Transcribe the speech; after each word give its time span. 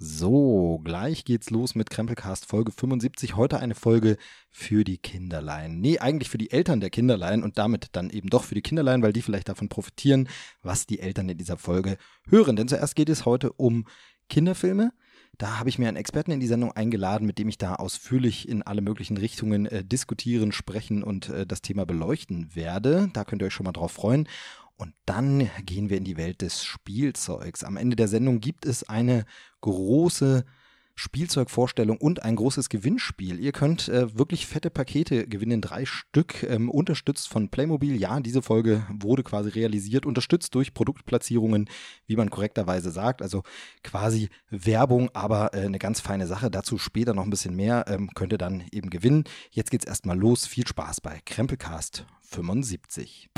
So, 0.00 0.80
gleich 0.84 1.24
geht's 1.24 1.50
los 1.50 1.74
mit 1.74 1.90
Krempelcast 1.90 2.46
Folge 2.46 2.70
75. 2.70 3.34
Heute 3.34 3.58
eine 3.58 3.74
Folge 3.74 4.16
für 4.48 4.84
die 4.84 4.98
Kinderlein. 4.98 5.80
Nee, 5.80 5.98
eigentlich 5.98 6.30
für 6.30 6.38
die 6.38 6.52
Eltern 6.52 6.78
der 6.78 6.90
Kinderlein 6.90 7.42
und 7.42 7.58
damit 7.58 7.88
dann 7.96 8.08
eben 8.10 8.30
doch 8.30 8.44
für 8.44 8.54
die 8.54 8.62
Kinderlein, 8.62 9.02
weil 9.02 9.12
die 9.12 9.22
vielleicht 9.22 9.48
davon 9.48 9.68
profitieren, 9.68 10.28
was 10.62 10.86
die 10.86 11.00
Eltern 11.00 11.28
in 11.28 11.36
dieser 11.36 11.56
Folge 11.56 11.98
hören. 12.28 12.54
Denn 12.54 12.68
zuerst 12.68 12.94
geht 12.94 13.08
es 13.08 13.26
heute 13.26 13.52
um 13.54 13.88
Kinderfilme. 14.28 14.92
Da 15.36 15.58
habe 15.58 15.68
ich 15.68 15.80
mir 15.80 15.88
einen 15.88 15.96
Experten 15.96 16.30
in 16.30 16.38
die 16.38 16.46
Sendung 16.46 16.70
eingeladen, 16.70 17.26
mit 17.26 17.40
dem 17.40 17.48
ich 17.48 17.58
da 17.58 17.74
ausführlich 17.74 18.48
in 18.48 18.62
alle 18.62 18.82
möglichen 18.82 19.16
Richtungen 19.16 19.66
äh, 19.66 19.84
diskutieren, 19.84 20.52
sprechen 20.52 21.02
und 21.02 21.28
äh, 21.28 21.44
das 21.44 21.60
Thema 21.60 21.86
beleuchten 21.86 22.54
werde. 22.54 23.10
Da 23.14 23.24
könnt 23.24 23.42
ihr 23.42 23.46
euch 23.46 23.54
schon 23.54 23.64
mal 23.64 23.72
drauf 23.72 23.92
freuen. 23.92 24.28
Und 24.78 24.94
dann 25.06 25.50
gehen 25.64 25.90
wir 25.90 25.98
in 25.98 26.04
die 26.04 26.16
Welt 26.16 26.40
des 26.40 26.64
Spielzeugs. 26.64 27.64
Am 27.64 27.76
Ende 27.76 27.96
der 27.96 28.08
Sendung 28.08 28.40
gibt 28.40 28.64
es 28.64 28.88
eine 28.88 29.24
große 29.60 30.44
Spielzeugvorstellung 30.94 31.96
und 31.96 32.24
ein 32.24 32.34
großes 32.34 32.68
Gewinnspiel. 32.68 33.38
Ihr 33.38 33.52
könnt 33.52 33.88
äh, 33.88 34.18
wirklich 34.18 34.46
fette 34.46 34.68
Pakete 34.68 35.28
gewinnen, 35.28 35.60
drei 35.60 35.84
Stück, 35.84 36.42
ähm, 36.42 36.68
unterstützt 36.68 37.28
von 37.28 37.50
Playmobil. 37.50 37.96
Ja, 37.96 38.18
diese 38.18 38.42
Folge 38.42 38.84
wurde 38.90 39.22
quasi 39.22 39.50
realisiert, 39.50 40.06
unterstützt 40.06 40.54
durch 40.56 40.74
Produktplatzierungen, 40.74 41.70
wie 42.06 42.16
man 42.16 42.30
korrekterweise 42.30 42.90
sagt. 42.90 43.22
Also 43.22 43.44
quasi 43.84 44.28
Werbung, 44.50 45.08
aber 45.14 45.54
äh, 45.54 45.60
eine 45.60 45.78
ganz 45.78 46.00
feine 46.00 46.26
Sache. 46.26 46.50
Dazu 46.50 46.78
später 46.78 47.14
noch 47.14 47.24
ein 47.24 47.30
bisschen 47.30 47.54
mehr. 47.54 47.84
Ähm, 47.88 48.10
könnt 48.14 48.32
ihr 48.32 48.38
dann 48.38 48.64
eben 48.72 48.90
gewinnen. 48.90 49.24
Jetzt 49.50 49.70
geht's 49.70 49.86
erstmal 49.86 50.18
los. 50.18 50.46
Viel 50.46 50.66
Spaß 50.66 51.00
bei 51.00 51.20
Krempelcast 51.24 52.06
75. 52.22 53.28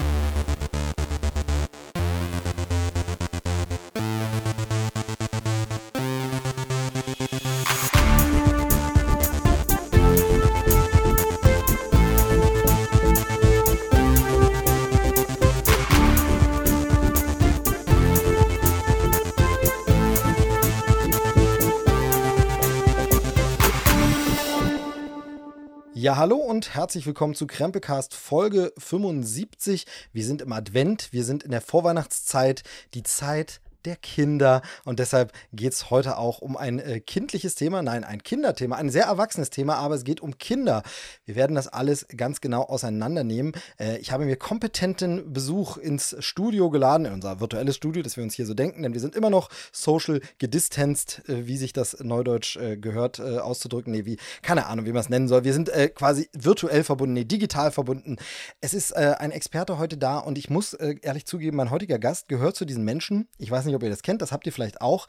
Ja, 26.11 26.17
hallo 26.17 26.39
und 26.39 26.75
herzlich 26.75 27.07
willkommen 27.07 27.37
zu 27.37 27.47
Krempelcast 27.47 28.15
Folge 28.15 28.73
75. 28.77 29.87
Wir 30.13 30.25
sind 30.25 30.43
im 30.43 30.51
Advent, 30.51 31.13
wir 31.13 31.23
sind 31.23 31.45
in 31.45 31.53
der 31.53 31.61
Vorweihnachtszeit, 31.61 32.65
die 32.95 33.05
Zeit 33.05 33.61
der 33.87 33.97
Kinder. 33.97 34.63
Und 34.85 34.99
deshalb 34.99 35.33
geht 35.53 35.73
es 35.73 35.91
heute 35.91 36.19
auch 36.19 36.41
um 36.41 36.57
ein 36.57 36.79
äh, 36.79 37.01
kindliches 37.01 37.55
Thema, 37.55 37.83
nein, 37.83 38.05
ein 38.05 38.23
Kinderthema, 38.23 38.77
ein 38.77 38.91
sehr 38.91 39.05
erwachsenes 39.05 39.51
Thema, 39.51 39.77
aber 39.77 39.95
es 39.95 40.05
geht 40.05 40.21
um 40.21 40.39
Kinder. 40.39 40.83
Wir 41.25 41.35
werden 41.35 41.55
das 41.55 41.69
alles 41.69 42.07
ganz 42.17 42.41
genau 42.41 42.63
auseinandernehmen. 42.63 43.53
Äh, 43.79 43.99
ich 43.99 44.13
habe 44.13 44.25
mir 44.25 44.37
kompetenten 44.37 45.33
Besuch 45.33 45.77
ins 45.77 46.17
Studio 46.21 46.71
geladen, 46.71 47.07
in 47.07 47.13
unser 47.13 47.41
virtuelles 47.41 47.77
Studio, 47.77 48.03
das 48.03 48.17
wir 48.17 48.25
uns 48.25 48.35
hier 48.35 48.47
so 48.47 48.55
denken, 48.55 48.83
denn 48.83 48.93
wir 48.93 49.01
sind 49.01 49.15
immer 49.15 49.31
noch 49.31 49.49
social 49.73 50.21
gedistanced, 50.39 51.23
äh, 51.29 51.47
wie 51.47 51.57
sich 51.57 51.73
das 51.73 51.99
neudeutsch 52.01 52.57
äh, 52.57 52.77
gehört 52.77 53.19
äh, 53.19 53.39
auszudrücken. 53.39 53.93
Nee, 53.93 54.05
wie, 54.05 54.19
keine 54.43 54.67
Ahnung, 54.67 54.87
wie 54.87 54.93
man 54.93 55.01
es 55.01 55.09
nennen 55.09 55.29
soll. 55.29 55.45
Wir 55.45 55.53
sind 55.53 55.69
äh, 55.69 55.89
quasi 55.89 56.29
virtuell 56.33 56.85
verbunden, 56.85 57.15
nee, 57.15 57.25
digital 57.25 57.71
verbunden. 57.71 58.17
Es 58.61 58.75
ist 58.75 58.97
ein 58.97 59.31
Experte 59.31 59.79
heute 59.79 59.97
da 59.97 60.19
und 60.19 60.39
ich 60.39 60.51
muss 60.51 60.75
ehrlich 60.75 61.27
zugeben, 61.27 61.57
mein 61.57 61.71
heutiger 61.71 61.99
Gast 61.99 62.29
gehört 62.29 62.57
zu 62.57 62.65
diesen 62.65 62.85
Menschen. 62.85 63.29
Ich 63.39 63.51
weiß 63.51 63.65
nicht, 63.65 63.70
nicht, 63.71 63.77
ob 63.77 63.83
ihr 63.83 63.91
das 63.91 64.03
kennt, 64.03 64.23
das 64.23 64.33
habt 64.33 64.47
ihr 64.47 64.53
vielleicht 64.53 64.81
auch 64.81 65.07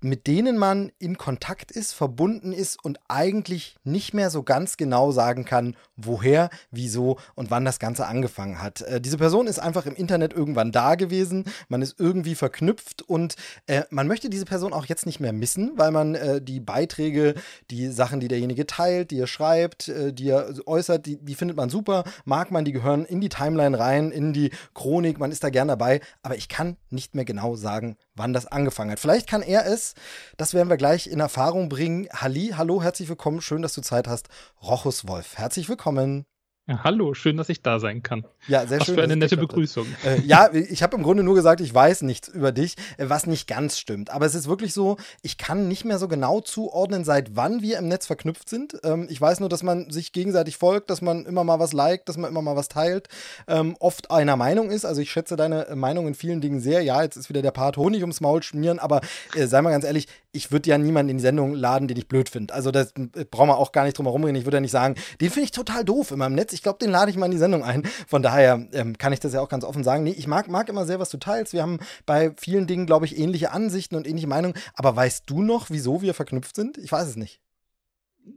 mit 0.00 0.26
denen 0.26 0.58
man 0.58 0.92
in 0.98 1.16
Kontakt 1.16 1.72
ist, 1.72 1.92
verbunden 1.92 2.52
ist 2.52 2.82
und 2.82 2.98
eigentlich 3.08 3.76
nicht 3.84 4.12
mehr 4.12 4.30
so 4.30 4.42
ganz 4.42 4.76
genau 4.76 5.10
sagen 5.10 5.44
kann, 5.44 5.74
woher, 5.96 6.50
wieso 6.70 7.18
und 7.34 7.50
wann 7.50 7.64
das 7.64 7.78
Ganze 7.78 8.06
angefangen 8.06 8.62
hat. 8.62 8.82
Äh, 8.82 9.00
diese 9.00 9.16
Person 9.16 9.46
ist 9.46 9.58
einfach 9.58 9.86
im 9.86 9.96
Internet 9.96 10.34
irgendwann 10.34 10.70
da 10.70 10.94
gewesen, 10.94 11.44
man 11.68 11.82
ist 11.82 11.98
irgendwie 11.98 12.34
verknüpft 12.34 13.02
und 13.02 13.36
äh, 13.66 13.82
man 13.90 14.06
möchte 14.06 14.28
diese 14.28 14.44
Person 14.44 14.72
auch 14.72 14.86
jetzt 14.86 15.06
nicht 15.06 15.20
mehr 15.20 15.32
missen, 15.32 15.72
weil 15.76 15.90
man 15.90 16.14
äh, 16.14 16.42
die 16.42 16.60
Beiträge, 16.60 17.34
die 17.70 17.88
Sachen, 17.88 18.20
die 18.20 18.28
derjenige 18.28 18.66
teilt, 18.66 19.10
die 19.10 19.20
er 19.20 19.26
schreibt, 19.26 19.88
äh, 19.88 20.12
die 20.12 20.28
er 20.28 20.54
äußert, 20.66 21.06
die, 21.06 21.16
die 21.16 21.34
findet 21.34 21.56
man 21.56 21.70
super, 21.70 22.04
mag 22.24 22.50
man, 22.50 22.64
die 22.64 22.72
gehören 22.72 23.06
in 23.06 23.20
die 23.20 23.30
Timeline 23.30 23.78
rein, 23.78 24.10
in 24.10 24.32
die 24.32 24.50
Chronik, 24.74 25.18
man 25.18 25.32
ist 25.32 25.42
da 25.42 25.50
gern 25.50 25.68
dabei, 25.68 26.00
aber 26.22 26.36
ich 26.36 26.48
kann 26.48 26.76
nicht 26.90 27.14
mehr 27.14 27.24
genau 27.24 27.56
sagen, 27.56 27.96
wann 28.16 28.32
das 28.32 28.46
angefangen 28.46 28.90
hat. 28.90 29.00
Vielleicht 29.00 29.28
kann 29.28 29.42
er 29.42 29.66
es, 29.66 29.94
das 30.36 30.54
werden 30.54 30.68
wir 30.68 30.76
gleich 30.76 31.06
in 31.06 31.20
Erfahrung 31.20 31.68
bringen. 31.68 32.08
Halli, 32.12 32.54
hallo, 32.56 32.82
herzlich 32.82 33.08
willkommen, 33.08 33.40
schön, 33.40 33.62
dass 33.62 33.74
du 33.74 33.82
Zeit 33.82 34.08
hast. 34.08 34.28
Rochus 34.62 35.06
Wolf, 35.06 35.36
herzlich 35.36 35.68
willkommen. 35.68 36.26
Ja, 36.68 36.82
hallo, 36.82 37.14
schön, 37.14 37.36
dass 37.36 37.48
ich 37.48 37.62
da 37.62 37.78
sein 37.78 38.02
kann. 38.02 38.26
Ja, 38.48 38.66
sehr 38.66 38.80
was 38.80 38.86
schön. 38.86 38.96
Was 38.96 39.00
für 39.00 39.04
eine 39.04 39.14
nette 39.14 39.36
Begrüßung. 39.36 39.86
Äh, 40.04 40.20
ja, 40.22 40.52
ich 40.52 40.82
habe 40.82 40.96
im 40.96 41.04
Grunde 41.04 41.22
nur 41.22 41.36
gesagt, 41.36 41.60
ich 41.60 41.72
weiß 41.72 42.02
nichts 42.02 42.26
über 42.26 42.50
dich, 42.50 42.74
äh, 42.98 43.08
was 43.08 43.28
nicht 43.28 43.46
ganz 43.46 43.78
stimmt. 43.78 44.10
Aber 44.10 44.26
es 44.26 44.34
ist 44.34 44.48
wirklich 44.48 44.74
so, 44.74 44.96
ich 45.22 45.38
kann 45.38 45.68
nicht 45.68 45.84
mehr 45.84 46.00
so 46.00 46.08
genau 46.08 46.40
zuordnen, 46.40 47.04
seit 47.04 47.36
wann 47.36 47.62
wir 47.62 47.78
im 47.78 47.86
Netz 47.86 48.06
verknüpft 48.06 48.48
sind. 48.48 48.80
Ähm, 48.82 49.06
ich 49.08 49.20
weiß 49.20 49.38
nur, 49.38 49.48
dass 49.48 49.62
man 49.62 49.90
sich 49.90 50.10
gegenseitig 50.10 50.56
folgt, 50.56 50.90
dass 50.90 51.02
man 51.02 51.24
immer 51.24 51.44
mal 51.44 51.60
was 51.60 51.72
liked, 51.72 52.08
dass 52.08 52.16
man 52.16 52.28
immer 52.28 52.42
mal 52.42 52.56
was 52.56 52.66
teilt, 52.66 53.08
ähm, 53.46 53.76
oft 53.78 54.10
einer 54.10 54.34
Meinung 54.34 54.70
ist. 54.70 54.84
Also 54.84 55.00
ich 55.00 55.12
schätze 55.12 55.36
deine 55.36 55.68
Meinung 55.76 56.08
in 56.08 56.16
vielen 56.16 56.40
Dingen 56.40 56.58
sehr. 56.58 56.82
Ja, 56.82 57.00
jetzt 57.00 57.14
ist 57.14 57.28
wieder 57.28 57.42
der 57.42 57.52
Part 57.52 57.76
Honig 57.76 58.00
ums 58.00 58.20
Maul 58.20 58.42
schmieren, 58.42 58.80
aber 58.80 59.02
äh, 59.36 59.46
sei 59.46 59.62
mal 59.62 59.70
ganz 59.70 59.84
ehrlich, 59.84 60.08
ich 60.32 60.50
würde 60.50 60.68
ja 60.68 60.78
niemanden 60.78 61.10
in 61.10 61.18
die 61.18 61.22
Sendung 61.22 61.54
laden, 61.54 61.86
den 61.86 61.96
ich 61.96 62.08
blöd 62.08 62.28
finde. 62.28 62.52
Also 62.52 62.72
das 62.72 62.92
äh, 63.14 63.24
brauchen 63.24 63.50
wir 63.50 63.56
auch 63.56 63.70
gar 63.70 63.84
nicht 63.84 63.96
drum 63.96 64.06
herum 64.06 64.24
reden. 64.24 64.34
Ich 64.34 64.46
würde 64.46 64.56
ja 64.56 64.60
nicht 64.60 64.72
sagen, 64.72 64.96
den 65.20 65.30
finde 65.30 65.44
ich 65.44 65.52
total 65.52 65.84
doof 65.84 66.10
in 66.10 66.18
meinem 66.18 66.34
Netz. 66.34 66.55
Ich 66.56 66.62
glaube, 66.62 66.78
den 66.78 66.90
lade 66.90 67.10
ich 67.10 67.18
mal 67.18 67.26
in 67.26 67.32
die 67.32 67.38
Sendung 67.38 67.62
ein. 67.62 67.84
Von 68.08 68.22
daher 68.22 68.66
ähm, 68.72 68.96
kann 68.96 69.12
ich 69.12 69.20
das 69.20 69.34
ja 69.34 69.42
auch 69.42 69.50
ganz 69.50 69.62
offen 69.62 69.84
sagen. 69.84 70.04
Nee, 70.04 70.14
ich 70.16 70.26
mag, 70.26 70.48
mag 70.48 70.70
immer 70.70 70.86
sehr, 70.86 70.98
was 70.98 71.10
du 71.10 71.18
teilst. 71.18 71.52
Wir 71.52 71.60
haben 71.60 71.80
bei 72.06 72.32
vielen 72.38 72.66
Dingen, 72.66 72.86
glaube 72.86 73.04
ich, 73.04 73.18
ähnliche 73.18 73.52
Ansichten 73.52 73.94
und 73.94 74.06
ähnliche 74.06 74.26
Meinungen. 74.26 74.56
Aber 74.74 74.96
weißt 74.96 75.28
du 75.28 75.42
noch, 75.42 75.68
wieso 75.68 76.00
wir 76.00 76.14
verknüpft 76.14 76.56
sind? 76.56 76.78
Ich 76.78 76.90
weiß 76.90 77.08
es 77.08 77.16
nicht. 77.16 77.40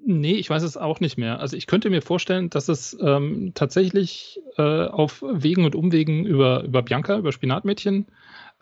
Nee, 0.06 0.34
ich 0.34 0.50
weiß 0.50 0.64
es 0.64 0.76
auch 0.76 1.00
nicht 1.00 1.18
mehr. 1.18 1.40
Also 1.40 1.56
ich 1.56 1.66
könnte 1.66 1.90
mir 1.90 2.02
vorstellen, 2.02 2.50
dass 2.50 2.68
es 2.68 2.96
ähm, 3.02 3.54
tatsächlich 3.56 4.42
äh, 4.58 4.86
auf 4.86 5.24
Wegen 5.26 5.64
und 5.64 5.76
Umwegen 5.76 6.26
über, 6.26 6.64
über 6.64 6.82
Bianca, 6.84 7.18
über 7.18 7.32
Spinatmädchen, 7.32 8.06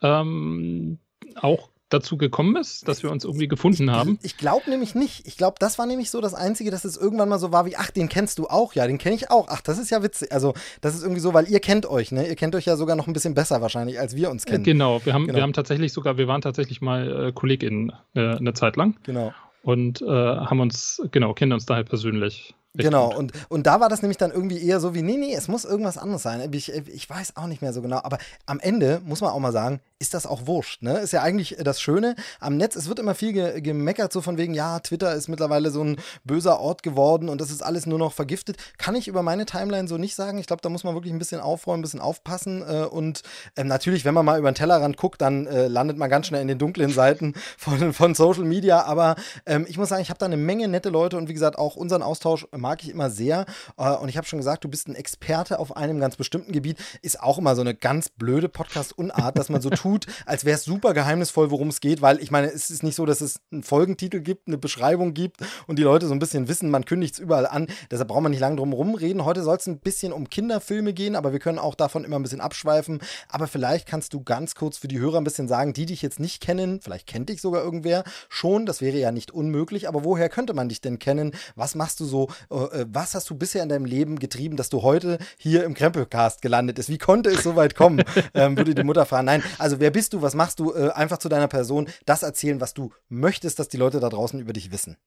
ähm, 0.03 1.00
auch 1.35 1.69
dazu 1.90 2.18
gekommen 2.18 2.56
ist, 2.56 2.88
dass 2.88 3.03
wir 3.03 3.12
uns 3.12 3.24
irgendwie 3.24 3.48
gefunden 3.48 3.92
haben? 3.92 4.20
Ich, 4.22 4.38
glaube 4.38 4.70
nämlich 4.70 4.96
nicht. 4.96 5.28
Ich 5.28 5.38
glaube, 5.38 5.56
das 5.59 5.80
war 5.80 5.86
nämlich 5.86 6.12
so 6.12 6.22
das 6.22 6.34
Einzige, 6.34 6.72
dass 6.72 6.86
es 6.86 6.98
irgendwann 6.98 7.30
mal 7.30 7.40
so 7.40 7.52
war 7.52 7.66
wie, 7.66 7.75
ach, 7.75 7.92
den 7.92 8.09
kennst 8.09 8.40
du 8.40 8.48
auch, 8.48 8.74
ja, 8.74 8.88
den 8.88 8.98
kenne 8.98 9.16
ich 9.16 9.31
auch. 9.31 9.48
Ach, 9.50 9.62
das 9.62 9.78
ist 9.78 9.90
ja 9.90 10.03
witzig. 10.03 10.31
Also, 10.31 10.53
das 10.81 10.96
ist 10.96 11.03
irgendwie 11.03 11.22
so, 11.22 11.34
weil 11.34 11.50
ihr 11.50 11.59
kennt 11.59 11.86
euch, 11.86 12.12
ne? 12.12 12.28
Ihr 12.28 12.36
kennt 12.36 12.56
euch 12.56 12.66
ja 12.66 12.75
sogar 12.75 12.96
noch 12.96 13.08
ein 13.08 13.14
bisschen 13.14 13.34
besser 13.34 13.62
wahrscheinlich, 13.62 14.00
als 14.00 14.16
wir 14.16 14.30
uns 14.30 14.46
kennen. 14.46 14.64
Genau, 14.64 15.03
wir 15.06 15.14
haben, 15.14 15.28
genau. 15.28 15.38
wir 15.38 15.44
haben 15.44 15.53
tatsächlich 15.53 15.94
sogar, 15.94 16.18
wir 16.18 16.28
waren 16.28 16.42
tatsächlich 16.42 16.81
mal 16.81 17.28
äh, 17.28 17.31
KollegInnen 17.31 17.94
äh, 18.16 18.36
eine 18.36 18.54
Zeit 18.54 18.75
lang. 18.75 18.96
Genau. 19.04 19.34
Und 19.64 20.02
äh, 20.02 20.06
haben 20.06 20.59
uns, 20.59 21.02
genau, 21.12 21.34
kennen 21.34 21.54
uns 21.54 21.66
daher 21.66 21.84
persönlich. 21.84 22.56
Genau, 22.78 23.16
und, 23.16 23.31
und 23.50 23.66
da 23.66 23.80
war 23.80 23.90
das 23.90 24.02
nämlich 24.02 24.18
dann 24.18 24.31
irgendwie 24.31 24.64
eher 24.64 24.80
so 24.80 24.94
wie, 24.94 25.02
nee, 25.02 25.18
nee, 25.18 25.34
es 25.34 25.48
muss 25.48 25.66
irgendwas 25.66 25.98
anderes 25.98 26.22
sein. 26.22 26.48
Ich, 26.54 26.72
ich 26.72 27.09
weiß 27.09 27.36
auch 27.36 27.48
nicht 27.48 27.62
mehr 27.62 27.74
so 27.74 27.81
genau, 27.81 27.98
aber 28.04 28.19
am 28.46 28.59
Ende 28.59 29.02
muss 29.06 29.22
man 29.22 29.31
auch 29.31 29.40
mal 29.40 29.52
sagen, 29.52 29.80
ist 30.00 30.13
das 30.13 30.28
auch 30.28 30.46
wurscht. 30.46 30.84
Ne? 30.84 31.00
Ist 31.00 31.13
ja 31.13 31.24
eigentlich 31.24 31.58
das 31.59 31.81
Schöne 31.81 32.16
am 32.40 32.56
Netz. 32.58 32.75
Es 32.75 32.88
wird 32.88 33.00
immer 33.00 33.16
viel 33.16 33.34
ge 33.34 33.62
gemeckert, 33.62 34.13
so 34.13 34.22
von 34.22 34.38
wegen, 34.38 34.53
ja, 34.53 34.80
Twitter 34.80 35.13
ist 35.13 35.28
mittlerweile 35.28 35.72
so 35.72 35.84
ein 35.84 35.97
böser 36.24 36.59
Ort 36.59 36.84
geworden 36.84 37.30
und 37.30 37.41
das 37.41 37.50
ist 37.50 37.63
alles 37.63 37.85
nur 37.88 37.97
noch 37.97 38.13
vergiftet. 38.13 38.57
Kann 38.78 38.96
ich 38.96 39.07
über 39.07 39.24
meine 39.24 39.46
Timeline 39.46 39.88
so 39.88 39.97
nicht 39.97 40.16
sagen. 40.16 40.38
Ich 40.38 40.46
glaube, 40.46 40.62
da 40.62 40.69
muss 40.69 40.84
man 40.84 40.94
wirklich 40.94 41.13
ein 41.13 41.19
bisschen 41.19 41.41
aufräumen, 41.41 41.80
ein 41.80 41.81
bisschen 41.81 42.00
aufpassen. 42.00 42.62
Äh, 42.62 42.86
und 42.86 43.24
äh, 43.56 43.63
natürlich, 43.63 44.06
wenn 44.06 44.13
man 44.13 44.25
mal 44.25 44.38
über 44.38 44.52
den 44.52 44.56
Tellerrand 44.56 44.97
guckt, 44.97 45.22
dann 45.22 45.47
äh, 45.47 45.68
landet 45.68 45.97
man 45.97 46.09
ganz 46.09 46.28
schnell 46.28 46.41
in 46.41 46.47
den 46.47 46.59
dunklen 46.59 46.91
Seiten 46.91 47.34
von, 47.57 47.91
von 47.94 48.13
Social 48.13 48.44
Media. 48.44 48.84
Aber 48.84 49.16
ähm, 49.47 49.66
ich 49.68 49.78
muss 49.78 49.89
sagen, 49.89 50.01
ich 50.01 50.10
habe 50.10 50.19
da 50.19 50.27
eine 50.27 50.38
Menge 50.38 50.68
nette 50.68 50.89
Leute 50.89 51.18
und 51.18 51.27
wie 51.27 51.33
gesagt, 51.33 51.57
auch 51.57 51.75
unseren 51.75 52.04
Austausch 52.04 52.48
mag 52.56 52.83
ich 52.83 52.89
immer 52.89 53.10
sehr. 53.10 53.45
Äh, 53.77 53.94
und 53.95 54.10
ich 54.10 54.18
habe 54.18 54.27
schon 54.27 54.38
gesagt, 54.38 54.63
du 54.63 54.69
bist 54.69 54.88
ein 54.88 54.95
Experte 54.95 55.57
auf 55.57 55.75
einem 55.75 56.00
ganz 56.00 56.16
bestimmten 56.18 56.51
Gebiet. 56.51 56.77
Ist 57.01 57.19
auch 57.19 57.39
immer 57.39 57.56
so 57.56 57.62
eine 57.62 57.74
ganz 57.74 58.10
blöde 58.10 58.48
Podcast-Unart, 58.48 59.38
dass 59.38 59.50
man 59.50 59.60
so 59.60 59.72
tut, 59.72 59.87
tut, 59.88 60.06
als 60.25 60.44
wäre 60.44 60.57
es 60.57 60.66
super 60.66 60.94
geheimnisvoll, 60.94 61.50
worum 61.50 61.69
es 61.69 61.80
geht, 61.80 62.01
weil 62.01 62.19
ich 62.22 62.30
meine, 62.30 62.48
es 62.48 62.69
ist 62.69 62.84
nicht 62.84 62.95
so, 62.95 63.06
dass 63.06 63.22
es 63.22 63.39
einen 63.51 63.63
Folgentitel 63.63 64.19
gibt, 64.19 64.48
eine 64.48 64.57
Beschreibung 64.57 65.13
gibt 65.13 65.38
und 65.66 65.80
die 65.80 65.84
Leute 65.84 66.07
so 66.07 66.13
ein 66.13 66.19
bisschen 66.19 66.48
wissen, 66.50 66.69
man 66.69 66.84
kündigt 66.84 67.13
es 67.16 67.19
überall 67.19 67.48
an. 67.48 67.68
Deshalb 67.89 68.10
braucht 68.10 68.24
man 68.24 68.31
nicht 68.31 68.42
lange 68.42 68.57
drum 68.57 68.72
herum 68.72 68.95
reden. 68.95 69.24
Heute 69.24 69.44
soll 69.44 69.56
es 69.56 69.68
ein 69.68 69.80
bisschen 69.80 70.12
um 70.12 70.30
Kinderfilme 70.30 70.94
gehen, 70.94 71.16
aber 71.16 71.31
wir 71.31 71.39
können 71.39 71.60
auch 71.60 71.75
davon 71.75 72.04
immer 72.04 72.18
ein 72.18 72.24
bisschen 72.24 72.42
abschweifen. 72.42 73.00
Aber 73.30 73.48
vielleicht 73.48 73.88
kannst 73.88 74.13
du 74.13 74.24
ganz 74.24 74.56
kurz 74.56 74.78
für 74.78 74.89
die 74.89 75.00
Hörer 75.00 75.19
ein 75.19 75.24
bisschen 75.24 75.48
sagen, 75.48 75.72
die 75.72 75.86
dich 75.86 76.01
jetzt 76.01 76.19
nicht 76.19 76.42
kennen, 76.42 76.81
vielleicht 76.81 77.07
kennt 77.07 77.30
dich 77.30 77.42
sogar 77.42 77.63
irgendwer 77.63 78.04
schon, 78.28 78.66
das 78.66 78.81
wäre 78.81 78.98
ja 78.98 79.12
nicht 79.12 79.31
unmöglich, 79.31 79.88
aber 79.88 80.04
woher 80.04 80.28
könnte 80.28 80.54
man 80.54 80.68
dich 80.68 80.81
denn 80.81 81.00
kennen? 81.00 81.31
Was 81.56 81.75
machst 81.75 82.00
du 82.01 82.06
so? 82.06 82.28
Äh, 82.50 82.86
was 82.92 83.16
hast 83.16 83.30
du 83.30 83.36
bisher 83.36 83.63
in 83.63 83.69
deinem 83.69 83.86
Leben 83.86 84.19
getrieben, 84.19 84.57
dass 84.57 84.69
du 84.69 84.81
heute 84.81 85.18
hier 85.38 85.63
im 85.63 85.74
Krempelcast 85.74 86.42
gelandet 86.42 86.75
bist? 86.75 86.89
Wie 86.89 86.98
konnte 86.98 87.30
es 87.30 87.44
so 87.44 87.56
weit 87.56 87.75
kommen? 87.75 88.04
ähm, 88.34 88.57
würde 88.57 88.75
die 88.75 88.84
Mutter 88.84 89.06
fragen. 89.06 89.25
Nein, 89.25 89.44
also 89.57 89.76
Also 89.77 89.83
wer 89.83 89.91
bist 89.91 90.13
du, 90.13 90.24
was 90.24 90.33
machst 90.33 90.59
du? 90.59 90.74
Äh, 90.74 90.89
einfach 90.89 91.19
zu 91.19 91.29
deiner 91.29 91.47
Person 91.47 91.88
das 92.07 92.24
erzählen, 92.24 92.59
was 92.59 92.74
du 92.74 92.91
möchtest, 93.09 93.59
dass 93.59 93.69
die 93.69 93.77
Leute 93.77 94.00
da 94.00 94.09
draußen 94.09 94.39
über 94.39 94.51
dich 94.51 94.71
wissen. 94.71 94.97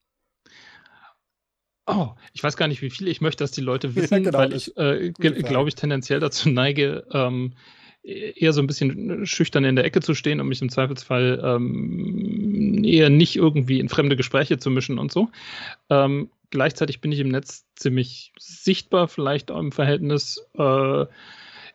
Oh, 1.87 2.11
ich 2.33 2.45
weiß 2.45 2.57
gar 2.57 2.69
nicht, 2.69 2.81
wie 2.81 2.91
viel 2.91 3.09
ich 3.09 3.21
möchte, 3.21 3.43
dass 3.43 3.51
die 3.51 3.63
Leute 3.63 3.95
wissen, 3.97 4.15
ja, 4.15 4.31
genau, 4.31 4.39
weil 4.39 4.53
ich, 4.53 4.77
äh, 4.77 5.11
glaube 5.11 5.69
ich, 5.69 5.75
tendenziell 5.75 6.21
dazu 6.21 6.51
neige, 6.51 7.05
ähm, 7.13 7.55
eher 8.05 8.53
so 8.53 8.61
ein 8.63 8.69
bisschen 8.69 9.27
schüchtern 9.27 9.65
in 9.65 9.75
der 9.75 9.85
Ecke 9.85 10.03
zu 10.03 10.15
stehen 10.15 10.41
und 10.41 10.47
mich 10.47 10.63
im 10.63 10.71
Zweifelsfall 10.71 11.43
ähm, 11.45 12.85
eher 12.85 13.11
nicht 13.11 13.35
irgendwie 13.35 13.81
in 13.81 13.89
fremde 13.89 14.15
Gespräche 14.15 14.59
zu 14.59 14.71
mischen 14.71 15.01
und 15.01 15.11
so. 15.11 15.31
Ähm, 15.89 16.31
gleichzeitig 16.51 17.01
bin 17.01 17.11
ich 17.11 17.19
im 17.19 17.31
Netz 17.31 17.67
ziemlich 17.75 18.33
sichtbar, 18.39 19.09
vielleicht 19.09 19.51
auch 19.51 19.59
im 19.59 19.73
Verhältnis. 19.73 20.47
Äh, 20.57 21.07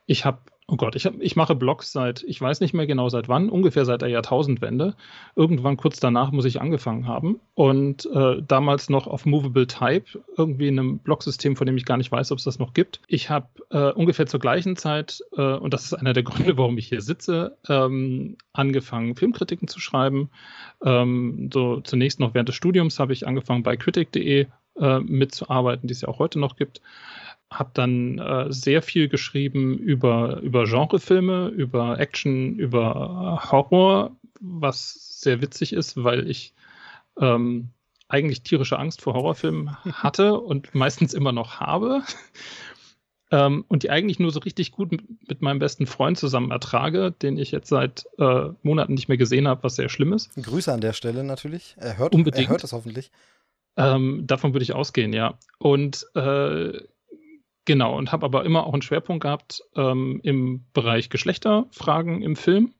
ich 0.05 0.23
habe 0.23 0.39
Oh 0.67 0.77
Gott, 0.77 0.95
ich, 0.95 1.05
hab, 1.05 1.13
ich 1.19 1.35
mache 1.35 1.53
Blogs 1.53 1.91
seit, 1.91 2.23
ich 2.23 2.41
weiß 2.41 2.59
nicht 2.59 2.73
mehr 2.73 2.87
genau 2.87 3.07
seit 3.07 3.29
wann, 3.29 3.49
ungefähr 3.49 3.85
seit 3.85 4.01
der 4.01 4.09
Jahrtausendwende. 4.09 4.95
Irgendwann 5.35 5.77
kurz 5.77 5.99
danach 5.99 6.31
muss 6.31 6.45
ich 6.45 6.59
angefangen 6.59 7.07
haben. 7.07 7.39
Und 7.53 8.09
äh, 8.11 8.41
damals 8.41 8.89
noch 8.89 9.05
auf 9.05 9.27
Movable 9.27 9.67
Type, 9.67 10.19
irgendwie 10.35 10.67
in 10.67 10.79
einem 10.79 10.97
Blogsystem, 10.97 11.55
von 11.55 11.67
dem 11.67 11.77
ich 11.77 11.85
gar 11.85 11.97
nicht 11.97 12.11
weiß, 12.11 12.31
ob 12.31 12.39
es 12.39 12.45
das 12.45 12.57
noch 12.57 12.73
gibt. 12.73 12.99
Ich 13.07 13.29
habe 13.29 13.47
äh, 13.69 13.91
ungefähr 13.91 14.25
zur 14.25 14.39
gleichen 14.39 14.75
Zeit, 14.75 15.21
äh, 15.37 15.53
und 15.53 15.71
das 15.71 15.85
ist 15.85 15.93
einer 15.93 16.13
der 16.13 16.23
Gründe, 16.23 16.57
warum 16.57 16.79
ich 16.79 16.87
hier 16.87 17.01
sitze, 17.01 17.55
ähm, 17.69 18.35
angefangen, 18.51 19.15
Filmkritiken 19.15 19.67
zu 19.67 19.79
schreiben. 19.79 20.31
Ähm, 20.83 21.51
so 21.53 21.81
zunächst 21.81 22.19
noch 22.19 22.33
während 22.33 22.49
des 22.49 22.55
Studiums 22.55 22.99
habe 22.99 23.13
ich 23.13 23.27
angefangen, 23.27 23.61
bei 23.61 23.77
critic.de 23.77 24.47
äh, 24.79 24.99
mitzuarbeiten, 24.99 25.87
die 25.87 25.93
es 25.93 26.01
ja 26.01 26.07
auch 26.07 26.17
heute 26.17 26.39
noch 26.39 26.55
gibt 26.55 26.81
habe 27.51 27.71
dann 27.73 28.19
äh, 28.19 28.51
sehr 28.51 28.81
viel 28.81 29.07
geschrieben 29.07 29.77
über, 29.77 30.39
über 30.41 30.65
Genrefilme, 30.65 31.47
über 31.49 31.99
Action, 31.99 32.57
über 32.57 33.39
Horror, 33.51 34.15
was 34.39 35.19
sehr 35.21 35.41
witzig 35.41 35.73
ist, 35.73 36.03
weil 36.03 36.29
ich 36.29 36.53
ähm, 37.19 37.69
eigentlich 38.07 38.43
tierische 38.43 38.77
Angst 38.77 39.01
vor 39.01 39.13
Horrorfilmen 39.13 39.75
hatte 39.93 40.39
und 40.39 40.73
meistens 40.75 41.13
immer 41.13 41.31
noch 41.31 41.59
habe. 41.59 42.01
ähm, 43.31 43.65
und 43.67 43.83
die 43.83 43.89
eigentlich 43.89 44.19
nur 44.19 44.31
so 44.31 44.39
richtig 44.39 44.71
gut 44.71 44.91
mit, 44.91 45.03
mit, 45.27 45.41
meinem 45.41 45.59
besten 45.59 45.87
Freund 45.87 46.17
zusammen 46.17 46.51
ertrage, 46.51 47.11
den 47.11 47.37
ich 47.37 47.51
jetzt 47.51 47.69
seit 47.69 48.05
äh, 48.17 48.49
Monaten 48.63 48.93
nicht 48.93 49.07
mehr 49.07 49.17
gesehen 49.17 49.47
habe, 49.47 49.63
was 49.63 49.75
sehr 49.75 49.89
schlimm 49.89 50.13
ist. 50.13 50.35
Grüße 50.35 50.71
an 50.71 50.81
der 50.81 50.93
Stelle 50.93 51.23
natürlich. 51.23 51.75
Er 51.79 51.97
hört, 51.97 52.13
Unbedingt. 52.13 52.47
Er 52.47 52.51
hört 52.51 52.63
das 52.63 52.73
hoffentlich. 52.73 53.11
Ähm, 53.77 54.23
davon 54.25 54.53
würde 54.53 54.63
ich 54.63 54.73
ausgehen, 54.73 55.11
ja. 55.11 55.37
Und 55.57 56.05
äh, 56.15 56.79
Genau, 57.65 57.97
und 57.97 58.11
habe 58.11 58.25
aber 58.25 58.45
immer 58.45 58.65
auch 58.65 58.73
einen 58.73 58.83
Schwerpunkt 58.83 59.23
gehabt 59.23 59.63
ähm, 59.75 60.19
im 60.23 60.65
Bereich 60.73 61.09
Geschlechterfragen 61.09 62.21
im 62.21 62.35
Film. 62.35 62.73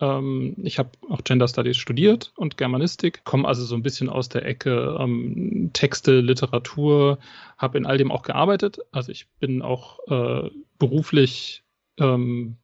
Ähm, 0.00 0.56
ich 0.62 0.78
habe 0.78 0.90
auch 1.10 1.22
Gender 1.22 1.46
Studies 1.46 1.76
studiert 1.76 2.32
und 2.36 2.56
Germanistik, 2.56 3.24
komme 3.24 3.46
also 3.46 3.64
so 3.64 3.74
ein 3.74 3.82
bisschen 3.82 4.08
aus 4.08 4.30
der 4.30 4.46
Ecke 4.46 4.96
ähm, 4.98 5.70
Texte, 5.74 6.20
Literatur, 6.20 7.18
habe 7.58 7.76
in 7.76 7.86
all 7.86 7.98
dem 7.98 8.10
auch 8.10 8.22
gearbeitet. 8.22 8.78
Also 8.90 9.12
ich 9.12 9.28
bin 9.38 9.60
auch 9.60 10.00
äh, 10.08 10.50
beruflich 10.78 11.62
ähm, 11.98 12.56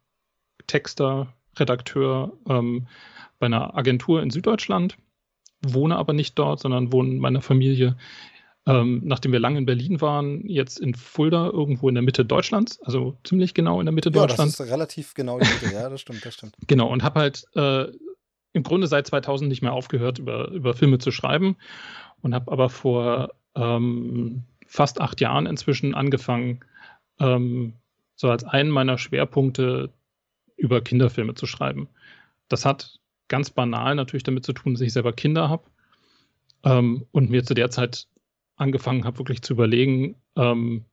Texter, 0.67 1.35
Redakteur 1.57 2.33
ähm, 2.49 2.89
bei 3.39 3.47
einer 3.47 3.77
Agentur 3.77 4.23
in 4.23 4.31
Süddeutschland, 4.31 4.97
wohne 5.63 5.97
aber 5.97 6.15
nicht 6.15 6.39
dort, 6.39 6.61
sondern 6.61 6.93
wohne 6.93 7.11
in 7.11 7.19
meiner 7.19 7.43
Familie 7.43 7.97
ähm, 8.69 9.01
nachdem 9.03 9.33
wir 9.33 9.41
lange 9.41 9.57
in 9.59 9.65
Berlin 9.65 10.03
waren, 10.03 10.47
jetzt 10.47 10.79
in 10.79 10.95
Fulda, 10.95 11.47
irgendwo 11.47 11.89
in 11.89 11.95
der 11.95 12.03
Mitte 12.03 12.27
Deutschlands, 12.27 12.79
also 12.83 13.17
ziemlich 13.25 13.55
genau 13.55 13.81
in 13.81 13.87
der 13.87 13.95
Mitte 13.95 14.11
ja, 14.11 14.21
Deutschlands. 14.21 14.59
Das 14.59 14.67
ist 14.67 14.73
relativ 14.73 15.15
genau 15.15 15.39
in 15.39 15.45
der 15.45 15.55
Mitte, 15.55 15.75
ja, 15.75 15.89
das 15.89 16.03
stimmt, 16.03 16.25
das 16.25 16.35
stimmt. 16.35 16.55
Genau, 16.67 16.87
und 16.89 17.03
habe 17.03 17.19
halt 17.19 17.47
äh, 17.55 17.87
im 18.53 18.63
Grunde 18.63 18.87
seit 18.87 19.07
2000 19.07 19.49
nicht 19.49 19.63
mehr 19.63 19.73
aufgehört, 19.73 20.19
über, 20.19 20.51
über 20.51 20.75
Filme 20.75 20.99
zu 20.99 21.11
schreiben 21.11 21.57
und 22.21 22.35
habe 22.35 22.53
aber 22.53 22.69
vor 22.69 23.31
ähm, 23.55 24.43
fast 24.67 25.01
acht 25.01 25.23
Jahren 25.23 25.47
inzwischen 25.47 25.95
angefangen, 25.95 26.61
ähm, 27.21 27.73
so 28.17 28.29
als 28.29 28.45
einen 28.45 28.69
meiner 28.69 28.99
Schwerpunkte 28.99 29.89
über 30.59 30.83
Kinderfilme 30.83 31.33
zu 31.33 31.47
schreiben. 31.47 31.89
Das 32.49 32.67
hat 32.67 32.99
ganz 33.29 33.49
banal 33.49 33.95
natürlich 33.95 34.25
damit 34.25 34.45
zu 34.45 34.53
tun, 34.53 34.75
dass 34.75 34.83
ich 34.83 34.93
selber 34.93 35.15
Kinder 35.15 35.49
habe 35.49 35.63
ähm, 36.65 37.07
und 37.13 37.31
mir 37.31 37.45
zu 37.45 37.55
der 37.55 37.71
Zeit 37.71 38.07
angefangen 38.59 39.05
habe, 39.05 39.19
wirklich 39.19 39.43
zu 39.43 39.55
überlegen, 39.55 40.17
ähm, 40.37 40.85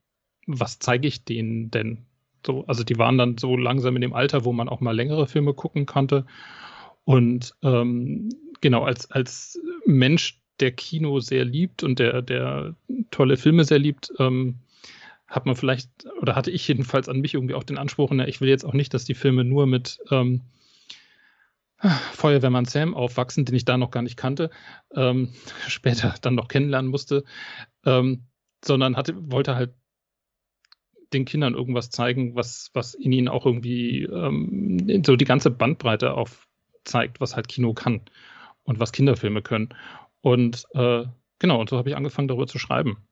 was 0.48 0.80
zeige 0.80 1.08
ich 1.08 1.26
denen 1.26 1.72
denn? 1.72 2.06
So, 2.46 2.66
also 2.68 2.84
die 2.84 2.98
waren 2.98 3.18
dann 3.18 3.38
so 3.38 3.58
langsam 3.58 3.96
in 3.96 4.02
dem 4.02 4.14
Alter, 4.14 4.46
wo 4.46 4.54
man 4.54 4.70
auch 4.70 4.82
mal 4.82 4.96
längere 4.96 5.28
Filme 5.28 5.54
gucken 5.54 5.86
konnte. 5.86 6.26
Und 7.04 7.56
ähm, 7.64 8.30
genau, 8.62 8.84
als, 8.84 9.10
als 9.12 9.60
Mensch, 9.86 10.42
der 10.62 10.72
Kino 10.72 11.20
sehr 11.20 11.44
liebt 11.44 11.84
und 11.84 12.00
der, 12.00 12.22
der 12.22 12.76
tolle 13.12 13.36
Filme 13.36 13.66
sehr 13.66 13.80
liebt, 13.80 14.14
ähm, 14.20 14.60
hat 15.28 15.46
man 15.46 15.56
vielleicht, 15.56 15.90
oder 16.22 16.36
hatte 16.36 16.52
ich 16.52 16.68
jedenfalls 16.68 17.10
an 17.10 17.20
mich 17.20 17.34
irgendwie 17.34 17.56
auch 17.56 17.64
den 17.64 17.78
Anspruch, 17.78 18.12
na, 18.14 18.28
ich 18.28 18.40
will 18.40 18.48
jetzt 18.48 18.64
auch 18.64 18.74
nicht, 18.74 18.94
dass 18.94 19.04
die 19.04 19.16
Filme 19.16 19.44
nur 19.44 19.68
mit 19.68 20.00
ähm, 20.12 20.42
Feuerwehrmann 22.14 22.66
Sam 22.66 22.94
aufwachsen, 22.94 23.46
den 23.46 23.56
ich 23.56 23.66
da 23.66 23.78
noch 23.78 23.92
gar 23.92 24.02
nicht 24.02 24.18
kannte, 24.18 24.50
ähm, 24.94 25.34
später 25.68 26.16
dann 26.22 26.36
noch 26.36 26.48
kennenlernen 26.48 26.90
musste, 26.90 27.24
ähm, 27.86 28.28
sondern 28.64 28.98
hatte, 28.98 29.14
wollte 29.32 29.56
halt 29.56 29.74
den 31.14 31.26
Kindern 31.26 31.54
irgendwas 31.54 31.90
zeigen, 31.90 32.36
was, 32.36 32.72
was 32.74 32.94
in 32.94 33.12
ihnen 33.12 33.28
auch 33.28 33.46
irgendwie 33.46 34.04
ähm, 34.04 35.04
so 35.06 35.16
die 35.16 35.26
ganze 35.26 35.52
Bandbreite 35.52 36.14
aufzeigt, 36.14 37.22
was 37.22 37.36
halt 37.36 37.48
Kino 37.48 37.74
kann 37.74 38.02
und 38.64 38.80
was 38.80 38.92
Kinderfilme 38.92 39.42
können. 39.42 39.70
Und 40.22 40.66
äh, 40.74 41.06
genau, 41.40 41.62
und 41.62 41.70
so 41.70 41.78
habe 41.78 41.90
ich 41.90 41.96
angefangen, 41.96 42.28
darüber 42.28 42.48
zu 42.48 42.60
schreiben. 42.60 43.08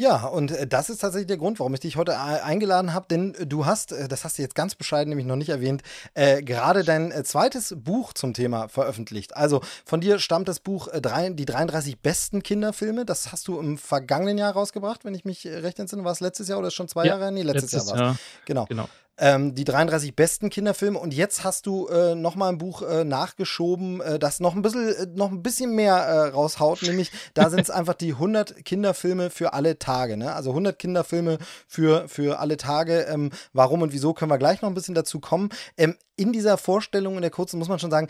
Ja, 0.00 0.26
und 0.26 0.52
äh, 0.52 0.66
das 0.66 0.90
ist 0.90 0.98
tatsächlich 0.98 1.26
der 1.26 1.38
Grund, 1.38 1.58
warum 1.58 1.74
ich 1.74 1.80
dich 1.80 1.96
heute 1.96 2.12
äh, 2.12 2.14
eingeladen 2.14 2.94
habe, 2.94 3.06
denn 3.10 3.34
äh, 3.34 3.48
du 3.48 3.66
hast, 3.66 3.92
das 3.92 4.24
hast 4.24 4.38
du 4.38 4.42
jetzt 4.42 4.54
ganz 4.54 4.76
bescheiden 4.76 5.08
nämlich 5.08 5.26
noch 5.26 5.34
nicht 5.34 5.48
erwähnt, 5.48 5.82
äh, 6.14 6.40
gerade 6.40 6.84
dein 6.84 7.12
zweites 7.24 7.74
Buch 7.76 8.12
zum 8.12 8.32
Thema 8.32 8.68
veröffentlicht. 8.68 9.36
Also 9.36 9.60
von 9.84 10.00
dir 10.00 10.20
stammt 10.20 10.46
das 10.46 10.60
Buch 10.60 10.88
drei, 11.02 11.30
Die 11.30 11.44
33 11.44 11.98
besten 11.98 12.44
Kinderfilme. 12.44 13.04
Das 13.04 13.32
hast 13.32 13.48
du 13.48 13.58
im 13.58 13.76
vergangenen 13.76 14.38
Jahr 14.38 14.52
rausgebracht, 14.52 15.04
wenn 15.04 15.14
ich 15.14 15.24
mich 15.24 15.44
recht 15.46 15.80
entsinne. 15.80 16.04
War 16.04 16.12
es 16.12 16.20
letztes 16.20 16.46
Jahr 16.46 16.60
oder 16.60 16.70
schon 16.70 16.86
zwei 16.86 17.04
ja, 17.04 17.18
Jahre? 17.18 17.32
Nee, 17.32 17.42
letztes, 17.42 17.72
letztes 17.72 17.90
Jahr 17.90 17.98
war 17.98 18.12
es. 18.12 18.18
Genau. 18.46 18.66
genau 18.66 18.88
ähm, 19.18 19.54
die 19.54 19.64
33 19.64 20.14
besten 20.14 20.50
Kinderfilme 20.50 20.98
und 20.98 21.12
jetzt 21.12 21.44
hast 21.44 21.66
du 21.66 21.88
äh, 21.88 22.14
noch 22.14 22.36
mal 22.36 22.48
ein 22.48 22.58
Buch 22.58 22.82
äh, 22.82 23.04
nachgeschoben, 23.04 24.00
äh, 24.00 24.18
das 24.18 24.40
noch 24.40 24.54
ein 24.54 24.62
bisschen, 24.62 24.88
äh, 24.88 25.06
noch 25.14 25.30
ein 25.30 25.42
bisschen 25.42 25.74
mehr 25.74 25.94
äh, 25.94 26.28
raushaut, 26.28 26.82
nämlich 26.82 27.10
da 27.34 27.50
sind 27.50 27.60
es 27.60 27.70
einfach 27.70 27.94
die 27.94 28.12
100 28.12 28.64
Kinderfilme 28.64 29.30
für 29.30 29.52
alle 29.52 29.78
Tage, 29.78 30.16
ne? 30.16 30.34
also 30.34 30.50
100 30.50 30.78
Kinderfilme 30.78 31.38
für, 31.66 32.08
für 32.08 32.38
alle 32.38 32.56
Tage. 32.56 33.02
Ähm, 33.02 33.30
warum 33.52 33.82
und 33.82 33.92
wieso 33.92 34.14
können 34.14 34.30
wir 34.30 34.38
gleich 34.38 34.62
noch 34.62 34.68
ein 34.68 34.74
bisschen 34.74 34.94
dazu 34.94 35.20
kommen. 35.20 35.50
Ähm, 35.76 35.96
in 36.16 36.32
dieser 36.32 36.58
Vorstellung, 36.58 37.14
in 37.14 37.22
der 37.22 37.30
kurzen, 37.30 37.58
muss 37.58 37.68
man 37.68 37.78
schon 37.78 37.90
sagen, 37.90 38.08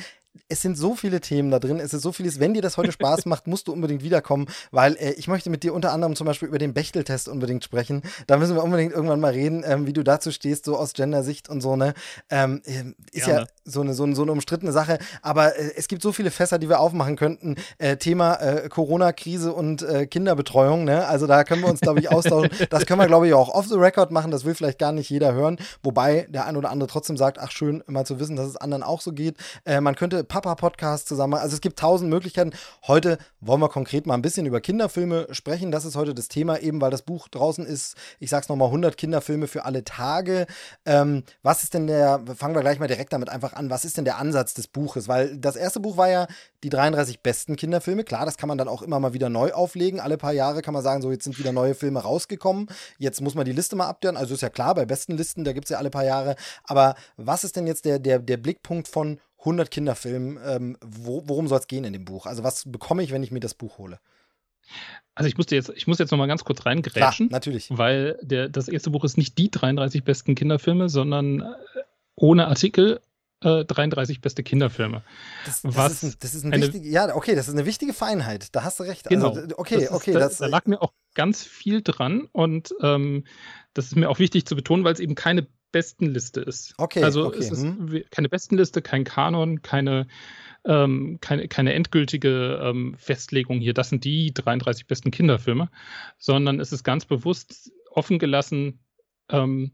es 0.49 0.63
sind 0.63 0.79
so 0.79 0.95
viele 0.95 1.21
Themen 1.21 1.51
da 1.51 1.59
drin, 1.59 1.81
es 1.81 1.93
ist 1.93 2.03
so 2.03 2.13
vieles. 2.13 2.41
Wenn 2.41 2.55
dir 2.55 2.63
das 2.63 2.77
heute 2.77 2.93
Spaß 2.93 3.27
macht, 3.27 3.47
musst 3.47 3.69
du 3.69 3.73
unbedingt 3.73 4.03
wiederkommen, 4.03 4.47
weil 4.71 4.95
äh, 4.97 5.13
ich 5.13 5.29
möchte 5.29 5.51
mit 5.51 5.63
dir 5.63 5.75
unter 5.75 5.93
anderem 5.93 6.17
zum 6.17 6.27
Beispiel 6.27 6.49
über 6.49 6.59
den 6.59 6.75
Bechteltest 6.75 7.29
unbedingt 7.29 7.65
sprechen. 7.65 8.03
Da 8.27 8.37
müssen 8.37 8.55
wir 8.55 8.63
unbedingt 8.63 8.93
irgendwann 8.93 9.21
mal 9.21 9.33
reden, 9.33 9.65
ähm, 9.67 9.87
wie 9.87 9.93
du 9.93 10.03
dazu 10.03 10.31
stehst, 10.31 10.65
so 10.65 10.77
aus 10.77 10.93
Gender-Sicht 10.93 11.49
und 11.49 11.61
so, 11.61 11.77
ne? 11.77 11.95
Ähm, 12.31 12.63
äh, 12.65 12.85
ist 13.13 13.27
Gerne. 13.27 13.41
ja 13.41 13.47
so 13.65 13.81
eine, 13.83 13.95
so, 13.95 14.05
eine, 14.05 14.15
so 14.15 14.23
eine 14.23 14.33
umstrittene 14.33 14.73
Sache, 14.73 14.99
aber 15.23 15.57
äh, 15.57 15.73
es 15.77 15.89
gibt 15.89 16.03
so 16.03 16.13
viele 16.13 16.31
Fässer, 16.31 16.59
die 16.59 16.69
wir 16.69 16.81
aufmachen 16.81 17.17
könnten. 17.17 17.57
Äh, 17.79 17.97
Thema 17.97 18.35
äh, 18.37 18.69
Corona-Krise 18.69 19.53
und 19.53 19.83
äh, 19.83 20.07
Kinderbetreuung, 20.07 20.85
ne? 20.85 21.07
Also 21.07 21.27
da 21.27 21.45
können 21.45 21.63
wir 21.63 21.69
uns, 21.69 21.81
glaube 21.81 22.01
ich, 22.01 22.11
austauschen. 22.11 22.51
Das 22.71 22.87
können 22.87 23.01
wir, 23.01 23.07
glaube 23.07 23.27
ich, 23.27 23.35
auch 23.35 23.49
off 23.49 23.67
the 23.67 23.75
record 23.75 24.11
machen, 24.11 24.31
das 24.31 24.45
will 24.45 24.55
vielleicht 24.55 24.79
gar 24.79 24.93
nicht 24.93 25.11
jeder 25.11 25.33
hören, 25.33 25.59
wobei 25.83 26.27
der 26.31 26.47
ein 26.47 26.57
oder 26.57 26.71
andere 26.71 26.89
trotzdem 26.89 27.17
sagt, 27.17 27.39
ach 27.39 27.51
schön, 27.51 27.83
mal 27.87 28.05
zu 28.05 28.21
wissen, 28.21 28.37
dass 28.37 28.47
es 28.47 28.57
anderen 28.57 28.83
auch 28.83 29.01
so 29.01 29.13
geht. 29.13 29.37
man 29.81 29.95
könnte 29.95 30.18
Papa-Podcast 30.25 31.09
zusammen. 31.09 31.35
Also 31.35 31.55
es 31.55 31.61
gibt 31.61 31.79
tausend 31.79 32.11
Möglichkeiten. 32.11 32.53
Heute 32.87 33.19
wollen 33.41 33.61
wir 33.61 33.69
konkret 33.69 34.07
mal 34.07 34.15
ein 34.15 34.23
bisschen 34.23 34.47
über 34.47 34.61
Kinderfilme 34.61 35.29
sprechen. 35.31 35.71
Das 35.71 35.85
ist 35.85 35.97
heute 35.97 36.15
das 36.15 36.29
Thema, 36.29 36.59
eben 36.59 36.81
weil 36.81 36.91
das 36.91 37.03
Buch 37.03 37.29
draußen 37.29 37.65
ist. 37.65 37.97
Ich 38.19 38.31
sag's 38.31 38.49
nochmal, 38.49 38.69
100 38.69 38.97
Kinderfilme 38.97 39.47
für 39.47 39.65
alle 39.65 39.85
Tage. 39.85 40.47
Ähm, 40.85 41.25
was 41.43 41.63
ist 41.63 41.75
denn 41.75 41.87
der, 41.87 42.21
fangen 42.37 42.55
wir 42.55 42.63
gleich 42.63 42.79
mal 42.79 42.89
direkt 42.89 43.13
damit 43.13 43.29
einfach 43.29 43.53
an, 43.53 43.71
was 43.71 43.85
ist 43.85 43.97
denn 43.97 44.05
der 44.05 44.19
Ansatz 44.19 44.55
des 44.55 44.69
Buches? 44.69 45.09
Weil 45.09 45.39
das 45.39 45.57
erste 45.57 45.81
Buch 45.81 45.97
war 45.97 46.09
ja 46.09 46.27
die 46.65 46.71
33 46.71 47.21
besten 47.21 47.57
Kinderfilme. 47.57 48.05
Klar, 48.05 48.25
das 48.25 48.37
kann 48.37 48.49
man 48.49 48.59
dann 48.59 48.69
auch 48.69 48.83
immer 48.83 48.99
mal 48.99 49.13
wieder 49.13 49.29
neu 49.29 49.53
auflegen. 49.53 50.01
Alle 50.01 50.19
paar 50.19 50.33
Jahre 50.33 50.63
kann 50.63 50.75
man 50.75 50.83
sagen, 50.83 51.03
so 51.03 51.11
jetzt 51.11 51.25
sind 51.25 51.39
wieder 51.39 51.53
neue 51.53 51.75
Filme 51.75 52.01
rausgekommen. 52.01 52.69
Jetzt 52.99 53.21
muss 53.21 53.35
man 53.35 53.45
die 53.45 53.53
Liste 53.53 53.77
mal 53.77 53.87
abdaten. 53.87 54.17
Also 54.17 54.35
ist 54.35 54.41
ja 54.41 54.51
klar, 54.51 54.75
bei 54.75 54.85
besten 54.85 55.17
Listen, 55.17 55.45
da 55.45 55.53
gibt 55.53 55.67
es 55.67 55.71
ja 55.71 55.79
alle 55.79 55.91
paar 55.91 56.05
Jahre. 56.05 56.37
Aber 56.65 56.95
was 57.17 57.45
ist 57.45 57.57
denn 57.57 57.67
jetzt 57.67 57.85
der, 57.85 57.99
der, 57.99 58.19
der 58.19 58.37
Blickpunkt 58.37 58.89
von 58.89 59.21
100 59.40 59.71
Kinderfilmen. 59.71 60.38
Ähm, 60.45 60.76
wo, 60.85 61.23
worum 61.26 61.49
soll 61.49 61.59
es 61.59 61.66
gehen 61.66 61.85
in 61.85 61.92
dem 61.92 62.04
Buch? 62.04 62.26
Also 62.26 62.42
was 62.42 62.64
bekomme 62.66 63.02
ich, 63.02 63.12
wenn 63.12 63.23
ich 63.23 63.30
mir 63.30 63.40
das 63.40 63.54
Buch 63.54 63.78
hole? 63.78 64.00
Also 65.14 65.28
ich 65.28 65.37
musste 65.37 65.54
jetzt, 65.54 65.71
ich 65.71 65.87
muss 65.87 65.99
jetzt 65.99 66.11
noch 66.11 66.18
mal 66.18 66.26
ganz 66.26 66.45
kurz 66.45 66.66
reingrätschen. 66.66 67.28
Klar, 67.28 67.37
natürlich. 67.37 67.68
Weil 67.71 68.18
der, 68.23 68.49
das 68.49 68.68
erste 68.68 68.90
Buch 68.90 69.04
ist 69.04 69.16
nicht 69.16 69.38
die 69.38 69.50
33 69.50 70.04
besten 70.04 70.35
Kinderfilme, 70.35 70.88
sondern 70.88 71.40
äh, 71.40 71.45
ohne 72.14 72.49
Artikel 72.49 73.00
äh, 73.42 73.64
33 73.64 74.21
beste 74.21 74.42
Kinderfilme. 74.42 75.02
Das, 75.47 75.62
das 75.62 75.76
was 75.76 75.92
ist 75.92 76.02
ein, 76.02 76.14
das 76.21 76.35
ist 76.35 76.45
ein 76.45 76.52
eine, 76.52 76.66
wichtig, 76.66 76.85
ja, 76.85 77.14
okay, 77.14 77.35
das 77.35 77.49
ist 77.49 77.54
eine 77.54 77.66
wichtige 77.66 77.92
Feinheit. 77.92 78.54
Da 78.54 78.64
hast 78.64 78.80
du 78.80 78.85
recht. 78.85 79.09
Also, 79.09 79.30
genau. 79.30 79.40
Also, 79.40 79.59
okay, 79.59 79.75
das 79.75 79.85
ist, 79.85 79.90
okay. 79.92 80.12
Da, 80.12 80.18
das, 80.21 80.38
da 80.38 80.47
lag 80.47 80.66
mir 80.66 80.83
auch 80.83 80.92
ganz 81.14 81.42
viel 81.45 81.83
dran 81.83 82.28
und 82.33 82.75
ähm, 82.83 83.25
das 83.75 83.87
ist 83.87 83.97
mir 83.97 84.09
auch 84.09 84.18
wichtig 84.18 84.47
zu 84.47 84.57
betonen, 84.57 84.85
weil 84.85 84.92
es 84.92 85.00
eben 85.00 85.14
keine 85.14 85.47
Bestenliste 85.73 86.41
ist. 86.41 86.75
Okay. 86.79 87.03
Also 87.03 87.27
okay. 87.27 87.39
es 87.39 87.51
ist 87.51 87.63
hm. 87.63 88.03
keine 88.11 88.29
Bestenliste, 88.29 88.83
kein 88.83 89.05
Kanon, 89.05 89.63
keine, 89.63 90.07
ähm, 90.65 91.19
keine, 91.21 91.49
keine 91.49 91.75
endgültige 91.75 92.61
ähm, 92.63 92.95
Festlegung 92.99 93.61
hier, 93.61 93.75
das 93.75 93.91
sind 93.91 94.05
die 94.05 94.33
33 94.33 94.87
besten 94.87 95.11
Kinderfilme, 95.11 95.71
sondern 96.17 96.61
es 96.61 96.73
ist 96.73 96.85
ganz 96.85 97.05
bewusst 97.05 97.73
offen 97.91 98.19
gelassen, 98.19 98.81
ähm, 99.31 99.73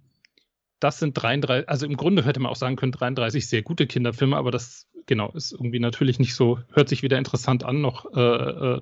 das 0.81 0.99
sind 0.99 1.15
33, 1.15 1.69
also 1.69 1.87
im 1.87 1.97
Grunde 1.97 2.25
hätte 2.25 2.41
man 2.41 2.51
auch 2.51 2.57
sagen 2.57 2.77
können, 2.77 2.93
33 2.93 3.49
sehr 3.49 3.63
gute 3.63 3.87
Kinderfilme, 3.87 4.37
aber 4.37 4.51
das, 4.51 4.87
genau, 5.07 5.31
ist 5.33 5.53
irgendwie 5.53 5.79
natürlich 5.79 6.19
nicht 6.19 6.35
so, 6.35 6.59
hört 6.73 6.89
sich 6.89 7.03
wieder 7.03 7.17
interessant 7.17 7.65
an, 7.65 7.81
noch 7.81 8.05
äh, 8.15 8.21
äh, 8.21 8.81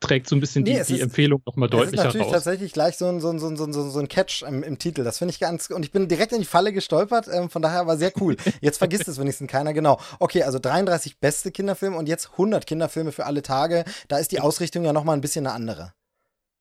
trägt 0.00 0.28
so 0.28 0.36
ein 0.36 0.40
bisschen 0.40 0.64
nee, 0.64 0.82
die, 0.86 0.94
die 0.94 1.00
Empfehlung 1.00 1.40
nochmal 1.46 1.68
deutlicher 1.68 2.04
raus. 2.04 2.04
Das 2.04 2.14
ist 2.14 2.18
natürlich 2.18 2.32
tatsächlich 2.32 2.72
gleich 2.72 2.96
so 2.96 3.06
ein, 3.06 3.20
so 3.20 3.28
ein, 3.30 3.38
so 3.38 3.46
ein, 3.48 3.56
so 3.56 3.64
ein, 3.64 3.72
so 3.72 3.98
ein 3.98 4.08
Catch 4.08 4.42
im, 4.42 4.62
im 4.62 4.78
Titel. 4.78 5.04
Das 5.04 5.18
finde 5.18 5.32
ich 5.32 5.40
ganz, 5.40 5.70
und 5.70 5.84
ich 5.84 5.92
bin 5.92 6.08
direkt 6.08 6.32
in 6.32 6.40
die 6.40 6.46
Falle 6.46 6.72
gestolpert, 6.72 7.28
ähm, 7.32 7.48
von 7.48 7.62
daher 7.62 7.86
war 7.86 7.96
sehr 7.96 8.12
cool. 8.20 8.36
Jetzt 8.60 8.78
vergisst 8.78 9.08
es 9.08 9.20
wenigstens 9.20 9.50
keiner, 9.50 9.72
genau. 9.72 10.00
Okay, 10.18 10.42
also 10.42 10.58
33 10.58 11.18
beste 11.20 11.50
Kinderfilme 11.50 11.96
und 11.96 12.08
jetzt 12.08 12.32
100 12.32 12.66
Kinderfilme 12.66 13.12
für 13.12 13.26
alle 13.26 13.42
Tage. 13.42 13.84
Da 14.08 14.18
ist 14.18 14.32
die 14.32 14.40
Ausrichtung 14.40 14.84
ja 14.84 14.92
nochmal 14.92 15.16
ein 15.16 15.20
bisschen 15.20 15.46
eine 15.46 15.54
andere. 15.54 15.92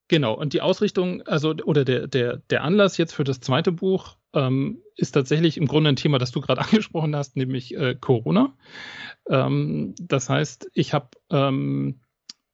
Genau, 0.09 0.33
und 0.33 0.53
die 0.53 0.61
Ausrichtung, 0.61 1.21
also 1.23 1.53
oder 1.65 1.83
der, 1.83 2.07
der, 2.07 2.37
der 2.49 2.63
Anlass 2.63 2.97
jetzt 2.97 3.13
für 3.13 3.25
das 3.25 3.41
zweite 3.41 3.73
Buch 3.73 4.15
ähm, 4.33 4.81
ist 4.95 5.11
tatsächlich 5.11 5.57
im 5.57 5.67
Grunde 5.67 5.89
ein 5.89 5.97
Thema, 5.97 6.17
das 6.17 6.31
du 6.31 6.39
gerade 6.39 6.61
angesprochen 6.65 7.15
hast, 7.15 7.35
nämlich 7.35 7.75
äh, 7.75 7.95
Corona. 7.95 8.53
Ähm, 9.29 9.95
das 9.99 10.29
heißt, 10.29 10.69
ich 10.73 10.93
habe 10.93 11.09
ähm, 11.29 11.99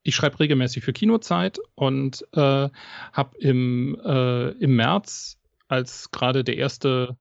ich 0.03 0.15
schreibe 0.15 0.39
regelmäßig 0.39 0.83
für 0.83 0.93
Kinozeit 0.93 1.60
und 1.75 2.25
äh, 2.33 2.69
habe 3.13 3.38
im, 3.39 3.98
äh, 4.03 4.50
im 4.50 4.75
März, 4.75 5.39
als 5.67 6.12
gerade 6.12 6.43
der 6.43 6.57
erste, 6.57 7.17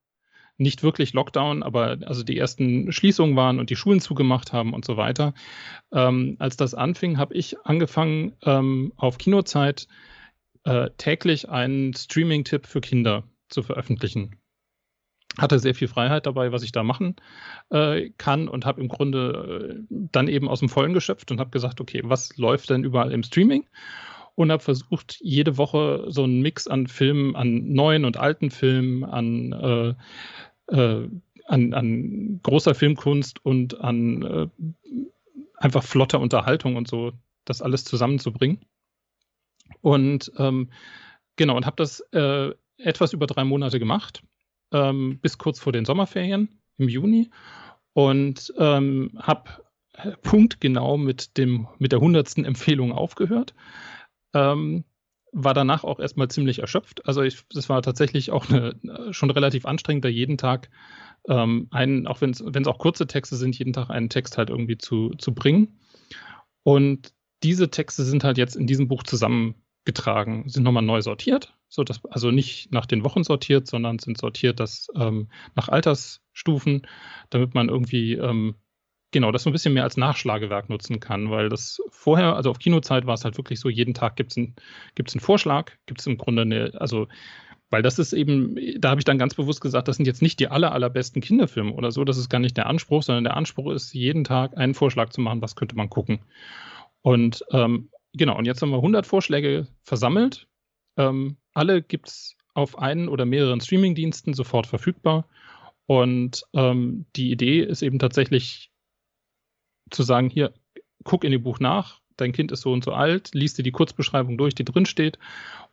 nicht 0.58 0.82
wirklich 0.82 1.12
Lockdown, 1.12 1.62
aber 1.62 1.98
also 2.04 2.22
die 2.22 2.36
ersten 2.36 2.92
Schließungen 2.92 3.36
waren 3.36 3.58
und 3.58 3.70
die 3.70 3.76
Schulen 3.76 4.00
zugemacht 4.00 4.52
haben 4.52 4.74
und 4.74 4.84
so 4.84 4.96
weiter, 4.96 5.32
ähm, 5.92 6.36
als 6.38 6.56
das 6.56 6.74
anfing, 6.74 7.18
habe 7.18 7.34
ich 7.34 7.58
angefangen, 7.64 8.36
ähm, 8.44 8.92
auf 8.96 9.18
Kinozeit 9.18 9.86
äh, 10.64 10.90
täglich 10.98 11.48
einen 11.48 11.94
Streaming-Tipp 11.94 12.66
für 12.66 12.80
Kinder 12.80 13.24
zu 13.48 13.62
veröffentlichen 13.62 14.41
hatte 15.38 15.58
sehr 15.58 15.74
viel 15.74 15.88
Freiheit 15.88 16.26
dabei, 16.26 16.52
was 16.52 16.62
ich 16.62 16.72
da 16.72 16.82
machen 16.82 17.16
äh, 17.70 18.10
kann 18.18 18.48
und 18.48 18.66
habe 18.66 18.80
im 18.80 18.88
Grunde 18.88 19.84
äh, 19.90 19.94
dann 20.10 20.28
eben 20.28 20.48
aus 20.48 20.60
dem 20.60 20.68
Vollen 20.68 20.92
geschöpft 20.92 21.30
und 21.30 21.40
habe 21.40 21.50
gesagt, 21.50 21.80
okay, 21.80 22.02
was 22.04 22.36
läuft 22.36 22.70
denn 22.70 22.84
überall 22.84 23.12
im 23.12 23.22
Streaming? 23.22 23.66
Und 24.34 24.50
habe 24.50 24.62
versucht, 24.62 25.18
jede 25.20 25.58
Woche 25.58 26.06
so 26.08 26.24
einen 26.24 26.40
Mix 26.40 26.66
an 26.66 26.86
Filmen, 26.86 27.36
an 27.36 27.72
neuen 27.72 28.04
und 28.04 28.16
alten 28.16 28.50
Filmen, 28.50 29.04
an, 29.04 29.52
äh, 29.52 30.74
äh 30.74 31.08
an, 31.46 31.74
an 31.74 32.40
großer 32.42 32.74
Filmkunst 32.74 33.44
und 33.44 33.80
an 33.80 34.22
äh, 34.22 34.48
einfach 35.56 35.82
flotter 35.82 36.20
Unterhaltung 36.20 36.76
und 36.76 36.88
so, 36.88 37.12
das 37.44 37.62
alles 37.62 37.84
zusammenzubringen. 37.84 38.60
Und 39.80 40.32
ähm, 40.38 40.70
genau, 41.36 41.56
und 41.56 41.66
habe 41.66 41.76
das 41.76 42.00
äh, 42.12 42.52
etwas 42.78 43.12
über 43.12 43.26
drei 43.26 43.44
Monate 43.44 43.78
gemacht 43.78 44.22
ähm, 44.72 45.18
bis 45.20 45.38
kurz 45.38 45.58
vor 45.60 45.72
den 45.72 45.84
Sommerferien 45.84 46.48
im 46.78 46.88
Juni 46.88 47.30
und 47.92 48.52
ähm, 48.58 49.18
habe 49.18 49.50
punktgenau 50.22 50.96
mit, 50.96 51.36
dem, 51.36 51.68
mit 51.78 51.92
der 51.92 52.00
hundertsten 52.00 52.44
Empfehlung 52.44 52.92
aufgehört. 52.92 53.54
Ähm, 54.34 54.84
war 55.32 55.54
danach 55.54 55.82
auch 55.84 55.98
erstmal 55.98 56.28
ziemlich 56.28 56.58
erschöpft. 56.58 57.06
Also 57.06 57.22
ich, 57.22 57.42
das 57.48 57.68
war 57.68 57.80
tatsächlich 57.82 58.30
auch 58.30 58.50
eine, 58.50 58.74
schon 59.12 59.30
relativ 59.30 59.64
anstrengend, 59.64 60.04
da 60.04 60.08
jeden 60.08 60.36
Tag 60.36 60.68
ähm, 61.28 61.68
einen, 61.70 62.06
auch 62.06 62.20
wenn 62.20 62.30
es 62.32 62.66
auch 62.66 62.78
kurze 62.78 63.06
Texte 63.06 63.36
sind, 63.36 63.58
jeden 63.58 63.72
Tag 63.72 63.90
einen 63.90 64.10
Text 64.10 64.36
halt 64.36 64.50
irgendwie 64.50 64.76
zu, 64.76 65.10
zu 65.16 65.34
bringen. 65.34 65.78
Und 66.64 67.14
diese 67.42 67.70
Texte 67.70 68.04
sind 68.04 68.24
halt 68.24 68.38
jetzt 68.38 68.56
in 68.56 68.66
diesem 68.66 68.88
Buch 68.88 69.02
zusammengetragen, 69.84 70.48
sind 70.48 70.62
nochmal 70.62 70.82
neu 70.82 71.00
sortiert 71.00 71.54
so 71.72 71.84
dass, 71.84 72.04
also 72.04 72.30
nicht 72.30 72.70
nach 72.70 72.84
den 72.84 73.02
Wochen 73.02 73.24
sortiert, 73.24 73.66
sondern 73.66 73.98
sind 73.98 74.18
sortiert 74.18 74.60
das 74.60 74.88
ähm, 74.94 75.28
nach 75.54 75.70
Altersstufen, 75.70 76.86
damit 77.30 77.54
man 77.54 77.70
irgendwie 77.70 78.12
ähm, 78.12 78.56
genau 79.10 79.32
das 79.32 79.42
so 79.42 79.48
ein 79.50 79.54
bisschen 79.54 79.72
mehr 79.72 79.84
als 79.84 79.96
Nachschlagewerk 79.96 80.68
nutzen 80.68 81.00
kann, 81.00 81.30
weil 81.30 81.48
das 81.48 81.80
vorher, 81.88 82.36
also 82.36 82.50
auf 82.50 82.58
Kinozeit 82.58 83.06
war 83.06 83.14
es 83.14 83.24
halt 83.24 83.38
wirklich 83.38 83.58
so, 83.58 83.70
jeden 83.70 83.94
Tag 83.94 84.16
gibt 84.16 84.32
es 84.32 84.36
ein, 84.36 84.54
gibt's 84.94 85.14
einen 85.14 85.22
Vorschlag, 85.22 85.72
gibt 85.86 86.00
es 86.00 86.06
im 86.06 86.18
Grunde 86.18 86.42
eine, 86.42 86.72
also 86.74 87.08
weil 87.70 87.80
das 87.80 87.98
ist 87.98 88.12
eben, 88.12 88.54
da 88.78 88.90
habe 88.90 89.00
ich 89.00 89.06
dann 89.06 89.16
ganz 89.16 89.34
bewusst 89.34 89.62
gesagt, 89.62 89.88
das 89.88 89.96
sind 89.96 90.04
jetzt 90.04 90.20
nicht 90.20 90.40
die 90.40 90.48
aller, 90.48 90.72
allerbesten 90.72 91.22
Kinderfilme 91.22 91.72
oder 91.72 91.90
so, 91.90 92.04
das 92.04 92.18
ist 92.18 92.28
gar 92.28 92.38
nicht 92.38 92.58
der 92.58 92.66
Anspruch, 92.66 93.02
sondern 93.02 93.24
der 93.24 93.36
Anspruch 93.38 93.72
ist, 93.72 93.94
jeden 93.94 94.24
Tag 94.24 94.58
einen 94.58 94.74
Vorschlag 94.74 95.08
zu 95.08 95.22
machen, 95.22 95.40
was 95.40 95.56
könnte 95.56 95.74
man 95.74 95.88
gucken. 95.88 96.20
Und 97.00 97.46
ähm, 97.50 97.88
genau, 98.14 98.36
und 98.36 98.44
jetzt 98.44 98.62
haben 98.62 98.70
wir 98.70 98.76
100 98.76 99.06
Vorschläge 99.06 99.66
versammelt. 99.82 100.48
Ähm, 100.96 101.36
alle 101.54 101.82
gibt 101.82 102.08
es 102.08 102.36
auf 102.54 102.78
einen 102.78 103.08
oder 103.08 103.24
mehreren 103.24 103.60
Streamingdiensten 103.60 104.34
sofort 104.34 104.66
verfügbar. 104.66 105.26
Und 105.86 106.44
ähm, 106.54 107.06
die 107.16 107.30
Idee 107.30 107.60
ist 107.60 107.82
eben 107.82 107.98
tatsächlich 107.98 108.70
zu 109.90 110.02
sagen, 110.02 110.30
hier, 110.30 110.52
guck 111.04 111.24
in 111.24 111.32
dem 111.32 111.42
Buch 111.42 111.60
nach, 111.60 112.00
dein 112.16 112.32
Kind 112.32 112.52
ist 112.52 112.62
so 112.62 112.72
und 112.72 112.84
so 112.84 112.92
alt, 112.92 113.30
liest 113.34 113.58
dir 113.58 113.62
die 113.62 113.72
Kurzbeschreibung 113.72 114.38
durch, 114.38 114.54
die 114.54 114.64
drin 114.64 114.86
steht. 114.86 115.18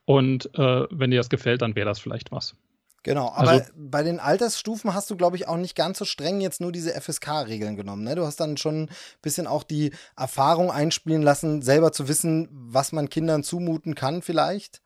Und 0.06 0.54
äh, 0.58 0.88
wenn 0.90 1.12
dir 1.12 1.18
das 1.18 1.30
gefällt, 1.30 1.62
dann 1.62 1.76
wäre 1.76 1.88
das 1.88 2.00
vielleicht 2.00 2.32
was. 2.32 2.56
Genau, 3.04 3.32
aber 3.34 3.52
also, 3.52 3.72
bei 3.76 4.04
den 4.04 4.20
Altersstufen 4.20 4.94
hast 4.94 5.10
du, 5.10 5.16
glaube 5.16 5.38
ich, 5.38 5.48
auch 5.48 5.58
nicht 5.58 5.76
ganz 5.76 6.00
so 6.00 6.06
streng 6.06 6.42
jetzt 6.42 6.60
nur 6.60 6.72
diese 6.72 7.00
FSK-Regeln 7.00 7.76
genommen. 7.76 8.04
Ne? 8.04 8.16
Du 8.16 8.26
hast 8.26 8.40
dann 8.40 8.58
schon 8.58 8.84
ein 8.84 8.90
bisschen 9.22 9.48
auch 9.48 9.64
die 9.64 9.92
Erfahrung 10.18 10.70
einspielen 10.70 11.22
lassen, 11.22 11.62
selber 11.62 11.92
zu 11.92 12.08
wissen, 12.08 12.50
was 12.52 12.92
man 12.92 13.10
Kindern 13.10 13.44
zumuten 13.44 13.96
kann, 13.96 14.22
vielleicht. 14.22 14.82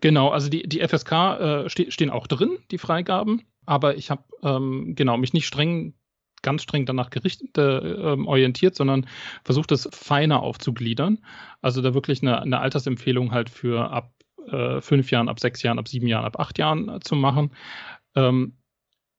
Genau, 0.00 0.28
also 0.30 0.48
die, 0.48 0.68
die 0.68 0.86
FSK 0.86 1.12
äh, 1.12 1.68
ste 1.68 1.90
stehen 1.90 2.10
auch 2.10 2.26
drin, 2.26 2.58
die 2.70 2.78
Freigaben, 2.78 3.42
aber 3.66 3.96
ich 3.96 4.10
habe 4.10 4.24
ähm, 4.42 4.94
genau 4.94 5.16
mich 5.16 5.32
nicht 5.32 5.46
streng, 5.46 5.94
ganz 6.42 6.62
streng 6.62 6.86
danach 6.86 7.10
gerichtet, 7.10 7.56
äh, 7.58 7.78
ähm, 7.78 8.26
orientiert, 8.26 8.74
sondern 8.74 9.06
versucht 9.44 9.70
es 9.72 9.88
feiner 9.92 10.42
aufzugliedern. 10.42 11.18
Also 11.60 11.82
da 11.82 11.94
wirklich 11.94 12.22
eine, 12.22 12.40
eine 12.40 12.60
Altersempfehlung 12.60 13.32
halt 13.32 13.50
für 13.50 13.90
ab 13.90 14.12
äh, 14.48 14.80
fünf 14.80 15.10
Jahren, 15.10 15.28
ab 15.28 15.40
sechs 15.40 15.62
Jahren, 15.62 15.78
ab 15.78 15.88
sieben 15.88 16.06
Jahren, 16.06 16.24
ab 16.24 16.38
acht 16.38 16.58
Jahren 16.58 16.88
äh, 16.88 17.00
zu 17.00 17.14
machen. 17.14 17.52
Ähm, 18.14 18.56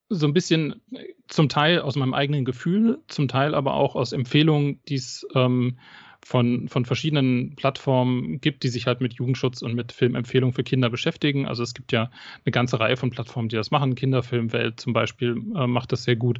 so 0.10 0.27
ein 0.27 0.34
bisschen 0.34 0.82
zum 1.27 1.50
Teil 1.50 1.80
aus 1.80 1.96
meinem 1.96 2.13
eigenen 2.13 2.46
Gefühl, 2.46 3.00
zum 3.08 3.27
Teil 3.27 3.56
aber 3.56 3.74
auch 3.74 3.96
aus 3.96 4.12
Empfehlungen, 4.12 4.80
die 4.88 4.96
es 4.96 5.25
ähm, 5.34 5.80
von, 6.24 6.70
von 6.70 6.86
verschiedenen 6.86 7.56
Plattformen 7.56 8.39
gibt, 8.39 8.63
die 8.63 8.70
sich 8.70 8.88
halt 8.88 9.01
mit 9.01 9.13
Jugendschutz 9.13 9.62
und 9.62 9.75
mit 9.75 9.92
Filmempfehlungen 9.92 10.53
für 10.53 10.63
Kinder 10.63 10.89
beschäftigen. 10.89 11.48
Also 11.48 11.63
es 11.63 11.74
gibt 11.74 11.92
ja 11.92 12.12
eine 12.46 12.51
ganze 12.51 12.80
Reihe 12.80 12.98
von 12.98 13.10
Plattformen, 13.10 13.50
die 13.50 13.56
das 13.56 13.72
machen. 13.72 13.96
Kinderfilmwelt 13.96 14.80
zum 14.80 14.94
Beispiel 14.94 15.36
äh, 15.56 15.68
macht 15.68 15.92
das 15.92 16.03
sehr 16.03 16.15
gut, 16.15 16.39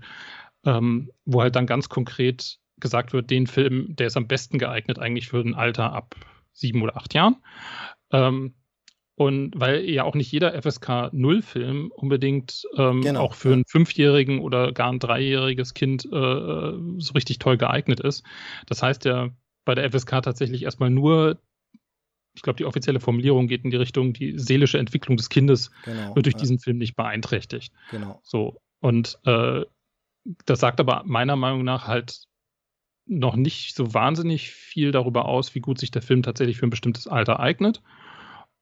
ähm, 0.66 1.12
wo 1.25 1.42
halt 1.42 1.56
dann 1.56 1.68
ganz 1.68 1.90
konkret 1.90 2.60
gesagt 2.80 3.13
wird, 3.13 3.30
den 3.30 3.48
Film, 3.48 3.96
der 3.96 4.08
ist 4.08 4.18
am 4.18 4.28
besten 4.28 4.58
geeignet 4.58 5.00
eigentlich 5.00 5.28
für 5.28 5.40
ein 5.40 5.56
Alter 5.56 5.94
ab 5.94 6.16
sieben 6.54 6.82
oder 6.82 6.96
acht 6.96 7.13
Jahren. 7.13 7.38
Ähm, 8.12 8.54
und 9.15 9.53
weil 9.55 9.88
ja 9.89 10.03
auch 10.03 10.15
nicht 10.15 10.32
jeder 10.32 10.60
FSK 10.60 11.12
0-Film 11.13 11.91
unbedingt 11.91 12.63
ähm, 12.77 13.01
genau. 13.01 13.22
auch 13.22 13.36
für 13.36 13.53
einen 13.53 13.65
Fünfjährigen 13.65 14.39
oder 14.39 14.72
gar 14.72 14.91
ein 14.91 15.00
dreijähriges 15.00 15.74
Kind 15.74 16.05
äh, 16.05 16.10
so 16.10 17.13
richtig 17.13 17.38
toll 17.39 17.58
geeignet 17.58 18.00
ist. 18.00 18.24
Das 18.65 18.82
heißt, 18.82 19.05
der 19.05 19.32
bei 19.65 19.75
der 19.75 19.89
FSK 19.91 20.22
tatsächlich 20.24 20.63
erstmal 20.63 20.89
nur, 20.89 21.39
ich 22.36 22.41
glaube, 22.41 22.58
die 22.58 22.65
offizielle 22.65 23.00
Formulierung 23.00 23.48
geht 23.48 23.63
in 23.63 23.70
die 23.70 23.77
Richtung, 23.77 24.13
die 24.13 24.38
seelische 24.39 24.79
Entwicklung 24.79 25.15
des 25.15 25.29
Kindes 25.29 25.72
genau, 25.86 26.15
wird 26.15 26.25
durch 26.25 26.36
ja. 26.36 26.39
diesen 26.39 26.60
Film 26.60 26.77
nicht 26.77 26.96
beeinträchtigt. 26.96 27.72
Genau. 27.91 28.20
So. 28.24 28.60
Und 28.79 29.20
äh, 29.25 29.62
das 30.46 30.60
sagt 30.60 30.79
aber 30.79 31.03
meiner 31.05 31.36
Meinung 31.36 31.63
nach 31.63 31.88
halt 31.88 32.24
noch 33.05 33.36
nicht 33.36 33.75
so 33.75 33.93
wahnsinnig 33.93 34.51
viel 34.51 34.91
darüber 34.91 35.25
aus, 35.25 35.53
wie 35.55 35.60
gut 35.60 35.77
sich 35.77 35.91
der 35.91 36.01
Film 36.01 36.24
tatsächlich 36.24 36.58
für 36.58 36.65
ein 36.65 36.72
bestimmtes 36.72 37.08
Alter 37.08 37.39
eignet. 37.39 37.82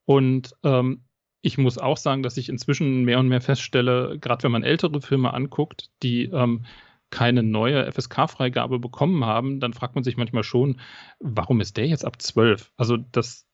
Und 0.05 0.53
ähm, 0.63 1.05
ich 1.41 1.58
muss 1.58 1.77
auch 1.77 1.98
sagen, 1.98 2.24
dass 2.24 2.38
ich 2.38 2.50
inzwischen 2.50 3.03
mehr 3.03 3.20
und 3.20 3.27
mehr 3.27 3.41
feststelle, 3.41 4.17
gerade 4.20 4.43
wenn 4.43 4.51
man 4.51 4.63
ältere 4.63 5.01
Filme 5.01 5.34
anguckt, 5.34 5.89
die 6.03 6.25
ähm, 6.25 6.65
keine 7.10 7.43
neue 7.43 7.91
FSK-Freigabe 7.91 8.79
bekommen 8.79 9.25
haben, 9.25 9.60
dann 9.60 9.74
fragt 9.74 9.96
man 9.96 10.03
sich 10.03 10.17
manchmal 10.17 10.43
schon, 10.43 10.79
warum 11.20 11.60
ist 11.60 11.77
der 11.77 11.88
jetzt 11.88 12.05
ab 12.05 12.22
12? 12.22 12.72
Also 12.77 12.98
das, 12.98 13.46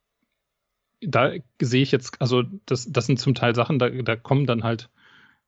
da 1.01 1.31
sehe 1.61 1.81
ich 1.81 1.91
jetzt, 1.91 2.21
also 2.21 2.43
das, 2.65 2.91
das 2.91 3.05
sind 3.05 3.19
zum 3.19 3.35
Teil 3.35 3.55
Sachen, 3.55 3.79
da, 3.79 3.89
da 3.89 4.15
kommen 4.15 4.45
dann 4.45 4.63
halt 4.63 4.89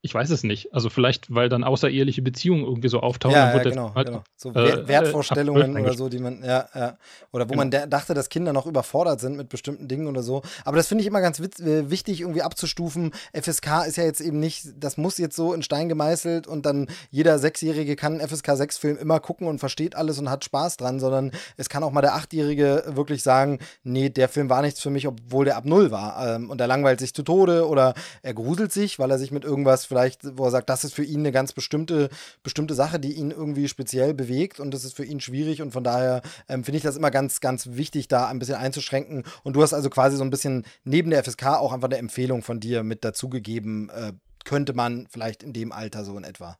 ich 0.02 0.14
weiß 0.14 0.30
es 0.30 0.44
nicht. 0.44 0.74
Also 0.74 0.90
vielleicht, 0.90 1.34
weil 1.34 1.50
dann 1.50 1.66
außereheliche 1.66 2.22
Beziehungen 2.22 2.64
irgendwie 2.64 2.88
so 2.88 3.02
auftauchen. 3.02 3.36
Ja, 3.36 3.54
ja 3.54 3.64
genau, 3.64 3.94
halt, 3.96 4.08
genau. 4.08 4.24
So 4.38 4.52
äh, 4.52 4.88
Wertvorstellungen 4.88 5.78
oder 5.78 5.94
so, 5.94 6.08
die 6.08 6.20
man, 6.20 6.42
ja, 6.42 6.70
ja. 6.74 6.98
Oder 7.34 7.46
wo 7.46 7.54
genau. 7.54 7.66
man 7.66 7.90
dachte, 7.90 8.14
dass 8.14 8.30
Kinder 8.30 8.54
noch 8.54 8.66
überfordert 8.66 9.20
sind 9.20 9.36
mit 9.36 9.50
bestimmten 9.50 9.90
Dingen 9.90 10.08
oder 10.08 10.24
so. 10.24 10.42
Aber 10.64 10.78
das 10.78 10.88
finde 10.88 11.02
ich 11.02 11.08
immer 11.08 11.20
ganz 11.20 11.40
äh, 11.40 11.90
wichtig, 11.90 12.22
irgendwie 12.22 12.42
abzustufen. 12.42 13.12
FSK 13.34 13.88
ist 13.88 13.98
ja 13.98 14.06
jetzt 14.06 14.22
eben 14.22 14.40
nicht, 14.40 14.68
das 14.78 14.96
muss 14.96 15.18
jetzt 15.18 15.36
so 15.36 15.54
in 15.54 15.64
Stein 15.64 15.90
gemeißelt 15.90 16.48
und 16.48 16.66
dann 16.66 16.88
jeder 17.12 17.38
Sechsjährige 17.38 17.98
kann 17.98 18.20
einen 18.20 18.28
FSK 18.28 18.52
6-Film 18.52 18.98
immer 18.98 19.20
gucken 19.20 19.48
und 19.48 19.60
versteht 19.60 19.96
alles 19.96 20.18
und 20.18 20.30
hat 20.30 20.46
Spaß 20.46 20.78
dran, 20.78 21.02
sondern 21.02 21.32
es 21.58 21.68
kann 21.68 21.84
auch 21.84 21.92
mal 21.92 22.02
der 22.02 22.16
Achtjährige 22.16 22.84
wirklich 22.88 23.22
sagen, 23.22 23.60
nee, 23.84 24.10
der 24.10 24.30
Film 24.30 24.50
war 24.50 24.62
nichts 24.62 24.80
für 24.80 24.92
mich, 24.92 25.08
obwohl 25.08 25.44
der 25.44 25.58
ab 25.58 25.66
null 25.66 25.92
war. 25.92 26.36
Ähm, 26.36 26.50
und 26.50 26.62
er 26.62 26.68
langweilt 26.68 27.02
sich 27.02 27.14
zu 27.14 27.24
Tode 27.24 27.68
oder 27.68 27.96
er 28.22 28.34
gruselt 28.34 28.72
sich, 28.72 28.98
weil 28.98 29.12
er 29.12 29.20
sich 29.20 29.32
mit 29.32 29.44
irgendwas 29.44 29.89
vielleicht, 29.90 30.38
wo 30.38 30.46
er 30.46 30.52
sagt, 30.52 30.70
das 30.70 30.86
ist 30.86 30.94
für 30.94 31.04
ihn 31.04 31.20
eine 31.20 31.34
ganz 31.34 31.52
bestimmte, 31.52 32.10
bestimmte 32.44 32.74
Sache, 32.74 33.00
die 33.00 33.12
ihn 33.14 33.32
irgendwie 33.32 33.68
speziell 33.68 34.14
bewegt 34.14 34.62
und 34.62 34.74
das 34.74 34.86
ist 34.86 34.96
für 34.96 35.04
ihn 35.04 35.20
schwierig 35.20 35.62
und 35.62 35.72
von 35.72 35.84
daher 35.84 36.22
ähm, 36.48 36.64
finde 36.64 36.78
ich 36.78 36.84
das 36.84 36.96
immer 36.96 37.12
ganz, 37.12 37.42
ganz 37.42 37.68
wichtig, 37.72 38.08
da 38.08 38.28
ein 38.28 38.40
bisschen 38.40 38.56
einzuschränken. 38.56 39.24
Und 39.44 39.58
du 39.58 39.62
hast 39.62 39.74
also 39.74 39.90
quasi 39.90 40.16
so 40.16 40.24
ein 40.24 40.30
bisschen 40.30 40.64
neben 40.86 41.10
der 41.10 41.22
FSK 41.24 41.48
auch 41.48 41.74
einfach 41.74 41.90
eine 41.90 41.98
Empfehlung 41.98 42.42
von 42.42 42.62
dir 42.62 42.84
mit 42.84 43.04
dazugegeben, 43.04 43.90
äh, 43.90 44.14
könnte 44.46 44.74
man 44.74 45.08
vielleicht 45.10 45.44
in 45.44 45.52
dem 45.52 45.74
Alter 45.74 46.06
so 46.06 46.18
in 46.18 46.24
etwa. 46.24 46.58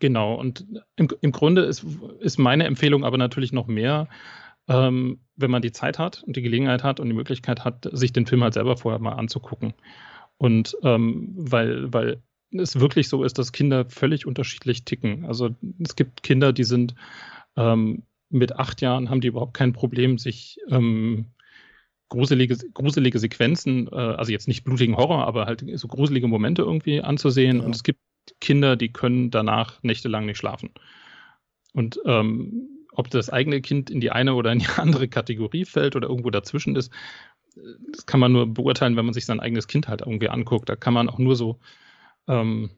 Genau, 0.00 0.34
und 0.34 0.66
im, 0.96 1.08
im 1.20 1.32
Grunde 1.32 1.62
ist, 1.62 1.84
ist 2.20 2.38
meine 2.38 2.64
Empfehlung 2.64 3.04
aber 3.04 3.16
natürlich 3.16 3.52
noch 3.52 3.66
mehr, 3.66 4.08
ähm, 4.68 5.20
wenn 5.36 5.50
man 5.50 5.62
die 5.62 5.72
Zeit 5.72 5.98
hat 5.98 6.22
und 6.22 6.36
die 6.36 6.42
Gelegenheit 6.42 6.82
hat 6.82 7.00
und 7.00 7.08
die 7.08 7.14
Möglichkeit 7.14 7.64
hat, 7.64 7.88
sich 7.92 8.12
den 8.12 8.26
Film 8.26 8.42
halt 8.42 8.54
selber 8.54 8.76
vorher 8.76 8.98
mal 8.98 9.12
anzugucken. 9.12 9.74
Und 10.38 10.76
ähm, 10.82 11.32
weil, 11.36 11.92
weil 11.92 12.22
es 12.52 12.78
wirklich 12.78 13.08
so 13.08 13.24
ist, 13.24 13.38
dass 13.38 13.52
Kinder 13.52 13.86
völlig 13.86 14.26
unterschiedlich 14.26 14.84
ticken. 14.84 15.24
Also 15.26 15.50
es 15.80 15.96
gibt 15.96 16.22
Kinder, 16.22 16.52
die 16.52 16.64
sind 16.64 16.94
ähm, 17.56 18.04
mit 18.30 18.56
acht 18.56 18.80
Jahren, 18.80 19.10
haben 19.10 19.20
die 19.20 19.28
überhaupt 19.28 19.54
kein 19.54 19.72
Problem, 19.72 20.18
sich 20.18 20.58
ähm, 20.68 21.26
gruselige, 22.08 22.56
gruselige 22.72 23.18
Sequenzen, 23.18 23.88
äh, 23.88 23.94
also 23.94 24.32
jetzt 24.32 24.48
nicht 24.48 24.64
blutigen 24.64 24.96
Horror, 24.96 25.26
aber 25.26 25.46
halt 25.46 25.64
so 25.74 25.88
gruselige 25.88 26.28
Momente 26.28 26.62
irgendwie 26.62 27.00
anzusehen. 27.00 27.58
Ja. 27.58 27.64
Und 27.64 27.74
es 27.74 27.82
gibt 27.82 28.00
Kinder, 28.40 28.76
die 28.76 28.92
können 28.92 29.30
danach 29.30 29.82
nächtelang 29.82 30.26
nicht 30.26 30.38
schlafen. 30.38 30.70
Und 31.72 32.00
ähm, 32.06 32.68
ob 32.92 33.10
das 33.10 33.30
eigene 33.30 33.60
Kind 33.60 33.90
in 33.90 34.00
die 34.00 34.12
eine 34.12 34.34
oder 34.34 34.52
in 34.52 34.60
die 34.60 34.68
andere 34.76 35.08
Kategorie 35.08 35.64
fällt 35.64 35.96
oder 35.96 36.08
irgendwo 36.08 36.30
dazwischen 36.30 36.76
ist, 36.76 36.92
das 37.90 38.06
kann 38.06 38.20
man 38.20 38.32
nur 38.32 38.52
beurteilen, 38.52 38.96
wenn 38.96 39.04
man 39.04 39.14
sich 39.14 39.26
sein 39.26 39.40
eigenes 39.40 39.68
Kind 39.68 39.88
halt 39.88 40.02
irgendwie 40.02 40.28
anguckt. 40.28 40.68
Da 40.68 40.76
kann 40.76 40.94
man 40.94 41.08
auch 41.08 41.18
nur 41.18 41.36
so 41.36 41.58
ähm, 42.28 42.70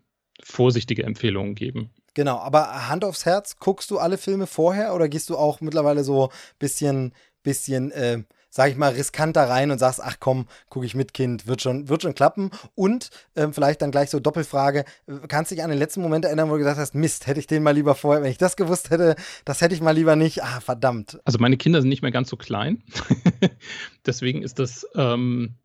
vorsichtige 0.43 1.05
Empfehlungen 1.05 1.55
geben. 1.55 1.91
Genau, 2.15 2.39
aber 2.39 2.89
Hand 2.89 3.05
aufs 3.05 3.27
Herz, 3.27 3.59
guckst 3.59 3.91
du 3.91 3.99
alle 3.99 4.19
Filme 4.19 4.47
vorher 4.47 4.95
oder 4.95 5.09
gehst 5.09 5.29
du 5.29 5.37
auch 5.37 5.61
mittlerweile 5.61 6.03
so 6.03 6.31
bisschen, 6.59 7.13
bisschen 7.43 7.91
äh, 7.91 8.23
sag 8.57 8.71
ich 8.71 8.77
mal, 8.79 8.95
riskanter 8.95 9.51
rein 9.51 9.71
und 9.71 9.77
sagst, 9.77 10.01
ach 10.03 10.17
komm, 10.19 10.47
gucke 10.71 10.87
ich 10.87 10.95
mit, 10.95 11.13
Kind, 11.13 11.47
wird 11.47 11.61
schon, 11.61 11.91
wird 11.91 12.01
schon 12.01 12.15
klappen. 12.15 12.51
Und 12.75 13.11
ähm, 13.37 13.53
vielleicht 13.53 13.83
dann 13.83 13.91
gleich 13.91 14.09
so 14.09 14.19
Doppelfrage, 14.19 14.87
kannst 15.29 15.51
du 15.51 15.57
dich 15.57 15.63
an 15.63 15.69
den 15.69 15.79
letzten 15.79 16.01
Moment 16.01 16.25
erinnern, 16.25 16.49
wo 16.49 16.53
du 16.53 16.61
gesagt 16.61 16.79
hast, 16.79 16.95
Mist, 16.95 17.27
hätte 17.27 17.39
ich 17.39 17.47
den 17.47 17.63
mal 17.63 17.73
lieber 17.73 17.95
vorher, 17.95 18.23
wenn 18.23 18.31
ich 18.31 18.39
das 18.39 18.57
gewusst 18.57 18.89
hätte, 18.89 19.15
das 19.45 19.61
hätte 19.61 19.75
ich 19.75 19.83
mal 19.83 19.91
lieber 19.91 20.17
nicht. 20.17 20.43
Ah, 20.43 20.61
verdammt. 20.61 21.21
Also 21.27 21.39
meine 21.39 21.59
Kinder 21.59 21.83
sind 21.83 21.91
nicht 21.91 22.01
mehr 22.01 22.13
ganz 22.13 22.31
so 22.31 22.39
klein. 22.39 22.83
Deswegen 24.07 24.41
ist 24.41 24.59
das, 24.59 24.87
ähm, 24.95 25.57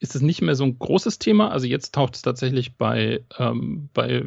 ist 0.00 0.14
das 0.14 0.20
nicht 0.20 0.42
mehr 0.42 0.54
so 0.54 0.64
ein 0.64 0.78
großes 0.78 1.18
Thema. 1.18 1.50
Also 1.50 1.66
jetzt 1.66 1.94
taucht 1.94 2.14
es 2.14 2.20
tatsächlich 2.20 2.76
bei, 2.76 3.24
ähm, 3.38 3.88
bei 3.94 4.22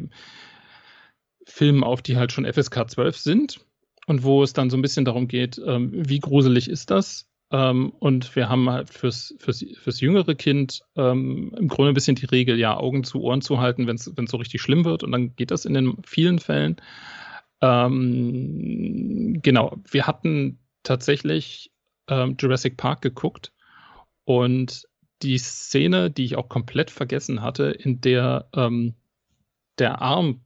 Filmen 1.46 1.84
auf, 1.84 2.02
die 2.02 2.16
halt 2.16 2.32
schon 2.32 2.52
FSK 2.52 2.90
12 2.90 3.16
sind 3.16 3.60
und 4.08 4.24
wo 4.24 4.42
es 4.42 4.54
dann 4.54 4.70
so 4.70 4.76
ein 4.76 4.82
bisschen 4.82 5.04
darum 5.04 5.28
geht, 5.28 5.62
ähm, 5.64 5.92
wie 5.92 6.18
gruselig 6.18 6.68
ist 6.68 6.90
das? 6.90 7.28
Ähm, 7.50 7.90
und 7.98 8.36
wir 8.36 8.48
haben 8.48 8.68
halt 8.68 8.90
fürs, 8.90 9.34
fürs, 9.38 9.64
fürs 9.78 10.00
jüngere 10.00 10.34
Kind 10.34 10.82
ähm, 10.96 11.54
im 11.56 11.68
Grunde 11.68 11.92
ein 11.92 11.94
bisschen 11.94 12.16
die 12.16 12.26
Regel, 12.26 12.58
ja, 12.58 12.76
Augen 12.76 13.04
zu 13.04 13.22
Ohren 13.22 13.40
zu 13.40 13.58
halten, 13.58 13.86
wenn 13.86 13.96
es 13.96 14.04
so 14.04 14.36
richtig 14.36 14.60
schlimm 14.60 14.84
wird. 14.84 15.02
Und 15.02 15.12
dann 15.12 15.34
geht 15.34 15.50
das 15.50 15.64
in 15.64 15.74
den 15.74 15.96
vielen 16.04 16.38
Fällen. 16.38 16.76
Ähm, 17.60 19.40
genau, 19.42 19.76
wir 19.90 20.06
hatten 20.06 20.58
tatsächlich 20.82 21.72
ähm, 22.08 22.36
Jurassic 22.38 22.76
Park 22.76 23.02
geguckt 23.02 23.52
und 24.24 24.86
die 25.22 25.38
Szene, 25.38 26.10
die 26.10 26.24
ich 26.24 26.36
auch 26.36 26.48
komplett 26.48 26.90
vergessen 26.90 27.42
hatte, 27.42 27.64
in 27.70 28.00
der 28.00 28.48
ähm, 28.54 28.94
der 29.78 30.00
Arm 30.02 30.42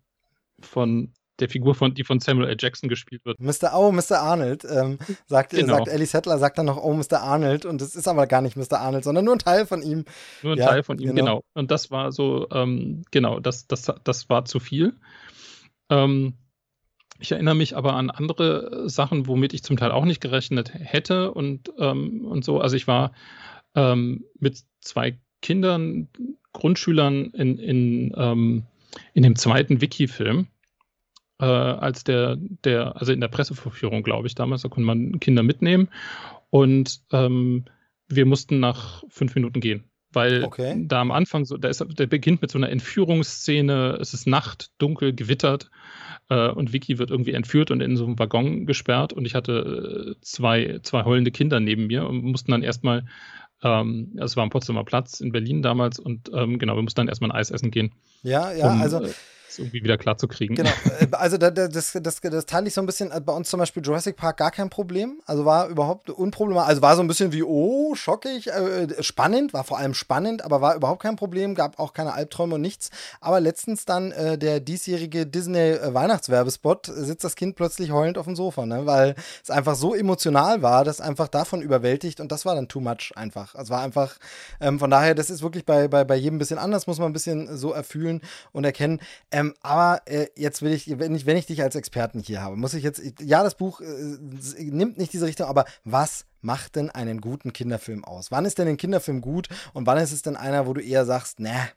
von 0.60 1.12
der 1.40 1.48
Figur, 1.48 1.74
von, 1.74 1.94
die 1.94 2.04
von 2.04 2.20
Samuel 2.20 2.48
L. 2.48 2.56
Jackson 2.58 2.88
gespielt 2.88 3.24
wird. 3.24 3.40
Mr. 3.40 3.72
Oh, 3.74 3.90
Mr. 3.90 4.20
Arnold, 4.20 4.64
ähm, 4.64 4.98
sagt, 5.26 5.50
genau. 5.50 5.76
sagt 5.76 5.88
Ellie 5.88 6.06
Settler, 6.06 6.38
sagt 6.38 6.58
dann 6.58 6.66
noch, 6.66 6.82
oh, 6.82 6.92
Mr. 6.94 7.22
Arnold. 7.22 7.64
Und 7.64 7.80
es 7.82 7.96
ist 7.96 8.08
aber 8.08 8.26
gar 8.26 8.42
nicht 8.42 8.56
Mr. 8.56 8.80
Arnold, 8.80 9.04
sondern 9.04 9.24
nur 9.24 9.34
ein 9.34 9.38
Teil 9.38 9.66
von 9.66 9.82
ihm. 9.82 10.04
Nur 10.42 10.52
ein 10.54 10.58
ja, 10.58 10.66
Teil 10.66 10.82
von 10.82 10.98
ihm, 10.98 11.14
genau. 11.14 11.16
genau. 11.16 11.44
Und 11.54 11.70
das 11.70 11.90
war 11.90 12.12
so, 12.12 12.48
ähm, 12.50 13.02
genau, 13.10 13.40
das, 13.40 13.66
das, 13.66 13.90
das 14.04 14.28
war 14.28 14.44
zu 14.44 14.60
viel. 14.60 14.94
Ähm, 15.90 16.34
ich 17.18 17.32
erinnere 17.32 17.54
mich 17.54 17.76
aber 17.76 17.94
an 17.94 18.10
andere 18.10 18.88
Sachen, 18.88 19.26
womit 19.26 19.54
ich 19.54 19.62
zum 19.62 19.76
Teil 19.76 19.92
auch 19.92 20.04
nicht 20.04 20.20
gerechnet 20.20 20.72
hätte 20.74 21.32
und, 21.32 21.72
ähm, 21.78 22.26
und 22.26 22.44
so. 22.44 22.60
Also 22.60 22.76
ich 22.76 22.86
war 22.86 23.12
ähm, 23.74 24.24
mit 24.38 24.62
zwei 24.80 25.18
Kindern, 25.40 26.08
Grundschülern 26.52 27.26
in, 27.30 27.58
in, 27.58 28.14
ähm, 28.16 28.64
in 29.14 29.22
dem 29.22 29.36
zweiten 29.36 29.80
Wiki-Film 29.80 30.48
äh, 31.42 31.44
als 31.44 32.04
der, 32.04 32.36
der, 32.38 32.96
also 32.96 33.12
in 33.12 33.20
der 33.20 33.26
Presseverführung, 33.26 34.04
glaube 34.04 34.28
ich, 34.28 34.36
damals, 34.36 34.62
da 34.62 34.68
konnte 34.68 34.86
man 34.86 35.18
Kinder 35.18 35.42
mitnehmen. 35.42 35.88
Und 36.50 37.00
ähm, 37.10 37.64
wir 38.08 38.26
mussten 38.26 38.60
nach 38.60 39.02
fünf 39.08 39.34
Minuten 39.34 39.60
gehen. 39.60 39.84
Weil 40.12 40.44
okay. 40.44 40.76
da 40.86 41.00
am 41.00 41.10
Anfang 41.10 41.44
so, 41.44 41.56
da 41.56 41.68
ist, 41.68 41.84
der 41.98 42.06
beginnt 42.06 42.42
mit 42.42 42.50
so 42.50 42.58
einer 42.58 42.68
Entführungsszene, 42.68 43.98
es 44.00 44.14
ist 44.14 44.26
Nacht, 44.26 44.70
dunkel, 44.78 45.14
gewittert 45.14 45.70
äh, 46.28 46.48
und 46.48 46.72
Vicky 46.72 46.98
wird 46.98 47.10
irgendwie 47.10 47.32
entführt 47.32 47.70
und 47.70 47.80
in 47.80 47.96
so 47.96 48.04
einem 48.04 48.18
Waggon 48.18 48.66
gesperrt 48.66 49.12
und 49.14 49.24
ich 49.24 49.34
hatte 49.34 50.14
äh, 50.14 50.20
zwei, 50.20 50.80
zwei 50.82 51.04
heulende 51.04 51.30
Kinder 51.30 51.60
neben 51.60 51.86
mir 51.86 52.06
und 52.06 52.22
mussten 52.22 52.50
dann 52.50 52.62
erstmal, 52.62 53.06
ähm, 53.62 54.12
es 54.20 54.36
war 54.36 54.44
am 54.44 54.50
Potsdamer 54.50 54.84
Platz 54.84 55.20
in 55.20 55.32
Berlin 55.32 55.62
damals 55.62 55.98
und 55.98 56.30
ähm, 56.34 56.58
genau, 56.58 56.76
wir 56.76 56.82
mussten 56.82 57.00
dann 57.00 57.08
erstmal 57.08 57.30
ein 57.30 57.36
Eis 57.36 57.50
essen 57.50 57.70
gehen. 57.70 57.92
Ja, 58.22 58.52
ja, 58.52 58.70
um, 58.70 58.82
also 58.82 59.00
äh, 59.58 59.62
irgendwie 59.62 59.84
wieder 59.84 59.98
klar 59.98 60.16
zu 60.18 60.28
kriegen. 60.28 60.54
Genau, 60.54 60.70
äh, 61.00 61.06
also 61.12 61.36
das, 61.38 61.52
das, 61.54 61.92
das, 61.92 62.20
das 62.20 62.46
teile 62.46 62.68
ich 62.68 62.74
so 62.74 62.80
ein 62.80 62.86
bisschen, 62.86 63.10
äh, 63.10 63.20
bei 63.20 63.32
uns 63.32 63.50
zum 63.50 63.60
Beispiel 63.60 63.82
Jurassic 63.82 64.16
Park 64.16 64.38
gar 64.38 64.50
kein 64.50 64.70
Problem, 64.70 65.20
also 65.26 65.44
war 65.44 65.68
überhaupt 65.68 66.10
unproblematisch, 66.10 66.68
also 66.68 66.82
war 66.82 66.96
so 66.96 67.02
ein 67.02 67.08
bisschen 67.08 67.32
wie, 67.32 67.42
oh, 67.42 67.94
schockig, 67.94 68.48
äh, 68.48 69.02
spannend, 69.02 69.52
war 69.52 69.64
vor 69.64 69.78
allem 69.78 69.94
spannend, 69.94 70.44
aber 70.44 70.60
war 70.60 70.76
überhaupt 70.76 71.02
kein 71.02 71.16
Problem, 71.16 71.54
gab 71.54 71.78
auch 71.78 71.92
keine 71.92 72.12
Albträume 72.12 72.56
und 72.56 72.60
nichts, 72.60 72.90
aber 73.20 73.40
letztens 73.40 73.84
dann 73.84 74.12
äh, 74.12 74.38
der 74.38 74.60
diesjährige 74.60 75.26
Disney-Weihnachtswerbespot, 75.26 76.86
sitzt 76.86 77.24
das 77.24 77.36
Kind 77.36 77.56
plötzlich 77.56 77.90
heulend 77.90 78.18
auf 78.18 78.26
dem 78.26 78.36
Sofa, 78.36 78.66
ne? 78.66 78.86
weil 78.86 79.14
es 79.42 79.50
einfach 79.50 79.74
so 79.74 79.94
emotional 79.94 80.62
war, 80.62 80.84
dass 80.84 81.00
einfach 81.00 81.28
davon 81.28 81.62
überwältigt 81.62 82.20
und 82.20 82.32
das 82.32 82.44
war 82.44 82.54
dann 82.54 82.68
too 82.68 82.80
much 82.80 83.12
einfach, 83.16 83.54
es 83.54 83.70
war 83.70 83.82
einfach, 83.82 84.16
ähm, 84.60 84.78
von 84.78 84.90
daher, 84.90 85.14
das 85.14 85.30
ist 85.30 85.42
wirklich 85.42 85.64
bei, 85.64 85.88
bei, 85.88 86.04
bei 86.04 86.16
jedem 86.16 86.36
ein 86.36 86.38
bisschen 86.38 86.58
anders, 86.58 86.86
muss 86.86 86.98
man 86.98 87.10
ein 87.10 87.12
bisschen 87.12 87.56
so 87.56 87.72
erfühlen 87.72 88.20
und 88.52 88.64
erkennen, 88.64 89.00
ähm, 89.30 89.41
ähm, 89.42 89.54
aber 89.60 90.02
äh, 90.06 90.26
jetzt 90.36 90.62
will 90.62 90.72
ich, 90.72 90.98
wenn 90.98 91.14
ich, 91.14 91.26
wenn 91.26 91.36
ich 91.36 91.46
dich 91.46 91.62
als 91.62 91.74
Experten 91.74 92.20
hier 92.20 92.42
habe, 92.42 92.56
muss 92.56 92.74
ich 92.74 92.82
jetzt, 92.82 93.02
ja, 93.20 93.42
das 93.42 93.56
Buch 93.56 93.80
äh, 93.80 93.84
nimmt 94.58 94.98
nicht 94.98 95.12
diese 95.12 95.26
Richtung, 95.26 95.46
aber 95.46 95.64
was 95.84 96.26
macht 96.40 96.76
denn 96.76 96.90
einen 96.90 97.20
guten 97.20 97.52
Kinderfilm 97.52 98.04
aus? 98.04 98.30
Wann 98.30 98.44
ist 98.44 98.58
denn 98.58 98.68
ein 98.68 98.76
Kinderfilm 98.76 99.20
gut 99.20 99.48
und 99.72 99.86
wann 99.86 99.98
ist 99.98 100.12
es 100.12 100.22
denn 100.22 100.36
einer, 100.36 100.66
wo 100.66 100.74
du 100.74 100.80
eher 100.80 101.04
sagst, 101.04 101.40
ne, 101.40 101.68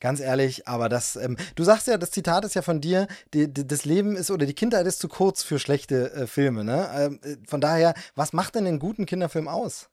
ganz 0.00 0.20
ehrlich, 0.20 0.68
aber 0.68 0.88
das, 0.88 1.16
ähm, 1.16 1.36
du 1.54 1.64
sagst 1.64 1.86
ja, 1.86 1.96
das 1.96 2.10
Zitat 2.10 2.44
ist 2.44 2.54
ja 2.54 2.62
von 2.62 2.80
dir, 2.80 3.06
die, 3.32 3.52
die, 3.52 3.66
das 3.66 3.84
Leben 3.84 4.16
ist 4.16 4.30
oder 4.30 4.46
die 4.46 4.54
Kindheit 4.54 4.86
ist 4.86 5.00
zu 5.00 5.08
kurz 5.08 5.42
für 5.42 5.58
schlechte 5.58 6.12
äh, 6.12 6.26
Filme, 6.26 6.64
ne? 6.64 6.90
Ähm, 6.94 7.20
äh, 7.22 7.36
von 7.46 7.60
daher, 7.60 7.94
was 8.14 8.32
macht 8.32 8.54
denn 8.54 8.66
einen 8.66 8.78
guten 8.78 9.06
Kinderfilm 9.06 9.48
aus? 9.48 9.88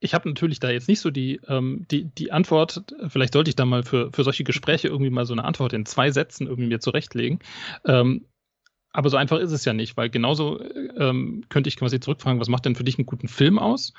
Ich 0.00 0.14
habe 0.14 0.28
natürlich 0.28 0.60
da 0.60 0.70
jetzt 0.70 0.88
nicht 0.88 1.00
so 1.00 1.10
die, 1.10 1.40
ähm, 1.48 1.86
die, 1.90 2.04
die 2.04 2.30
Antwort, 2.32 2.84
vielleicht 3.08 3.32
sollte 3.32 3.50
ich 3.50 3.56
da 3.56 3.64
mal 3.64 3.82
für, 3.82 4.10
für 4.12 4.24
solche 4.24 4.44
Gespräche 4.44 4.88
irgendwie 4.88 5.10
mal 5.10 5.26
so 5.26 5.32
eine 5.32 5.44
Antwort 5.44 5.72
in 5.72 5.86
zwei 5.86 6.10
Sätzen 6.10 6.46
irgendwie 6.46 6.68
mir 6.68 6.80
zurechtlegen. 6.80 7.40
Ähm, 7.84 8.24
aber 8.92 9.10
so 9.10 9.16
einfach 9.16 9.38
ist 9.38 9.52
es 9.52 9.64
ja 9.64 9.74
nicht, 9.74 9.96
weil 9.96 10.08
genauso 10.08 10.60
ähm, 10.96 11.44
könnte 11.48 11.68
ich 11.68 11.76
quasi 11.76 12.00
zurückfragen, 12.00 12.40
was 12.40 12.48
macht 12.48 12.64
denn 12.64 12.74
für 12.74 12.84
dich 12.84 12.98
einen 12.98 13.06
guten 13.06 13.28
Film 13.28 13.58
aus? 13.58 13.92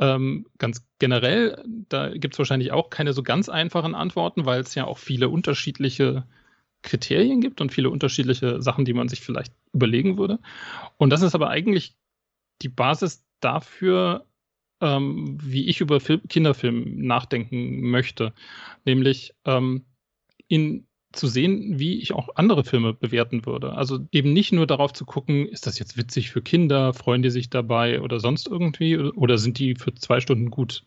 Ähm, 0.00 0.46
ganz 0.58 0.84
generell, 0.98 1.62
da 1.88 2.08
gibt 2.08 2.34
es 2.34 2.38
wahrscheinlich 2.38 2.72
auch 2.72 2.90
keine 2.90 3.12
so 3.12 3.22
ganz 3.22 3.48
einfachen 3.48 3.94
Antworten, 3.94 4.44
weil 4.44 4.60
es 4.60 4.74
ja 4.74 4.86
auch 4.86 4.98
viele 4.98 5.28
unterschiedliche 5.28 6.24
Kriterien 6.82 7.40
gibt 7.40 7.60
und 7.60 7.72
viele 7.72 7.90
unterschiedliche 7.90 8.60
Sachen, 8.60 8.84
die 8.84 8.92
man 8.92 9.08
sich 9.08 9.20
vielleicht 9.20 9.54
überlegen 9.72 10.18
würde. 10.18 10.40
Und 10.98 11.10
das 11.10 11.22
ist 11.22 11.34
aber 11.34 11.48
eigentlich 11.48 11.96
die 12.60 12.68
Basis 12.68 13.24
dafür, 13.40 14.26
ähm, 14.84 15.38
wie 15.42 15.66
ich 15.66 15.80
über 15.80 16.00
Film, 16.00 16.20
Kinderfilm 16.28 17.06
nachdenken 17.06 17.80
möchte. 17.90 18.34
Nämlich 18.84 19.34
ähm, 19.44 19.84
in 20.48 20.86
zu 21.14 21.28
sehen, 21.28 21.78
wie 21.78 22.00
ich 22.00 22.12
auch 22.12 22.28
andere 22.34 22.64
Filme 22.64 22.92
bewerten 22.92 23.46
würde. 23.46 23.74
Also 23.74 24.00
eben 24.12 24.32
nicht 24.32 24.52
nur 24.52 24.66
darauf 24.66 24.92
zu 24.92 25.04
gucken, 25.04 25.46
ist 25.46 25.66
das 25.66 25.78
jetzt 25.78 25.96
witzig 25.96 26.30
für 26.30 26.42
Kinder, 26.42 26.92
freuen 26.92 27.22
die 27.22 27.30
sich 27.30 27.50
dabei 27.50 28.00
oder 28.00 28.20
sonst 28.20 28.48
irgendwie 28.48 28.98
oder 28.98 29.38
sind 29.38 29.58
die 29.58 29.76
für 29.76 29.94
zwei 29.94 30.20
Stunden 30.20 30.50
gut 30.50 30.84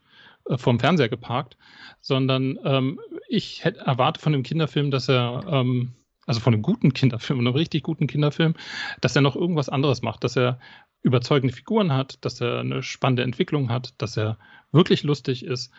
äh, 0.49 0.57
vorm 0.57 0.79
Fernseher 0.79 1.09
geparkt, 1.09 1.57
sondern 2.01 2.59
ähm, 2.63 2.99
ich 3.27 3.63
hätte, 3.63 3.79
erwarte 3.79 4.19
von 4.19 4.33
dem 4.33 4.43
Kinderfilm, 4.43 4.91
dass 4.91 5.09
er 5.09 5.43
ähm, 5.49 5.93
also 6.27 6.41
von 6.41 6.53
einem 6.53 6.61
guten 6.61 6.93
Kinderfilm, 6.93 7.39
einem 7.39 7.53
richtig 7.53 7.81
guten 7.81 8.05
Kinderfilm, 8.05 8.53
dass 9.01 9.15
er 9.15 9.23
noch 9.23 9.35
irgendwas 9.35 9.69
anderes 9.69 10.03
macht, 10.03 10.23
dass 10.23 10.35
er 10.35 10.59
überzeugende 11.01 11.55
Figuren 11.55 11.93
hat, 11.93 12.23
dass 12.23 12.41
er 12.41 12.59
eine 12.59 12.83
spannende 12.83 13.23
Entwicklung 13.23 13.69
hat, 13.69 13.95
dass 13.97 14.17
er 14.17 14.37
wirklich 14.71 15.03
lustig 15.03 15.45
ist, 15.45 15.71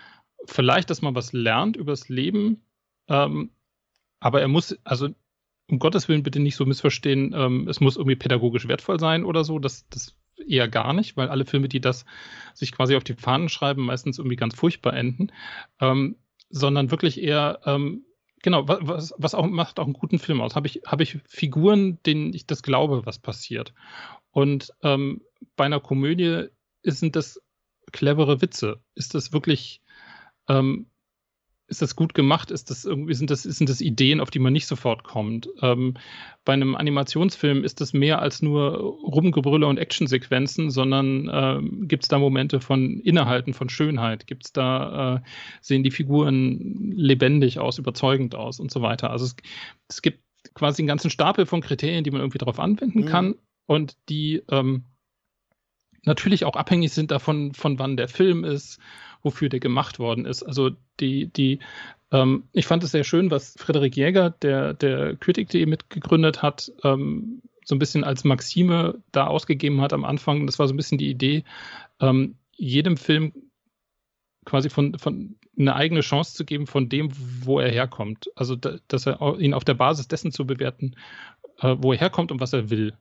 vielleicht, 0.46 0.90
dass 0.90 1.02
man 1.02 1.14
was 1.14 1.32
lernt 1.32 1.76
übers 1.76 2.08
Leben, 2.08 2.62
ähm, 3.08 3.50
aber 4.20 4.40
er 4.40 4.48
muss, 4.48 4.76
also 4.84 5.10
um 5.70 5.78
Gottes 5.78 6.08
Willen 6.08 6.22
bitte 6.22 6.40
nicht 6.40 6.56
so 6.56 6.64
missverstehen, 6.64 7.34
ähm, 7.36 7.68
es 7.68 7.80
muss 7.80 7.96
irgendwie 7.96 8.16
pädagogisch 8.16 8.66
wertvoll 8.68 8.98
sein 8.98 9.24
oder 9.24 9.44
so, 9.44 9.58
das, 9.58 9.86
das 9.90 10.16
eher 10.46 10.68
gar 10.68 10.94
nicht, 10.94 11.16
weil 11.18 11.28
alle 11.28 11.44
Filme, 11.44 11.68
die 11.68 11.80
das 11.80 12.06
sich 12.54 12.72
quasi 12.72 12.96
auf 12.96 13.04
die 13.04 13.14
Fahnen 13.14 13.50
schreiben, 13.50 13.84
meistens 13.84 14.18
irgendwie 14.18 14.36
ganz 14.36 14.54
furchtbar 14.54 14.94
enden, 14.94 15.30
ähm, 15.78 16.16
sondern 16.48 16.90
wirklich 16.90 17.20
eher 17.20 17.60
ähm, 17.66 18.06
genau, 18.42 18.66
was, 18.66 19.14
was 19.16 19.34
auch 19.34 19.46
macht 19.46 19.78
auch 19.78 19.84
einen 19.84 19.92
guten 19.92 20.18
Film 20.18 20.40
aus. 20.40 20.54
Habe 20.54 20.66
ich, 20.66 20.82
hab 20.86 21.00
ich 21.00 21.18
Figuren, 21.28 21.98
denen 22.04 22.32
ich 22.34 22.46
das 22.46 22.62
glaube, 22.62 23.04
was 23.06 23.18
passiert. 23.18 23.74
Und 24.30 24.72
ähm, 24.82 25.22
bei 25.56 25.64
einer 25.64 25.80
Komödie 25.80 26.46
sind 26.82 27.16
das 27.16 27.40
clevere 27.92 28.40
Witze. 28.40 28.80
Ist 28.94 29.14
das 29.14 29.32
wirklich 29.32 29.82
ähm, 30.48 30.86
ist 31.68 31.82
das 31.82 31.94
gut 31.96 32.14
gemacht? 32.14 32.50
Ist 32.50 32.70
das 32.70 32.86
irgendwie, 32.86 33.14
sind 33.14 33.30
das, 33.30 33.42
sind 33.42 33.68
das 33.68 33.82
Ideen, 33.82 34.20
auf 34.20 34.30
die 34.30 34.38
man 34.38 34.54
nicht 34.54 34.66
sofort 34.66 35.04
kommt? 35.04 35.48
Ähm, 35.60 35.94
bei 36.44 36.54
einem 36.54 36.74
Animationsfilm 36.74 37.62
ist 37.62 37.82
das 37.82 37.92
mehr 37.92 38.20
als 38.22 38.40
nur 38.40 38.72
Rumgebrülle 38.78 39.66
und 39.66 39.76
Actionsequenzen, 39.76 40.70
sondern 40.70 41.30
ähm, 41.30 41.86
gibt 41.86 42.04
es 42.04 42.08
da 42.08 42.18
Momente 42.18 42.60
von 42.60 43.00
Innehalten, 43.00 43.52
von 43.52 43.68
Schönheit? 43.68 44.26
Gibt 44.26 44.46
es 44.46 44.52
da, 44.52 45.16
äh, 45.16 45.20
sehen 45.60 45.82
die 45.82 45.90
Figuren 45.90 46.92
lebendig 46.96 47.58
aus, 47.58 47.78
überzeugend 47.78 48.34
aus 48.34 48.60
und 48.60 48.70
so 48.70 48.80
weiter? 48.80 49.10
Also 49.10 49.26
es, 49.26 49.36
es 49.88 50.00
gibt 50.00 50.20
quasi 50.54 50.80
einen 50.80 50.88
ganzen 50.88 51.10
Stapel 51.10 51.44
von 51.44 51.60
Kriterien, 51.60 52.02
die 52.02 52.10
man 52.10 52.22
irgendwie 52.22 52.38
darauf 52.38 52.58
anwenden 52.58 53.02
mhm. 53.02 53.06
kann 53.06 53.34
und 53.66 53.98
die 54.08 54.42
ähm, 54.50 54.84
natürlich 56.04 56.46
auch 56.46 56.56
abhängig 56.56 56.92
sind 56.92 57.10
davon, 57.10 57.52
von 57.52 57.78
wann 57.78 57.98
der 57.98 58.08
Film 58.08 58.44
ist 58.44 58.78
wofür 59.22 59.48
der 59.48 59.60
gemacht 59.60 59.98
worden 59.98 60.24
ist. 60.24 60.42
Also 60.42 60.70
die, 61.00 61.26
die, 61.26 61.60
ähm, 62.12 62.44
ich 62.52 62.66
fand 62.66 62.82
es 62.84 62.92
sehr 62.92 63.04
schön, 63.04 63.30
was 63.30 63.54
Frederik 63.58 63.96
Jäger, 63.96 64.30
der, 64.30 64.74
der 64.74 65.16
Critic.de 65.16 65.66
mitgegründet 65.66 66.42
hat, 66.42 66.72
ähm, 66.84 67.42
so 67.64 67.74
ein 67.74 67.78
bisschen 67.78 68.04
als 68.04 68.24
Maxime 68.24 69.02
da 69.12 69.26
ausgegeben 69.26 69.80
hat 69.80 69.92
am 69.92 70.04
Anfang. 70.04 70.46
Das 70.46 70.58
war 70.58 70.66
so 70.66 70.74
ein 70.74 70.78
bisschen 70.78 70.98
die 70.98 71.10
Idee, 71.10 71.44
ähm, 72.00 72.36
jedem 72.56 72.96
Film 72.96 73.32
quasi 74.44 74.70
von, 74.70 74.98
von 74.98 75.36
eine 75.58 75.74
eigene 75.74 76.00
Chance 76.00 76.34
zu 76.34 76.44
geben 76.44 76.66
von 76.66 76.88
dem, 76.88 77.10
wo 77.44 77.60
er 77.60 77.70
herkommt. 77.70 78.30
Also, 78.36 78.56
da, 78.56 78.78
dass 78.88 79.06
er 79.06 79.38
ihn 79.38 79.54
auf 79.54 79.64
der 79.64 79.74
Basis 79.74 80.08
dessen 80.08 80.32
zu 80.32 80.46
bewerten, 80.46 80.96
äh, 81.58 81.76
wo 81.78 81.92
er 81.92 81.98
herkommt 81.98 82.32
und 82.32 82.40
was 82.40 82.52
er 82.52 82.70
will. 82.70 82.96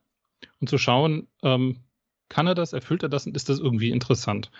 Und 0.59 0.69
zu 0.69 0.77
schauen, 0.77 1.27
ähm, 1.43 1.77
kann 2.29 2.47
er 2.47 2.55
das, 2.55 2.73
erfüllt 2.73 3.03
er 3.03 3.09
das 3.09 3.25
und 3.25 3.37
ist 3.37 3.49
das 3.49 3.59
irgendwie 3.59 3.91
interessant. 3.91 4.51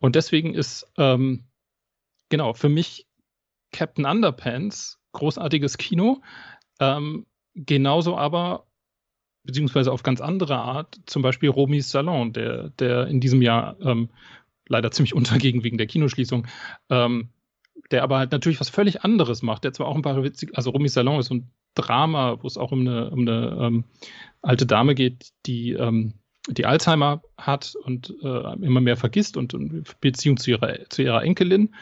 Und 0.00 0.16
deswegen 0.16 0.54
ist, 0.54 0.90
ähm, 0.96 1.44
genau, 2.28 2.52
für 2.52 2.68
mich 2.68 3.06
Captain 3.72 4.06
Underpants 4.06 4.98
großartiges 5.12 5.78
Kino. 5.78 6.22
Ähm, 6.78 7.26
genauso 7.54 8.16
aber, 8.16 8.66
beziehungsweise 9.44 9.92
auf 9.92 10.02
ganz 10.02 10.20
andere 10.20 10.56
Art, 10.58 11.00
zum 11.06 11.22
Beispiel 11.22 11.48
Romis 11.48 11.90
Salon, 11.90 12.32
der, 12.32 12.70
der 12.70 13.06
in 13.06 13.20
diesem 13.20 13.42
Jahr 13.42 13.76
ähm, 13.80 14.10
leider 14.68 14.90
ziemlich 14.90 15.14
unterging 15.20 15.64
wegen 15.64 15.78
der 15.78 15.86
Kinoschließung, 15.86 16.46
ähm, 16.90 17.30
der 17.90 18.02
aber 18.02 18.18
halt 18.18 18.32
natürlich 18.32 18.60
was 18.60 18.68
völlig 18.68 19.02
anderes 19.02 19.42
macht, 19.42 19.64
der 19.64 19.72
zwar 19.72 19.86
auch 19.86 19.96
ein 19.96 20.02
paar 20.02 20.22
witzige, 20.22 20.56
also 20.56 20.70
Romis 20.70 20.94
Salon 20.94 21.20
ist 21.20 21.26
so 21.26 21.34
ein 21.34 21.50
Drama, 21.74 22.42
wo 22.42 22.46
es 22.46 22.56
auch 22.56 22.72
um 22.72 22.80
eine, 22.80 23.10
um 23.10 23.20
eine 23.20 23.58
ähm, 23.60 23.84
alte 24.42 24.66
Dame 24.66 24.94
geht, 24.94 25.32
die 25.44 25.72
ähm, 25.72 26.14
die 26.48 26.66
Alzheimer 26.66 27.22
hat 27.36 27.74
und 27.84 28.14
äh, 28.22 28.52
immer 28.64 28.80
mehr 28.80 28.96
vergisst 28.96 29.36
und, 29.36 29.54
und 29.54 30.00
Beziehung 30.00 30.36
zu 30.36 30.52
ihrer, 30.52 30.88
zu 30.88 31.02
ihrer 31.02 31.22
Enkelin. 31.22 31.74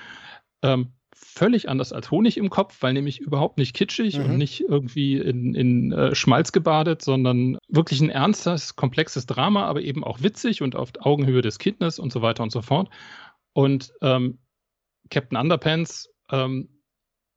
Ähm, 0.63 0.93
völlig 1.15 1.69
anders 1.69 1.93
als 1.93 2.11
Honig 2.11 2.37
im 2.37 2.49
Kopf, 2.49 2.77
weil 2.81 2.93
nämlich 2.93 3.21
überhaupt 3.21 3.59
nicht 3.59 3.75
kitschig 3.75 4.19
mhm. 4.19 4.25
und 4.25 4.39
nicht 4.39 4.61
irgendwie 4.61 5.17
in, 5.19 5.55
in 5.55 5.93
äh, 5.93 6.15
Schmalz 6.15 6.53
gebadet, 6.53 7.03
sondern 7.03 7.59
wirklich 7.69 8.01
ein 8.01 8.11
ernstes, 8.11 8.77
komplexes 8.77 9.27
Drama, 9.27 9.67
aber 9.67 9.83
eben 9.83 10.05
auch 10.05 10.23
witzig 10.23 10.63
und 10.63 10.77
auf 10.77 10.93
Augenhöhe 11.01 11.43
des 11.43 11.59
Kindes 11.59 11.99
und 11.99 12.13
so 12.13 12.23
weiter 12.23 12.43
und 12.43 12.51
so 12.51 12.63
fort. 12.63 12.89
Und 13.53 13.93
ähm, 14.01 14.39
Captain 15.11 15.37
Underpants, 15.37 16.11
ähm, 16.31 16.69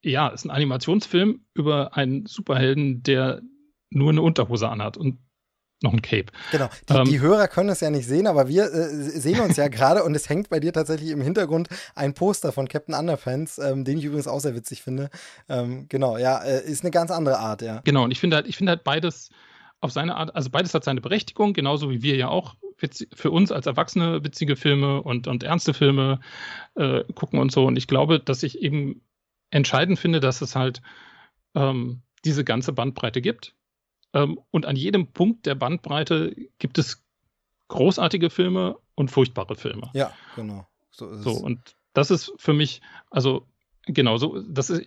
ja, 0.04 0.28
ist 0.28 0.46
ein 0.46 0.52
Animationsfilm 0.52 1.42
über 1.54 1.98
einen 1.98 2.26
Superhelden, 2.26 3.04
der 3.04 3.42
nur 3.90 4.12
eine 4.12 4.22
Unterhose 4.22 4.70
anhat. 4.70 4.98
Und 4.98 5.20
noch 5.82 5.94
ein 5.94 6.02
Cape. 6.02 6.28
Genau. 6.52 6.70
Die, 6.90 6.94
ähm, 6.94 7.06
die, 7.06 7.20
Hörer 7.20 7.48
können 7.48 7.70
es 7.70 7.82
ja 7.82 7.90
nicht 7.90 8.08
sehen, 8.08 8.28
aber 8.28 8.48
wir 8.48 8.64
äh, 8.66 8.88
sehen 8.90 9.40
uns 9.40 9.58
ja 9.58 9.68
gerade 9.68 10.04
und 10.04 10.16
es 10.16 10.28
hängt 10.30 10.50
bei 10.50 10.60
dir 10.60 10.74
tatsächlich 10.74 11.12
im 11.12 11.22
Hintergrund 11.22 11.70
ein 11.96 12.14
Poster 12.14 12.52
von 12.52 12.68
Captain 12.68 12.96
Underpants, 12.96 13.60
ähm, 13.60 13.84
den 13.84 13.98
ich 13.98 14.06
übrigens 14.06 14.28
auch 14.28 14.40
sehr 14.40 14.56
witzig 14.56 14.82
finde. 14.82 15.10
Ähm, 15.50 15.86
genau, 15.88 16.18
ja, 16.18 16.44
äh, 16.44 16.64
ist 16.64 16.84
eine 16.84 16.92
ganz 16.92 17.12
andere 17.12 17.40
Art, 17.40 17.62
ja. 17.62 17.82
Genau, 17.84 18.04
und 18.04 18.12
ich 18.12 18.20
finde 18.20 18.38
halt, 18.38 18.48
ich 18.48 18.58
finde 18.58 18.72
halt 18.72 18.84
beides 18.84 19.30
auf 19.80 19.92
seine 19.92 20.16
Art, 20.16 20.36
also 20.36 20.50
beides 20.50 20.74
hat 20.74 20.84
seine 20.84 21.02
Berechtigung, 21.02 21.54
genauso 21.54 21.92
wie 21.92 22.02
wir 22.02 22.16
ja 22.16 22.30
auch 22.30 22.56
für 23.14 23.32
uns 23.32 23.52
als 23.52 23.66
Erwachsene 23.66 24.24
witzige 24.24 24.56
Filme 24.56 25.02
und, 25.02 25.28
und 25.28 25.44
ernste 25.44 25.74
Filme 25.74 26.20
äh, 26.76 27.04
gucken 27.16 27.40
und 27.40 27.52
so. 27.52 27.66
Und 27.66 27.76
ich 27.76 27.88
glaube, 27.88 28.20
dass 28.20 28.44
ich 28.44 28.62
eben 28.62 29.02
entscheidend 29.50 29.98
finde, 29.98 30.20
dass 30.20 30.42
es 30.42 30.56
halt 30.56 30.82
ähm, 31.56 32.02
diese 32.24 32.44
ganze 32.44 32.74
Bandbreite 32.74 33.22
gibt 33.22 33.56
und 34.52 34.66
an 34.66 34.76
jedem 34.76 35.12
Punkt 35.14 35.46
der 35.46 35.56
Bandbreite 35.56 36.36
gibt 36.60 36.78
es 36.78 37.04
großartige 37.68 38.30
Filme 38.30 38.78
und 38.96 39.12
furchtbare 39.12 39.56
Filme. 39.56 39.90
Ja, 39.94 40.14
genau. 40.36 40.68
So, 40.92 41.16
so 41.16 41.32
und 41.32 41.76
das 41.94 42.12
ist 42.12 42.34
für 42.38 42.54
mich, 42.54 42.82
also 43.10 43.48
Genau, 43.90 44.18
so, 44.18 44.42
das 44.42 44.70
ist, 44.70 44.82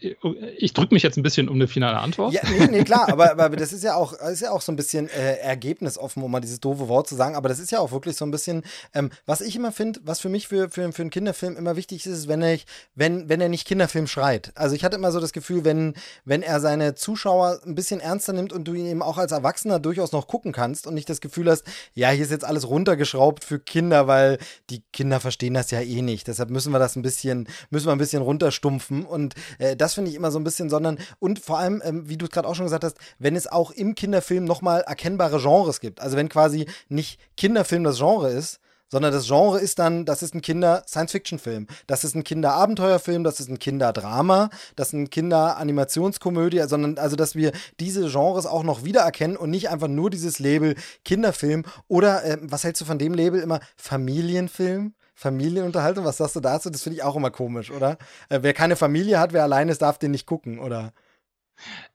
ich 0.59 0.75
drücke 0.75 0.93
mich 0.93 1.03
jetzt 1.03 1.17
ein 1.17 1.23
bisschen 1.23 1.49
um 1.49 1.55
eine 1.55 1.69
finale 1.69 1.99
Antwort. 1.99 2.35
Ja, 2.35 2.43
nee, 2.51 2.67
nee, 2.67 2.85
klar, 2.85 3.09
aber, 3.09 3.39
aber 3.39 3.57
das 3.57 3.73
ist 3.73 3.83
ja 3.83 3.95
auch, 3.95 4.13
ist 4.13 4.43
ja 4.43 4.51
auch 4.51 4.61
so 4.61 4.73
ein 4.73 4.77
bisschen 4.77 5.09
äh, 5.09 5.37
ergebnisoffen, 5.37 6.23
um 6.23 6.31
mal 6.31 6.41
dieses 6.41 6.61
doofe 6.61 6.89
Wort 6.89 7.09
zu 7.09 7.15
sagen, 7.15 7.35
aber 7.35 7.49
das 7.49 7.59
ist 7.59 7.71
ja 7.71 7.79
auch 7.79 7.93
wirklich 7.93 8.17
so 8.17 8.27
ein 8.27 8.31
bisschen, 8.31 8.63
ähm, 8.93 9.11
was 9.25 9.41
ich 9.41 9.57
immer 9.57 9.73
finde, 9.73 10.01
was 10.05 10.21
für 10.21 10.29
mich 10.29 10.49
für, 10.49 10.69
für, 10.69 10.93
für 10.93 11.03
einen 11.03 11.11
Kinderfilm 11.11 11.57
immer 11.57 11.77
wichtig 11.77 12.05
ist, 12.05 12.29
wenn 12.29 12.43
er, 12.43 12.59
wenn, 12.95 13.29
wenn 13.29 13.41
er 13.41 13.49
nicht 13.49 13.67
Kinderfilm 13.67 14.07
schreit. 14.07 14.53
Also 14.55 14.77
ich 14.77 14.85
hatte 14.85 14.97
immer 14.97 15.13
so 15.13 15.21
das 15.21 15.33
Gefühl, 15.33 15.65
wenn, 15.65 15.95
wenn 16.27 16.43
er 16.43 16.61
seine 16.61 16.95
Zuschauer 16.95 17.61
ein 17.65 17.75
bisschen 17.75 18.01
ernster 18.01 18.35
nimmt 18.35 18.53
und 18.53 18.65
du 18.65 18.75
ihn 18.75 18.87
eben 18.87 19.03
auch 19.03 19.17
als 19.17 19.33
Erwachsener 19.33 19.79
durchaus 19.79 20.13
noch 20.13 20.27
gucken 20.27 20.53
kannst 20.53 20.87
und 20.87 20.93
nicht 20.95 21.09
das 21.09 21.23
Gefühl 21.23 21.51
hast, 21.51 21.65
ja, 21.95 22.11
hier 22.11 22.25
ist 22.25 22.31
jetzt 22.31 22.45
alles 22.45 22.69
runtergeschraubt 22.69 23.45
für 23.45 23.59
Kinder, 23.59 24.07
weil 24.07 24.39
die 24.69 24.83
Kinder 24.93 25.21
verstehen 25.21 25.55
das 25.55 25.71
ja 25.71 25.81
eh 25.81 26.03
nicht. 26.03 26.29
Deshalb 26.29 26.51
müssen 26.51 26.73
wir 26.73 26.79
das 26.79 26.97
ein 26.97 27.03
bisschen, 27.03 27.49
müssen 27.71 27.87
wir 27.87 27.93
ein 27.93 27.99
bisschen 27.99 28.23
runterstumpfen 28.23 28.90
kaufen. 28.91 29.05
Und 29.05 29.35
äh, 29.59 29.77
das 29.77 29.95
finde 29.95 30.11
ich 30.11 30.17
immer 30.17 30.31
so 30.31 30.39
ein 30.39 30.45
bisschen, 30.45 30.69
sondern 30.69 30.99
und 31.19 31.39
vor 31.39 31.59
allem, 31.59 31.83
ähm, 31.85 32.09
wie 32.09 32.17
du 32.17 32.27
es 32.27 32.31
gerade 32.31 32.49
auch 32.49 32.55
schon 32.55 32.67
gesagt 32.67 32.85
hast, 32.85 32.97
wenn 33.19 33.37
es 33.37 33.47
auch 33.47 33.71
im 33.71 33.95
Kinderfilm 33.95 34.45
nochmal 34.45 34.83
erkennbare 34.83 35.41
Genres 35.41 35.81
gibt. 35.81 36.01
Also 36.01 36.17
wenn 36.17 36.29
quasi 36.29 36.67
nicht 36.89 37.21
Kinderfilm 37.37 37.85
das 37.85 37.99
Genre 37.99 38.31
ist, 38.31 38.61
sondern 38.93 39.13
das 39.13 39.29
Genre 39.29 39.61
ist 39.61 39.79
dann, 39.79 40.05
das 40.05 40.21
ist 40.21 40.35
ein 40.35 40.43
Kinder-Science-Fiction-Film, 40.43 41.69
das 41.87 42.03
ist 42.03 42.17
ein 42.17 42.25
Kinder-Abenteuerfilm, 42.25 43.23
das 43.23 43.39
ist 43.39 43.49
ein 43.49 43.61
Kinderdrama, 43.61 44.51
das 44.75 44.89
ist 44.89 44.95
ein 44.95 45.11
Kinder-Animationskomödie, 45.11 46.65
sondern 46.67 46.99
also, 46.99 47.15
dass 47.15 47.37
wir 47.37 47.53
diese 47.79 48.11
Genres 48.11 48.47
auch 48.47 48.65
noch 48.65 48.83
wiedererkennen 48.83 49.37
und 49.37 49.51
nicht 49.51 49.71
einfach 49.71 49.87
nur 49.87 50.11
dieses 50.11 50.41
Label 50.41 50.75
Kinderfilm 51.05 51.63
oder 51.87 52.25
äh, 52.25 52.39
was 52.43 52.65
hältst 52.65 52.81
du 52.81 52.85
von 52.85 52.99
dem 52.99 53.15
Label 53.15 53.41
immer 53.41 53.61
Familienfilm? 53.77 54.95
Familienunterhaltung, 55.21 56.07
was 56.07 56.17
sagst 56.17 56.37
du 56.37 56.41
dazu? 56.41 56.71
Das 56.71 56.83
finde 56.83 56.97
ich 56.97 57.03
auch 57.03 57.15
immer 57.15 57.31
komisch, 57.31 57.71
oder? 57.71 57.99
Äh, 58.31 58.39
wer 58.41 58.55
keine 58.55 58.75
Familie 58.75 59.19
hat, 59.21 59.35
wer 59.35 59.43
allein 59.43 59.69
ist, 59.69 59.83
darf 59.83 59.99
den 59.99 60.13
nicht 60.13 60.25
gucken, 60.25 60.59
oder? 60.59 60.95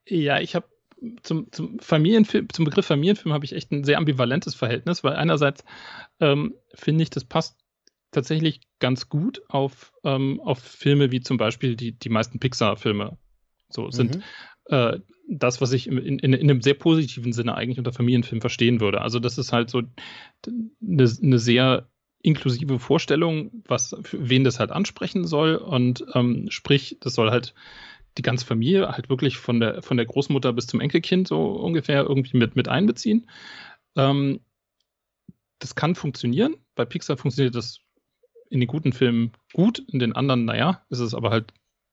Ja, 0.06 0.38
ich 0.38 0.54
habe 0.54 0.68
zum, 1.24 1.50
zum 1.50 1.80
Familienfilm, 1.80 2.48
zum 2.52 2.64
Begriff 2.64 2.86
Familienfilm 2.86 3.32
habe 3.32 3.44
ich 3.44 3.52
echt 3.52 3.72
ein 3.72 3.82
sehr 3.82 3.98
ambivalentes 3.98 4.54
Verhältnis, 4.54 5.02
weil 5.02 5.14
einerseits 5.14 5.64
ähm, 6.20 6.54
finde 6.72 7.02
ich, 7.02 7.10
das 7.10 7.24
passt 7.24 7.58
tatsächlich 8.12 8.60
ganz 8.78 9.08
gut 9.08 9.42
auf, 9.48 9.92
ähm, 10.04 10.40
auf 10.44 10.60
Filme 10.60 11.10
wie 11.10 11.20
zum 11.20 11.36
Beispiel 11.36 11.74
die, 11.74 11.98
die 11.98 12.08
meisten 12.08 12.38
Pixar-Filme. 12.38 13.18
So 13.68 13.90
sind 13.90 14.18
mhm. 14.18 14.22
äh, 14.66 15.00
das, 15.28 15.60
was 15.60 15.72
ich 15.72 15.88
in, 15.88 15.98
in, 15.98 16.20
in, 16.20 16.34
einem 16.34 16.62
sehr 16.62 16.74
positiven 16.74 17.32
Sinne 17.32 17.56
eigentlich 17.56 17.78
unter 17.78 17.92
Familienfilm 17.92 18.40
verstehen 18.40 18.80
würde. 18.80 19.00
Also, 19.00 19.18
das 19.18 19.36
ist 19.36 19.52
halt 19.52 19.68
so 19.68 19.82
eine, 20.80 21.12
eine 21.20 21.38
sehr 21.40 21.88
inklusive 22.26 22.80
Vorstellung, 22.80 23.62
was 23.66 23.94
für 24.02 24.28
wen 24.28 24.42
das 24.42 24.58
halt 24.58 24.72
ansprechen 24.72 25.24
soll. 25.26 25.54
Und 25.54 26.04
ähm, 26.14 26.46
sprich, 26.50 26.96
das 27.00 27.14
soll 27.14 27.30
halt 27.30 27.54
die 28.18 28.22
ganze 28.22 28.44
Familie 28.44 28.88
halt 28.88 29.08
wirklich 29.08 29.36
von 29.36 29.60
der, 29.60 29.80
von 29.82 29.96
der 29.96 30.06
Großmutter 30.06 30.52
bis 30.52 30.66
zum 30.66 30.80
Enkelkind 30.80 31.28
so 31.28 31.52
ungefähr 31.52 32.02
irgendwie 32.02 32.36
mit, 32.36 32.56
mit 32.56 32.66
einbeziehen. 32.68 33.30
Ähm, 33.94 34.40
das 35.60 35.76
kann 35.76 35.94
funktionieren. 35.94 36.56
Bei 36.74 36.84
Pixar 36.84 37.16
funktioniert 37.16 37.54
das 37.54 37.78
in 38.50 38.58
den 38.58 38.66
guten 38.66 38.92
Filmen 38.92 39.30
gut, 39.52 39.78
in 39.78 40.00
den 40.00 40.12
anderen, 40.12 40.44
naja, 40.46 40.84
ist 40.90 40.98
es 40.98 41.14
aber 41.14 41.30
halt 41.30 41.52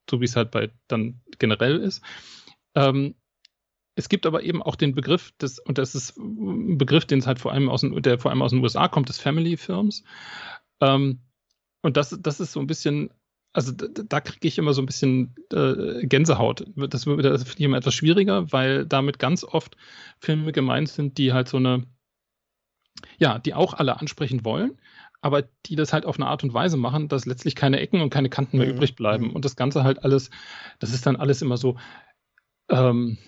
so, 0.10 0.19
wie 0.19 0.26
es 0.26 0.36
halt 0.36 0.50
bei 0.50 0.72
dann 0.88 1.22
generell 1.38 1.78
ist. 1.78 2.02
Ähm, 2.74 3.13
es 3.95 4.10
gibt 4.10 4.25
aber 4.25 4.43
eben 4.43 4.62
auch 4.62 4.75
den 4.75 4.95
Begriff 4.95 5.32
des, 5.34 5.60
und 5.60 5.77
das 5.77 5.95
ist 5.95 6.17
ein 6.17 6.77
Begriff, 6.77 7.06
den 7.06 7.19
es 7.19 7.27
halt 7.27 7.39
vor 7.39 7.51
allem 7.51 7.69
aus 7.69 7.82
den, 7.82 8.01
der 8.01 8.17
vor 8.17 8.32
allem 8.32 8.41
aus 8.41 8.51
den 8.51 8.62
USA 8.62 8.88
kommt, 8.88 9.10
des 9.10 9.19
Family 9.19 9.56
Films. 9.58 10.03
Ähm, 10.82 11.19
und 11.82 11.97
das, 11.97 12.17
das 12.19 12.39
ist 12.39 12.53
so 12.53 12.60
ein 12.60 12.67
bisschen, 12.67 13.12
also 13.53 13.71
da, 13.71 13.88
da 13.88 14.21
kriege 14.21 14.47
ich 14.47 14.58
immer 14.58 14.73
so 14.73 14.82
ein 14.82 14.88
bisschen 14.88 15.36
äh, 15.51 16.06
Gänsehaut. 16.08 16.65
Das, 16.75 16.89
das 16.89 17.03
finde 17.03 17.39
ich 17.58 17.62
immer 17.62 17.77
etwas 17.77 17.93
schwieriger, 17.93 18.51
weil 18.51 18.86
damit 18.86 19.19
ganz 19.19 19.43
oft 19.43 19.77
Filme 20.19 20.51
gemeint 20.51 20.89
sind, 20.89 21.17
die 21.19 21.34
halt 21.34 21.47
so 21.47 21.58
eine, 21.58 21.86
ja, 23.19 23.38
die 23.38 23.53
auch 23.53 23.75
alle 23.75 23.99
ansprechen 23.99 24.43
wollen, 24.43 24.79
aber 25.21 25.43
die 25.67 25.75
das 25.75 25.93
halt 25.93 26.06
auf 26.06 26.17
eine 26.17 26.27
Art 26.27 26.43
und 26.43 26.53
Weise 26.53 26.77
machen, 26.77 27.10
dass 27.10 27.27
letztlich 27.27 27.56
keine 27.56 27.79
Ecken 27.79 28.01
und 28.01 28.10
keine 28.10 28.29
Kanten 28.29 28.58
mehr 28.58 28.67
mhm. 28.67 28.73
übrig 28.73 28.95
bleiben. 28.95 29.27
Mhm. 29.27 29.32
Und 29.34 29.45
das 29.45 29.56
Ganze 29.56 29.84
halt 29.84 30.03
alles, 30.03 30.32
das 30.79 30.93
ist 30.93 31.06
dann 31.06 31.15
alles 31.15 31.43
immer 31.43 31.58
so, 31.58 31.77
ähm, 32.69 33.19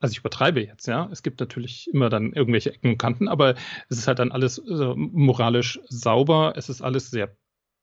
also 0.00 0.12
ich 0.12 0.18
übertreibe 0.18 0.60
jetzt, 0.60 0.86
ja. 0.86 1.08
Es 1.12 1.22
gibt 1.22 1.40
natürlich 1.40 1.88
immer 1.92 2.08
dann 2.08 2.32
irgendwelche 2.32 2.72
Ecken 2.72 2.92
und 2.92 2.98
Kanten, 2.98 3.28
aber 3.28 3.54
es 3.88 3.98
ist 3.98 4.08
halt 4.08 4.18
dann 4.18 4.32
alles 4.32 4.58
äh, 4.58 4.94
moralisch 4.96 5.80
sauber. 5.88 6.54
Es 6.56 6.68
ist 6.68 6.82
alles 6.82 7.10
sehr 7.10 7.36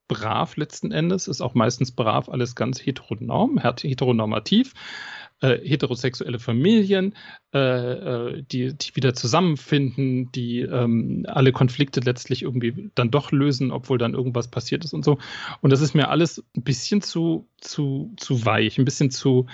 brav 0.08 0.56
letzten 0.56 0.90
Endes. 0.90 1.28
Ist 1.28 1.40
auch 1.40 1.54
meistens 1.54 1.92
brav 1.92 2.28
alles 2.28 2.56
ganz 2.56 2.84
heteronorm, 2.84 3.58
heteronormativ. 3.58 4.74
Äh, 5.40 5.60
heterosexuelle 5.64 6.40
Familien, 6.40 7.14
äh, 7.54 7.58
äh, 7.60 8.42
die, 8.42 8.76
die 8.76 8.96
wieder 8.96 9.14
zusammenfinden, 9.14 10.32
die 10.32 10.62
ähm, 10.62 11.26
alle 11.28 11.52
Konflikte 11.52 12.00
letztlich 12.00 12.42
irgendwie 12.42 12.90
dann 12.96 13.12
doch 13.12 13.30
lösen, 13.30 13.70
obwohl 13.70 13.98
dann 13.98 14.14
irgendwas 14.14 14.48
passiert 14.48 14.84
ist 14.84 14.94
und 14.94 15.04
so. 15.04 15.18
Und 15.60 15.70
das 15.70 15.80
ist 15.80 15.94
mir 15.94 16.08
alles 16.08 16.44
ein 16.56 16.64
bisschen 16.64 17.02
zu, 17.02 17.46
zu, 17.60 18.12
zu 18.16 18.44
weich, 18.44 18.78
ein 18.78 18.84
bisschen 18.84 19.12
zu 19.12 19.46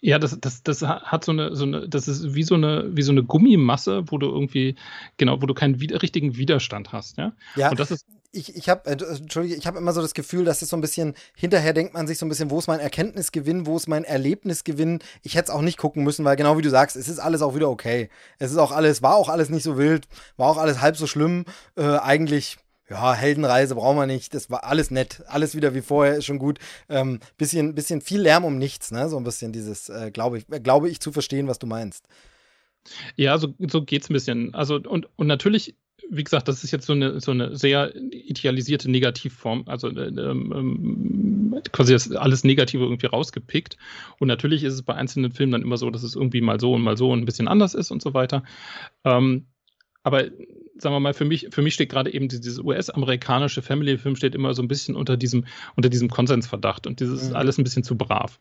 ja, 0.00 0.18
das, 0.18 0.38
das, 0.40 0.62
das 0.62 0.82
hat 0.82 1.24
so 1.24 1.32
eine, 1.32 1.54
so 1.54 1.64
eine, 1.64 1.88
das 1.88 2.08
ist 2.08 2.34
wie 2.34 2.42
so 2.42 2.54
eine, 2.54 2.88
wie 2.96 3.02
so 3.02 3.12
eine 3.12 3.22
Gummimasse, 3.22 4.04
wo 4.06 4.18
du 4.18 4.26
irgendwie, 4.26 4.76
genau, 5.16 5.40
wo 5.42 5.46
du 5.46 5.54
keinen 5.54 5.80
wieder, 5.80 6.02
richtigen 6.02 6.36
Widerstand 6.36 6.92
hast, 6.92 7.18
ja. 7.18 7.32
Ja. 7.56 7.70
Und 7.70 7.80
das 7.80 7.90
ist, 7.90 8.06
ich, 8.32 8.54
ich 8.56 8.68
habe, 8.68 8.88
äh, 8.88 8.92
Entschuldige, 8.92 9.56
ich 9.56 9.66
habe 9.66 9.78
immer 9.78 9.92
so 9.92 10.02
das 10.02 10.14
Gefühl, 10.14 10.44
dass 10.44 10.62
es 10.62 10.68
so 10.68 10.76
ein 10.76 10.80
bisschen, 10.80 11.14
hinterher 11.34 11.72
denkt 11.72 11.94
man 11.94 12.06
sich 12.06 12.18
so 12.18 12.26
ein 12.26 12.28
bisschen, 12.28 12.50
wo 12.50 12.58
ist 12.58 12.66
mein 12.66 12.80
Erkenntnisgewinn, 12.80 13.66
wo 13.66 13.76
ist 13.76 13.88
mein 13.88 14.04
Erlebnisgewinn. 14.04 14.98
Ich 15.22 15.34
hätte 15.34 15.50
es 15.50 15.50
auch 15.50 15.62
nicht 15.62 15.78
gucken 15.78 16.04
müssen, 16.04 16.24
weil 16.24 16.36
genau 16.36 16.58
wie 16.58 16.62
du 16.62 16.70
sagst, 16.70 16.96
es 16.96 17.08
ist 17.08 17.18
alles 17.18 17.42
auch 17.42 17.54
wieder 17.54 17.70
okay. 17.70 18.10
Es 18.38 18.50
ist 18.50 18.58
auch 18.58 18.72
alles, 18.72 19.02
war 19.02 19.16
auch 19.16 19.28
alles 19.28 19.48
nicht 19.48 19.62
so 19.62 19.78
wild, 19.78 20.08
war 20.36 20.50
auch 20.50 20.58
alles 20.58 20.80
halb 20.80 20.96
so 20.96 21.06
schlimm. 21.06 21.44
Äh, 21.76 21.82
eigentlich 21.98 22.58
ja, 22.90 23.12
Heldenreise 23.14 23.74
brauchen 23.74 23.98
wir 23.98 24.06
nicht, 24.06 24.32
das 24.34 24.50
war 24.50 24.64
alles 24.64 24.90
nett, 24.90 25.22
alles 25.26 25.54
wieder 25.54 25.74
wie 25.74 25.82
vorher, 25.82 26.16
ist 26.16 26.24
schon 26.24 26.38
gut. 26.38 26.58
Ähm, 26.88 27.20
bisschen, 27.36 27.74
bisschen 27.74 28.00
viel 28.00 28.20
Lärm 28.20 28.44
um 28.44 28.58
nichts, 28.58 28.90
ne? 28.90 29.08
So 29.08 29.16
ein 29.16 29.24
bisschen 29.24 29.52
dieses, 29.52 29.88
äh, 29.88 30.10
glaube 30.10 30.38
ich, 30.38 30.44
äh, 30.50 30.60
glaube 30.60 30.88
ich 30.88 31.00
zu 31.00 31.12
verstehen, 31.12 31.48
was 31.48 31.58
du 31.58 31.66
meinst. 31.66 32.06
Ja, 33.16 33.36
so, 33.36 33.54
so 33.70 33.82
geht 33.82 34.02
es 34.02 34.10
ein 34.10 34.14
bisschen. 34.14 34.54
Also, 34.54 34.76
und, 34.76 35.08
und 35.16 35.26
natürlich, 35.26 35.76
wie 36.08 36.24
gesagt, 36.24 36.48
das 36.48 36.64
ist 36.64 36.70
jetzt 36.70 36.86
so 36.86 36.94
eine, 36.94 37.20
so 37.20 37.32
eine 37.32 37.54
sehr 37.56 37.94
idealisierte 37.94 38.90
Negativform, 38.90 39.64
also 39.66 39.88
äh, 39.88 40.08
ähm, 40.08 40.52
ähm, 40.54 41.62
quasi 41.72 41.92
das 41.92 42.10
alles 42.12 42.44
Negative 42.44 42.84
irgendwie 42.84 43.06
rausgepickt. 43.06 43.76
Und 44.18 44.28
natürlich 44.28 44.64
ist 44.64 44.74
es 44.74 44.82
bei 44.82 44.94
einzelnen 44.94 45.32
Filmen 45.32 45.52
dann 45.52 45.62
immer 45.62 45.76
so, 45.76 45.90
dass 45.90 46.02
es 46.02 46.14
irgendwie 46.14 46.40
mal 46.40 46.58
so 46.58 46.72
und 46.72 46.82
mal 46.82 46.96
so 46.96 47.10
und 47.10 47.20
ein 47.20 47.26
bisschen 47.26 47.48
anders 47.48 47.74
ist 47.74 47.90
und 47.90 48.00
so 48.00 48.14
weiter. 48.14 48.44
Ähm, 49.04 49.46
aber 50.02 50.28
sagen 50.80 50.94
wir 50.94 51.00
mal, 51.00 51.14
für 51.14 51.24
mich, 51.24 51.48
für 51.50 51.62
mich 51.62 51.74
steht 51.74 51.90
gerade 51.90 52.12
eben 52.12 52.28
dieses 52.28 52.58
US-amerikanische 52.58 53.62
Family-Film 53.62 54.16
steht 54.16 54.34
immer 54.34 54.54
so 54.54 54.62
ein 54.62 54.68
bisschen 54.68 54.96
unter 54.96 55.16
diesem, 55.16 55.44
unter 55.76 55.88
diesem 55.88 56.08
Konsensverdacht 56.08 56.86
und 56.86 57.00
dieses 57.00 57.30
mhm. 57.30 57.36
alles 57.36 57.58
ein 57.58 57.64
bisschen 57.64 57.84
zu 57.84 57.96
brav. 57.96 58.38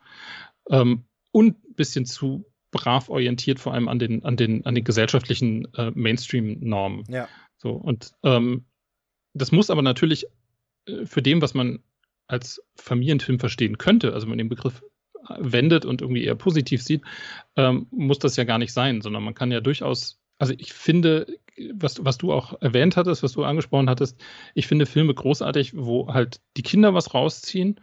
Ähm, 0.70 1.06
und 1.32 1.64
ein 1.66 1.76
bisschen 1.76 2.06
zu 2.06 2.46
brav 2.72 3.10
orientiert, 3.10 3.60
vor 3.60 3.74
allem 3.74 3.88
an 3.88 4.00
den, 4.00 4.24
an 4.26 4.36
den, 4.36 4.66
an 4.66 4.76
den 4.76 4.84
gesellschaftlichen 4.84 5.74
äh, 5.76 5.92
Mainstream-Normen. 5.94 7.04
Ja. 7.10 7.28
So, 7.58 7.72
und 7.72 8.12
ähm, 8.24 8.66
das 9.34 9.52
muss 9.52 9.70
aber 9.70 9.82
natürlich 9.82 10.28
äh, 10.86 11.06
für 11.06 11.22
dem, 11.22 11.42
was 11.42 11.54
man 11.54 11.80
als 12.28 12.62
Familienfilm 12.76 13.40
verstehen 13.40 13.78
könnte, 13.78 14.14
also 14.14 14.26
wenn 14.26 14.32
man 14.32 14.38
den 14.38 14.50
Begriff 14.50 14.84
wendet 15.40 15.86
und 15.86 16.02
irgendwie 16.02 16.24
eher 16.24 16.36
positiv 16.36 16.82
sieht, 16.82 17.02
ähm, 17.56 17.88
muss 17.92 18.20
das 18.20 18.36
ja 18.36 18.44
gar 18.44 18.58
nicht 18.58 18.74
sein, 18.74 19.02
sondern 19.02 19.24
man 19.24 19.34
kann 19.34 19.52
ja 19.52 19.62
durchaus, 19.62 20.20
also 20.38 20.54
ich 20.58 20.74
finde, 20.74 21.40
was, 21.74 22.04
was 22.04 22.18
du 22.18 22.34
auch 22.34 22.62
erwähnt 22.62 22.98
hattest, 22.98 23.24
was 23.24 23.34
du 23.34 23.44
angesprochen 23.44 23.90
hattest, 23.90 24.22
ich 24.54 24.68
finde 24.68 24.86
Filme 24.86 25.14
großartig, 25.14 25.76
wo 25.76 26.14
halt 26.14 26.42
die 26.56 26.64
Kinder 26.64 26.94
was 26.94 27.14
rausziehen 27.14 27.80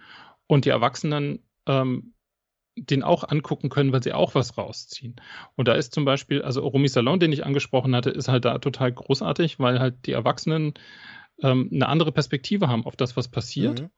und 0.47 0.65
die 0.65 0.71
Erwachsenen 0.71 1.41
ähm, 1.67 2.15
den 2.77 3.03
auch 3.03 3.29
angucken 3.29 3.69
können, 3.69 3.93
weil 3.93 4.03
sie 4.03 4.13
auch 4.13 4.35
was 4.35 4.59
rausziehen. 4.59 5.17
Und 5.55 5.69
da 5.69 5.75
ist 5.75 5.95
zum 5.95 6.05
Beispiel, 6.05 6.43
also 6.43 6.67
Romy 6.67 6.89
Salon, 6.89 7.21
den 7.21 7.33
ich 7.33 7.47
angesprochen 7.47 7.95
hatte, 7.95 8.11
ist 8.11 8.29
halt 8.29 8.45
da 8.45 8.59
total 8.59 8.93
großartig, 8.93 9.61
weil 9.61 9.79
halt 9.79 10.07
die 10.07 10.13
Erwachsenen 10.13 10.75
ähm, 11.41 11.71
eine 11.73 11.89
andere 11.89 12.13
Perspektive 12.13 12.69
haben 12.69 12.85
auf 12.85 12.97
das, 12.97 13.17
was 13.17 13.29
passiert. 13.29 13.83
Mhm. 13.83 13.91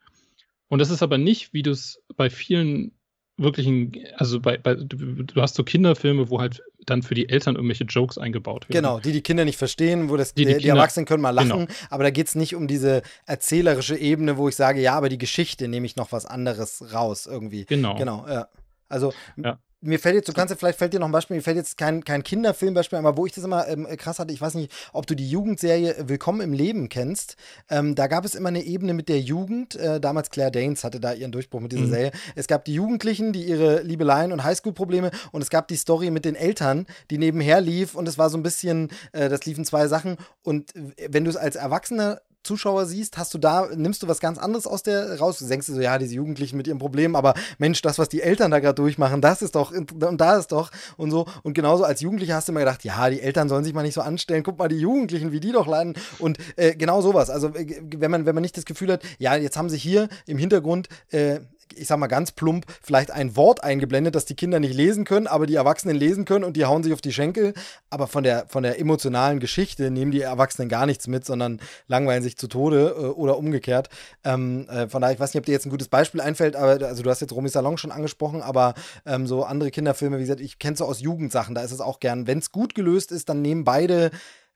Und 0.69 0.81
das 0.81 0.91
ist 0.91 1.03
aber 1.03 1.17
nicht, 1.17 1.55
wie 1.55 1.63
du 1.63 1.71
es 1.71 2.03
bei 2.17 2.29
vielen 2.29 2.93
wirklichen, 3.37 3.93
also 4.17 4.41
bei, 4.41 4.57
bei 4.57 4.75
du, 4.75 5.41
hast 5.41 5.55
so 5.55 5.65
Kinderfilme, 5.65 6.31
wo 6.31 6.41
halt 6.41 6.63
dann 6.87 7.03
für 7.03 7.15
die 7.15 7.29
Eltern 7.29 7.57
irgendwelche 7.57 7.85
Jokes 7.85 8.17
eingebaut 8.17 8.69
werden. 8.69 8.83
Genau, 8.83 9.01
die 9.01 9.13
die 9.13 9.23
Kinder 9.23 9.45
nicht 9.45 9.59
verstehen, 9.59 10.09
wo 10.09 10.17
das, 10.17 10.35
die, 10.35 10.45
die, 10.45 10.55
die, 10.55 10.61
die 10.61 10.69
Erwachsenen 10.69 11.07
können 11.07 11.23
mal 11.23 11.31
lachen, 11.31 11.67
genau. 11.67 11.73
aber 11.91 12.05
da 12.05 12.11
geht 12.11 12.29
es 12.29 12.35
nicht 12.35 12.55
um 12.55 12.69
diese 12.69 13.03
erzählerische 13.27 13.97
Ebene, 13.97 14.37
wo 14.37 14.49
ich 14.49 14.57
sage, 14.57 14.81
ja, 14.81 14.95
aber 14.95 15.09
die 15.09 15.19
Geschichte 15.19 15.69
nehme 15.69 15.87
ich 15.87 15.97
noch 15.97 16.13
was 16.13 16.27
anderes 16.27 16.93
raus 16.93 17.27
irgendwie. 17.27 17.65
Genau. 17.65 17.97
Genau, 17.97 18.27
ja. 18.29 18.49
Also 18.89 19.13
ja 19.37 19.59
mir 19.87 19.99
fällt 19.99 20.17
jetzt, 20.17 20.29
du 20.29 20.33
kannst 20.33 20.51
ja, 20.51 20.57
vielleicht 20.57 20.79
fällt 20.79 20.93
dir 20.93 21.01
noch 21.01 21.07
ein 21.07 21.13
Beispiel, 21.13 21.37
mir 21.37 21.43
fällt 21.43 21.57
jetzt 21.57 21.79
kein, 21.79 22.05
kein 22.05 22.23
Kinderfilmbeispiel, 22.23 22.99
aber 22.99 23.17
wo 23.17 23.27
ich 23.27 23.33
das 23.33 23.45
immer 23.45 23.67
ähm, 23.69 23.87
krass 23.97 24.19
hatte, 24.19 24.33
ich 24.33 24.41
weiß 24.41 24.55
nicht, 24.55 24.73
ob 24.93 25.07
du 25.07 25.15
die 25.15 25.29
Jugendserie 25.29 25.95
Willkommen 26.09 26.41
im 26.41 26.53
Leben 26.53 26.89
kennst. 26.89 27.37
Ähm, 27.71 27.95
da 27.95 28.07
gab 28.07 28.25
es 28.25 28.35
immer 28.35 28.49
eine 28.49 28.63
Ebene 28.63 28.95
mit 28.95 29.09
der 29.09 29.21
Jugend. 29.21 29.77
Äh, 29.77 30.01
damals 30.01 30.31
Claire 30.31 30.51
Danes 30.51 30.85
hatte 30.85 31.01
da 31.01 31.13
ihren 31.13 31.33
Durchbruch 31.33 31.61
mit 31.61 31.73
dieser 31.73 31.87
mhm. 31.87 31.91
Serie. 31.91 32.13
Es 32.35 32.47
gab 32.47 32.65
die 32.65 32.75
Jugendlichen, 32.75 33.33
die 33.33 33.45
ihre 33.45 33.83
Liebeleien 33.83 34.33
und 34.33 34.45
Highschool-Probleme 34.45 35.11
und 35.33 35.43
es 35.43 35.51
gab 35.51 35.69
die 35.69 35.77
Story 35.77 36.11
mit 36.11 36.25
den 36.25 36.35
Eltern, 36.35 36.87
die 37.11 37.19
nebenher 37.19 37.61
lief 37.61 37.95
und 37.95 38.09
es 38.09 38.19
war 38.19 38.31
so 38.31 38.37
ein 38.37 38.43
bisschen, 38.43 38.91
äh, 39.13 39.29
das 39.29 39.45
liefen 39.47 39.65
zwei 39.65 39.89
Sachen 39.89 40.17
und 40.43 40.73
wenn 41.09 41.25
du 41.25 41.31
es 41.31 41.37
als 41.37 41.57
Erwachsener 41.57 42.21
Zuschauer 42.47 42.87
siehst, 42.87 43.19
hast 43.19 43.35
du 43.35 43.39
da, 43.39 43.69
nimmst 43.75 44.03
du 44.03 44.09
was 44.09 44.21
ganz 44.21 44.39
anderes 44.39 44.67
aus 44.67 44.83
der 44.83 45.19
raus? 45.19 45.39
Du 45.39 45.47
denkst 45.47 45.67
so, 45.67 45.81
ja, 45.81 45.99
diese 45.99 46.15
Jugendlichen 46.15 46.57
mit 46.57 46.67
ihren 46.67 46.79
Problemen, 46.79 47.17
aber 47.17 47.35
Mensch, 47.59 47.83
das, 47.83 47.99
was 47.99 48.09
die 48.09 48.23
Eltern 48.23 48.51
da 48.51 48.61
gerade 48.61 48.75
durchmachen, 48.75 49.21
das 49.21 49.43
ist 49.43 49.55
doch, 49.55 49.73
und 49.73 50.21
da 50.21 50.37
ist 50.39 50.53
doch, 50.53 50.71
und 50.97 51.11
so. 51.11 51.27
Und 51.43 51.55
genauso 51.55 51.85
als 51.85 52.01
Jugendlicher 52.01 52.35
hast 52.35 52.49
du 52.49 52.53
immer 52.53 52.61
gedacht, 52.61 52.85
ja, 52.85 53.11
die 53.11 53.21
Eltern 53.21 53.49
sollen 53.49 53.65
sich 53.65 53.75
mal 53.75 53.83
nicht 53.83 53.95
so 53.95 54.01
anstellen, 54.01 54.43
guck 54.43 54.59
mal, 54.59 54.69
die 54.69 54.79
Jugendlichen, 54.79 55.33
wie 55.33 55.41
die 55.41 55.53
doch 55.53 55.67
leiden. 55.67 55.95
Und 56.19 56.39
äh, 56.57 56.75
genau 56.75 57.01
sowas. 57.03 57.31
Also, 57.31 57.49
äh, 57.49 57.83
wenn 57.97 58.11
man, 58.11 58.27
wenn 58.27 58.35
man 58.35 58.43
nicht 58.43 58.57
das 58.57 58.65
Gefühl 58.65 58.93
hat, 58.93 59.03
ja, 59.19 59.37
jetzt 59.37 59.57
haben 59.57 59.69
sie 59.69 59.79
hier 59.79 60.09
im 60.27 60.39
Hintergrund 60.39 60.89
äh, 61.11 61.41
ich 61.75 61.89
sag 61.89 61.99
mal 61.99 62.07
ganz 62.07 62.33
plump, 62.33 62.67
vielleicht 62.83 63.11
ein 63.11 63.37
Wort 63.37 63.63
eingeblendet, 63.63 64.15
das 64.15 64.25
die 64.25 64.35
Kinder 64.35 64.61
nicht 64.61 64.75
lesen 64.75 65.05
können, 65.05 65.27
aber 65.27 65.47
die 65.47 65.55
Erwachsenen 65.55 65.97
lesen 65.97 66.25
können 66.25 66.45
und 66.45 66.57
die 66.57 66.65
hauen 66.65 66.83
sich 66.83 66.93
auf 66.93 67.01
die 67.01 67.13
Schenkel. 67.13 67.55
Aber 67.91 68.07
von 68.07 68.23
der, 68.23 68.47
von 68.49 68.63
der 68.63 68.79
emotionalen 68.79 69.41
Geschichte 69.41 69.91
nehmen 69.91 70.11
die 70.11 70.21
Erwachsenen 70.21 70.69
gar 70.69 70.87
nichts 70.87 71.07
mit, 71.07 71.25
sondern 71.25 71.61
langweilen 71.87 72.23
sich 72.23 72.37
zu 72.37 72.49
Tode 72.49 72.95
äh, 72.97 73.05
oder 73.07 73.39
umgekehrt. 73.39 73.89
Ähm, 74.25 74.69
äh, 74.69 74.89
von 74.89 75.01
daher, 75.01 75.15
ich 75.15 75.21
weiß 75.21 75.35
nicht, 75.35 75.41
ob 75.41 75.47
dir 75.47 75.53
jetzt 75.53 75.67
ein 75.67 75.71
gutes 75.71 75.89
Beispiel 75.89 76.21
einfällt, 76.21 76.57
aber 76.57 76.87
also 76.87 77.03
du 77.03 77.11
hast 77.11 77.21
jetzt 77.21 77.33
Romy 77.33 77.49
Salon 77.49 77.79
schon 77.79 77.93
angesprochen, 77.93 78.43
aber 78.43 78.75
ähm, 79.05 79.27
so 79.27 79.45
andere 79.45 79.71
Kinderfilme, 79.71 80.19
wie 80.19 80.23
gesagt, 80.23 80.41
ich 80.41 80.59
kenne 80.59 80.77
so 80.77 80.85
aus 80.85 81.01
Jugendsachen, 81.01 81.55
da 81.55 81.63
ist 81.63 81.73
es 81.73 81.81
auch 81.81 82.01
gern, 82.01 82.27
wenn 82.27 82.39
es 82.39 82.53
gut 82.53 82.75
gelöst 82.75 83.13
ist, 83.13 83.29
dann 83.29 83.43
nehmen 83.43 83.65
beide 83.65 84.11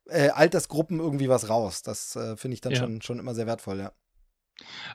äh, 0.09 0.29
Altersgruppen 0.31 1.01
irgendwie 1.01 1.29
was 1.29 1.49
raus. 1.49 1.83
Das 1.83 2.17
äh, 2.17 2.37
finde 2.37 2.55
ich 2.55 2.61
dann 2.61 2.73
ja. 2.73 2.79
schon, 2.79 3.03
schon 3.03 3.19
immer 3.19 3.35
sehr 3.35 3.47
wertvoll, 3.47 3.79
ja. 3.79 3.93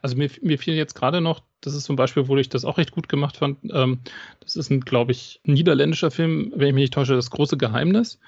Also 0.01 0.15
mir, 0.15 0.29
mir 0.41 0.57
fiel 0.57 0.75
jetzt 0.75 0.93
gerade 0.93 1.21
noch, 1.21 1.41
das 1.61 1.73
ist 1.73 1.85
zum 1.85 1.95
Beispiel, 1.95 2.27
wo 2.27 2.37
ich 2.37 2.49
das 2.49 2.65
auch 2.65 2.77
recht 2.77 2.91
gut 2.91 3.09
gemacht 3.09 3.37
fand, 3.37 3.57
ähm, 3.71 3.99
das 4.39 4.55
ist 4.55 4.69
ein, 4.69 4.81
glaube 4.81 5.11
ich, 5.11 5.39
niederländischer 5.43 6.11
Film, 6.11 6.53
wenn 6.55 6.67
ich 6.67 6.73
mich 6.73 6.83
nicht 6.83 6.93
täusche, 6.93 7.15
Das 7.15 7.31
große 7.31 7.57
Geheimnis. 7.57 8.19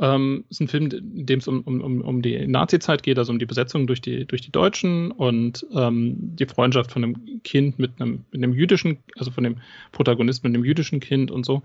Ähm, 0.00 0.44
ist 0.48 0.60
ein 0.60 0.68
Film, 0.68 0.90
in 0.90 1.26
dem 1.26 1.38
es 1.38 1.48
um, 1.48 1.60
um, 1.62 2.00
um 2.00 2.22
die 2.22 2.46
Nazi-Zeit 2.46 3.02
geht, 3.02 3.18
also 3.18 3.32
um 3.32 3.38
die 3.38 3.46
Besetzung 3.46 3.86
durch 3.86 4.00
die, 4.00 4.24
durch 4.26 4.40
die 4.40 4.52
Deutschen 4.52 5.10
und 5.12 5.66
ähm, 5.74 6.16
die 6.36 6.46
Freundschaft 6.46 6.90
von 6.90 7.04
einem 7.04 7.42
Kind 7.42 7.78
mit 7.78 8.00
einem, 8.00 8.24
mit 8.32 8.42
einem 8.42 8.54
jüdischen, 8.54 8.98
also 9.16 9.30
von 9.30 9.44
dem 9.44 9.58
Protagonisten 9.92 10.48
mit 10.48 10.56
einem 10.56 10.64
jüdischen 10.64 11.00
Kind 11.00 11.30
und 11.30 11.44
so. 11.44 11.62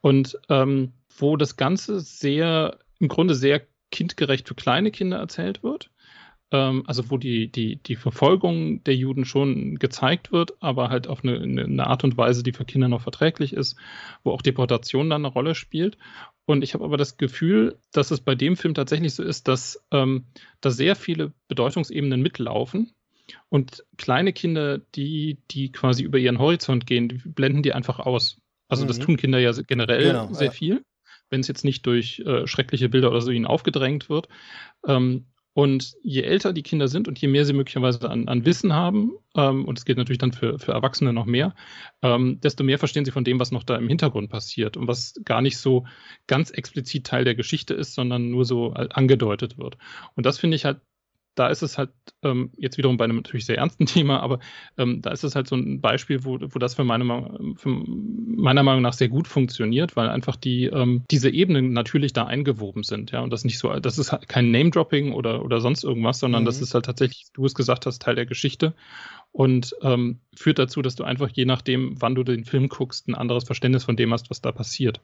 Und 0.00 0.38
ähm, 0.48 0.92
wo 1.16 1.36
das 1.36 1.56
Ganze 1.56 2.00
sehr, 2.00 2.78
im 2.98 3.08
Grunde 3.08 3.34
sehr 3.34 3.62
kindgerecht 3.90 4.48
für 4.48 4.54
kleine 4.54 4.90
Kinder 4.90 5.18
erzählt 5.18 5.62
wird 5.62 5.90
ähm, 6.52 6.84
also 6.86 7.10
wo 7.10 7.18
die, 7.18 7.50
die, 7.50 7.76
die 7.76 7.96
Verfolgung 7.96 8.82
der 8.84 8.94
Juden 8.94 9.24
schon 9.24 9.76
gezeigt 9.76 10.32
wird, 10.32 10.54
aber 10.60 10.88
halt 10.88 11.08
auf 11.08 11.24
eine, 11.24 11.40
eine 11.40 11.86
Art 11.86 12.04
und 12.04 12.16
Weise, 12.16 12.42
die 12.42 12.52
für 12.52 12.64
Kinder 12.64 12.88
noch 12.88 13.02
verträglich 13.02 13.52
ist, 13.52 13.76
wo 14.22 14.30
auch 14.30 14.42
Deportation 14.42 15.10
dann 15.10 15.24
eine 15.24 15.32
Rolle 15.32 15.54
spielt. 15.54 15.98
Und 16.44 16.62
ich 16.62 16.74
habe 16.74 16.84
aber 16.84 16.96
das 16.96 17.16
Gefühl, 17.16 17.78
dass 17.92 18.12
es 18.12 18.20
bei 18.20 18.36
dem 18.36 18.56
Film 18.56 18.74
tatsächlich 18.74 19.14
so 19.14 19.22
ist, 19.22 19.48
dass 19.48 19.84
ähm, 19.90 20.26
da 20.60 20.70
sehr 20.70 20.94
viele 20.94 21.32
Bedeutungsebenen 21.48 22.22
mitlaufen. 22.22 22.92
Und 23.48 23.84
kleine 23.96 24.32
Kinder, 24.32 24.78
die, 24.78 25.38
die 25.50 25.72
quasi 25.72 26.04
über 26.04 26.18
ihren 26.18 26.38
Horizont 26.38 26.86
gehen, 26.86 27.08
die 27.08 27.16
blenden 27.16 27.62
die 27.62 27.72
einfach 27.72 27.98
aus. 27.98 28.40
Also 28.68 28.84
mhm. 28.84 28.88
das 28.88 29.00
tun 29.00 29.16
Kinder 29.16 29.40
ja 29.40 29.50
generell 29.66 30.12
genau, 30.12 30.32
sehr 30.32 30.46
ja. 30.46 30.52
viel, 30.52 30.84
wenn 31.28 31.40
es 31.40 31.48
jetzt 31.48 31.64
nicht 31.64 31.84
durch 31.86 32.20
äh, 32.20 32.46
schreckliche 32.46 32.88
Bilder 32.88 33.10
oder 33.10 33.20
so 33.20 33.32
ihnen 33.32 33.46
aufgedrängt 33.46 34.08
wird. 34.08 34.28
Ähm, 34.86 35.26
und 35.56 35.96
je 36.02 36.20
älter 36.20 36.52
die 36.52 36.62
Kinder 36.62 36.86
sind 36.86 37.08
und 37.08 37.18
je 37.18 37.28
mehr 37.28 37.46
sie 37.46 37.54
möglicherweise 37.54 38.10
an, 38.10 38.28
an 38.28 38.44
Wissen 38.44 38.74
haben, 38.74 39.12
ähm, 39.34 39.64
und 39.64 39.78
es 39.78 39.86
geht 39.86 39.96
natürlich 39.96 40.18
dann 40.18 40.32
für, 40.32 40.58
für 40.58 40.72
Erwachsene 40.72 41.14
noch 41.14 41.24
mehr, 41.24 41.54
ähm, 42.02 42.38
desto 42.42 42.62
mehr 42.62 42.78
verstehen 42.78 43.06
sie 43.06 43.10
von 43.10 43.24
dem, 43.24 43.40
was 43.40 43.52
noch 43.52 43.62
da 43.62 43.74
im 43.76 43.88
Hintergrund 43.88 44.28
passiert 44.28 44.76
und 44.76 44.86
was 44.86 45.14
gar 45.24 45.40
nicht 45.40 45.56
so 45.56 45.86
ganz 46.26 46.50
explizit 46.50 47.06
Teil 47.06 47.24
der 47.24 47.34
Geschichte 47.34 47.72
ist, 47.72 47.94
sondern 47.94 48.30
nur 48.30 48.44
so 48.44 48.74
angedeutet 48.74 49.56
wird. 49.56 49.78
Und 50.14 50.26
das 50.26 50.38
finde 50.38 50.56
ich 50.56 50.66
halt 50.66 50.82
da 51.36 51.48
ist 51.48 51.62
es 51.62 51.78
halt 51.78 51.90
ähm, 52.22 52.50
jetzt 52.56 52.78
wiederum 52.78 52.96
bei 52.96 53.04
einem 53.04 53.16
natürlich 53.16 53.46
sehr 53.46 53.58
ernsten 53.58 53.86
Thema, 53.86 54.20
aber 54.20 54.40
ähm, 54.76 55.02
da 55.02 55.10
ist 55.10 55.22
es 55.22 55.36
halt 55.36 55.46
so 55.46 55.54
ein 55.54 55.80
Beispiel, 55.80 56.24
wo, 56.24 56.38
wo 56.40 56.58
das 56.58 56.74
für 56.74 56.82
meine, 56.82 57.04
für 57.56 57.68
meiner 57.68 58.64
Meinung 58.64 58.82
nach 58.82 58.94
sehr 58.94 59.08
gut 59.08 59.28
funktioniert, 59.28 59.96
weil 59.96 60.08
einfach 60.08 60.34
die 60.34 60.64
ähm, 60.64 61.04
diese 61.10 61.30
Ebenen 61.30 61.72
natürlich 61.72 62.12
da 62.12 62.24
eingewoben 62.24 62.82
sind, 62.82 63.12
ja, 63.12 63.20
und 63.20 63.30
das 63.30 63.44
nicht 63.44 63.58
so, 63.58 63.72
das 63.78 63.98
ist 63.98 64.10
halt 64.12 64.28
kein 64.28 64.50
Name-Dropping 64.50 65.12
oder, 65.12 65.44
oder 65.44 65.60
sonst 65.60 65.84
irgendwas, 65.84 66.18
sondern 66.18 66.42
mhm. 66.42 66.46
das 66.46 66.60
ist 66.60 66.74
halt 66.74 66.86
tatsächlich, 66.86 67.26
du 67.34 67.44
es 67.44 67.54
gesagt 67.54 67.86
hast, 67.86 68.02
Teil 68.02 68.16
der 68.16 68.26
Geschichte 68.26 68.74
und 69.30 69.76
ähm, 69.82 70.20
führt 70.34 70.58
dazu, 70.58 70.80
dass 70.80 70.96
du 70.96 71.04
einfach 71.04 71.28
je 71.30 71.44
nachdem, 71.44 72.00
wann 72.00 72.14
du 72.14 72.24
den 72.24 72.44
Film 72.44 72.68
guckst, 72.68 73.06
ein 73.08 73.14
anderes 73.14 73.44
Verständnis 73.44 73.84
von 73.84 73.96
dem 73.96 74.12
hast, 74.12 74.30
was 74.30 74.40
da 74.40 74.52
passiert. 74.52 75.02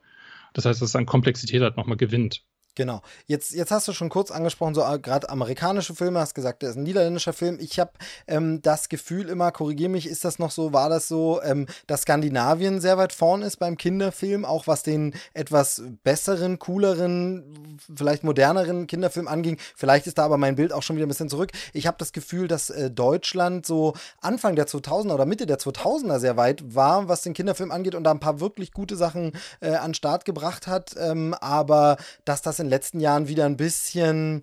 Das 0.54 0.64
heißt, 0.64 0.80
dass 0.80 0.90
es 0.90 0.96
an 0.96 1.06
Komplexität 1.06 1.62
halt 1.62 1.76
nochmal 1.76 1.96
gewinnt. 1.96 2.42
Genau. 2.74 3.02
Jetzt, 3.26 3.52
jetzt 3.52 3.70
hast 3.70 3.86
du 3.86 3.92
schon 3.92 4.08
kurz 4.08 4.30
angesprochen, 4.30 4.74
so 4.74 4.82
äh, 4.82 4.98
gerade 4.98 5.28
amerikanische 5.28 5.94
Filme, 5.94 6.20
hast 6.20 6.34
gesagt, 6.34 6.62
der 6.62 6.70
ist 6.70 6.76
ein 6.76 6.84
niederländischer 6.84 7.34
Film. 7.34 7.58
Ich 7.60 7.78
habe 7.78 7.90
ähm, 8.26 8.62
das 8.62 8.88
Gefühl 8.88 9.28
immer, 9.28 9.52
korrigiere 9.52 9.90
mich, 9.90 10.06
ist 10.06 10.24
das 10.24 10.38
noch 10.38 10.50
so, 10.50 10.72
war 10.72 10.88
das 10.88 11.06
so, 11.06 11.42
ähm, 11.42 11.66
dass 11.86 12.02
Skandinavien 12.02 12.80
sehr 12.80 12.96
weit 12.96 13.12
vorn 13.12 13.42
ist 13.42 13.58
beim 13.58 13.76
Kinderfilm, 13.76 14.46
auch 14.46 14.66
was 14.66 14.82
den 14.82 15.14
etwas 15.34 15.82
besseren, 16.02 16.58
cooleren, 16.58 17.78
vielleicht 17.94 18.24
moderneren 18.24 18.86
Kinderfilm 18.86 19.28
anging. 19.28 19.58
Vielleicht 19.76 20.06
ist 20.06 20.16
da 20.16 20.24
aber 20.24 20.38
mein 20.38 20.56
Bild 20.56 20.72
auch 20.72 20.82
schon 20.82 20.96
wieder 20.96 21.04
ein 21.04 21.10
bisschen 21.10 21.28
zurück. 21.28 21.50
Ich 21.74 21.86
habe 21.86 21.98
das 21.98 22.12
Gefühl, 22.12 22.48
dass 22.48 22.70
äh, 22.70 22.90
Deutschland 22.90 23.66
so 23.66 23.92
Anfang 24.22 24.56
der 24.56 24.66
2000er 24.66 25.12
oder 25.12 25.26
Mitte 25.26 25.44
der 25.44 25.58
2000er 25.58 26.18
sehr 26.18 26.38
weit 26.38 26.74
war, 26.74 27.06
was 27.06 27.20
den 27.20 27.34
Kinderfilm 27.34 27.70
angeht 27.70 27.94
und 27.94 28.04
da 28.04 28.12
ein 28.12 28.20
paar 28.20 28.40
wirklich 28.40 28.72
gute 28.72 28.96
Sachen 28.96 29.32
äh, 29.60 29.74
an 29.74 29.92
Start 29.92 30.24
gebracht 30.24 30.66
hat. 30.66 30.94
Ähm, 30.98 31.34
aber 31.34 31.98
dass 32.24 32.40
das 32.40 32.61
in 32.62 32.68
den 32.68 32.70
letzten 32.70 33.00
Jahren 33.00 33.28
wieder 33.28 33.44
ein 33.44 33.56
bisschen 33.56 34.42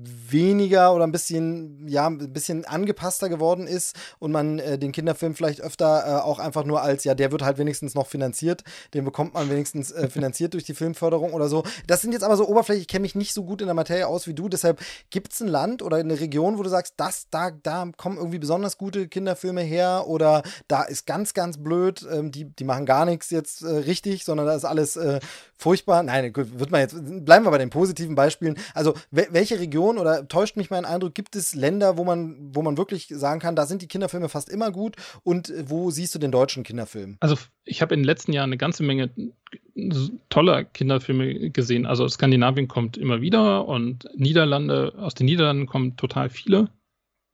weniger 0.00 0.94
oder 0.94 1.04
ein 1.04 1.12
bisschen, 1.12 1.88
ja, 1.88 2.06
ein 2.06 2.32
bisschen 2.32 2.64
angepasster 2.64 3.28
geworden 3.28 3.66
ist 3.66 3.96
und 4.20 4.30
man 4.30 4.60
äh, 4.60 4.78
den 4.78 4.92
Kinderfilm 4.92 5.34
vielleicht 5.34 5.60
öfter 5.60 6.04
äh, 6.06 6.20
auch 6.20 6.38
einfach 6.38 6.64
nur 6.64 6.82
als, 6.82 7.04
ja, 7.04 7.14
der 7.14 7.32
wird 7.32 7.42
halt 7.42 7.58
wenigstens 7.58 7.94
noch 7.94 8.06
finanziert, 8.06 8.62
den 8.94 9.04
bekommt 9.04 9.34
man 9.34 9.50
wenigstens 9.50 9.90
äh, 9.90 10.08
finanziert 10.08 10.54
durch 10.54 10.64
die 10.64 10.74
Filmförderung 10.74 11.32
oder 11.32 11.48
so. 11.48 11.64
Das 11.86 12.00
sind 12.00 12.12
jetzt 12.12 12.22
aber 12.22 12.36
so 12.36 12.46
Oberfläche, 12.46 12.80
ich 12.80 12.88
kenne 12.88 13.02
mich 13.02 13.16
nicht 13.16 13.34
so 13.34 13.44
gut 13.44 13.60
in 13.60 13.66
der 13.66 13.74
Materie 13.74 14.06
aus 14.06 14.28
wie 14.28 14.34
du, 14.34 14.48
deshalb 14.48 14.80
gibt 15.10 15.32
es 15.32 15.40
ein 15.40 15.48
Land 15.48 15.82
oder 15.82 15.96
eine 15.96 16.20
Region, 16.20 16.58
wo 16.58 16.62
du 16.62 16.70
sagst, 16.70 16.94
das, 16.96 17.26
da, 17.30 17.50
da 17.50 17.90
kommen 17.96 18.18
irgendwie 18.18 18.38
besonders 18.38 18.78
gute 18.78 19.08
Kinderfilme 19.08 19.62
her 19.62 20.04
oder 20.06 20.42
da 20.68 20.82
ist 20.82 21.06
ganz, 21.06 21.34
ganz 21.34 21.58
blöd, 21.58 22.06
ähm, 22.12 22.30
die, 22.30 22.44
die 22.44 22.64
machen 22.64 22.86
gar 22.86 23.04
nichts 23.04 23.30
jetzt 23.30 23.62
äh, 23.62 23.68
richtig, 23.68 24.24
sondern 24.24 24.46
da 24.46 24.54
ist 24.54 24.64
alles 24.64 24.96
äh, 24.96 25.18
furchtbar. 25.56 26.02
Nein, 26.02 26.32
wird 26.34 26.70
man 26.70 26.80
jetzt, 26.80 26.94
bleiben 27.24 27.44
wir 27.44 27.50
bei 27.50 27.58
den 27.58 27.70
positiven 27.70 28.14
Beispielen. 28.14 28.56
Also, 28.74 28.94
welche 29.10 29.58
Region 29.58 29.87
oder 29.96 30.28
täuscht 30.28 30.56
mich 30.56 30.68
mein 30.68 30.84
Eindruck, 30.84 31.14
gibt 31.14 31.36
es 31.36 31.54
Länder, 31.54 31.96
wo 31.96 32.04
man, 32.04 32.54
wo 32.54 32.60
man 32.60 32.76
wirklich 32.76 33.06
sagen 33.08 33.40
kann, 33.40 33.56
da 33.56 33.64
sind 33.64 33.80
die 33.80 33.86
Kinderfilme 33.86 34.28
fast 34.28 34.50
immer 34.50 34.70
gut 34.70 34.96
und 35.22 35.52
wo 35.64 35.90
siehst 35.90 36.14
du 36.14 36.18
den 36.18 36.32
deutschen 36.32 36.64
Kinderfilm? 36.64 37.16
Also, 37.20 37.36
ich 37.64 37.80
habe 37.80 37.94
in 37.94 38.00
den 38.00 38.06
letzten 38.06 38.32
Jahren 38.32 38.50
eine 38.50 38.58
ganze 38.58 38.82
Menge 38.82 39.10
toller 40.28 40.64
Kinderfilme 40.64 41.50
gesehen. 41.50 41.86
Also, 41.86 42.06
Skandinavien 42.08 42.68
kommt 42.68 42.98
immer 42.98 43.22
wieder 43.22 43.66
und 43.66 44.08
Niederlande, 44.14 44.94
aus 44.98 45.14
den 45.14 45.26
Niederlanden 45.26 45.66
kommen 45.66 45.96
total 45.96 46.28
viele 46.28 46.68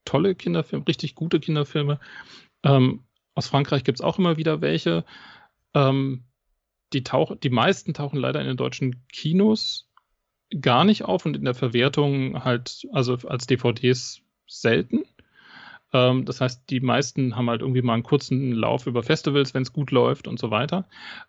tolle 0.05 0.35
Kinderfilme, 0.35 0.87
richtig 0.87 1.15
gute 1.15 1.41
Kinderfilme. 1.41 1.99
Ähm, 2.63 3.05
aus 3.35 3.49
Frankreich 3.49 3.85
gibt 3.85 3.99
es 3.99 4.05
auch 4.05 4.19
immer 4.19 4.37
wieder 4.37 4.61
welche. 4.61 5.05
Ähm, 5.75 6.25
die, 6.93 7.03
tauch, 7.03 7.37
die 7.37 7.51
meisten 7.51 7.95
tauchen 7.95 8.19
leider 8.19 8.41
in 8.41 8.47
den 8.47 8.57
deutschen 8.57 9.07
Kinos 9.09 9.84
gar 10.61 10.85
nicht 10.85 11.05
auf 11.05 11.27
und 11.27 11.37
in 11.37 11.45
der 11.45 11.55
Verwertung 11.55 12.45
halt, 12.45 12.87
also 12.93 13.19
als 13.27 13.47
DVDs 13.47 14.21
selten. 14.47 15.05
Ähm, 15.93 16.25
das 16.25 16.41
heißt, 16.41 16.69
die 16.71 16.81
meisten 16.81 17.37
haben 17.37 17.49
halt 17.49 17.63
irgendwie 17.63 17.83
mal 17.83 17.95
einen 17.95 18.03
kurzen 18.03 18.53
Lauf 18.53 18.87
über 18.87 19.03
Festivals, 19.03 19.55
wenn 19.55 19.63
es 19.63 19.73
gut 19.73 19.91
läuft 19.91 20.27
und 20.29 20.39
so 20.39 20.51
weiter. 20.51 20.89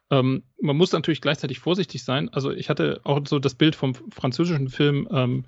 Ähm, 0.09 0.43
man 0.61 0.75
muss 0.75 0.91
natürlich 0.91 1.21
gleichzeitig 1.21 1.59
vorsichtig 1.59 2.03
sein. 2.03 2.29
Also 2.29 2.51
ich 2.51 2.69
hatte 2.69 2.99
auch 3.03 3.21
so 3.27 3.39
das 3.39 3.55
Bild 3.55 3.75
vom 3.75 3.93
französischen 3.93 4.69
Film 4.69 5.07
ähm, 5.11 5.45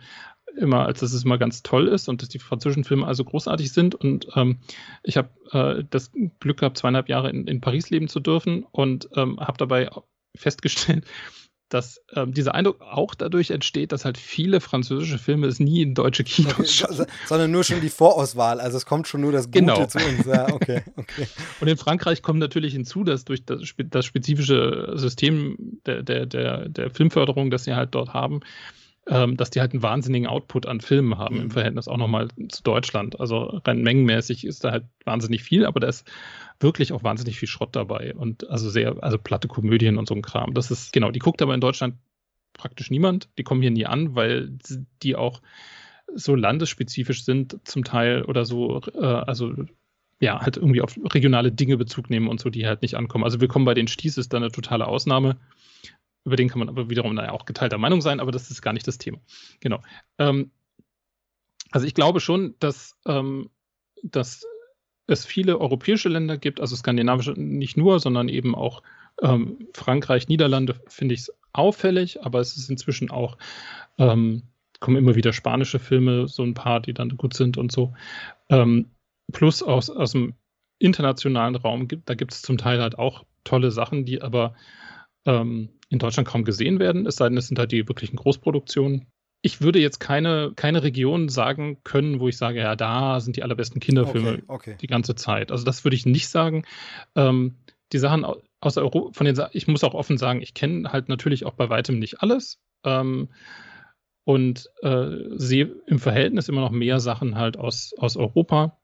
immer, 0.58 0.86
als 0.86 1.00
dass 1.00 1.14
es 1.14 1.24
immer 1.24 1.38
ganz 1.38 1.64
toll 1.64 1.88
ist 1.88 2.10
und 2.10 2.22
dass 2.22 2.30
die 2.30 2.40
französischen 2.40 2.84
Filme 2.84 3.06
also 3.06 3.24
großartig 3.24 3.72
sind. 3.72 3.96
Und 3.96 4.28
ähm, 4.36 4.60
ich 5.04 5.18
habe 5.18 5.30
äh, 5.52 5.84
das 5.90 6.12
Glück 6.40 6.60
gehabt, 6.60 6.78
zweieinhalb 6.78 7.10
Jahre 7.10 7.30
in, 7.30 7.48
in 7.48 7.62
Paris 7.62 7.90
leben 7.90 8.08
zu 8.08 8.20
dürfen 8.20 8.66
und 8.72 9.10
ähm, 9.16 9.40
habe 9.40 9.58
dabei 9.58 9.90
festgestellt, 10.36 11.06
dass 11.70 12.02
ähm, 12.14 12.34
dieser 12.34 12.56
Eindruck 12.56 12.82
auch 12.82 13.14
dadurch 13.14 13.52
entsteht, 13.52 13.92
dass 13.92 14.06
halt 14.06 14.18
viele 14.18 14.62
französische 14.62 15.18
Filme 15.18 15.48
es 15.48 15.60
nie 15.60 15.82
in 15.82 15.94
deutsche 15.94 16.24
Kinos 16.24 16.74
schaffen. 16.74 17.06
Sondern 17.28 17.52
nur 17.52 17.64
schon 17.64 17.82
die 17.82 17.90
Vorauswahl, 17.90 18.60
also 18.60 18.78
es 18.78 18.86
kommt 18.86 19.08
schon 19.08 19.22
nur 19.22 19.32
das 19.32 19.48
Gute 19.48 19.60
genau. 19.60 19.86
zu 19.86 19.98
uns. 20.00 20.26
Ja, 20.26 20.54
okay, 20.54 20.84
okay. 20.96 21.28
Und 21.60 21.68
in 21.68 21.78
Frankreich 21.78 22.22
kommt 22.22 22.40
natürlich 22.40 22.74
hinzu, 22.74 23.04
dass 23.04 23.26
durch 23.26 23.44
das, 23.46 23.62
das 23.78 24.06
spezifische 24.06 24.94
System 24.96 25.80
der, 25.86 26.04
der, 26.04 26.26
der, 26.26 26.70
der 26.70 26.90
Filmförderung, 26.90 27.52
das 27.52 27.66
sie 27.66 27.76
halt 27.76 27.94
dort 27.94 28.14
haben, 28.14 28.40
ähm, 29.10 29.38
dass 29.38 29.50
die 29.50 29.60
halt 29.60 29.74
einen 29.74 29.84
wahnsinnigen 29.84 30.28
Output 30.28 30.66
an 30.66 30.82
Filmen 30.82 31.18
haben 31.18 31.36
mhm. 31.36 31.42
im 31.44 31.52
Verhältnis 31.52 31.88
auch 31.88 31.98
nochmal 31.98 32.28
zu 32.50 32.64
Deutschland. 32.64 33.20
Also 33.20 33.62
rein 33.66 33.82
mengenmäßig 33.82 34.46
ist 34.46 34.64
da 34.64 34.72
halt 34.72 34.86
wahnsinnig 35.06 35.44
viel, 35.44 35.66
aber 35.66 35.80
da 35.80 35.88
ist 35.88 36.10
wirklich 36.60 36.92
auch 36.92 37.04
wahnsinnig 37.04 37.40
viel 37.40 37.48
Schrott 37.48 37.76
dabei 37.76 38.14
und 38.16 38.50
also 38.50 38.70
sehr, 38.70 39.02
also 39.04 39.18
platte 39.18 39.48
Komödien 39.48 39.98
und 39.98 40.08
so 40.08 40.16
ein 40.16 40.22
Kram. 40.22 40.54
Das 40.54 40.72
ist, 40.72 40.92
genau, 40.94 41.12
die 41.12 41.20
guckt 41.20 41.42
aber 41.42 41.54
in 41.54 41.62
Deutschland 41.62 41.96
praktisch 42.54 42.90
niemand. 42.90 43.30
Die 43.38 43.44
kommen 43.44 43.62
hier 43.62 43.72
nie 43.72 43.86
an, 43.86 44.16
weil 44.16 44.52
die 45.04 45.16
auch 45.16 45.42
so 46.14 46.36
landesspezifisch 46.36 47.24
sind 47.24 47.60
zum 47.64 47.84
Teil 47.84 48.24
oder 48.24 48.46
so, 48.46 48.82
äh, 48.96 49.06
also 49.06 49.54
ja, 50.20 50.42
halt 50.42 50.58
irgendwie 50.58 50.82
auf 50.82 50.98
regionale 51.14 51.52
Dinge 51.52 51.78
Bezug 51.78 52.10
nehmen 52.10 52.28
und 52.28 52.40
so, 52.40 52.50
die 52.50 52.66
halt 52.66 52.82
nicht 52.82 52.96
ankommen. 52.96 53.24
Also 53.24 53.40
Willkommen 53.40 53.66
bei 53.66 53.76
den 53.76 53.88
Sties 53.88 54.18
ist 54.18 54.34
da 54.34 54.38
eine 54.38 54.52
totale 54.52 54.88
Ausnahme. 54.88 55.38
Über 56.28 56.36
den 56.36 56.50
kann 56.50 56.60
man 56.60 56.68
aber 56.68 56.90
wiederum 56.90 57.16
naja, 57.16 57.32
auch 57.32 57.46
geteilter 57.46 57.78
Meinung 57.78 58.02
sein, 58.02 58.20
aber 58.20 58.34
das 58.34 58.52
ist 58.52 58.62
gar 58.62 58.74
nicht 58.74 58.86
das 58.86 58.98
Thema. 58.98 59.20
Genau. 59.62 59.82
Ähm, 60.18 60.52
also 61.72 61.88
ich 61.88 61.94
glaube 61.94 62.20
schon, 62.20 62.56
dass, 62.60 62.98
ähm, 63.06 63.50
dass 64.04 64.46
es 65.08 65.26
viele 65.26 65.58
europäische 65.58 66.10
Länder 66.10 66.38
gibt, 66.38 66.60
also 66.60 66.76
skandinavische 66.76 67.32
nicht 67.38 67.78
nur, 67.78 68.02
sondern 68.02 68.28
eben 68.28 68.56
auch 68.56 68.84
ähm, 69.22 69.70
Frankreich, 69.74 70.28
Niederlande, 70.28 70.76
finde 70.90 71.16
ich 71.16 71.22
es 71.22 71.34
auffällig, 71.54 72.22
aber 72.26 72.42
es 72.42 72.58
ist 72.58 72.70
inzwischen 72.70 73.10
auch, 73.10 73.38
ähm, 73.98 74.44
kommen 74.82 74.98
immer 74.98 75.16
wieder 75.16 75.32
spanische 75.32 75.80
Filme, 75.80 76.28
so 76.28 76.44
ein 76.44 76.56
paar, 76.56 76.82
die 76.82 76.94
dann 76.94 77.16
gut 77.16 77.36
sind 77.36 77.58
und 77.58 77.72
so. 77.72 77.94
Ähm, 78.50 78.92
plus 79.32 79.64
aus, 79.64 79.90
aus 79.90 80.12
dem 80.12 80.34
internationalen 80.78 81.56
Raum 81.56 81.88
gibt, 81.88 82.10
da 82.10 82.16
gibt 82.16 82.34
es 82.34 82.42
zum 82.42 82.58
Teil 82.58 82.82
halt 82.82 83.00
auch 83.00 83.24
tolle 83.46 83.72
Sachen, 83.72 84.04
die 84.04 84.22
aber 84.22 84.56
ähm, 85.26 85.70
in 85.90 86.00
Deutschland 86.00 86.28
kaum 86.28 86.44
gesehen 86.44 86.80
werden, 86.80 87.06
es 87.06 87.16
sei 87.16 87.30
denn, 87.30 87.38
es 87.38 87.48
sind 87.48 87.60
halt 87.60 87.72
die 87.72 87.88
wirklichen 87.88 88.18
Großproduktionen. 88.18 89.08
Ich 89.42 89.62
würde 89.62 89.80
jetzt 89.80 90.00
keine, 90.00 90.52
keine 90.56 90.84
Region 90.84 91.30
sagen 91.30 91.82
können, 91.84 92.20
wo 92.20 92.28
ich 92.28 92.38
sage, 92.38 92.60
ja, 92.60 92.76
da 92.76 93.20
sind 93.20 93.38
die 93.38 93.44
allerbesten 93.44 93.80
Kinderfilme 93.80 94.34
okay, 94.34 94.44
okay. 94.48 94.76
die 94.82 94.88
ganze 94.88 95.16
Zeit. 95.16 95.52
Also 95.52 95.64
das 95.64 95.86
würde 95.86 95.96
ich 95.96 96.06
nicht 96.06 96.28
sagen. 96.28 96.66
Ähm, 97.16 97.56
die 97.94 98.00
Sachen 98.00 98.26
aus 98.60 98.78
Europa, 98.78 99.14
von 99.14 99.26
den 99.26 99.40
ich 99.52 99.68
muss 99.68 99.84
auch 99.84 99.94
offen 99.94 100.18
sagen, 100.18 100.42
ich 100.42 100.54
kenne 100.54 100.92
halt 100.92 101.08
natürlich 101.08 101.46
auch 101.46 101.54
bei 101.54 101.70
weitem 101.70 102.00
nicht 102.00 102.22
alles. 102.22 102.60
Ähm, 102.84 103.30
und 104.26 104.70
äh, 104.82 105.10
sehe 105.36 105.74
im 105.86 106.00
Verhältnis 106.00 106.50
immer 106.50 106.60
noch 106.60 106.72
mehr 106.72 107.00
Sachen 107.00 107.36
halt 107.38 107.56
aus, 107.56 107.94
aus 107.98 108.18
Europa 108.18 108.78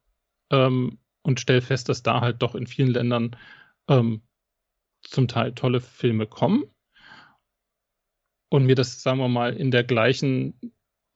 ähm, 0.51 0.99
und 1.21 1.41
stelle 1.41 1.61
fest, 1.61 1.89
dass 1.89 2.01
da 2.01 2.21
halt 2.21 2.41
doch 2.41 2.55
in 2.55 2.65
vielen 2.65 2.91
Ländern 2.91 3.35
ähm, 3.89 4.21
zum 5.01 5.27
Teil 5.27 5.51
tolle 5.53 5.81
Filme 5.81 6.27
kommen 6.27 6.63
und 8.53 8.67
mir 8.67 8.75
das, 8.75 9.01
sagen 9.01 9.17
wir 9.17 9.29
mal, 9.29 9.55
in 9.55 9.71
der 9.71 9.83
gleichen 9.83 10.53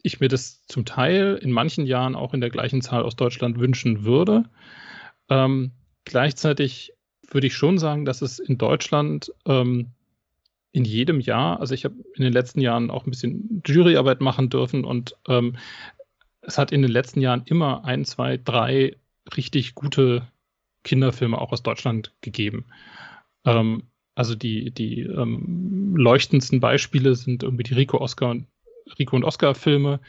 ich 0.01 0.19
mir 0.19 0.27
das 0.27 0.65
zum 0.65 0.85
Teil 0.85 1.39
in 1.39 1.51
manchen 1.51 1.85
Jahren 1.85 2.15
auch 2.15 2.33
in 2.33 2.41
der 2.41 2.49
gleichen 2.49 2.81
Zahl 2.81 3.03
aus 3.03 3.15
Deutschland 3.15 3.59
wünschen 3.59 4.05
würde. 4.05 4.45
Ähm, 5.29 5.71
gleichzeitig 6.03 6.93
würde 7.29 7.45
ich 7.45 7.53
schon 7.53 7.77
sagen, 7.77 8.05
dass 8.05 8.23
es 8.23 8.39
in 8.39 8.57
Deutschland 8.57 9.31
ähm, 9.45 9.91
in 10.71 10.83
jedem 10.83 11.19
Jahr, 11.19 11.59
also 11.59 11.75
ich 11.75 11.85
habe 11.85 11.95
in 12.15 12.23
den 12.23 12.33
letzten 12.33 12.59
Jahren 12.59 12.89
auch 12.89 13.05
ein 13.05 13.11
bisschen 13.11 13.61
Juryarbeit 13.67 14.19
machen 14.19 14.49
dürfen 14.49 14.83
und 14.83 15.15
ähm, 15.27 15.57
es 16.41 16.57
hat 16.57 16.71
in 16.71 16.81
den 16.81 16.91
letzten 16.91 17.21
Jahren 17.21 17.43
immer 17.45 17.85
ein, 17.85 18.03
zwei, 18.03 18.37
drei 18.37 18.95
richtig 19.35 19.75
gute 19.75 20.27
Kinderfilme 20.83 21.39
auch 21.39 21.51
aus 21.51 21.61
Deutschland 21.61 22.15
gegeben. 22.21 22.65
Ähm, 23.45 23.83
also 24.17 24.33
die, 24.33 24.71
die 24.71 25.01
ähm, 25.01 25.95
leuchtendsten 25.95 26.59
Beispiele 26.59 27.13
sind 27.13 27.43
irgendwie 27.43 27.61
die 27.61 27.75
Rico 27.75 27.99
Oscar 27.99 28.31
und 28.31 28.47
Rico 28.97 29.15
und 29.15 29.23
Oscar 29.23 29.53
Filme, 29.53 29.99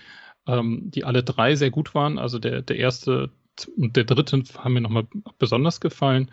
ähm, 0.46 0.90
die 0.90 1.04
alle 1.04 1.22
drei 1.22 1.56
sehr 1.56 1.70
gut 1.70 1.94
waren. 1.94 2.18
Also 2.18 2.38
der, 2.38 2.62
der 2.62 2.76
erste 2.76 3.30
und 3.76 3.96
der 3.96 4.04
dritte 4.04 4.42
haben 4.56 4.72
mir 4.72 4.80
nochmal 4.80 5.06
besonders 5.38 5.82
gefallen. 5.82 6.30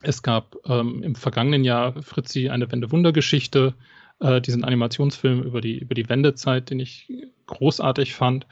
Es 0.00 0.22
gab 0.22 0.56
ähm, 0.64 1.02
im 1.02 1.14
vergangenen 1.14 1.62
Jahr 1.62 2.02
Fritzi 2.02 2.48
eine 2.48 2.72
Wende-Wunder-Geschichte, 2.72 3.74
äh, 4.20 4.40
diesen 4.40 4.64
Animationsfilm 4.64 5.42
über 5.42 5.60
die, 5.60 5.78
über 5.78 5.94
die 5.94 6.08
Wendezeit, 6.08 6.70
den 6.70 6.80
ich 6.80 7.12
großartig 7.44 8.14
fand. 8.14 8.46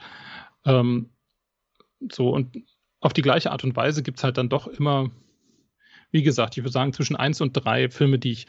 Ähm, 0.63 1.09
so, 2.11 2.29
und 2.29 2.55
auf 2.99 3.13
die 3.13 3.23
gleiche 3.23 3.51
Art 3.51 3.63
und 3.63 3.75
Weise 3.75 4.03
gibt 4.03 4.19
es 4.19 4.23
halt 4.23 4.37
dann 4.37 4.49
doch 4.49 4.67
immer, 4.67 5.09
wie 6.11 6.23
gesagt, 6.23 6.57
ich 6.57 6.63
würde 6.63 6.71
sagen, 6.71 6.93
zwischen 6.93 7.15
eins 7.15 7.41
und 7.41 7.53
drei 7.53 7.89
Filme, 7.89 8.19
die 8.19 8.31
ich 8.31 8.47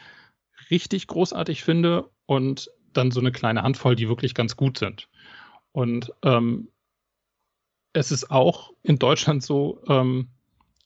richtig 0.69 1.07
großartig 1.07 1.63
finde 1.63 2.09
und 2.25 2.71
dann 2.93 3.11
so 3.11 3.19
eine 3.19 3.31
kleine 3.31 3.63
Handvoll, 3.63 3.95
die 3.95 4.09
wirklich 4.09 4.33
ganz 4.33 4.55
gut 4.55 4.77
sind. 4.77 5.07
Und 5.71 6.11
ähm, 6.23 6.69
es 7.93 8.11
ist 8.11 8.31
auch 8.31 8.71
in 8.83 8.99
Deutschland 8.99 9.43
so, 9.43 9.81
ähm, 9.87 10.29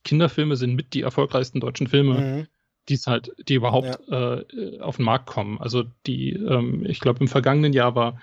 Kinderfilme 0.03 0.55
sind 0.55 0.76
mit 0.76 0.93
die 0.93 1.01
erfolgreichsten 1.01 1.59
deutschen 1.59 1.88
Filme, 1.88 2.19
mhm. 2.19 2.47
die 2.89 2.93
es 2.93 3.07
halt, 3.07 3.32
die 3.47 3.55
überhaupt 3.55 3.99
ja. 4.07 4.39
äh, 4.39 4.80
auf 4.80 4.97
den 4.97 5.05
Markt 5.05 5.26
kommen. 5.26 5.59
Also 5.59 5.84
die, 6.05 6.34
ähm, 6.34 6.86
ich 6.86 6.99
glaube, 6.99 7.19
im 7.19 7.28
vergangenen 7.28 7.73
Jahr 7.73 7.95
war, 7.95 8.21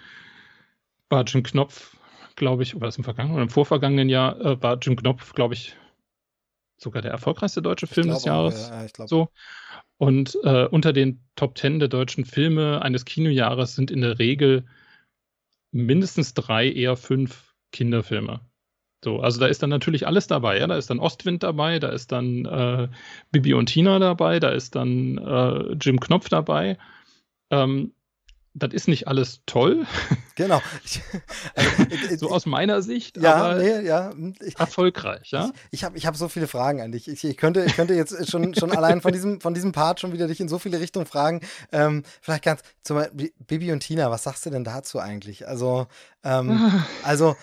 war 1.08 1.24
Jim 1.24 1.42
Knopf, 1.42 1.96
glaube 2.36 2.62
ich, 2.62 2.74
oder 2.74 2.86
das 2.86 2.98
im 2.98 3.04
vergangenen 3.04 3.34
oder 3.34 3.42
im 3.42 3.50
vorvergangenen 3.50 4.08
Jahr 4.08 4.40
äh, 4.40 4.62
war 4.62 4.78
Jim 4.78 4.96
Knopf, 4.96 5.34
glaube 5.34 5.54
ich, 5.54 5.76
sogar 6.82 7.02
der 7.02 7.10
erfolgreichste 7.10 7.62
deutsche 7.62 7.86
Film 7.86 8.08
des 8.08 8.24
Jahres. 8.24 8.68
Ja, 8.68 8.84
ich 8.84 8.92
so. 9.08 9.28
Und 9.98 10.38
äh, 10.42 10.66
unter 10.66 10.92
den 10.92 11.22
Top 11.36 11.54
Ten 11.54 11.78
der 11.78 11.88
deutschen 11.88 12.24
Filme 12.24 12.82
eines 12.82 13.04
Kinojahres 13.04 13.74
sind 13.74 13.90
in 13.90 14.00
der 14.00 14.18
Regel 14.18 14.64
mindestens 15.70 16.34
drei, 16.34 16.70
eher 16.70 16.96
fünf 16.96 17.54
Kinderfilme. 17.72 18.40
So, 19.04 19.20
also 19.20 19.40
da 19.40 19.46
ist 19.46 19.62
dann 19.62 19.70
natürlich 19.70 20.06
alles 20.06 20.28
dabei, 20.28 20.58
ja. 20.58 20.66
Da 20.66 20.76
ist 20.76 20.90
dann 20.90 21.00
Ostwind 21.00 21.42
dabei, 21.42 21.78
da 21.78 21.88
ist 21.88 22.12
dann 22.12 22.44
äh, 22.44 22.88
Bibi 23.32 23.54
und 23.54 23.66
Tina 23.66 23.98
dabei, 23.98 24.38
da 24.38 24.50
ist 24.50 24.76
dann 24.76 25.18
äh, 25.18 25.72
Jim 25.80 25.98
Knopf 25.98 26.28
dabei. 26.28 26.78
Ähm, 27.50 27.92
das 28.54 28.72
ist 28.72 28.86
nicht 28.86 29.08
alles 29.08 29.42
toll. 29.46 29.86
Genau. 30.34 30.60
Also, 31.54 32.16
so 32.18 32.30
aus 32.30 32.46
meiner 32.46 32.82
Sicht, 32.82 33.16
ja, 33.16 33.34
aber 33.34 33.54
nee, 33.56 33.80
ja. 33.80 34.12
Ich, 34.40 34.58
erfolgreich, 34.58 35.30
ja. 35.30 35.50
Ich, 35.70 35.80
ich 35.80 35.84
habe 35.84 35.96
ich 35.98 36.06
hab 36.06 36.16
so 36.16 36.28
viele 36.28 36.46
Fragen 36.46 36.80
an 36.80 36.92
dich. 36.92 37.08
Ich, 37.08 37.24
ich, 37.24 37.36
könnte, 37.36 37.64
ich 37.64 37.74
könnte 37.74 37.94
jetzt 37.94 38.30
schon, 38.30 38.54
schon 38.54 38.72
allein 38.76 39.00
von 39.00 39.12
diesem, 39.12 39.40
von 39.40 39.54
diesem 39.54 39.72
Part 39.72 40.00
schon 40.00 40.12
wieder 40.12 40.26
dich 40.26 40.40
in 40.40 40.48
so 40.48 40.58
viele 40.58 40.80
Richtungen 40.80 41.06
fragen. 41.06 41.40
Ähm, 41.72 42.02
vielleicht 42.20 42.44
ganz, 42.44 42.62
zum 42.82 42.96
Beispiel, 42.96 43.32
Bibi 43.46 43.72
und 43.72 43.80
Tina, 43.80 44.10
was 44.10 44.22
sagst 44.22 44.46
du 44.46 44.50
denn 44.50 44.64
dazu 44.64 44.98
eigentlich? 44.98 45.46
Also, 45.48 45.86
ähm, 46.24 46.82
also 47.04 47.36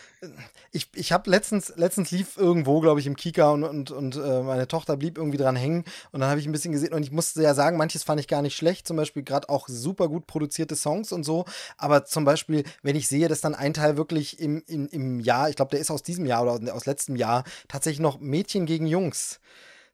ich, 0.72 0.88
ich 0.96 1.12
habe 1.12 1.30
letztens, 1.30 1.74
letztens 1.76 2.12
lief 2.12 2.38
irgendwo, 2.38 2.80
glaube 2.82 3.00
ich, 3.00 3.08
im 3.08 3.16
Kika 3.16 3.52
und, 3.52 3.64
und, 3.64 3.92
und 3.92 4.16
äh, 4.18 4.42
meine 4.42 4.68
Tochter 4.68 4.98
blieb 4.98 5.18
irgendwie 5.18 5.38
dran 5.38 5.56
hängen 5.56 5.84
und 6.12 6.20
dann 6.20 6.30
habe 6.30 6.40
ich 6.40 6.46
ein 6.46 6.52
bisschen 6.52 6.72
gesehen 6.72 6.94
und 6.94 7.04
ich 7.04 7.12
musste 7.12 7.42
ja 7.42 7.54
sagen, 7.54 7.78
manches 7.78 8.04
fand 8.04 8.20
ich 8.20 8.28
gar 8.28 8.42
nicht 8.42 8.56
schlecht, 8.56 8.88
zum 8.88 8.98
Beispiel 8.98 9.24
gerade 9.24 9.50
auch 9.50 9.68
super 9.68 10.08
gut 10.08 10.28
produzierte 10.28 10.76
Songs 10.76 11.12
und 11.12 11.24
so, 11.24 11.46
aber 11.78 12.06
zum 12.06 12.26
Beispiel, 12.26 12.64
wenn 12.82 12.96
ich 12.96 13.08
sehe, 13.08 13.28
dass 13.28 13.42
dann 13.42 13.56
ein 13.56 13.74
Teil 13.74 13.98
wirklich 13.98 14.40
im, 14.40 14.64
im, 14.68 14.88
im 14.90 15.20
Jahr, 15.20 15.50
ich 15.50 15.56
glaube, 15.56 15.72
der 15.72 15.80
ist 15.80 15.92
aus 15.92 16.04
diesem 16.04 16.26
Jahr 16.26 16.44
oder 16.44 16.74
aus 16.74 16.86
letztem 16.86 17.16
Jahr, 17.16 17.44
tatsächlich 17.68 18.00
noch 18.00 18.20
Mädchen 18.20 18.66
gegen 18.66 18.88
Jungs 18.88 19.40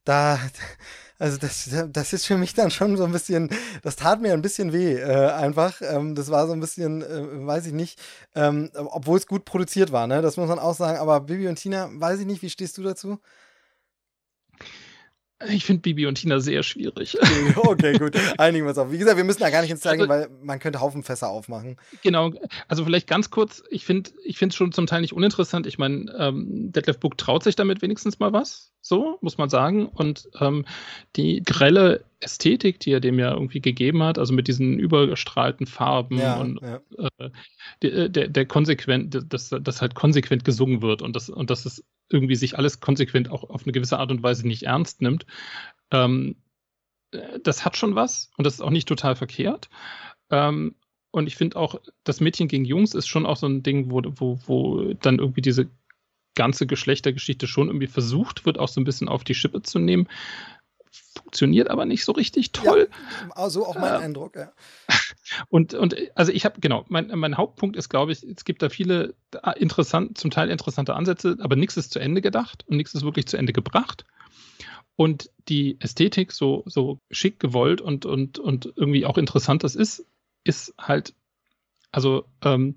da, 0.06 0.40
also 1.20 1.38
das, 1.38 1.70
das 1.92 2.14
ist 2.14 2.26
für 2.26 2.38
mich 2.38 2.54
dann 2.54 2.72
schon 2.72 2.96
so 2.96 3.04
ein 3.04 3.12
bisschen, 3.12 3.50
das 3.82 3.98
tat 3.98 4.22
mir 4.22 4.34
ein 4.34 4.42
bisschen 4.42 4.72
weh, 4.72 4.94
äh, 4.94 5.32
einfach. 5.32 5.82
Ähm, 5.82 6.16
das 6.16 6.32
war 6.32 6.48
so 6.48 6.54
ein 6.54 6.62
bisschen, 6.62 7.02
äh, 7.02 7.46
weiß 7.46 7.66
ich 7.66 7.74
nicht, 7.74 8.00
ähm, 8.36 8.72
obwohl 8.76 9.18
es 9.18 9.28
gut 9.28 9.44
produziert 9.44 9.92
war, 9.92 10.08
ne? 10.08 10.22
Das 10.22 10.38
muss 10.38 10.48
man 10.48 10.60
auch 10.60 10.76
sagen. 10.76 10.98
Aber 11.00 11.20
Bibi 11.22 11.48
und 11.48 11.56
Tina, 11.56 11.90
weiß 11.92 12.20
ich 12.22 12.26
nicht, 12.26 12.42
wie 12.42 12.50
stehst 12.50 12.78
du 12.78 12.84
dazu? 12.84 13.20
Ich 15.50 15.66
finde 15.66 15.82
Bibi 15.82 16.06
und 16.06 16.16
Tina 16.16 16.40
sehr 16.40 16.64
schwierig. 16.64 17.18
Okay, 17.56 17.94
gut. 18.00 18.16
Einigen 18.38 18.66
wir 18.66 18.70
uns 18.70 18.78
auf. 18.78 18.92
Wie 18.92 18.98
gesagt, 18.98 19.18
wir 19.18 19.24
müssen 19.24 19.42
da 19.42 19.50
gar 19.50 19.62
nicht 19.62 19.72
ins 19.72 19.82
Zeigen, 19.82 20.02
also, 20.02 20.10
weil 20.10 20.30
man 20.44 20.60
könnte 20.60 20.80
Haufenfässer 20.80 21.30
aufmachen. 21.30 21.78
Genau. 22.04 22.32
Also 22.68 22.86
vielleicht 22.86 23.08
ganz 23.08 23.30
kurz. 23.30 23.64
Ich 23.70 23.86
finde 23.86 24.12
es 24.26 24.56
schon 24.56 24.72
zum 24.72 24.88
Teil 24.88 25.02
nicht 25.02 25.14
uninteressant. 25.14 25.68
Ich 25.68 25.78
meine, 25.78 26.14
ähm, 26.18 26.72
Detlef 26.72 27.00
Book 27.00 27.18
traut 27.18 27.44
sich 27.44 27.56
damit 27.56 27.82
wenigstens 27.82 28.20
mal 28.20 28.34
was. 28.34 28.72
So, 28.82 29.18
muss 29.22 29.38
man 29.38 29.50
sagen. 29.50 29.88
Und 29.88 30.30
ähm, 30.40 30.66
die 31.16 31.42
grelle 31.44 32.06
Ästhetik, 32.20 32.80
die 32.80 32.92
er 32.92 33.00
dem 33.00 33.20
ja 33.20 33.34
irgendwie 33.34 33.62
gegeben 33.62 34.04
hat, 34.04 34.18
also 34.18 34.34
mit 34.34 34.48
diesen 34.48 34.80
übergestrahlten 34.80 35.68
Farben 35.68 36.18
ja, 36.18 36.36
und 36.38 36.60
ja. 36.62 36.82
Äh, 37.18 37.30
der, 37.82 38.10
der, 38.10 38.28
der 38.28 38.46
konsequent, 38.46 39.34
dass 39.34 39.50
das 39.50 39.82
halt 39.82 39.96
konsequent 39.96 40.44
gesungen 40.46 40.82
wird 40.82 41.02
und 41.02 41.16
das, 41.16 41.30
und 41.30 41.50
dass 41.50 41.66
es 41.66 41.84
irgendwie 42.10 42.36
sich 42.36 42.58
alles 42.58 42.80
konsequent 42.80 43.30
auch 43.30 43.50
auf 43.50 43.64
eine 43.64 43.72
gewisse 43.72 44.00
Art 44.00 44.12
und 44.12 44.24
Weise 44.24 44.48
nicht 44.48 44.64
ernst 44.64 45.02
nimmt. 45.02 45.26
Ähm, 45.92 46.38
äh, 47.12 47.40
das 47.44 47.66
hat 47.66 47.78
schon 47.78 47.96
was 47.96 48.32
und 48.38 48.46
das 48.46 48.56
ist 48.56 48.62
auch 48.62 48.70
nicht 48.70 48.88
total 48.88 49.16
verkehrt. 49.16 49.70
Ähm, 50.30 50.76
und 51.12 51.28
ich 51.28 51.36
finde 51.38 51.58
auch, 51.58 51.80
das 52.04 52.20
Mädchen 52.20 52.48
gegen 52.48 52.66
Jungs 52.66 52.94
ist 52.94 53.08
schon 53.08 53.26
auch 53.26 53.38
so 53.38 53.48
ein 53.48 53.64
Ding, 53.64 53.90
wo, 53.90 54.02
wo, 54.04 54.40
wo 54.48 54.94
dann 54.96 55.20
irgendwie 55.20 55.42
diese 55.42 55.70
ganze 56.36 56.68
Geschlechtergeschichte 56.68 57.48
schon 57.48 57.68
irgendwie 57.68 57.88
versucht 57.88 58.46
wird, 58.46 58.60
auch 58.60 58.68
so 58.68 58.82
ein 58.82 58.84
bisschen 58.84 59.08
auf 59.08 59.24
die 59.24 59.34
Schippe 59.34 59.62
zu 59.62 59.80
nehmen. 59.80 60.08
Funktioniert 61.36 61.70
aber 61.70 61.86
nicht 61.86 62.06
so 62.06 62.14
richtig 62.14 62.54
toll. 62.54 62.88
Ja, 62.90 63.36
also 63.36 63.66
auch 63.66 63.76
mein 63.76 63.94
äh, 63.94 64.06
Eindruck, 64.06 64.38
ja. 64.38 64.54
Und, 65.50 65.74
und 65.74 65.96
also 66.14 66.32
ich 66.32 66.46
habe, 66.46 66.62
genau, 66.62 66.86
mein, 66.88 67.08
mein 67.08 67.36
Hauptpunkt 67.36 67.76
ist, 67.76 67.90
glaube 67.90 68.12
ich, 68.12 68.24
es 68.24 68.46
gibt 68.46 68.62
da 68.62 68.70
viele 68.70 69.16
interessant, 69.56 70.20
zum 70.20 70.30
Teil 70.30 70.52
interessante 70.52 70.94
Ansätze, 70.94 71.38
aber 71.40 71.56
nichts 71.56 71.78
ist 71.78 71.92
zu 71.92 72.00
Ende 72.00 72.22
gedacht 72.22 72.64
und 72.68 72.78
nichts 72.78 72.94
ist 72.94 73.04
wirklich 73.04 73.26
zu 73.26 73.36
Ende 73.36 73.52
gebracht. 73.52 74.06
Und 74.96 75.32
die 75.50 75.78
Ästhetik, 75.82 76.32
so, 76.32 76.64
so 76.68 77.00
schick 77.10 77.40
gewollt 77.40 77.82
und, 77.82 78.06
und, 78.06 78.38
und 78.38 78.72
irgendwie 78.76 79.06
auch 79.06 79.18
interessant 79.18 79.64
das 79.64 79.76
ist, 79.76 80.06
ist 80.44 80.76
halt, 80.80 81.16
also 81.92 82.26
ähm, 82.44 82.76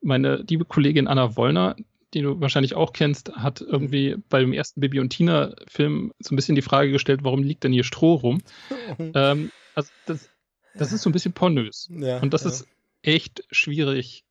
meine 0.00 0.36
liebe 0.48 0.64
Kollegin 0.64 1.08
Anna 1.08 1.36
Wollner, 1.36 1.74
die 2.14 2.20
du 2.20 2.40
wahrscheinlich 2.40 2.74
auch 2.74 2.92
kennst, 2.92 3.32
hat 3.34 3.60
irgendwie 3.60 4.16
beim 4.28 4.52
ersten 4.52 4.80
Bibi 4.80 5.00
und 5.00 5.10
Tina-Film 5.10 6.12
so 6.18 6.32
ein 6.34 6.36
bisschen 6.36 6.54
die 6.54 6.62
Frage 6.62 6.92
gestellt, 6.92 7.24
warum 7.24 7.42
liegt 7.42 7.64
denn 7.64 7.72
hier 7.72 7.84
Stroh 7.84 8.14
rum? 8.14 8.42
ähm, 8.98 9.50
also 9.74 9.90
das, 10.06 10.28
das 10.74 10.92
ist 10.92 11.02
so 11.02 11.10
ein 11.10 11.12
bisschen 11.12 11.32
pornös. 11.32 11.88
Ja, 11.90 12.20
und 12.20 12.34
das 12.34 12.44
ja. 12.44 12.50
ist 12.50 12.66
echt 13.02 13.44
schwierig 13.50 14.24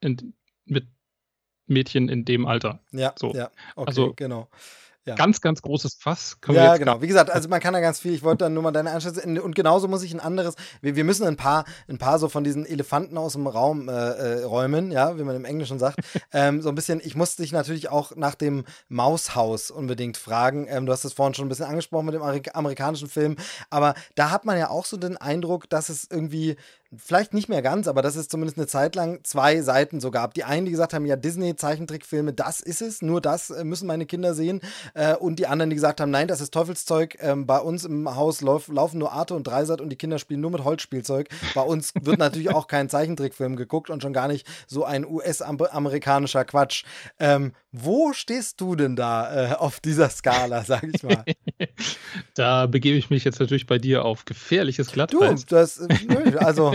in, 0.00 0.34
mit 0.64 0.86
Mädchen 1.66 2.08
in 2.08 2.24
dem 2.24 2.46
Alter. 2.46 2.80
Ja, 2.92 3.14
so. 3.16 3.32
ja, 3.32 3.50
okay, 3.76 3.88
also, 3.88 4.12
genau. 4.14 4.48
Ja. 5.04 5.16
Ganz, 5.16 5.40
ganz 5.40 5.62
großes 5.62 5.96
Fass. 5.98 6.36
ja, 6.48 6.76
genau. 6.76 7.02
Wie 7.02 7.08
gesagt, 7.08 7.28
also 7.30 7.48
man 7.48 7.58
kann 7.60 7.74
da 7.74 7.80
ganz 7.80 7.98
viel. 7.98 8.12
Ich 8.12 8.22
wollte 8.22 8.44
dann 8.44 8.54
nur 8.54 8.62
mal 8.62 8.70
deine 8.70 8.92
Einschätzung. 8.92 9.36
Und 9.38 9.56
genauso 9.56 9.88
muss 9.88 10.04
ich 10.04 10.14
ein 10.14 10.20
anderes. 10.20 10.54
Wir, 10.80 10.94
wir 10.94 11.02
müssen 11.02 11.26
ein 11.26 11.36
paar, 11.36 11.64
ein 11.88 11.98
paar 11.98 12.20
so 12.20 12.28
von 12.28 12.44
diesen 12.44 12.64
Elefanten 12.64 13.18
aus 13.18 13.32
dem 13.32 13.48
Raum 13.48 13.88
äh, 13.88 13.92
äh, 13.92 14.44
räumen, 14.44 14.92
ja, 14.92 15.18
wie 15.18 15.24
man 15.24 15.34
im 15.34 15.44
Englischen 15.44 15.80
sagt. 15.80 15.98
ähm, 16.32 16.62
so 16.62 16.68
ein 16.68 16.76
bisschen. 16.76 17.00
Ich 17.02 17.16
musste 17.16 17.42
dich 17.42 17.50
natürlich 17.50 17.88
auch 17.88 18.14
nach 18.14 18.36
dem 18.36 18.64
Maushaus 18.88 19.72
unbedingt 19.72 20.16
fragen. 20.16 20.66
Ähm, 20.68 20.86
du 20.86 20.92
hast 20.92 21.04
es 21.04 21.14
vorhin 21.14 21.34
schon 21.34 21.46
ein 21.46 21.48
bisschen 21.48 21.66
angesprochen 21.66 22.06
mit 22.06 22.14
dem 22.14 22.22
amerikanischen 22.22 23.08
Film. 23.08 23.36
Aber 23.70 23.94
da 24.14 24.30
hat 24.30 24.44
man 24.44 24.56
ja 24.56 24.70
auch 24.70 24.84
so 24.84 24.96
den 24.96 25.16
Eindruck, 25.16 25.68
dass 25.68 25.88
es 25.88 26.06
irgendwie 26.08 26.56
vielleicht 26.96 27.32
nicht 27.34 27.48
mehr 27.48 27.62
ganz, 27.62 27.88
aber 27.88 28.02
dass 28.02 28.16
es 28.16 28.28
zumindest 28.28 28.58
eine 28.58 28.66
Zeit 28.66 28.94
lang 28.94 29.20
zwei 29.24 29.62
Seiten 29.62 30.00
so 30.00 30.10
gab. 30.10 30.34
Die 30.34 30.44
einen, 30.44 30.66
die 30.66 30.72
gesagt 30.72 30.94
haben, 30.94 31.06
ja, 31.06 31.16
Disney-Zeichentrickfilme, 31.16 32.32
das 32.32 32.60
ist 32.60 32.82
es, 32.82 33.02
nur 33.02 33.20
das 33.20 33.50
äh, 33.50 33.64
müssen 33.64 33.86
meine 33.86 34.06
Kinder 34.06 34.34
sehen. 34.34 34.60
Äh, 34.94 35.14
und 35.14 35.38
die 35.38 35.46
anderen, 35.46 35.70
die 35.70 35.76
gesagt 35.76 36.00
haben, 36.00 36.10
nein, 36.10 36.28
das 36.28 36.40
ist 36.40 36.52
Teufelszeug. 36.52 37.16
Ähm, 37.20 37.46
bei 37.46 37.58
uns 37.58 37.84
im 37.84 38.14
Haus 38.14 38.40
lauf, 38.40 38.68
laufen 38.68 38.98
nur 38.98 39.12
Arte 39.12 39.34
und 39.34 39.46
Dreisat 39.46 39.80
und 39.80 39.90
die 39.90 39.96
Kinder 39.96 40.18
spielen 40.18 40.40
nur 40.40 40.50
mit 40.50 40.64
Holzspielzeug. 40.64 41.28
Bei 41.54 41.62
uns 41.62 41.92
wird 42.00 42.18
natürlich 42.18 42.50
auch 42.50 42.66
kein 42.66 42.88
Zeichentrickfilm 42.88 43.56
geguckt 43.56 43.90
und 43.90 44.02
schon 44.02 44.12
gar 44.12 44.28
nicht 44.28 44.46
so 44.66 44.84
ein 44.84 45.06
US-amerikanischer 45.06 46.44
Quatsch. 46.44 46.84
Ähm, 47.18 47.52
wo 47.72 48.12
stehst 48.12 48.60
du 48.60 48.76
denn 48.76 48.96
da 48.96 49.52
äh, 49.52 49.54
auf 49.54 49.80
dieser 49.80 50.10
Skala, 50.10 50.62
sag 50.62 50.84
ich 50.84 51.02
mal? 51.02 51.24
da 52.34 52.66
begebe 52.66 52.98
ich 52.98 53.08
mich 53.08 53.24
jetzt 53.24 53.40
natürlich 53.40 53.66
bei 53.66 53.78
dir 53.78 54.04
auf 54.04 54.26
gefährliches 54.26 54.92
Glatteis. 54.92 55.46
Du, 55.46 55.54
das, 55.54 55.80
nö, 56.06 56.36
also 56.36 56.74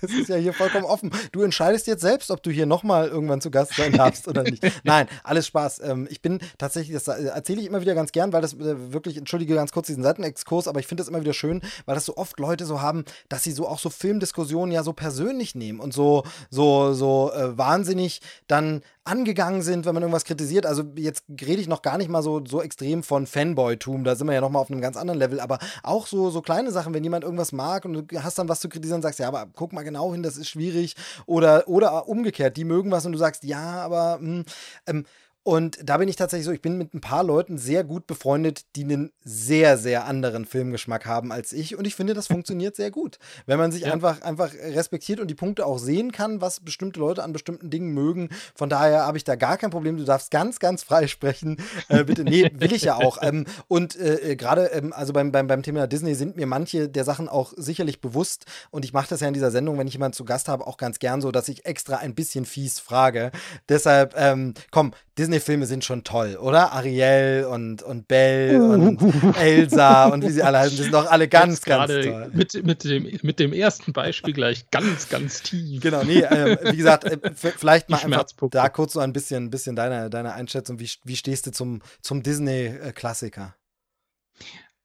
das 0.00 0.10
ist 0.10 0.30
ja 0.30 0.36
hier 0.36 0.54
vollkommen 0.54 0.86
offen. 0.86 1.10
Du 1.32 1.42
entscheidest 1.42 1.86
jetzt 1.86 2.00
selbst, 2.00 2.30
ob 2.30 2.42
du 2.42 2.50
hier 2.50 2.64
nochmal 2.64 3.08
irgendwann 3.08 3.42
zu 3.42 3.50
Gast 3.50 3.74
sein 3.74 3.92
darfst 3.92 4.26
oder 4.26 4.42
nicht. 4.42 4.64
Nein, 4.84 5.06
alles 5.22 5.46
Spaß. 5.48 5.80
Ähm, 5.80 6.08
ich 6.10 6.22
bin 6.22 6.40
tatsächlich, 6.56 6.94
das 6.94 7.08
erzähle 7.08 7.60
ich 7.60 7.66
immer 7.66 7.82
wieder 7.82 7.94
ganz 7.94 8.10
gern, 8.10 8.32
weil 8.32 8.40
das 8.40 8.54
äh, 8.54 8.92
wirklich, 8.92 9.18
entschuldige 9.18 9.54
ganz 9.54 9.70
kurz 9.70 9.88
diesen 9.88 10.02
Seitenexkurs, 10.02 10.66
aber 10.66 10.80
ich 10.80 10.86
finde 10.86 11.02
das 11.02 11.08
immer 11.08 11.20
wieder 11.20 11.34
schön, 11.34 11.60
weil 11.84 11.94
das 11.94 12.06
so 12.06 12.16
oft 12.16 12.40
Leute 12.40 12.64
so 12.64 12.80
haben, 12.80 13.04
dass 13.28 13.44
sie 13.44 13.52
so 13.52 13.68
auch 13.68 13.78
so 13.78 13.90
Filmdiskussionen 13.90 14.72
ja 14.72 14.82
so 14.82 14.94
persönlich 14.94 15.54
nehmen 15.54 15.78
und 15.78 15.92
so, 15.92 16.24
so, 16.48 16.94
so 16.94 17.32
äh, 17.34 17.58
wahnsinnig 17.58 18.22
dann 18.46 18.80
angegangen 19.06 19.62
sind, 19.62 19.86
wenn 19.86 19.94
man 19.94 20.02
irgendwas 20.02 20.24
kritisiert. 20.24 20.66
Also 20.66 20.82
jetzt 20.96 21.24
rede 21.40 21.60
ich 21.60 21.68
noch 21.68 21.82
gar 21.82 21.98
nicht 21.98 22.10
mal 22.10 22.22
so, 22.22 22.44
so 22.44 22.62
extrem 22.62 23.02
von 23.02 23.26
Fanboy-Tum, 23.26 24.04
da 24.04 24.16
sind 24.16 24.26
wir 24.26 24.34
ja 24.34 24.40
noch 24.40 24.50
mal 24.50 24.58
auf 24.58 24.70
einem 24.70 24.80
ganz 24.80 24.96
anderen 24.96 25.18
Level, 25.18 25.40
aber 25.40 25.58
auch 25.82 26.06
so, 26.06 26.30
so 26.30 26.42
kleine 26.42 26.72
Sachen, 26.72 26.94
wenn 26.94 27.04
jemand 27.04 27.24
irgendwas 27.24 27.52
mag 27.52 27.84
und 27.84 28.12
du 28.12 28.22
hast 28.22 28.38
dann 28.38 28.48
was 28.48 28.60
zu 28.60 28.68
kritisieren, 28.68 29.02
sagst, 29.02 29.18
ja, 29.20 29.28
aber 29.28 29.46
guck 29.54 29.72
mal 29.72 29.82
genau 29.82 30.12
hin, 30.12 30.22
das 30.22 30.36
ist 30.36 30.48
schwierig. 30.48 30.96
Oder, 31.26 31.68
oder 31.68 32.08
umgekehrt, 32.08 32.56
die 32.56 32.64
mögen 32.64 32.90
was 32.90 33.06
und 33.06 33.12
du 33.12 33.18
sagst, 33.18 33.44
ja, 33.44 33.82
aber 33.82 34.18
mh, 34.20 34.28
hm, 34.28 34.44
ähm, 34.86 35.04
und 35.46 35.78
da 35.80 35.98
bin 35.98 36.08
ich 36.08 36.16
tatsächlich 36.16 36.44
so, 36.44 36.50
ich 36.50 36.60
bin 36.60 36.76
mit 36.76 36.92
ein 36.92 37.00
paar 37.00 37.22
Leuten 37.22 37.56
sehr 37.56 37.84
gut 37.84 38.08
befreundet, 38.08 38.62
die 38.74 38.82
einen 38.82 39.12
sehr, 39.22 39.78
sehr 39.78 40.04
anderen 40.04 40.44
Filmgeschmack 40.44 41.06
haben 41.06 41.30
als 41.30 41.52
ich. 41.52 41.76
Und 41.76 41.86
ich 41.86 41.94
finde, 41.94 42.14
das 42.14 42.26
funktioniert 42.26 42.74
sehr 42.74 42.90
gut. 42.90 43.20
Wenn 43.46 43.56
man 43.56 43.70
sich 43.70 43.82
ja. 43.82 43.92
einfach, 43.92 44.22
einfach 44.22 44.52
respektiert 44.52 45.20
und 45.20 45.28
die 45.28 45.36
Punkte 45.36 45.64
auch 45.64 45.78
sehen 45.78 46.10
kann, 46.10 46.40
was 46.40 46.58
bestimmte 46.58 46.98
Leute 46.98 47.22
an 47.22 47.32
bestimmten 47.32 47.70
Dingen 47.70 47.94
mögen. 47.94 48.30
Von 48.56 48.68
daher 48.68 49.06
habe 49.06 49.18
ich 49.18 49.22
da 49.22 49.36
gar 49.36 49.56
kein 49.56 49.70
Problem. 49.70 49.96
Du 49.96 50.02
darfst 50.02 50.32
ganz, 50.32 50.58
ganz 50.58 50.82
frei 50.82 51.06
sprechen. 51.06 51.58
Äh, 51.88 52.02
bitte, 52.02 52.24
nee, 52.24 52.50
will 52.52 52.72
ich 52.72 52.82
ja 52.82 52.96
auch. 52.96 53.18
Ähm, 53.22 53.44
und 53.68 53.94
äh, 53.94 54.32
äh, 54.32 54.36
gerade, 54.36 54.72
ähm, 54.72 54.92
also 54.92 55.12
beim, 55.12 55.30
beim, 55.30 55.46
beim 55.46 55.62
Thema 55.62 55.86
Disney 55.86 56.16
sind 56.16 56.34
mir 56.34 56.48
manche 56.48 56.88
der 56.88 57.04
Sachen 57.04 57.28
auch 57.28 57.52
sicherlich 57.56 58.00
bewusst. 58.00 58.46
Und 58.72 58.84
ich 58.84 58.92
mache 58.92 59.10
das 59.10 59.20
ja 59.20 59.28
in 59.28 59.34
dieser 59.34 59.52
Sendung, 59.52 59.78
wenn 59.78 59.86
ich 59.86 59.94
jemanden 59.94 60.16
zu 60.16 60.24
Gast 60.24 60.48
habe, 60.48 60.66
auch 60.66 60.76
ganz 60.76 60.98
gern 60.98 61.20
so, 61.20 61.30
dass 61.30 61.46
ich 61.46 61.66
extra 61.66 61.98
ein 61.98 62.16
bisschen 62.16 62.46
fies 62.46 62.80
frage. 62.80 63.30
Deshalb, 63.68 64.14
ähm, 64.16 64.54
komm, 64.72 64.90
Disney-Filme 65.36 65.66
sind 65.66 65.84
schon 65.84 66.04
toll, 66.04 66.36
oder? 66.36 66.72
Ariel 66.72 67.46
und, 67.50 67.82
und 67.82 68.08
Belle 68.08 68.62
und 68.62 69.00
Elsa 69.36 70.06
und 70.06 70.22
wie 70.22 70.30
sie 70.30 70.42
alle 70.42 70.58
heißen, 70.58 70.76
die 70.76 70.82
sind 70.84 70.94
doch 70.94 71.10
alle 71.10 71.28
ganz, 71.28 71.62
ganz 71.62 71.92
toll. 71.92 72.30
Mit, 72.32 72.64
mit, 72.64 72.84
dem, 72.84 73.18
mit 73.22 73.38
dem 73.38 73.52
ersten 73.52 73.92
Beispiel 73.92 74.32
gleich 74.32 74.70
ganz, 74.70 75.08
ganz 75.08 75.42
tief. 75.42 75.82
Genau, 75.82 76.02
nee, 76.04 76.20
äh, 76.20 76.72
wie 76.72 76.76
gesagt, 76.76 77.04
äh, 77.04 77.18
vielleicht 77.34 77.90
mal 77.90 77.98
einfach 77.98 78.24
da 78.50 78.68
kurz 78.68 78.94
so 78.94 79.00
ein 79.00 79.12
bisschen, 79.12 79.50
bisschen 79.50 79.76
deine, 79.76 80.10
deine 80.10 80.32
Einschätzung. 80.32 80.80
Wie, 80.80 80.90
wie 81.04 81.16
stehst 81.16 81.46
du 81.46 81.52
zum, 81.52 81.82
zum 82.00 82.22
Disney-Klassiker? 82.22 83.54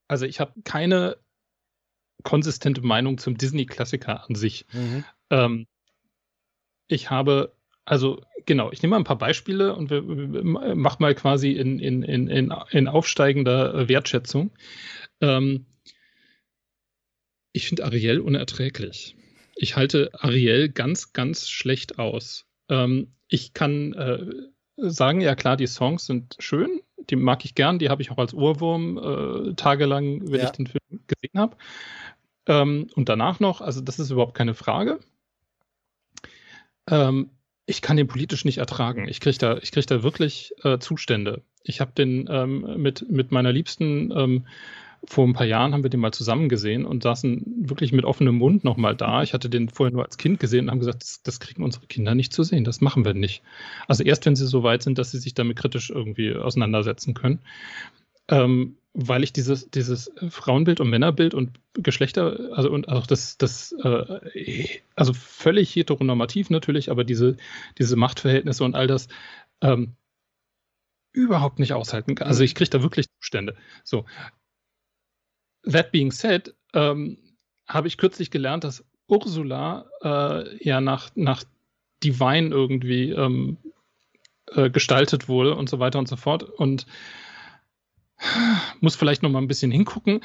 Also 0.08 0.26
ich 0.26 0.39
habe 0.39 0.54
keine 0.64 1.18
konsistente 2.24 2.82
Meinung 2.82 3.18
zum 3.18 3.38
Disney-Klassiker 3.38 4.26
an 4.28 4.36
sich. 4.36 4.66
Mhm. 4.74 5.06
Ähm, 5.30 5.68
ich 6.88 7.10
habe 7.10 7.54
also 7.86 8.22
genau, 8.46 8.72
ich 8.72 8.82
nehme 8.82 8.92
mal 8.92 8.98
ein 8.98 9.06
paar 9.06 9.18
Beispiele 9.18 9.76
und 9.76 9.89
wir, 9.89 10.08
wir 10.08 10.76
mach 10.76 11.00
mal 11.00 11.16
quasi 11.16 11.52
in, 11.52 11.80
in, 11.80 12.04
in, 12.04 12.28
in, 12.28 12.88
aufsteigender 12.88 13.88
Wertschätzung. 13.88 14.52
Ähm, 15.20 15.66
ich 17.54 17.68
finde 17.68 17.86
Ariel 17.86 18.20
unerträglich. 18.20 19.16
Ich 19.56 19.76
halte 19.76 20.10
Ariel 20.14 20.70
ganz, 20.70 21.14
ganz 21.14 21.50
schlecht 21.50 22.00
aus. 22.00 22.46
Ähm, 22.70 23.14
ich 23.28 23.54
kann 23.54 23.94
äh, 23.94 24.26
sagen, 24.78 25.22
ja 25.22 25.36
klar, 25.36 25.58
die 25.58 25.68
Songs 25.68 26.06
sind 26.06 26.36
schön, 26.39 26.82
die 27.10 27.16
mag 27.16 27.46
ich 27.46 27.56
gern, 27.56 27.80
die 27.80 27.89
habe 27.89 28.02
ich 28.02 28.12
auch 28.12 28.18
als 28.18 28.34
Ohrwurm 28.34 28.98
äh, 28.98 29.54
tagelang, 29.56 30.32
wenn 30.32 30.39
ja. 30.39 30.46
ich 30.46 30.52
den 30.52 30.68
Film 30.68 31.02
gesehen 31.08 31.39
habe. 31.39 31.58
Ähm, 32.48 32.88
und 32.96 33.10
danach 33.10 33.39
noch, 33.39 33.62
also 33.62 33.82
das 33.82 34.00
ist 34.00 34.12
überhaupt 34.12 34.34
keine 34.34 34.54
Frage. 34.54 35.00
Ähm, 36.89 37.30
ich 37.72 37.82
kann 37.82 37.97
den 37.97 38.07
politisch 38.07 38.45
nicht 38.45 38.57
ertragen. 38.57 39.07
Ich 39.07 39.22
kriege 39.22 39.38
da, 39.38 39.55
krieg 39.59 39.88
da 39.88 40.03
wirklich 40.03 40.53
äh, 40.63 40.78
Zustände. 40.78 41.41
Ich 41.63 41.80
habe 41.80 41.91
den 41.97 42.28
ähm, 42.30 42.76
mit, 42.78 43.09
mit 43.09 43.32
meiner 43.32 43.51
Liebsten 43.51 44.11
ähm, 44.15 44.45
vor 45.05 45.26
ein 45.26 45.34
paar 45.34 45.47
Jahren 45.47 45.74
haben 45.74 45.82
wir 45.82 45.89
den 45.89 45.99
mal 45.99 46.11
zusammen 46.11 46.47
gesehen 46.47 46.86
und 46.86 47.01
saßen 47.01 47.43
wirklich 47.61 47.91
mit 47.91 48.05
offenem 48.05 48.36
Mund 48.36 48.63
nochmal 48.63 48.95
da. 48.95 49.24
Ich 49.24 49.34
hatte 49.34 49.49
den 49.49 49.69
vorher 49.69 49.93
nur 49.93 50.03
als 50.03 50.17
Kind 50.17 50.39
gesehen 50.39 50.65
und 50.65 50.72
haben 50.72 50.80
gesagt, 50.80 51.01
das, 51.01 51.24
das, 51.24 51.39
kriegen 51.39 51.63
unsere 51.63 51.88
Kinder 51.88 52.13
nicht 52.13 52.34
zu 52.34 52.43
sehen, 52.43 52.63
das 52.63 52.82
machen 52.82 53.03
wir 53.03 53.13
nicht. 53.13 53.41
Also 53.88 54.03
erst 54.03 54.26
wenn 54.26 54.36
sie 54.36 54.45
so 54.45 54.61
weit 54.63 54.84
sind, 54.84 54.97
dass 54.99 55.11
sie 55.11 55.17
sich 55.17 55.34
damit 55.34 55.57
kritisch 55.57 55.89
irgendwie 55.89 56.36
auseinandersetzen 56.36 57.13
können. 57.15 57.39
Ähm, 58.32 58.77
weil 58.93 59.23
ich 59.23 59.32
dieses, 59.32 59.69
dieses 59.69 60.11
Frauenbild 60.29 60.82
und 60.82 60.89
Männerbild 60.89 61.34
und 61.34 61.59
Geschlechter, 61.73 62.51
also 62.53 62.69
und 62.71 62.89
auch 62.89 63.07
das, 63.07 63.38
das 63.38 63.71
äh, 63.84 64.79
also 64.95 65.13
völlig 65.13 65.75
heteronormativ 65.75 66.49
natürlich, 66.49 66.91
aber 66.91 67.03
diese, 67.03 67.38
diese 67.77 67.95
Machtverhältnisse 67.95 68.63
und 68.65 68.75
all 68.75 68.88
das 68.88 69.07
ähm, 69.61 69.93
überhaupt 71.13 71.59
nicht 71.59 71.73
aushalten 71.73 72.15
kann. 72.15 72.27
Also 72.27 72.43
ich 72.43 72.55
kriege 72.55 72.69
da 72.69 72.82
wirklich 72.82 73.07
Zustände. 73.19 73.55
So. 73.84 74.05
That 75.63 75.91
being 75.91 76.11
said, 76.11 76.53
ähm, 76.73 77.17
habe 77.67 77.88
ich 77.88 77.97
kürzlich 77.97 78.32
gelernt, 78.32 78.63
dass 78.63 78.84
Ursula 79.07 79.89
äh, 80.01 80.63
ja 80.63 80.82
nach, 80.82 81.11
nach 81.15 81.43
Divine 82.03 82.49
irgendwie 82.49 83.11
ähm, 83.11 83.57
äh, 84.47 84.69
gestaltet 84.69 85.29
wurde 85.29 85.55
und 85.55 85.69
so 85.69 85.79
weiter 85.79 85.99
und 85.99 86.07
so 86.07 86.15
fort. 86.15 86.43
Und 86.43 86.88
muss 88.80 88.95
vielleicht 88.95 89.24
noch 89.24 89.30
mal 89.30 89.39
ein 89.39 89.47
bisschen 89.47 89.72
hingucken, 89.72 90.22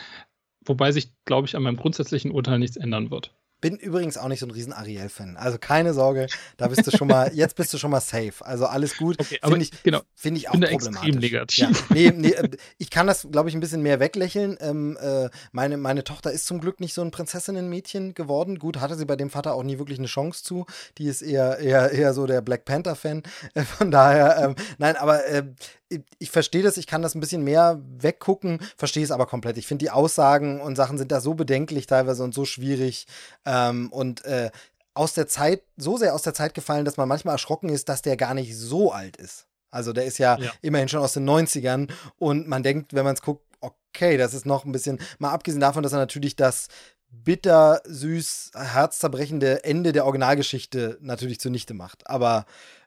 wobei 0.64 0.92
sich, 0.92 1.12
glaube 1.24 1.46
ich, 1.46 1.56
an 1.56 1.62
meinem 1.62 1.76
grundsätzlichen 1.76 2.30
Urteil 2.30 2.58
nichts 2.58 2.76
ändern 2.76 3.10
wird. 3.10 3.34
Bin 3.60 3.76
übrigens 3.76 4.18
auch 4.18 4.28
nicht 4.28 4.40
so 4.40 4.46
ein 4.46 4.50
riesen 4.50 4.72
Ariel-Fan. 4.72 5.36
Also 5.36 5.58
keine 5.58 5.94
Sorge, 5.94 6.26
da 6.56 6.68
bist 6.68 6.86
du 6.86 6.90
schon 6.90 7.08
mal, 7.08 7.30
jetzt 7.34 7.56
bist 7.56 7.72
du 7.72 7.78
schon 7.78 7.90
mal 7.90 8.00
safe. 8.00 8.34
Also 8.40 8.66
alles 8.66 8.96
gut. 8.96 9.18
Okay, 9.18 9.38
Finde 9.42 9.62
ich, 9.62 9.82
genau, 9.82 10.02
find 10.14 10.36
ich 10.36 10.48
auch 10.48 10.52
bin 10.52 10.62
problematisch. 10.62 11.08
Extrem 11.08 11.20
negativ. 11.20 11.58
Ja, 11.58 11.70
nee, 11.90 12.12
nee, 12.14 12.30
äh, 12.32 12.50
ich 12.78 12.90
kann 12.90 13.06
das, 13.06 13.26
glaube 13.30 13.48
ich, 13.48 13.54
ein 13.54 13.60
bisschen 13.60 13.82
mehr 13.82 13.98
weglächeln. 14.00 14.56
Ähm, 14.60 14.98
äh, 15.00 15.30
meine, 15.52 15.76
meine 15.76 16.04
Tochter 16.04 16.32
ist 16.32 16.46
zum 16.46 16.60
Glück 16.60 16.80
nicht 16.80 16.94
so 16.94 17.02
ein 17.02 17.10
Prinzessinnenmädchen 17.10 18.14
geworden. 18.14 18.58
Gut, 18.58 18.80
hatte 18.80 18.94
sie 18.94 19.06
bei 19.06 19.16
dem 19.16 19.30
Vater 19.30 19.54
auch 19.54 19.62
nie 19.62 19.78
wirklich 19.78 19.98
eine 19.98 20.08
Chance 20.08 20.44
zu. 20.44 20.66
Die 20.98 21.06
ist 21.06 21.22
eher, 21.22 21.58
eher, 21.58 21.90
eher 21.90 22.12
so 22.12 22.26
der 22.26 22.42
Black 22.42 22.64
Panther-Fan. 22.64 23.22
Äh, 23.54 23.62
von 23.62 23.90
daher, 23.90 24.38
ähm, 24.42 24.56
nein, 24.78 24.96
aber 24.96 25.26
äh, 25.26 25.44
ich, 25.88 26.00
ich 26.18 26.30
verstehe 26.30 26.62
das, 26.62 26.76
ich 26.76 26.86
kann 26.86 27.02
das 27.02 27.14
ein 27.14 27.20
bisschen 27.20 27.44
mehr 27.44 27.80
weggucken, 27.98 28.60
verstehe 28.76 29.04
es 29.04 29.10
aber 29.10 29.26
komplett. 29.26 29.56
Ich 29.56 29.66
finde, 29.66 29.84
die 29.84 29.90
Aussagen 29.90 30.60
und 30.60 30.76
Sachen 30.76 30.98
sind 30.98 31.12
da 31.12 31.20
so 31.20 31.34
bedenklich 31.34 31.86
teilweise 31.86 32.24
und 32.24 32.34
so 32.34 32.44
schwierig. 32.44 33.06
Ähm, 33.46 33.90
und 33.92 34.24
äh, 34.24 34.50
aus 34.94 35.14
der 35.14 35.28
Zeit, 35.28 35.62
so 35.76 35.96
sehr 35.96 36.14
aus 36.14 36.22
der 36.22 36.34
Zeit 36.34 36.54
gefallen, 36.54 36.84
dass 36.84 36.96
man 36.96 37.08
manchmal 37.08 37.34
erschrocken 37.34 37.68
ist, 37.68 37.88
dass 37.88 38.02
der 38.02 38.16
gar 38.16 38.34
nicht 38.34 38.56
so 38.56 38.92
alt 38.92 39.16
ist. 39.16 39.46
Also 39.70 39.92
der 39.92 40.06
ist 40.06 40.18
ja, 40.18 40.38
ja. 40.38 40.50
immerhin 40.62 40.88
schon 40.88 41.00
aus 41.00 41.12
den 41.12 41.28
90ern 41.28 41.90
und 42.18 42.48
man 42.48 42.62
denkt, 42.62 42.94
wenn 42.94 43.04
man 43.04 43.14
es 43.14 43.22
guckt, 43.22 43.44
okay, 43.60 44.16
das 44.16 44.34
ist 44.34 44.46
noch 44.46 44.64
ein 44.64 44.72
bisschen, 44.72 44.98
mal 45.18 45.32
abgesehen 45.32 45.60
davon, 45.60 45.82
dass 45.82 45.92
er 45.92 45.98
natürlich 45.98 46.36
das 46.36 46.68
bitter, 47.10 47.82
süß, 47.84 48.52
herzzerbrechende 48.54 49.64
Ende 49.64 49.92
der 49.92 50.04
Originalgeschichte 50.04 50.98
natürlich 51.00 51.40
zunichte 51.40 51.74
macht. 51.74 52.08
Aber 52.08 52.46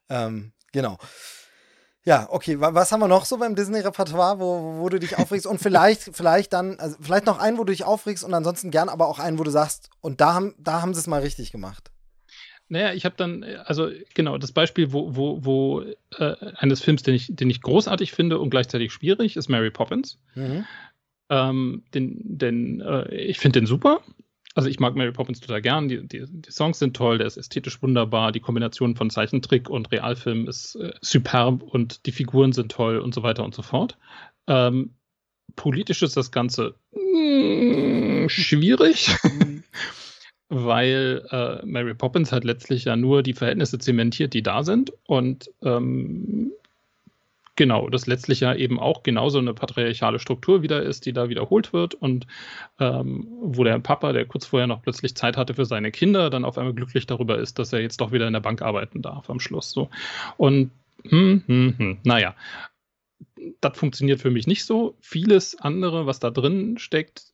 ähm, 0.10 0.52
genau. 0.72 0.98
Ja, 2.06 2.28
okay. 2.30 2.60
Was 2.60 2.92
haben 2.92 3.02
wir 3.02 3.08
noch 3.08 3.26
so 3.26 3.38
beim 3.38 3.56
Disney-Repertoire, 3.56 4.40
wo, 4.40 4.80
wo 4.80 4.90
du 4.90 5.00
dich 5.00 5.18
aufregst? 5.18 5.46
Und 5.46 5.60
vielleicht, 5.60 6.02
vielleicht 6.16 6.54
dann, 6.54 6.80
also 6.80 6.96
vielleicht 7.00 7.26
noch 7.26 7.40
einen, 7.40 7.58
wo 7.58 7.64
du 7.64 7.72
dich 7.72 7.84
aufregst 7.84 8.24
und 8.24 8.34
ansonsten 8.34 8.72
gern 8.72 8.90
aber 8.90 9.08
auch 9.08 9.20
einen, 9.20 9.38
wo 9.38 9.44
du 9.44 9.52
sagst, 9.52 9.90
und 10.02 10.22
da 10.22 10.34
haben, 10.34 10.56
da 10.58 10.82
haben 10.82 10.94
sie 10.94 11.00
es 11.02 11.08
mal 11.08 11.22
richtig 11.22 11.52
gemacht. 11.52 11.92
Naja, 12.70 12.94
ich 12.94 13.04
habe 13.04 13.16
dann, 13.18 13.44
also 13.44 13.90
genau, 14.14 14.38
das 14.38 14.52
Beispiel, 14.52 14.94
wo, 14.94 15.16
wo, 15.16 15.44
wo 15.44 15.82
äh, 16.18 16.36
eines 16.56 16.82
Films, 16.82 17.02
den 17.02 17.16
ich, 17.16 17.28
den 17.30 17.50
ich 17.50 17.62
großartig 17.62 18.12
finde 18.12 18.38
und 18.38 18.52
gleichzeitig 18.52 18.94
schwierig, 18.94 19.36
ist 19.36 19.50
Mary 19.50 19.72
Poppins. 19.72 20.20
Mhm. 20.36 20.66
Ähm, 21.32 21.84
den, 21.94 22.38
den, 22.38 22.82
äh, 22.82 23.14
ich 23.16 23.40
finde 23.40 23.60
den 23.60 23.66
super 23.66 24.02
also 24.56 24.68
ich 24.68 24.80
mag 24.80 24.96
Mary 24.96 25.12
Poppins 25.12 25.40
total 25.40 25.62
gern. 25.62 25.88
Die, 25.88 26.06
die, 26.08 26.26
die, 26.28 26.52
Songs 26.52 26.80
sind 26.80 26.96
toll, 26.96 27.18
der 27.18 27.28
ist 27.28 27.38
ästhetisch 27.38 27.82
wunderbar. 27.82 28.32
Die 28.32 28.40
Kombination 28.40 28.96
von 28.96 29.10
Zeichentrick 29.10 29.70
und 29.70 29.92
Realfilm 29.92 30.48
ist 30.48 30.76
äh, 30.76 30.94
superb 31.02 31.62
und 31.62 32.06
die 32.06 32.12
Figuren 32.12 32.52
sind 32.52 32.72
toll 32.72 33.00
und 33.00 33.14
so 33.14 33.24
weiter 33.24 33.44
und 33.44 33.54
so 33.54 33.62
fort. 33.62 33.98
Ähm, 34.48 34.96
politisch 35.56 36.02
ist 36.02 36.18
das 36.18 36.32
Ganze 36.32 36.76
mm, 36.92 38.28
schwierig, 38.28 39.16
weil 40.50 41.26
äh, 41.30 41.66
Mary 41.66 41.94
Poppins 41.94 42.32
hat 42.32 42.44
letztlich 42.44 42.86
ja 42.86 42.96
nur 42.96 43.24
die 43.24 43.34
Verhältnisse 43.34 43.78
zementiert, 43.78 44.34
die 44.34 44.44
da 44.44 44.64
sind 44.64 44.92
und 45.06 45.52
ähm, 45.64 46.52
Genau, 47.60 47.90
das 47.90 48.08
letztlich 48.08 48.40
ja 48.40 48.56
eben 48.56 48.80
auch 48.80 49.04
genauso 49.04 49.38
eine 49.38 49.54
patriarchale 49.54 50.20
Struktur 50.20 50.62
wieder 50.62 50.82
ist, 50.82 51.06
die 51.06 51.12
da 51.12 51.28
wiederholt 51.28 51.74
wird 51.74 51.94
und 51.94 52.26
ähm, 52.80 53.28
wo 53.42 53.66
der 53.66 53.80
Papa, 53.80 54.14
der 54.14 54.26
kurz 54.26 54.46
vorher 54.46 54.66
noch 54.66 54.82
plötzlich 54.82 55.14
Zeit 55.14 55.36
hatte 55.36 55.56
für 55.56 55.66
seine 55.66 55.92
Kinder, 55.92 56.30
dann 56.30 56.46
auf 56.46 56.58
einmal 56.58 56.74
glücklich 56.74 57.06
darüber 57.06 57.38
ist, 57.38 57.60
dass 57.60 57.74
er 57.74 57.82
jetzt 57.82 58.00
doch 58.00 58.14
wieder 58.14 58.28
in 58.28 58.32
der 58.32 58.40
Bank 58.40 58.62
arbeiten 58.62 59.02
darf 59.02 59.30
am 59.30 59.42
Schluss. 59.42 59.72
So. 59.72 59.90
Und 60.38 60.72
hm, 61.04 61.44
hm, 61.48 61.76
hm, 61.78 61.98
naja. 62.06 62.34
Das 63.62 63.78
funktioniert 63.78 64.22
für 64.22 64.32
mich 64.32 64.48
nicht 64.48 64.66
so. 64.66 64.96
Vieles 65.02 65.60
andere, 65.60 66.06
was 66.06 66.20
da 66.20 66.30
drin 66.30 66.78
steckt, 66.78 67.26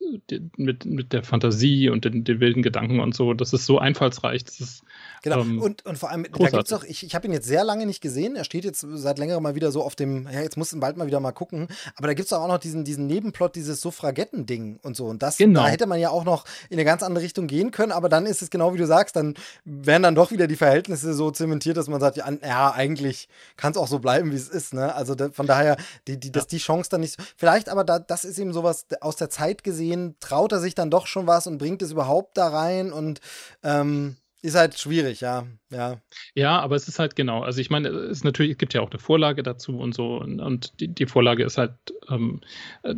mit, 0.56 0.84
mit 0.84 1.12
der 1.12 1.22
Fantasie 1.22 1.88
und 1.88 2.04
den, 2.04 2.24
den, 2.24 2.40
wilden 2.40 2.62
Gedanken 2.62 3.00
und 3.00 3.14
so, 3.14 3.34
das 3.34 3.52
ist 3.52 3.66
so 3.66 3.78
einfallsreich. 3.78 4.42
Ist, 4.42 4.82
genau, 5.22 5.40
ähm, 5.40 5.60
und, 5.60 5.84
und 5.84 5.98
vor 5.98 6.10
allem, 6.10 6.24
großartig. 6.24 6.50
da 6.50 6.58
gibt 6.58 6.66
es 6.66 6.72
auch, 6.72 6.84
ich, 6.84 7.04
ich 7.04 7.14
habe 7.14 7.26
ihn 7.26 7.32
jetzt 7.32 7.46
sehr 7.46 7.64
lange 7.64 7.86
nicht 7.86 8.00
gesehen. 8.00 8.36
Er 8.36 8.44
steht 8.44 8.64
jetzt 8.64 8.86
seit 8.88 9.18
längerem 9.18 9.42
mal 9.42 9.54
wieder 9.54 9.72
so 9.72 9.82
auf 9.82 9.96
dem, 9.96 10.28
ja, 10.32 10.40
jetzt 10.40 10.56
muss 10.56 10.70
du 10.70 10.80
bald 10.80 10.96
mal 10.96 11.06
wieder 11.06 11.20
mal 11.20 11.32
gucken. 11.32 11.68
Aber 11.96 12.06
da 12.06 12.14
gibt 12.14 12.26
es 12.26 12.32
auch 12.32 12.46
noch 12.48 12.58
diesen, 12.58 12.84
diesen 12.84 13.06
Nebenplot, 13.06 13.56
dieses 13.56 13.80
Suffragetten-Ding 13.80 14.78
und 14.82 14.96
so. 14.96 15.06
Und 15.06 15.22
das, 15.22 15.38
genau. 15.38 15.62
da 15.62 15.68
hätte 15.68 15.86
man 15.86 15.98
ja 15.98 16.10
auch 16.10 16.24
noch 16.24 16.44
in 16.70 16.76
eine 16.76 16.84
ganz 16.84 17.02
andere 17.02 17.24
Richtung 17.24 17.46
gehen 17.46 17.70
können. 17.70 17.92
Aber 17.92 18.08
dann 18.08 18.26
ist 18.26 18.42
es 18.42 18.50
genau 18.50 18.74
wie 18.74 18.78
du 18.78 18.86
sagst, 18.86 19.16
dann 19.16 19.34
werden 19.64 20.02
dann 20.02 20.14
doch 20.14 20.30
wieder 20.30 20.46
die 20.46 20.56
Verhältnisse 20.56 21.14
so 21.14 21.30
zementiert, 21.30 21.76
dass 21.76 21.88
man 21.88 22.00
sagt, 22.00 22.16
ja, 22.16 22.30
ja 22.42 22.72
eigentlich 22.72 23.28
kann 23.56 23.72
es 23.72 23.78
auch 23.78 23.88
so 23.88 23.98
bleiben, 23.98 24.30
wie 24.32 24.36
es 24.36 24.48
ist. 24.48 24.74
Ne? 24.74 24.94
Also 24.94 25.14
da, 25.14 25.30
von 25.30 25.46
daher, 25.46 25.76
die, 26.06 26.18
die, 26.18 26.32
dass 26.32 26.46
die 26.46 26.58
Chance 26.58 26.90
dann 26.90 27.00
nicht. 27.00 27.16
Vielleicht 27.36 27.68
aber 27.68 27.84
da, 27.84 27.98
das 27.98 28.24
ist 28.24 28.38
eben 28.38 28.52
sowas 28.52 28.86
aus 29.00 29.16
der 29.16 29.30
Zeit 29.30 29.64
gesehen, 29.64 30.16
traut 30.20 30.52
er 30.52 30.60
sich 30.60 30.74
dann 30.74 30.90
doch 30.90 31.06
schon 31.06 31.26
was 31.26 31.46
und 31.46 31.58
bringt 31.58 31.82
es 31.82 31.92
überhaupt 31.92 32.36
da 32.36 32.48
rein 32.48 32.92
und 32.92 33.20
ähm, 33.62 34.16
ist 34.42 34.54
halt 34.54 34.78
schwierig, 34.78 35.20
ja, 35.22 35.46
ja. 35.70 36.00
Ja, 36.34 36.60
aber 36.60 36.76
es 36.76 36.88
ist 36.88 36.98
halt 36.98 37.16
genau. 37.16 37.42
Also 37.42 37.60
ich 37.60 37.70
meine, 37.70 37.88
es 37.88 38.22
natürlich, 38.22 38.52
es 38.52 38.58
gibt 38.58 38.74
ja 38.74 38.80
auch 38.80 38.90
eine 38.90 39.00
Vorlage 39.00 39.42
dazu 39.42 39.78
und 39.78 39.94
so 39.94 40.18
und, 40.18 40.40
und 40.40 40.78
die, 40.80 40.88
die, 40.88 41.06
Vorlage 41.06 41.42
ist 41.42 41.58
halt 41.58 41.72
ähm, 42.08 42.40
äh, 42.82 42.94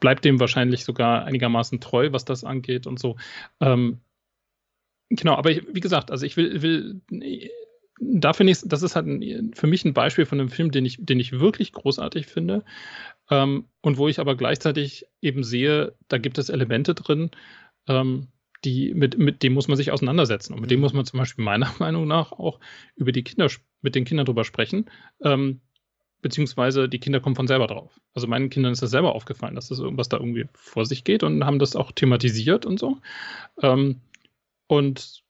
bleibt 0.00 0.24
dem 0.24 0.40
wahrscheinlich 0.40 0.84
sogar 0.84 1.24
einigermaßen 1.24 1.80
treu, 1.80 2.12
was 2.12 2.24
das 2.24 2.44
angeht 2.44 2.86
und 2.86 2.98
so. 2.98 3.16
Ähm, 3.60 4.00
genau, 5.10 5.34
aber 5.34 5.50
ich, 5.50 5.62
wie 5.70 5.80
gesagt, 5.80 6.10
also 6.10 6.24
ich 6.24 6.36
will, 6.36 6.62
will 6.62 7.00
da 7.98 8.32
finde 8.32 8.52
ich, 8.52 8.60
das 8.64 8.82
ist 8.82 8.96
halt 8.96 9.06
ein, 9.06 9.54
für 9.54 9.66
mich 9.66 9.84
ein 9.84 9.94
Beispiel 9.94 10.26
von 10.26 10.40
einem 10.40 10.50
Film, 10.50 10.70
den 10.70 10.84
ich, 10.84 10.98
den 11.00 11.20
ich 11.20 11.32
wirklich 11.32 11.72
großartig 11.72 12.26
finde. 12.26 12.64
Ähm, 13.30 13.66
und 13.80 13.96
wo 13.96 14.08
ich 14.08 14.20
aber 14.20 14.36
gleichzeitig 14.36 15.06
eben 15.20 15.44
sehe, 15.44 15.94
da 16.08 16.18
gibt 16.18 16.38
es 16.38 16.48
Elemente 16.48 16.94
drin, 16.94 17.30
ähm, 17.88 18.28
die, 18.64 18.94
mit, 18.94 19.18
mit 19.18 19.42
dem 19.42 19.54
muss 19.54 19.68
man 19.68 19.76
sich 19.76 19.92
auseinandersetzen. 19.92 20.52
Und 20.54 20.60
mit 20.60 20.70
dem 20.70 20.80
mhm. 20.80 20.84
muss 20.84 20.92
man 20.92 21.04
zum 21.04 21.18
Beispiel 21.18 21.44
meiner 21.44 21.72
Meinung 21.78 22.06
nach 22.06 22.32
auch 22.32 22.60
über 22.96 23.12
die 23.12 23.24
Kinder, 23.24 23.48
mit 23.80 23.94
den 23.94 24.04
Kindern 24.04 24.26
drüber 24.26 24.44
sprechen. 24.44 24.90
Ähm, 25.22 25.60
beziehungsweise 26.22 26.88
die 26.88 26.98
Kinder 26.98 27.20
kommen 27.20 27.36
von 27.36 27.46
selber 27.46 27.66
drauf. 27.66 28.00
Also 28.14 28.26
meinen 28.26 28.50
Kindern 28.50 28.72
ist 28.72 28.82
das 28.82 28.90
selber 28.90 29.14
aufgefallen, 29.14 29.54
dass 29.54 29.68
das 29.68 29.78
irgendwas 29.78 30.08
da 30.08 30.16
irgendwie 30.16 30.46
vor 30.54 30.84
sich 30.84 31.04
geht 31.04 31.22
und 31.22 31.44
haben 31.44 31.58
das 31.58 31.76
auch 31.76 31.92
thematisiert 31.92 32.66
und 32.66 32.78
so. 32.78 32.98
Ähm, 33.62 34.00
und 34.66 35.22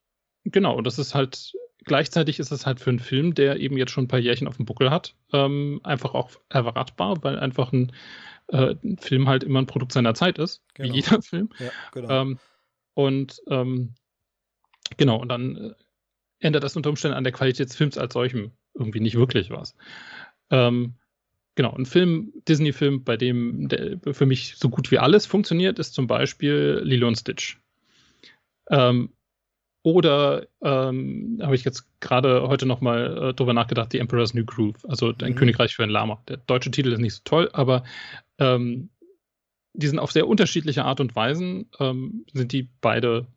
genau, 0.43 0.81
das 0.81 0.97
ist 0.97 1.13
halt 1.13 1.53
gleichzeitig 1.87 2.39
ist 2.39 2.51
es 2.51 2.65
halt 2.65 2.79
für 2.79 2.89
einen 2.89 2.99
Film, 2.99 3.33
der 3.33 3.59
eben 3.59 3.77
jetzt 3.77 3.91
schon 3.91 4.05
ein 4.05 4.07
paar 4.07 4.19
Jährchen 4.19 4.47
auf 4.47 4.57
dem 4.57 4.65
Buckel 4.65 4.91
hat, 4.91 5.15
ähm, 5.33 5.79
einfach 5.83 6.13
auch 6.13 6.31
erwartbar, 6.49 7.23
weil 7.23 7.39
einfach 7.39 7.71
ein, 7.73 7.91
äh, 8.47 8.75
Film 8.99 9.27
halt 9.27 9.43
immer 9.43 9.59
ein 9.59 9.65
Produkt 9.65 9.91
seiner 9.91 10.13
Zeit 10.13 10.37
ist, 10.37 10.63
genau. 10.73 10.93
wie 10.93 10.97
jeder 10.97 11.21
Film. 11.21 11.49
Ja, 11.59 11.71
genau. 11.93 12.09
Ähm, 12.09 12.39
und 12.93 13.41
ähm, 13.49 13.93
genau, 14.97 15.17
und 15.17 15.29
dann 15.29 15.55
äh, 15.55 15.71
ändert 16.39 16.63
das 16.63 16.75
unter 16.75 16.89
Umständen 16.89 17.17
an 17.17 17.23
der 17.23 17.33
Qualität 17.33 17.69
des 17.69 17.75
Films 17.75 17.97
als 17.97 18.13
solchem 18.13 18.51
irgendwie 18.73 18.99
nicht 18.99 19.15
wirklich 19.15 19.49
was. 19.49 19.75
Ähm, 20.49 20.95
genau, 21.55 21.73
ein 21.75 21.85
Film, 21.85 22.31
Disney-Film, 22.47 23.03
bei 23.03 23.17
dem 23.17 23.67
der 23.67 23.99
für 24.13 24.25
mich 24.25 24.55
so 24.57 24.69
gut 24.69 24.91
wie 24.91 24.99
alles 24.99 25.25
funktioniert, 25.25 25.79
ist 25.79 25.93
zum 25.93 26.07
Beispiel 26.07 26.81
Lilo 26.83 27.07
und 27.07 27.17
Stitch. 27.17 27.59
Ähm, 28.69 29.11
oder 29.87 30.47
ähm, 30.61 31.39
habe 31.41 31.55
ich 31.55 31.63
jetzt 31.63 31.87
gerade 32.01 32.45
heute 32.49 32.65
nochmal 32.65 33.29
äh, 33.29 33.33
drüber 33.33 33.53
nachgedacht, 33.53 33.93
The 33.93 33.99
Emperor's 33.99 34.33
New 34.33 34.43
Groove, 34.43 34.75
also 34.85 35.13
ein 35.21 35.31
mhm. 35.31 35.35
Königreich 35.35 35.73
für 35.73 35.83
ein 35.83 35.89
Lama. 35.89 36.21
Der 36.27 36.35
deutsche 36.35 36.71
Titel 36.71 36.91
ist 36.91 36.99
nicht 36.99 37.13
so 37.13 37.21
toll, 37.23 37.49
aber 37.53 37.85
ähm, 38.37 38.89
die 39.71 39.87
sind 39.87 39.99
auf 39.99 40.11
sehr 40.11 40.27
unterschiedliche 40.27 40.83
Art 40.83 40.99
und 40.99 41.15
Weisen, 41.15 41.69
ähm, 41.79 42.25
sind 42.33 42.51
die 42.51 42.67
beide 42.81 43.27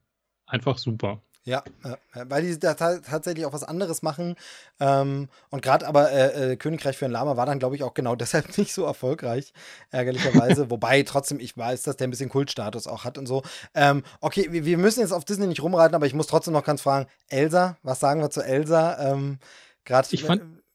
einfach 0.45 0.77
super. 0.79 1.23
Ja, 1.45 1.65
weil 2.13 2.43
die 2.43 2.59
da 2.59 2.75
tatsächlich 2.75 3.47
auch 3.47 3.55
was 3.55 3.65
anderes 3.65 4.03
machen. 4.03 4.37
Ähm, 4.79 5.29
und 5.49 5.63
gerade 5.63 5.87
aber 5.87 6.13
äh, 6.13 6.53
äh, 6.53 6.57
Königreich 6.57 6.99
für 6.99 7.07
ein 7.07 7.11
Lama 7.11 7.37
war 7.39 7.47
dann, 7.47 7.59
glaube 7.59 7.77
ich, 7.77 7.83
auch 7.83 7.95
genau 7.95 8.15
deshalb 8.17 8.59
nicht 8.59 8.75
so 8.75 8.85
erfolgreich, 8.85 9.55
ärgerlicherweise. 9.91 10.71
Wobei 10.71 11.03
trotzdem 11.03 11.41
ich 11.41 11.57
weiß, 11.57 11.83
dass 11.83 11.97
der 11.97 12.09
ein 12.09 12.11
bisschen 12.11 12.29
Kultstatus 12.29 12.87
auch 12.87 13.05
hat 13.05 13.17
und 13.17 13.27
so. 13.27 13.43
Ähm, 13.75 14.03
okay, 14.21 14.49
wir, 14.51 14.79
müssen 14.79 15.01
jetzt 15.01 15.13
auf 15.13 15.25
Disney 15.25 15.47
nicht 15.47 15.63
rumreiten, 15.63 15.95
aber 15.95 16.07
ich 16.07 16.15
muss 16.15 16.27
trotzdem 16.27 16.53
noch 16.53 16.65
ganz 16.65 16.83
fragen: 16.83 17.09
Elsa, 17.29 17.79
was 17.83 18.01
sagen 18.01 18.21
wir 18.21 18.31
zu 18.31 18.43
Elsa? 18.43 19.13
Ähm, 19.13 19.39
gerade 19.85 20.09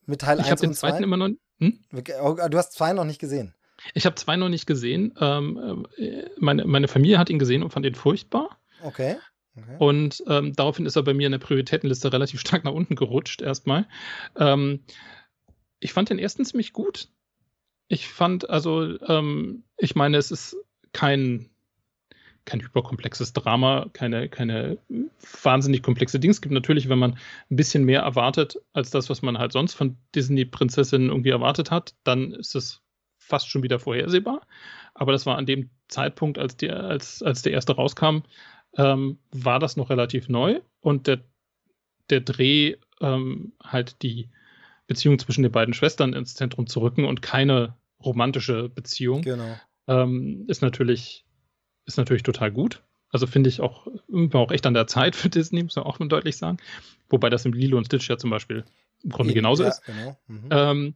mit 0.08 0.22
Teil 0.22 0.40
ich 0.40 0.46
1 0.46 0.48
und 0.48 0.48
2. 0.48 0.48
Ich 0.48 0.52
habe 0.52 0.62
den 0.62 0.74
zweiten 0.74 1.04
immer 1.04 1.18
noch. 1.18 1.30
Hm? 1.60 1.80
Oh, 2.22 2.36
du 2.50 2.58
hast 2.58 2.74
zwei 2.74 2.94
noch 2.94 3.06
nicht 3.06 3.20
gesehen. 3.20 3.54
Ich 3.94 4.06
habe 4.06 4.16
zwei 4.16 4.36
noch 4.36 4.50
nicht 4.50 4.66
gesehen. 4.66 5.14
Ähm, 5.20 5.86
äh, 5.98 6.24
meine, 6.38 6.66
meine 6.66 6.88
Familie 6.88 7.20
hat 7.20 7.30
ihn 7.30 7.40
gesehen 7.40 7.62
und 7.62 7.72
fand 7.72 7.86
ihn 7.86 7.96
furchtbar. 7.96 8.58
Okay. 8.84 9.18
Okay. 9.58 9.76
Und 9.80 10.24
ähm, 10.28 10.54
daraufhin 10.54 10.86
ist 10.86 10.96
er 10.96 11.04
bei 11.04 11.14
mir 11.14 11.28
in 11.28 11.32
der 11.32 11.40
Prioritätenliste 11.40 12.12
relativ 12.12 12.40
stark 12.42 12.64
nach 12.64 12.74
unten 12.74 12.96
gerutscht, 12.96 13.42
erstmal. 13.42 13.88
Ähm, 14.38 14.82
ich 15.80 15.94
fand 15.94 16.10
den 16.10 16.20
ersten 16.20 16.46
ziemlich 16.46 16.74
gut. 16.74 17.10
Ich 17.88 18.08
fand, 18.08 18.50
also, 18.50 19.00
ähm, 19.08 19.64
ich 19.78 19.96
meine, 19.96 20.18
es 20.18 20.32
ist 20.32 20.58
kein, 20.92 21.50
kein 22.46 22.62
hyperkomplexes 22.62 23.34
Drama, 23.34 23.88
keine, 23.94 24.30
keine 24.30 24.78
wahnsinnig 25.44 25.84
komplexe 25.84 26.20
Dinge. 26.20 26.32
Es 26.32 26.42
gibt 26.42 26.54
natürlich, 26.54 26.90
wenn 26.90 27.00
man 27.00 27.18
ein 27.50 27.56
bisschen 27.56 27.84
mehr 27.84 28.02
erwartet 28.02 28.58
als 28.74 28.90
das, 28.90 29.10
was 29.10 29.22
man 29.22 29.38
halt 29.38 29.52
sonst 29.52 29.74
von 29.74 29.98
Disney-Prinzessinnen 30.16 31.10
irgendwie 31.10 31.30
erwartet 31.30 31.72
hat, 31.72 31.96
dann 32.04 32.32
ist 32.34 32.56
es 32.56 32.82
fast 33.18 33.50
schon 33.50 33.64
wieder 33.64 33.80
vorhersehbar. 33.80 34.42
Aber 34.94 35.12
das 35.12 35.26
war 35.26 35.38
an 35.38 35.46
dem 35.46 35.70
Zeitpunkt, 35.88 36.38
als, 36.38 36.58
die, 36.58 36.70
als, 36.70 37.22
als 37.22 37.42
der 37.42 37.54
erste 37.54 37.76
rauskam, 37.76 38.20
ähm, 38.78 39.20
war 39.32 39.60
das 39.60 39.78
noch 39.78 39.90
relativ 39.90 40.30
neu 40.30 40.62
und 40.82 41.08
der, 41.08 41.22
der 42.10 42.22
Dreh 42.22 42.76
ähm, 43.02 43.54
halt 43.64 44.02
die 44.02 44.30
Beziehung 44.88 45.18
zwischen 45.20 45.44
den 45.44 45.52
beiden 45.52 45.74
Schwestern 45.74 46.14
ins 46.14 46.36
Zentrum 46.36 46.68
zu 46.68 46.82
rücken 46.82 47.06
und 47.06 47.22
keine 47.22 47.76
romantische 48.04 48.70
Beziehung 48.70 49.22
genau. 49.22 49.56
ähm, 49.88 50.46
ist 50.48 50.62
natürlich 50.62 51.26
ist 51.86 51.98
natürlich 51.98 52.24
total 52.24 52.52
gut. 52.52 52.82
Also 53.10 53.28
finde 53.28 53.50
ich 53.50 53.62
auch, 53.62 53.88
auch 54.34 54.52
echt 54.52 54.66
an 54.66 54.74
der 54.74 54.88
Zeit 54.88 55.16
für 55.16 55.30
Disney, 55.30 55.64
muss 55.64 55.76
man 55.76 55.86
auch 55.86 56.00
mal 56.00 56.08
deutlich 56.08 56.38
sagen. 56.38 56.58
Wobei 57.10 57.30
das 57.30 57.46
im 57.46 57.54
Lilo 57.54 57.78
und 57.78 57.86
Stitch 57.86 58.10
ja 58.10 58.18
zum 58.18 58.30
Beispiel 58.30 58.66
im 59.04 59.12
Grunde 59.12 59.34
genauso 59.34 59.64
ja, 59.64 59.70
ist. 59.70 59.86
Genau. 59.86 60.18
Mhm. 60.28 60.48
Ähm, 60.50 60.96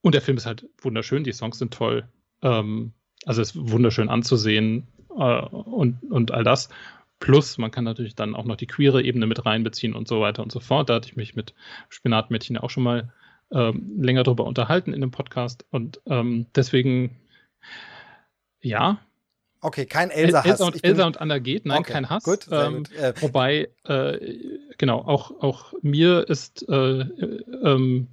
und 0.00 0.14
der 0.14 0.22
Film 0.22 0.36
ist 0.36 0.46
halt 0.46 0.66
wunderschön, 0.80 1.24
die 1.24 1.32
Songs 1.32 1.58
sind 1.58 1.74
toll. 1.74 2.08
Ähm, 2.42 2.92
also 3.24 3.42
ist 3.42 3.56
wunderschön 3.56 4.08
anzusehen 4.08 4.86
und, 5.16 5.98
und 6.10 6.30
all 6.32 6.44
das. 6.44 6.68
Plus, 7.18 7.56
man 7.56 7.70
kann 7.70 7.84
natürlich 7.84 8.14
dann 8.14 8.34
auch 8.34 8.44
noch 8.44 8.56
die 8.56 8.66
queere 8.66 9.02
Ebene 9.02 9.26
mit 9.26 9.46
reinbeziehen 9.46 9.94
und 9.94 10.06
so 10.06 10.20
weiter 10.20 10.42
und 10.42 10.52
so 10.52 10.60
fort. 10.60 10.90
Da 10.90 10.94
hatte 10.94 11.08
ich 11.08 11.16
mich 11.16 11.34
mit 11.34 11.54
Spinatmädchen 11.88 12.58
auch 12.58 12.70
schon 12.70 12.82
mal 12.82 13.12
ähm, 13.50 13.96
länger 14.00 14.22
drüber 14.22 14.44
unterhalten 14.44 14.92
in 14.92 15.00
dem 15.00 15.10
Podcast. 15.10 15.64
Und 15.70 16.00
ähm, 16.06 16.46
deswegen, 16.54 17.16
ja. 18.60 18.98
Okay, 19.62 19.86
kein 19.86 20.10
Elsa-Hass. 20.10 20.46
Elsa 20.46 20.66
und, 20.66 20.84
Elsa 20.84 21.06
und 21.06 21.20
Anna 21.20 21.38
geht, 21.38 21.64
nein, 21.64 21.78
okay, 21.78 21.92
kein 21.92 22.10
Hass. 22.10 22.22
Gut, 22.22 22.46
ähm, 22.50 22.84
gut. 22.84 22.92
Äh, 22.92 23.14
wobei, 23.20 23.68
äh, 23.84 24.18
genau, 24.76 24.98
auch, 24.98 25.30
auch 25.40 25.72
mir 25.80 26.28
ist 26.28 26.68
äh, 26.68 27.00
äh 27.00 27.44
ähm, 27.62 28.08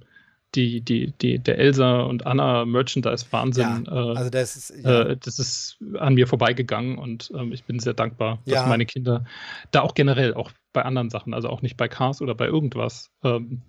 die, 0.54 0.80
die, 0.80 1.12
die, 1.20 1.38
der 1.38 1.58
Elsa 1.58 2.02
und 2.02 2.26
Anna 2.26 2.64
Merchandise-Wahnsinn, 2.64 3.86
ja, 3.86 3.92
äh, 3.92 4.16
also 4.16 4.30
das, 4.30 4.56
ist, 4.56 4.74
ja. 4.84 5.02
äh, 5.02 5.16
das 5.16 5.38
ist 5.38 5.78
an 5.98 6.14
mir 6.14 6.26
vorbeigegangen 6.26 6.98
und 6.98 7.32
ähm, 7.36 7.52
ich 7.52 7.64
bin 7.64 7.78
sehr 7.78 7.94
dankbar, 7.94 8.38
ja. 8.44 8.56
dass 8.56 8.68
meine 8.68 8.86
Kinder 8.86 9.24
da 9.70 9.82
auch 9.82 9.94
generell, 9.94 10.34
auch 10.34 10.50
bei 10.72 10.82
anderen 10.82 11.10
Sachen, 11.10 11.34
also 11.34 11.48
auch 11.48 11.62
nicht 11.62 11.76
bei 11.76 11.88
Cars 11.88 12.22
oder 12.22 12.34
bei 12.34 12.46
irgendwas, 12.46 13.10
ähm, 13.22 13.62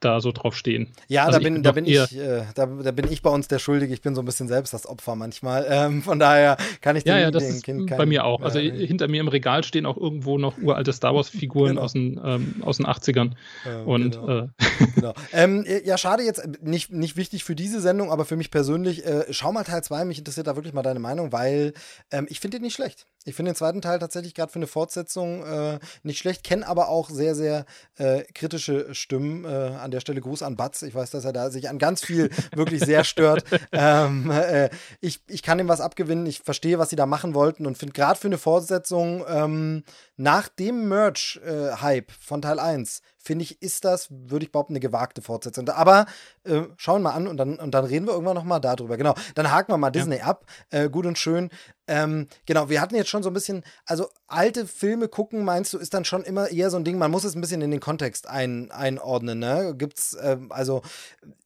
da 0.00 0.20
so 0.20 0.32
drauf 0.32 0.56
stehen. 0.56 0.92
Ja, 1.08 1.24
also 1.24 1.38
da, 1.38 1.42
bin, 1.42 1.62
da, 1.62 1.72
bin 1.72 1.86
ich, 1.86 2.16
äh, 2.16 2.42
da, 2.54 2.66
da, 2.66 2.90
bin 2.90 3.10
ich 3.10 3.22
bei 3.22 3.30
uns 3.30 3.48
der 3.48 3.58
Schuldige. 3.58 3.92
Ich 3.94 4.02
bin 4.02 4.14
so 4.14 4.22
ein 4.22 4.24
bisschen 4.24 4.48
selbst 4.48 4.74
das 4.74 4.86
Opfer 4.86 5.14
manchmal. 5.16 5.66
Ähm, 5.74 6.02
von 6.02 6.20
daher 6.20 6.56
kann 6.82 6.94
ich 6.94 7.02
den, 7.04 7.14
ja, 7.14 7.18
ja, 7.18 7.30
das 7.30 7.62
Kind 7.62 7.88
kein, 7.88 7.98
bei 7.98 8.06
mir 8.06 8.24
auch. 8.24 8.42
Also 8.42 8.60
äh, 8.60 8.86
hinter 8.86 9.08
mir 9.08 9.20
im 9.20 9.28
Regal 9.28 9.64
stehen 9.64 9.86
auch 9.86 9.96
irgendwo 9.96 10.38
noch 10.38 10.56
uralte 10.58 10.92
Star 10.92 11.14
Wars-Figuren 11.14 11.70
genau. 11.70 11.82
aus, 11.82 11.94
den, 11.94 12.20
ähm, 12.22 12.62
aus 12.62 12.76
den 12.76 12.86
80ern. 12.86 13.32
Ähm, 13.66 13.86
Und, 13.86 14.12
genau. 14.12 14.38
Äh, 14.38 14.48
genau. 14.94 15.14
Ähm, 15.32 15.66
ja, 15.84 15.98
schade 15.98 16.22
jetzt, 16.22 16.46
nicht, 16.62 16.92
nicht 16.92 17.16
wichtig 17.16 17.44
für 17.44 17.56
diese 17.56 17.80
Sendung, 17.80 18.12
aber 18.12 18.24
für 18.24 18.36
mich 18.36 18.50
persönlich, 18.50 19.04
äh, 19.04 19.24
schau 19.30 19.52
mal 19.52 19.64
Teil 19.64 19.82
2, 19.82 20.04
mich 20.04 20.18
interessiert 20.18 20.46
da 20.46 20.54
wirklich 20.54 20.74
mal 20.74 20.82
deine 20.82 21.00
Meinung, 21.00 21.32
weil 21.32 21.72
ähm, 22.12 22.26
ich 22.28 22.38
finde 22.38 22.58
den 22.58 22.62
nicht 22.62 22.74
schlecht. 22.74 23.06
Ich 23.24 23.34
finde 23.34 23.52
den 23.52 23.56
zweiten 23.56 23.80
Teil 23.80 23.98
tatsächlich 23.98 24.34
gerade 24.34 24.52
für 24.52 24.58
eine 24.58 24.66
Fortsetzung 24.66 25.44
äh, 25.44 25.78
nicht 26.02 26.18
schlecht, 26.18 26.44
kenne 26.44 26.66
aber 26.66 26.88
auch 26.88 27.08
sehr, 27.08 27.34
sehr 27.34 27.64
äh, 27.96 28.22
kritische 28.34 28.94
Stimmen. 28.94 29.44
Äh, 29.44 29.48
an 29.48 29.90
der 29.90 30.00
Stelle 30.00 30.20
Gruß 30.20 30.42
an 30.42 30.56
Batz. 30.56 30.82
Ich 30.82 30.94
weiß, 30.94 31.10
dass 31.10 31.24
er 31.24 31.32
da 31.32 31.50
sich 31.50 31.68
an 31.68 31.78
ganz 31.78 32.04
viel 32.04 32.30
wirklich 32.54 32.84
sehr 32.84 33.04
stört. 33.04 33.44
ähm, 33.72 34.30
äh, 34.30 34.68
ich, 35.00 35.22
ich 35.26 35.42
kann 35.42 35.58
ihm 35.58 35.68
was 35.68 35.80
abgewinnen. 35.80 36.26
Ich 36.26 36.40
verstehe, 36.40 36.78
was 36.78 36.90
sie 36.90 36.96
da 36.96 37.06
machen 37.06 37.34
wollten 37.34 37.66
und 37.66 37.78
finde 37.78 37.94
gerade 37.94 38.18
für 38.18 38.28
eine 38.28 38.38
Fortsetzung 38.38 39.24
ähm, 39.28 39.84
nach 40.16 40.48
dem 40.48 40.88
Merch-Hype 40.88 42.10
von 42.12 42.42
Teil 42.42 42.58
1 42.58 43.02
finde 43.24 43.42
ich, 43.42 43.62
ist 43.62 43.84
das, 43.84 44.08
würde 44.10 44.44
ich 44.44 44.52
behaupten, 44.52 44.74
eine 44.74 44.80
gewagte 44.80 45.22
Fortsetzung. 45.22 45.68
Aber 45.70 46.06
äh, 46.44 46.62
schauen 46.76 47.02
wir 47.02 47.10
mal 47.10 47.16
an 47.16 47.26
und 47.26 47.38
dann, 47.38 47.58
und 47.58 47.72
dann 47.72 47.84
reden 47.86 48.06
wir 48.06 48.12
irgendwann 48.12 48.36
nochmal 48.36 48.60
darüber. 48.60 48.96
Genau, 48.96 49.14
dann 49.34 49.50
haken 49.50 49.72
wir 49.72 49.78
mal 49.78 49.90
Disney 49.90 50.18
ja. 50.18 50.24
ab. 50.24 50.44
Äh, 50.70 50.90
gut 50.90 51.06
und 51.06 51.18
schön. 51.18 51.48
Ähm, 51.86 52.28
genau, 52.46 52.68
wir 52.68 52.80
hatten 52.80 52.94
jetzt 52.94 53.10
schon 53.10 53.22
so 53.22 53.30
ein 53.30 53.34
bisschen, 53.34 53.62
also 53.84 54.08
alte 54.26 54.66
Filme 54.66 55.08
gucken, 55.08 55.44
meinst 55.44 55.72
du, 55.72 55.78
ist 55.78 55.92
dann 55.92 56.04
schon 56.04 56.22
immer 56.22 56.50
eher 56.50 56.70
so 56.70 56.78
ein 56.78 56.84
Ding, 56.84 56.96
man 56.96 57.10
muss 57.10 57.24
es 57.24 57.34
ein 57.34 57.42
bisschen 57.42 57.60
in 57.60 57.70
den 57.70 57.80
Kontext 57.80 58.26
ein, 58.28 58.70
einordnen, 58.70 59.38
ne? 59.38 59.74
Gibt's, 59.76 60.16
ähm, 60.20 60.50
also 60.50 60.82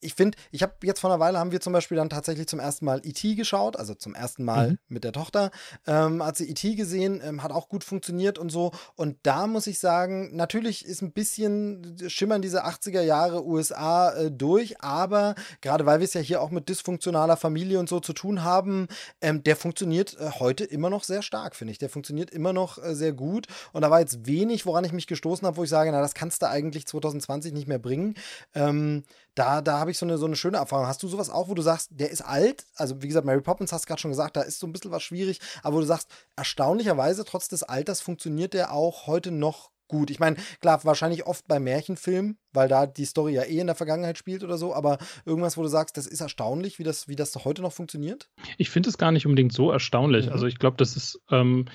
ich 0.01 0.15
finde, 0.15 0.39
ich 0.53 0.63
habe 0.63 0.75
jetzt 0.85 1.01
vor 1.01 1.11
einer 1.11 1.19
Weile 1.19 1.39
haben 1.39 1.51
wir 1.51 1.61
zum 1.61 1.73
Beispiel 1.73 1.97
dann 1.97 2.09
tatsächlich 2.09 2.47
zum 2.47 2.61
ersten 2.61 2.85
Mal 2.85 3.01
E.T. 3.05 3.35
geschaut, 3.35 3.77
also 3.77 3.95
zum 3.95 4.15
ersten 4.15 4.45
Mal 4.45 4.71
mhm. 4.71 4.79
mit 4.89 5.05
der 5.05 5.13
Tochter, 5.13 5.51
ähm, 5.87 6.25
hat 6.25 6.37
sie 6.37 6.49
E.T. 6.49 6.77
gesehen, 6.77 7.21
ähm, 7.25 7.43
hat 7.43 7.51
auch 7.51 7.69
gut 7.69 7.83
funktioniert 7.83 8.39
und 8.39 8.51
so. 8.51 8.58
Und 8.97 9.17
da 9.23 9.47
muss 9.47 9.67
ich 9.67 9.79
sagen, 9.79 10.35
natürlich 10.37 10.85
ist 10.85 11.03
ein 11.03 11.13
bisschen 11.13 11.97
schimmern 12.09 12.43
diese 12.43 12.65
80er 12.67 13.03
Jahre 13.03 13.47
USA 13.47 14.13
äh, 14.13 14.31
durch, 14.31 14.81
aber 14.81 15.35
gerade 15.61 15.87
weil 15.87 16.01
wir 16.01 16.05
es 16.05 16.15
ja 16.15 16.21
hier 16.21 16.43
auch 16.43 16.51
mit 16.51 16.69
dysfunktionaler 16.69 17.37
Familie 17.37 17.79
und 17.79 17.89
so 17.89 18.01
zu 18.01 18.13
tun 18.13 18.45
haben, 18.45 18.89
ähm, 19.21 19.43
der 19.43 19.57
funktioniert 19.57 20.17
äh, 20.19 20.31
heute 20.39 20.65
immer 20.65 20.91
noch 20.91 21.05
sehr 21.05 21.23
stark, 21.23 21.57
finde 21.57 21.73
ich. 21.73 21.79
Der 21.79 21.91
funktioniert 21.91 22.31
immer 22.31 22.53
noch 22.53 22.83
äh, 22.83 22.95
sehr 22.95 23.13
gut. 23.13 23.47
Und 23.73 23.83
da 23.83 23.91
war 23.91 24.01
jetzt 24.01 24.27
wenig, 24.27 24.67
woran 24.67 24.85
ich 24.85 24.93
mich 24.93 25.07
gestoßen 25.07 25.47
habe, 25.47 25.57
wo 25.57 25.65
ich 25.65 25.71
sage, 25.71 25.91
na, 25.93 26.01
das 26.01 26.15
kannst 26.15 26.43
du 26.43 26.49
eigentlich 26.49 26.87
2020 26.87 27.53
nicht 27.53 27.69
mehr 27.69 27.79
bringen. 27.79 28.15
Ähm, 28.55 29.05
da, 29.39 29.61
da 29.61 29.79
habe 29.79 29.91
ich 29.91 29.99
so 29.99 30.07
eine, 30.07 30.19
so 30.19 30.27
eine 30.27 30.37
schöne 30.37 30.57
Erfahrung. 30.57 30.87
Hast 30.87 31.03
du 31.03 31.09
sowas 31.09 31.31
auch, 31.31 31.49
wo 31.49 31.55
du 31.55 31.63
sagst, 31.63 31.91
der 31.93 32.11
ist 32.11 32.23
alt? 32.23 32.67
Also, 32.75 33.03
wie 33.03 33.09
gesagt, 33.09 33.27
Mary 33.27 33.41
Poppins 33.41 33.73
hast 33.73 33.85
du 33.85 33.89
gerade 33.89 34.01
schon 34.01 34.11
gesagt, 34.11 34.37
da 34.37 34.43
ist 34.43 34.59
so 34.59 34.67
ein 34.67 34.73
bisschen 34.73 34.91
was 34.91 35.03
schwierig, 35.03 35.41
aber 35.63 35.77
wo 35.77 35.81
du 35.81 35.87
sagst, 35.87 36.11
erstaunlicherweise, 36.37 37.25
trotz 37.25 37.49
des 37.49 37.63
Alters, 37.63 38.01
funktioniert 38.01 38.55
der 38.55 38.73
auch 38.73 39.07
heute 39.07 39.31
noch 39.31 39.71
gut. 39.87 40.11
Ich 40.11 40.21
meine, 40.21 40.37
klar, 40.61 40.85
wahrscheinlich 40.85 41.27
oft 41.27 41.49
bei 41.49 41.59
Märchenfilmen, 41.59 42.37
weil 42.53 42.69
da 42.69 42.87
die 42.87 43.07
Story 43.07 43.35
ja 43.35 43.43
eh 43.45 43.59
in 43.59 43.67
der 43.67 43.77
Vergangenheit 43.77 44.19
spielt 44.19 44.45
oder 44.45 44.59
so, 44.59 44.75
aber 44.75 44.99
irgendwas, 45.25 45.57
wo 45.57 45.63
du 45.63 45.69
sagst, 45.69 45.97
das 45.97 46.07
ist 46.07 46.21
erstaunlich, 46.21 46.79
wie 46.79 46.85
das, 46.85 47.09
wie 47.09 47.17
das 47.17 47.35
heute 47.45 47.63
noch 47.63 47.73
funktioniert? 47.73 48.29
Ich 48.59 48.69
finde 48.69 48.91
es 48.91 48.99
gar 48.99 49.13
nicht 49.13 49.25
unbedingt 49.25 49.53
so 49.53 49.71
erstaunlich. 49.71 50.27
Mhm. 50.27 50.33
Also 50.33 50.47
ich 50.47 50.59
glaube, 50.59 50.77
das 50.77 50.95
ist 50.97 51.21
ähm, 51.31 51.67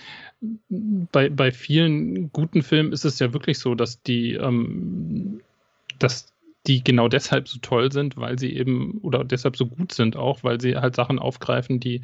bei, 0.70 1.30
bei 1.30 1.52
vielen 1.52 2.32
guten 2.32 2.62
Filmen 2.62 2.94
ist 2.94 3.06
es 3.06 3.20
ja 3.20 3.34
wirklich 3.34 3.58
so, 3.58 3.74
dass 3.74 4.02
die, 4.04 4.34
ähm, 4.34 5.42
dass 5.98 6.28
die 6.68 6.84
genau 6.84 7.08
deshalb 7.08 7.48
so 7.48 7.60
toll 7.60 7.92
sind, 7.92 8.16
weil 8.18 8.40
sie 8.40 8.56
eben 8.56 9.00
oder 9.02 9.24
deshalb 9.24 9.58
so 9.58 9.66
gut 9.66 9.94
sind 9.94 10.16
auch, 10.16 10.44
weil 10.44 10.62
sie 10.62 10.78
halt 10.78 10.96
Sachen 10.96 11.20
aufgreifen, 11.20 11.80
die 11.80 12.02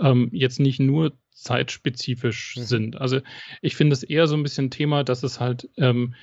ähm, 0.00 0.28
jetzt 0.32 0.60
nicht 0.60 0.78
nur 0.78 1.12
zeitspezifisch 1.32 2.56
mhm. 2.56 2.62
sind. 2.62 3.00
Also 3.00 3.20
ich 3.62 3.76
finde 3.76 3.94
es 3.94 4.02
eher 4.02 4.26
so 4.26 4.36
ein 4.36 4.42
bisschen 4.42 4.70
Thema, 4.70 5.02
dass 5.04 5.22
es 5.22 5.40
halt 5.40 5.68
ähm, 5.76 6.14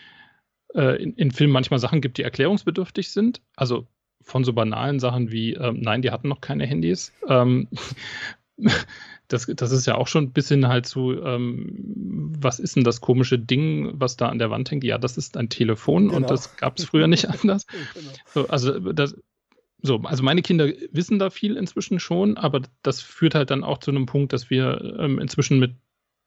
äh, 0.73 1.01
in, 1.01 1.13
in, 1.15 1.31
Filmen 1.31 1.53
manchmal 1.53 1.79
Sachen 1.79 2.01
gibt, 2.01 2.17
die 2.17 2.23
erklärungsbedürftig 2.23 3.11
sind. 3.11 3.41
Also 3.55 3.87
von 4.21 4.43
so 4.43 4.53
banalen 4.53 4.99
Sachen 4.99 5.31
wie, 5.31 5.53
ähm, 5.53 5.79
nein, 5.81 6.01
die 6.01 6.11
hatten 6.11 6.29
noch 6.29 6.41
keine 6.41 6.65
Handys. 6.65 7.13
Das, 9.33 9.47
das 9.47 9.71
ist 9.71 9.87
ja 9.87 9.95
auch 9.95 10.07
schon 10.07 10.25
ein 10.25 10.31
bisschen 10.31 10.67
halt 10.67 10.85
so, 10.85 11.11
ähm, 11.25 12.33
was 12.39 12.59
ist 12.59 12.75
denn 12.75 12.83
das 12.83 13.01
komische 13.01 13.39
Ding, 13.39 13.91
was 13.95 14.15
da 14.15 14.29
an 14.29 14.39
der 14.39 14.51
Wand 14.51 14.69
hängt? 14.69 14.83
Ja, 14.83 14.97
das 14.97 15.17
ist 15.17 15.37
ein 15.37 15.49
Telefon 15.49 16.05
genau. 16.05 16.17
und 16.17 16.29
das 16.29 16.55
gab 16.57 16.77
es 16.77 16.85
früher 16.85 17.07
nicht 17.07 17.29
anders. 17.41 17.65
genau. 17.67 18.11
so, 18.27 18.47
also 18.47 18.79
das, 18.93 19.15
so, 19.81 19.99
also 20.03 20.23
meine 20.23 20.41
Kinder 20.41 20.69
wissen 20.91 21.19
da 21.19 21.29
viel 21.29 21.57
inzwischen 21.57 21.99
schon, 21.99 22.37
aber 22.37 22.61
das 22.83 23.01
führt 23.01 23.35
halt 23.35 23.49
dann 23.49 23.63
auch 23.63 23.79
zu 23.79 23.91
einem 23.91 24.05
Punkt, 24.05 24.31
dass 24.31 24.49
wir 24.49 24.97
ähm, 24.99 25.19
inzwischen 25.19 25.59
mit 25.59 25.75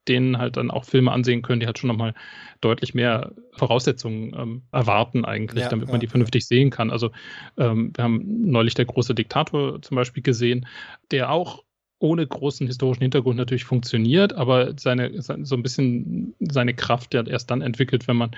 denen 0.08 0.38
halt 0.38 0.56
dann 0.56 0.70
auch 0.70 0.84
Filme 0.84 1.12
ansehen 1.12 1.42
können, 1.42 1.60
die 1.60 1.66
halt 1.66 1.78
schon 1.78 1.88
nochmal 1.88 2.14
deutlich 2.60 2.94
mehr 2.94 3.32
Voraussetzungen 3.52 4.34
ähm, 4.36 4.62
erwarten 4.72 5.24
eigentlich, 5.24 5.64
ja, 5.64 5.68
damit 5.68 5.88
man 5.88 5.96
ja, 5.96 6.00
die 6.00 6.06
vernünftig 6.06 6.44
ja. 6.44 6.48
sehen 6.48 6.70
kann. 6.70 6.90
Also 6.90 7.10
ähm, 7.56 7.92
wir 7.94 8.04
haben 8.04 8.50
neulich 8.50 8.74
der 8.74 8.84
große 8.84 9.14
Diktator 9.14 9.80
zum 9.82 9.96
Beispiel 9.96 10.22
gesehen, 10.22 10.66
der 11.10 11.30
auch 11.30 11.64
ohne 11.98 12.26
großen 12.26 12.66
historischen 12.66 13.02
Hintergrund 13.02 13.36
natürlich 13.36 13.64
funktioniert, 13.64 14.34
aber 14.34 14.78
seine, 14.78 15.10
so 15.20 15.56
ein 15.56 15.62
bisschen 15.62 16.34
seine 16.40 16.74
Kraft 16.74 17.14
ja 17.14 17.26
erst 17.26 17.50
dann 17.50 17.62
entwickelt, 17.62 18.06
wenn 18.06 18.16
man 18.16 18.36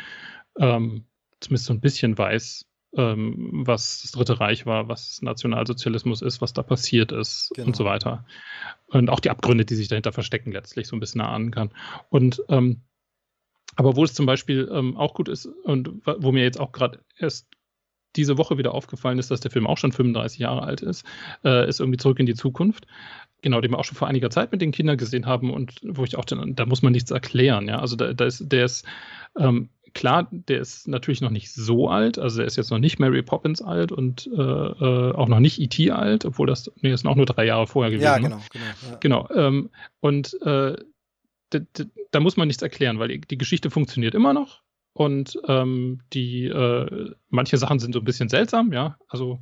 ähm, 0.59 1.05
zumindest 1.41 1.67
so 1.67 1.73
ein 1.73 1.81
bisschen 1.81 2.17
weiß, 2.17 2.67
ähm, 2.97 3.51
was 3.67 4.03
das 4.03 4.13
Dritte 4.13 4.41
Reich 4.41 4.65
war, 4.67 4.89
was 4.89 5.21
Nationalsozialismus 5.23 6.23
ist, 6.23 6.41
was 6.41 6.53
da 6.53 6.63
passiert 6.63 7.13
ist 7.13 7.51
genau. 7.55 7.69
und 7.69 7.77
so 7.77 7.85
weiter. 7.85 8.25
Und 8.87 9.11
auch 9.11 9.21
die 9.21 9.31
Abgründe, 9.31 9.65
die 9.65 9.75
sich 9.75 9.89
dahinter 9.89 10.13
verstecken, 10.13 10.53
letztlich 10.53 10.89
so 10.89 10.97
ein 10.97 11.01
bisschen 11.01 11.21
erahnen 11.21 11.51
kann. 11.51 11.71
Und 12.09 12.43
ähm, 12.49 12.83
aber 13.77 13.95
wo 13.95 14.05
es 14.05 14.15
zum 14.15 14.27
Beispiel 14.27 14.69
ähm, 14.73 14.97
auch 14.97 15.15
gut 15.15 15.29
ist 15.29 15.47
und 15.47 16.01
wo 16.05 16.33
mir 16.33 16.43
jetzt 16.43 16.59
auch 16.59 16.73
gerade 16.73 17.01
erst 17.17 17.47
diese 18.17 18.39
Woche 18.39 18.59
wieder 18.59 18.75
aufgefallen 18.75 19.19
ist, 19.19 19.31
dass 19.31 19.41
der 19.41 19.51
Film 19.51 19.67
auch 19.67 19.79
schon 19.79 19.93
35 19.93 20.39
Jahre 20.39 20.63
alt 20.63 20.81
ist, 20.81 21.05
äh, 21.45 21.69
ist 21.69 21.79
irgendwie 21.79 21.99
zurück 21.99 22.19
in 22.19 22.27
die 22.27 22.35
Zukunft. 22.35 22.87
Genau, 23.41 23.61
den 23.61 23.71
wir 23.71 23.79
auch 23.79 23.85
schon 23.85 23.97
vor 23.97 24.09
einiger 24.09 24.31
Zeit 24.31 24.51
mit 24.51 24.61
den 24.61 24.73
Kindern 24.73 24.97
gesehen 24.97 25.27
haben 25.27 25.53
und 25.53 25.81
wo 25.85 26.05
ich 26.05 26.17
auch, 26.17 26.25
den, 26.25 26.57
da 26.57 26.67
muss 26.67 26.83
man 26.83 26.93
nichts 26.93 27.11
erklären, 27.11 27.69
ja. 27.69 27.79
Also 27.79 27.95
da, 27.95 28.13
da 28.13 28.25
ist, 28.25 28.51
der 28.51 28.65
ist 28.65 28.85
ähm, 29.39 29.69
klar, 29.95 30.29
der 30.31 30.61
ist 30.61 30.89
natürlich 30.89 31.21
noch 31.21 31.31
nicht 31.31 31.53
so 31.53 31.89
alt, 31.89 32.19
also 32.19 32.41
er 32.41 32.47
ist 32.47 32.57
jetzt 32.57 32.71
noch 32.71 32.79
nicht 32.79 32.99
Mary 32.99 33.23
Poppins 33.23 33.63
alt 33.63 33.93
und 33.93 34.27
äh, 34.27 34.41
äh, 34.41 35.15
auch 35.15 35.29
noch 35.29 35.41
nicht 35.41 35.61
E.T. 35.61 35.91
alt, 35.91 36.25
obwohl 36.25 36.47
das, 36.47 36.71
nee, 36.81 36.91
das 36.91 37.01
sind 37.01 37.11
auch 37.11 37.17
nur 37.17 37.27
drei 37.27 37.47
Jahre 37.47 37.67
vorher 37.67 37.91
gewesen. 37.91 38.05
Ja, 38.05 38.19
genau, 38.19 38.41
genau. 38.51 38.65
Ja. 38.65 38.97
Genau. 39.01 39.29
Ähm, 39.35 39.71
und 40.01 40.41
äh, 40.43 40.77
da 42.11 42.21
muss 42.21 42.37
man 42.37 42.49
nichts 42.49 42.63
erklären, 42.63 42.99
weil 42.99 43.09
die, 43.09 43.21
die 43.21 43.39
Geschichte 43.39 43.71
funktioniert 43.71 44.15
immer 44.15 44.33
noch 44.33 44.63
und 44.93 45.39
ähm, 45.47 46.01
die 46.13 46.47
äh, 46.47 47.13
manche 47.29 47.57
Sachen 47.57 47.79
sind 47.79 47.93
so 47.93 48.01
ein 48.01 48.05
bisschen 48.05 48.29
seltsam, 48.29 48.73
ja. 48.73 48.99
Also 49.09 49.41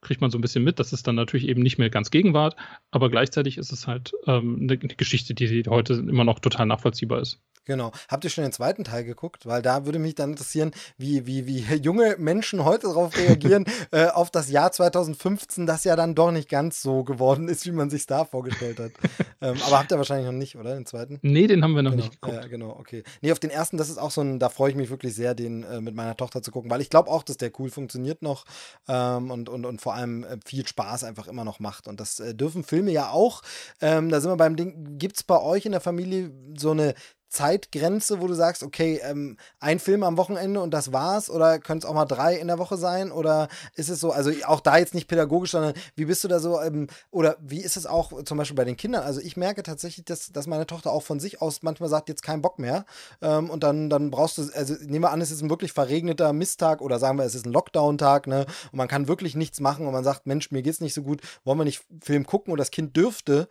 kriegt 0.00 0.20
man 0.20 0.30
so 0.30 0.38
ein 0.38 0.40
bisschen 0.40 0.64
mit. 0.64 0.78
Das 0.78 0.92
ist 0.92 1.06
dann 1.06 1.14
natürlich 1.14 1.48
eben 1.48 1.62
nicht 1.62 1.78
mehr 1.78 1.90
ganz 1.90 2.10
Gegenwart, 2.10 2.56
aber 2.90 3.10
gleichzeitig 3.10 3.58
ist 3.58 3.72
es 3.72 3.86
halt 3.86 4.12
ähm, 4.26 4.58
eine, 4.62 4.78
eine 4.80 4.94
Geschichte, 4.96 5.34
die 5.34 5.64
heute 5.68 5.94
immer 5.94 6.24
noch 6.24 6.38
total 6.38 6.66
nachvollziehbar 6.66 7.20
ist. 7.20 7.40
Genau. 7.68 7.92
Habt 8.08 8.24
ihr 8.24 8.30
schon 8.30 8.44
den 8.44 8.52
zweiten 8.52 8.82
Teil 8.82 9.04
geguckt? 9.04 9.44
Weil 9.44 9.60
da 9.60 9.84
würde 9.84 9.98
mich 9.98 10.14
dann 10.14 10.30
interessieren, 10.30 10.72
wie, 10.96 11.26
wie, 11.26 11.46
wie 11.46 11.58
junge 11.82 12.16
Menschen 12.18 12.64
heute 12.64 12.86
darauf 12.86 13.14
reagieren, 13.16 13.66
äh, 13.92 14.06
auf 14.06 14.30
das 14.30 14.50
Jahr 14.50 14.72
2015, 14.72 15.66
das 15.66 15.84
ja 15.84 15.94
dann 15.94 16.14
doch 16.14 16.30
nicht 16.30 16.48
ganz 16.48 16.80
so 16.80 17.04
geworden 17.04 17.46
ist, 17.46 17.66
wie 17.66 17.72
man 17.72 17.90
sich 17.90 18.06
da 18.06 18.24
vorgestellt 18.24 18.80
hat. 18.80 18.92
ähm, 19.42 19.56
aber 19.66 19.78
habt 19.78 19.92
ihr 19.92 19.98
wahrscheinlich 19.98 20.26
noch 20.26 20.32
nicht, 20.32 20.56
oder? 20.56 20.74
Den 20.74 20.86
zweiten? 20.86 21.18
Nee, 21.20 21.46
den 21.46 21.62
haben 21.62 21.74
wir 21.74 21.82
noch 21.82 21.90
genau. 21.90 22.04
nicht 22.04 22.22
geguckt. 22.22 22.42
Ja, 22.42 22.48
genau, 22.48 22.70
okay. 22.70 23.04
Nee, 23.20 23.32
auf 23.32 23.38
den 23.38 23.50
ersten, 23.50 23.76
das 23.76 23.90
ist 23.90 23.98
auch 23.98 24.10
so 24.10 24.22
ein, 24.22 24.38
da 24.38 24.48
freue 24.48 24.70
ich 24.70 24.76
mich 24.76 24.88
wirklich 24.88 25.14
sehr, 25.14 25.34
den 25.34 25.62
äh, 25.64 25.82
mit 25.82 25.94
meiner 25.94 26.16
Tochter 26.16 26.40
zu 26.40 26.50
gucken, 26.50 26.70
weil 26.70 26.80
ich 26.80 26.88
glaube 26.88 27.10
auch, 27.10 27.22
dass 27.22 27.36
der 27.36 27.52
cool 27.58 27.68
funktioniert 27.68 28.22
noch 28.22 28.46
ähm, 28.88 29.30
und, 29.30 29.50
und, 29.50 29.66
und 29.66 29.82
vor 29.82 29.94
allem 29.94 30.24
äh, 30.24 30.38
viel 30.42 30.66
Spaß 30.66 31.04
einfach 31.04 31.28
immer 31.28 31.44
noch 31.44 31.60
macht. 31.60 31.86
Und 31.86 32.00
das 32.00 32.18
äh, 32.18 32.34
dürfen 32.34 32.64
Filme 32.64 32.92
ja 32.92 33.10
auch. 33.10 33.42
Ähm, 33.82 34.08
da 34.08 34.22
sind 34.22 34.30
wir 34.30 34.38
beim 34.38 34.56
Ding, 34.56 34.96
gibt 34.98 35.16
es 35.16 35.22
bei 35.22 35.38
euch 35.38 35.66
in 35.66 35.72
der 35.72 35.82
Familie 35.82 36.32
so 36.56 36.70
eine 36.70 36.94
Zeitgrenze, 37.28 38.20
wo 38.20 38.26
du 38.26 38.34
sagst, 38.34 38.62
okay, 38.62 39.00
ähm, 39.02 39.36
ein 39.60 39.78
Film 39.78 40.02
am 40.02 40.16
Wochenende 40.16 40.60
und 40.60 40.72
das 40.72 40.92
war's? 40.92 41.28
Oder 41.28 41.58
können 41.58 41.78
es 41.78 41.84
auch 41.84 41.94
mal 41.94 42.06
drei 42.06 42.36
in 42.36 42.46
der 42.46 42.58
Woche 42.58 42.76
sein? 42.76 43.12
Oder 43.12 43.48
ist 43.74 43.90
es 43.90 44.00
so, 44.00 44.12
also 44.12 44.30
auch 44.46 44.60
da 44.60 44.78
jetzt 44.78 44.94
nicht 44.94 45.08
pädagogisch, 45.08 45.50
sondern 45.50 45.74
wie 45.94 46.06
bist 46.06 46.24
du 46.24 46.28
da 46.28 46.40
so, 46.40 46.60
ähm, 46.60 46.88
oder 47.10 47.36
wie 47.40 47.60
ist 47.60 47.76
es 47.76 47.86
auch 47.86 48.22
zum 48.24 48.38
Beispiel 48.38 48.56
bei 48.56 48.64
den 48.64 48.76
Kindern? 48.76 49.02
Also 49.02 49.20
ich 49.20 49.36
merke 49.36 49.62
tatsächlich, 49.62 50.06
dass, 50.06 50.32
dass 50.32 50.46
meine 50.46 50.66
Tochter 50.66 50.90
auch 50.90 51.02
von 51.02 51.20
sich 51.20 51.42
aus 51.42 51.62
manchmal 51.62 51.88
sagt, 51.88 52.08
jetzt 52.08 52.22
kein 52.22 52.40
Bock 52.40 52.58
mehr. 52.58 52.84
Ähm, 53.20 53.50
und 53.50 53.62
dann, 53.62 53.90
dann 53.90 54.10
brauchst 54.10 54.38
du, 54.38 54.48
also 54.54 54.74
nehmen 54.80 55.04
wir 55.04 55.10
an, 55.10 55.20
es 55.20 55.30
ist 55.30 55.42
ein 55.42 55.50
wirklich 55.50 55.72
verregneter 55.72 56.32
Misttag 56.32 56.80
oder 56.80 56.98
sagen 56.98 57.18
wir, 57.18 57.24
es 57.24 57.34
ist 57.34 57.46
ein 57.46 57.52
Lockdown-Tag, 57.52 58.26
ne? 58.26 58.46
Und 58.72 58.78
man 58.78 58.88
kann 58.88 59.08
wirklich 59.08 59.36
nichts 59.36 59.60
machen 59.60 59.86
und 59.86 59.92
man 59.92 60.04
sagt, 60.04 60.26
Mensch, 60.26 60.50
mir 60.50 60.62
geht's 60.62 60.80
nicht 60.80 60.94
so 60.94 61.02
gut, 61.02 61.20
wollen 61.44 61.58
wir 61.58 61.64
nicht 61.64 61.82
Film 62.02 62.26
gucken? 62.26 62.52
Und 62.52 62.58
das 62.58 62.70
Kind 62.70 62.96
dürfte 62.96 63.48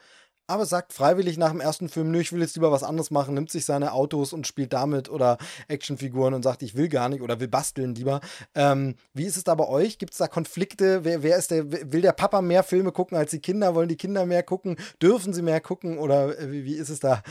aber 0.47 0.65
sagt 0.65 0.93
freiwillig 0.93 1.37
nach 1.37 1.51
dem 1.51 1.59
ersten 1.59 1.89
Film, 1.89 2.11
nö, 2.11 2.19
ich 2.19 2.31
will 2.31 2.41
jetzt 2.41 2.55
lieber 2.55 2.71
was 2.71 2.83
anderes 2.83 3.11
machen, 3.11 3.33
nimmt 3.33 3.51
sich 3.51 3.65
seine 3.65 3.91
Autos 3.91 4.33
und 4.33 4.47
spielt 4.47 4.73
damit 4.73 5.09
oder 5.09 5.37
Actionfiguren 5.67 6.33
und 6.33 6.43
sagt, 6.43 6.63
ich 6.63 6.75
will 6.75 6.87
gar 6.87 7.09
nicht 7.09 7.21
oder 7.21 7.39
will 7.39 7.47
basteln 7.47 7.95
lieber. 7.95 8.21
Ähm, 8.55 8.95
wie 9.13 9.25
ist 9.25 9.37
es 9.37 9.43
da 9.43 9.55
bei 9.55 9.67
euch? 9.67 9.97
Gibt 9.97 10.13
es 10.13 10.19
da 10.19 10.27
Konflikte? 10.27 11.03
Wer, 11.03 11.21
wer 11.21 11.37
ist 11.37 11.51
der, 11.51 11.71
will 11.71 12.01
der 12.01 12.13
Papa 12.13 12.41
mehr 12.41 12.63
Filme 12.63 12.91
gucken 12.91 13.17
als 13.17 13.31
die 13.31 13.39
Kinder? 13.39 13.75
Wollen 13.75 13.89
die 13.89 13.97
Kinder 13.97 14.25
mehr 14.25 14.43
gucken? 14.43 14.77
Dürfen 15.01 15.33
sie 15.33 15.41
mehr 15.41 15.61
gucken? 15.61 15.97
Oder 15.97 16.39
äh, 16.39 16.51
wie, 16.51 16.65
wie 16.65 16.75
ist 16.75 16.89
es 16.89 16.99
da? 16.99 17.21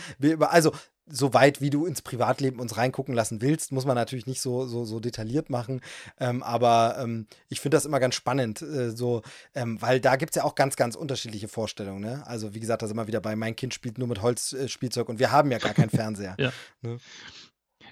Also 0.40 0.72
so 1.08 1.34
weit, 1.34 1.60
wie 1.60 1.70
du 1.70 1.86
ins 1.86 2.02
Privatleben 2.02 2.60
uns 2.60 2.76
reingucken 2.76 3.14
lassen 3.14 3.40
willst, 3.40 3.72
muss 3.72 3.86
man 3.86 3.94
natürlich 3.94 4.26
nicht 4.26 4.40
so, 4.40 4.66
so, 4.66 4.84
so 4.84 5.00
detailliert 5.00 5.50
machen. 5.50 5.80
Ähm, 6.18 6.42
aber 6.42 6.96
ähm, 6.98 7.26
ich 7.48 7.60
finde 7.60 7.76
das 7.76 7.86
immer 7.86 8.00
ganz 8.00 8.14
spannend, 8.14 8.60
äh, 8.62 8.90
so, 8.90 9.22
ähm, 9.54 9.80
weil 9.80 10.00
da 10.00 10.16
gibt 10.16 10.30
es 10.32 10.36
ja 10.36 10.44
auch 10.44 10.54
ganz, 10.54 10.76
ganz 10.76 10.96
unterschiedliche 10.96 11.48
Vorstellungen. 11.48 12.00
Ne? 12.00 12.26
Also, 12.26 12.54
wie 12.54 12.60
gesagt, 12.60 12.82
da 12.82 12.86
sind 12.86 12.96
wir 12.96 13.06
wieder 13.06 13.20
bei, 13.20 13.36
mein 13.36 13.54
Kind 13.56 13.72
spielt 13.72 13.98
nur 13.98 14.08
mit 14.08 14.22
Holzspielzeug 14.22 15.08
äh, 15.08 15.10
und 15.12 15.18
wir 15.18 15.30
haben 15.30 15.50
ja 15.50 15.58
gar 15.58 15.74
keinen 15.74 15.90
Fernseher. 15.90 16.36
ja. 16.38 16.52
Ne? 16.82 16.98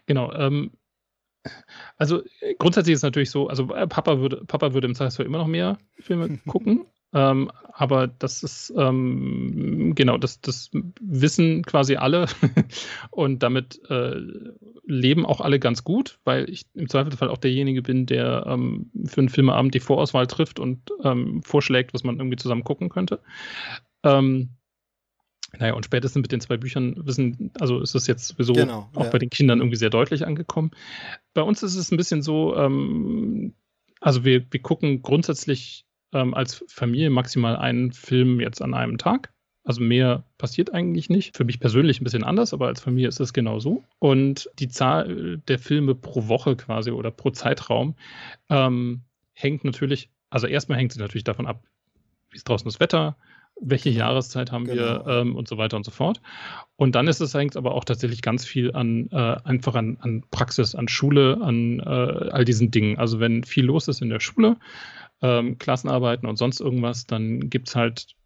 Genau. 0.06 0.32
Ähm, 0.32 0.72
also 1.96 2.22
grundsätzlich 2.58 2.94
ist 2.94 3.00
es 3.00 3.04
natürlich 3.04 3.30
so, 3.30 3.48
also 3.48 3.72
äh, 3.74 3.86
Papa 3.86 4.18
würde, 4.18 4.44
Papa 4.46 4.72
würde 4.72 4.86
im 4.86 4.94
Zweifelsfall 4.94 5.26
immer 5.26 5.38
noch 5.38 5.46
mehr 5.46 5.78
Filme 6.00 6.38
gucken. 6.46 6.86
Ähm, 7.14 7.50
aber 7.72 8.08
das 8.08 8.42
ist, 8.42 8.72
ähm, 8.76 9.94
genau, 9.94 10.18
das, 10.18 10.40
das 10.40 10.70
wissen 11.00 11.62
quasi 11.64 11.96
alle 11.96 12.26
und 13.10 13.42
damit 13.42 13.80
äh, 13.88 14.20
leben 14.84 15.24
auch 15.24 15.40
alle 15.40 15.58
ganz 15.58 15.84
gut, 15.84 16.18
weil 16.24 16.50
ich 16.50 16.66
im 16.74 16.88
Zweifelsfall 16.88 17.30
auch 17.30 17.38
derjenige 17.38 17.82
bin, 17.82 18.06
der 18.06 18.46
ähm, 18.46 18.90
für 19.06 19.20
einen 19.20 19.28
Filmeabend 19.28 19.74
die 19.74 19.80
Vorauswahl 19.80 20.26
trifft 20.26 20.58
und 20.58 20.90
ähm, 21.02 21.42
vorschlägt, 21.42 21.94
was 21.94 22.04
man 22.04 22.18
irgendwie 22.18 22.36
zusammen 22.36 22.64
gucken 22.64 22.88
könnte. 22.88 23.20
Ähm, 24.02 24.50
naja, 25.58 25.74
und 25.74 25.84
spätestens 25.84 26.22
mit 26.22 26.32
den 26.32 26.40
zwei 26.40 26.56
Büchern 26.56 26.94
wissen, 27.06 27.52
also 27.60 27.80
ist 27.80 27.94
es 27.94 28.08
jetzt 28.08 28.26
sowieso 28.26 28.54
genau, 28.54 28.88
auch 28.94 29.04
ja. 29.04 29.10
bei 29.10 29.18
den 29.18 29.30
Kindern 29.30 29.60
irgendwie 29.60 29.76
sehr 29.76 29.90
deutlich 29.90 30.26
angekommen. 30.26 30.72
Bei 31.32 31.42
uns 31.42 31.62
ist 31.62 31.76
es 31.76 31.92
ein 31.92 31.96
bisschen 31.96 32.22
so, 32.22 32.56
ähm, 32.56 33.54
also 34.00 34.24
wir, 34.24 34.44
wir 34.50 34.62
gucken 34.62 35.02
grundsätzlich 35.02 35.86
ähm, 36.14 36.34
als 36.34 36.64
Familie 36.68 37.10
maximal 37.10 37.56
einen 37.56 37.92
Film 37.92 38.40
jetzt 38.40 38.62
an 38.62 38.74
einem 38.74 38.98
Tag. 38.98 39.32
Also 39.64 39.80
mehr 39.80 40.24
passiert 40.36 40.74
eigentlich 40.74 41.08
nicht. 41.08 41.36
Für 41.36 41.44
mich 41.44 41.58
persönlich 41.58 42.00
ein 42.00 42.04
bisschen 42.04 42.24
anders, 42.24 42.52
aber 42.52 42.66
als 42.66 42.80
Familie 42.82 43.08
ist 43.08 43.20
es 43.20 43.32
genau 43.32 43.60
so. 43.60 43.82
Und 43.98 44.50
die 44.58 44.68
Zahl 44.68 45.38
der 45.48 45.58
Filme 45.58 45.94
pro 45.94 46.28
Woche 46.28 46.54
quasi 46.54 46.90
oder 46.90 47.10
pro 47.10 47.30
Zeitraum 47.30 47.94
ähm, 48.50 49.02
hängt 49.32 49.64
natürlich, 49.64 50.10
also 50.28 50.46
erstmal 50.46 50.78
hängt 50.78 50.92
sie 50.92 51.00
natürlich 51.00 51.24
davon 51.24 51.46
ab, 51.46 51.62
wie 52.30 52.36
ist 52.36 52.48
draußen 52.48 52.66
das 52.66 52.78
Wetter, 52.78 53.16
welche 53.60 53.90
genau. 53.90 54.04
Jahreszeit 54.04 54.52
haben 54.52 54.66
genau. 54.66 55.06
wir 55.06 55.06
ähm, 55.06 55.36
und 55.36 55.48
so 55.48 55.56
weiter 55.56 55.76
und 55.76 55.84
so 55.84 55.90
fort. 55.90 56.20
Und 56.76 56.94
dann 56.94 57.08
ist 57.08 57.20
es 57.20 57.34
eigentlich 57.34 57.56
aber 57.56 57.74
auch 57.74 57.84
tatsächlich 57.84 58.20
ganz 58.20 58.44
viel 58.44 58.74
an 58.74 59.08
äh, 59.12 59.36
einfach 59.44 59.74
an, 59.76 59.96
an, 60.00 60.24
Praxis, 60.30 60.74
an 60.74 60.88
Schule, 60.88 61.38
an 61.40 61.80
äh, 61.80 62.30
all 62.30 62.44
diesen 62.44 62.70
Dingen. 62.70 62.98
Also 62.98 63.20
wenn 63.20 63.44
viel 63.44 63.64
los 63.64 63.88
ist 63.88 64.02
in 64.02 64.10
der 64.10 64.20
Schule, 64.20 64.56
ähm, 65.22 65.58
Klassenarbeiten 65.58 66.28
und 66.28 66.36
sonst 66.36 66.60
irgendwas, 66.60 67.06
dann 67.06 67.50
gibt 67.50 67.68
es 67.68 67.76
halt 67.76 68.16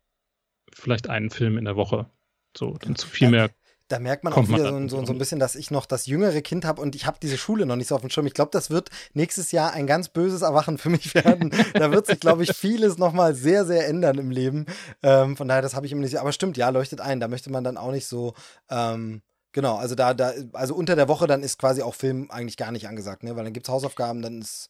vielleicht 0.72 1.09
einen 1.09 1.30
Film 1.30 1.59
in 1.59 1.64
der 1.64 1.76
Woche. 1.76 2.11
So, 2.57 2.76
dann 2.80 2.97
zu 2.97 3.07
viel 3.07 3.30
mehr 3.30 3.51
da 3.89 3.99
merkt 3.99 4.22
man 4.22 4.32
Kommt 4.32 4.51
auch 4.51 4.55
wieder 4.55 4.70
man 4.70 4.89
so, 4.89 4.99
so, 5.01 5.07
so, 5.07 5.12
ein 5.12 5.18
bisschen, 5.18 5.41
dass 5.41 5.57
ich 5.57 5.70
noch 5.70 5.86
das 5.86 6.07
jüngere 6.07 6.43
Kind 6.43 6.64
habe 6.66 6.80
und 6.80 6.95
ich 6.95 7.07
habe 7.07 7.18
diese 7.20 7.39
Schule 7.39 7.64
noch 7.64 7.76
nicht 7.76 7.89
so 7.89 7.95
auf 7.95 8.03
dem 8.03 8.11
Schirm. 8.11 8.26
Ich 8.26 8.34
glaube, 8.34 8.51
das 8.53 8.70
wird 8.70 8.91
nächstes 9.14 9.51
Jahr 9.51 9.72
ein 9.72 9.86
ganz 9.86 10.11
böses 10.11 10.43
Erwachen 10.43 10.76
für 10.76 10.91
mich 10.91 11.14
werden. 11.14 11.51
da 11.72 11.91
wird 11.91 12.07
sich, 12.07 12.20
glaube 12.20 12.45
ich, 12.45 12.53
vieles 12.53 12.99
nochmal 12.99 13.34
sehr, 13.34 13.64
sehr 13.64 13.89
ändern 13.89 14.18
im 14.18 14.30
Leben. 14.30 14.66
Ähm, 15.03 15.36
von 15.36 15.49
daher, 15.49 15.62
das 15.62 15.74
habe 15.74 15.86
ich 15.86 15.93
immer 15.93 16.03
nicht. 16.03 16.16
Aber 16.16 16.32
stimmt, 16.32 16.59
ja, 16.59 16.68
leuchtet 16.68 17.01
ein. 17.01 17.18
Da 17.18 17.28
möchte 17.28 17.51
man 17.51 17.64
dann 17.64 17.78
auch 17.78 17.91
nicht 17.91 18.07
so. 18.07 18.34
Ähm, 18.68 19.22
genau, 19.53 19.76
also 19.76 19.95
da, 19.95 20.12
da, 20.12 20.32
also 20.53 20.74
unter 20.74 20.95
der 20.95 21.09
Woche 21.09 21.26
dann 21.26 21.43
ist 21.43 21.59
quasi 21.59 21.80
auch 21.80 21.95
Film 21.95 22.30
eigentlich 22.30 22.59
gar 22.59 22.72
nicht 22.72 22.89
angesagt, 22.89 23.22
ne? 23.22 23.36
Weil 23.36 23.45
dann 23.45 23.55
gibt 23.55 23.66
es 23.66 23.72
Hausaufgaben, 23.72 24.22
dann 24.22 24.43
ist. 24.43 24.68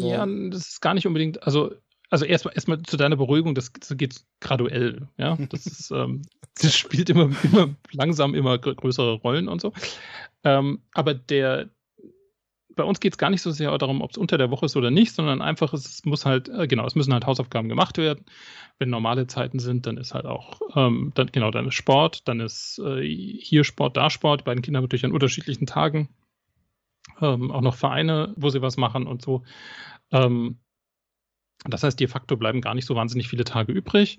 Ja, 0.00 0.26
das 0.26 0.68
ist 0.68 0.80
gar 0.80 0.94
nicht 0.94 1.06
unbedingt, 1.06 1.42
also 1.42 1.72
also 2.12 2.26
erstmal 2.26 2.54
erstmal 2.54 2.82
zu 2.82 2.98
deiner 2.98 3.16
Beruhigung, 3.16 3.54
das, 3.54 3.72
das 3.72 3.96
geht 3.96 4.20
graduell, 4.40 5.08
ja. 5.16 5.38
Das 5.48 5.66
ist, 5.66 5.90
ähm, 5.94 6.20
das 6.60 6.76
spielt 6.76 7.08
immer, 7.08 7.30
immer 7.42 7.74
langsam 7.90 8.34
immer 8.34 8.58
größere 8.58 9.14
Rollen 9.14 9.48
und 9.48 9.62
so. 9.62 9.72
Ähm, 10.44 10.82
aber 10.92 11.14
der, 11.14 11.70
bei 12.76 12.84
uns 12.84 13.00
geht 13.00 13.14
es 13.14 13.18
gar 13.18 13.30
nicht 13.30 13.40
so 13.40 13.50
sehr 13.50 13.76
darum, 13.78 14.02
ob 14.02 14.10
es 14.10 14.18
unter 14.18 14.36
der 14.36 14.50
Woche 14.50 14.66
ist 14.66 14.76
oder 14.76 14.90
nicht, 14.90 15.14
sondern 15.14 15.40
einfach, 15.40 15.72
es 15.72 16.04
muss 16.04 16.26
halt, 16.26 16.50
äh, 16.50 16.66
genau, 16.66 16.86
es 16.86 16.94
müssen 16.94 17.14
halt 17.14 17.24
Hausaufgaben 17.24 17.70
gemacht 17.70 17.96
werden. 17.96 18.26
Wenn 18.78 18.90
normale 18.90 19.26
Zeiten 19.26 19.58
sind, 19.58 19.86
dann 19.86 19.96
ist 19.96 20.12
halt 20.12 20.26
auch, 20.26 20.60
ähm, 20.76 21.12
dann, 21.14 21.28
genau, 21.32 21.50
dann 21.50 21.68
ist 21.68 21.74
Sport, 21.74 22.28
dann 22.28 22.40
ist 22.40 22.78
äh, 22.84 23.02
hier 23.02 23.64
Sport, 23.64 23.96
da 23.96 24.10
Sport. 24.10 24.40
Die 24.40 24.44
beiden 24.44 24.62
Kinder 24.62 24.78
haben 24.78 24.84
natürlich 24.84 25.06
an 25.06 25.12
unterschiedlichen 25.12 25.66
Tagen 25.66 26.10
ähm, 27.22 27.50
auch 27.50 27.60
noch 27.62 27.74
Vereine, 27.74 28.34
wo 28.36 28.50
sie 28.50 28.62
was 28.62 28.76
machen 28.76 29.06
und 29.06 29.22
so. 29.22 29.42
Ähm, 30.10 30.58
das 31.64 31.84
heißt, 31.84 31.98
de 32.00 32.08
facto 32.08 32.36
bleiben 32.36 32.60
gar 32.60 32.74
nicht 32.74 32.86
so 32.86 32.96
wahnsinnig 32.96 33.28
viele 33.28 33.44
Tage 33.44 33.72
übrig. 33.72 34.18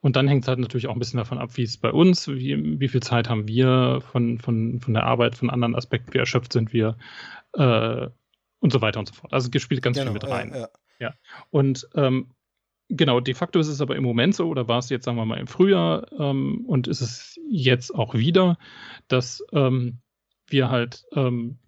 Und 0.00 0.14
dann 0.16 0.28
hängt 0.28 0.44
es 0.44 0.48
halt 0.48 0.60
natürlich 0.60 0.86
auch 0.86 0.92
ein 0.92 0.98
bisschen 1.00 1.18
davon 1.18 1.38
ab, 1.38 1.50
wie 1.56 1.64
es 1.64 1.76
bei 1.76 1.90
uns, 1.90 2.28
wie, 2.28 2.80
wie 2.80 2.88
viel 2.88 3.02
Zeit 3.02 3.28
haben 3.28 3.48
wir 3.48 4.00
von, 4.12 4.38
von, 4.38 4.80
von 4.80 4.94
der 4.94 5.04
Arbeit, 5.04 5.34
von 5.34 5.50
anderen 5.50 5.74
Aspekten, 5.74 6.14
wie 6.14 6.18
erschöpft 6.18 6.52
sind 6.52 6.72
wir 6.72 6.96
äh, 7.54 8.06
und 8.60 8.72
so 8.72 8.80
weiter 8.80 9.00
und 9.00 9.08
so 9.08 9.14
fort. 9.14 9.32
Also 9.32 9.50
es 9.52 9.62
spielt 9.62 9.82
ganz 9.82 9.96
genau, 9.96 10.12
viel 10.12 10.14
mit 10.14 10.30
rein. 10.30 10.50
Ja, 10.50 10.58
ja. 10.58 10.68
ja. 11.00 11.14
Und 11.50 11.88
ähm, 11.96 12.30
genau, 12.88 13.18
de 13.18 13.34
facto 13.34 13.58
ist 13.58 13.68
es 13.68 13.80
aber 13.80 13.96
im 13.96 14.04
Moment 14.04 14.36
so, 14.36 14.46
oder 14.46 14.68
war 14.68 14.78
es 14.78 14.88
jetzt, 14.88 15.04
sagen 15.04 15.16
wir 15.16 15.24
mal, 15.24 15.38
im 15.38 15.48
Frühjahr 15.48 16.12
ähm, 16.18 16.64
und 16.66 16.86
ist 16.86 17.00
es 17.00 17.40
jetzt 17.48 17.92
auch 17.92 18.14
wieder, 18.14 18.56
dass 19.08 19.44
ähm, 19.52 19.98
wir 20.48 20.70
halt 20.70 21.04
ähm, 21.12 21.58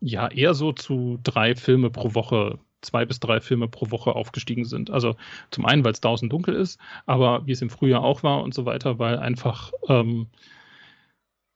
ja 0.00 0.28
eher 0.28 0.54
so 0.54 0.72
zu 0.72 1.18
drei 1.22 1.54
Filme 1.54 1.90
pro 1.90 2.14
Woche 2.14 2.58
zwei 2.80 3.04
bis 3.04 3.20
drei 3.20 3.40
Filme 3.40 3.68
pro 3.68 3.90
Woche 3.90 4.14
aufgestiegen 4.14 4.64
sind. 4.64 4.90
Also 4.90 5.16
zum 5.50 5.66
einen, 5.66 5.84
weil 5.84 5.92
es 5.92 6.00
draußen 6.00 6.28
dunkel 6.28 6.54
ist, 6.54 6.78
aber 7.06 7.46
wie 7.46 7.52
es 7.52 7.62
im 7.62 7.70
Frühjahr 7.70 8.02
auch 8.02 8.22
war 8.22 8.42
und 8.42 8.54
so 8.54 8.66
weiter, 8.66 8.98
weil 8.98 9.18
einfach, 9.18 9.72
ähm, 9.88 10.28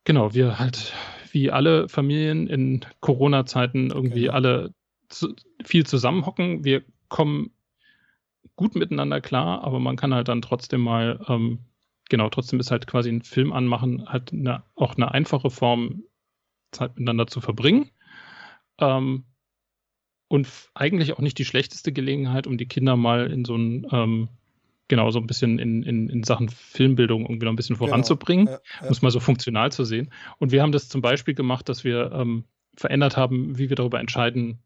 genau, 0.04 0.34
wir 0.34 0.58
halt 0.58 0.92
wie 1.30 1.50
alle 1.50 1.88
Familien 1.88 2.46
in 2.46 2.84
Corona-Zeiten 3.00 3.90
irgendwie 3.90 4.22
genau. 4.22 4.34
alle 4.34 4.74
zu, 5.08 5.34
viel 5.64 5.86
zusammenhocken. 5.86 6.64
Wir 6.64 6.82
kommen 7.08 7.52
gut 8.56 8.74
miteinander 8.74 9.20
klar, 9.20 9.64
aber 9.64 9.80
man 9.80 9.96
kann 9.96 10.12
halt 10.12 10.28
dann 10.28 10.42
trotzdem 10.42 10.82
mal, 10.82 11.24
ähm, 11.28 11.60
genau, 12.08 12.28
trotzdem 12.28 12.60
ist 12.60 12.70
halt 12.70 12.86
quasi 12.86 13.10
ein 13.10 13.22
Film 13.22 13.52
anmachen, 13.52 14.08
halt 14.08 14.32
eine, 14.32 14.62
auch 14.74 14.96
eine 14.96 15.12
einfache 15.12 15.50
Form, 15.50 16.02
Zeit 16.72 16.96
miteinander 16.96 17.26
zu 17.26 17.40
verbringen. 17.40 17.90
Ähm, 18.82 19.24
und 20.28 20.48
eigentlich 20.74 21.12
auch 21.12 21.18
nicht 21.18 21.38
die 21.38 21.44
schlechteste 21.44 21.92
Gelegenheit, 21.92 22.46
um 22.46 22.56
die 22.58 22.66
Kinder 22.66 22.96
mal 22.96 23.30
in 23.30 23.44
so 23.44 23.54
ein, 23.54 23.86
ähm, 23.92 24.28
genau, 24.88 25.10
so 25.10 25.18
ein 25.18 25.26
bisschen 25.26 25.58
in, 25.58 25.82
in, 25.82 26.08
in 26.08 26.22
Sachen 26.22 26.48
Filmbildung 26.48 27.22
irgendwie 27.22 27.44
noch 27.44 27.52
ein 27.52 27.56
bisschen 27.56 27.76
genau. 27.76 27.88
voranzubringen, 27.88 28.46
genau. 28.46 28.58
ja, 28.58 28.80
ja. 28.80 28.86
um 28.86 28.92
es 28.92 29.02
mal 29.02 29.10
so 29.10 29.20
funktional 29.20 29.70
zu 29.72 29.84
sehen. 29.84 30.10
Und 30.38 30.50
wir 30.50 30.62
haben 30.62 30.72
das 30.72 30.88
zum 30.88 31.02
Beispiel 31.02 31.34
gemacht, 31.34 31.68
dass 31.68 31.84
wir 31.84 32.12
ähm, 32.12 32.44
verändert 32.74 33.16
haben, 33.16 33.58
wie 33.58 33.68
wir 33.68 33.76
darüber 33.76 34.00
entscheiden, 34.00 34.58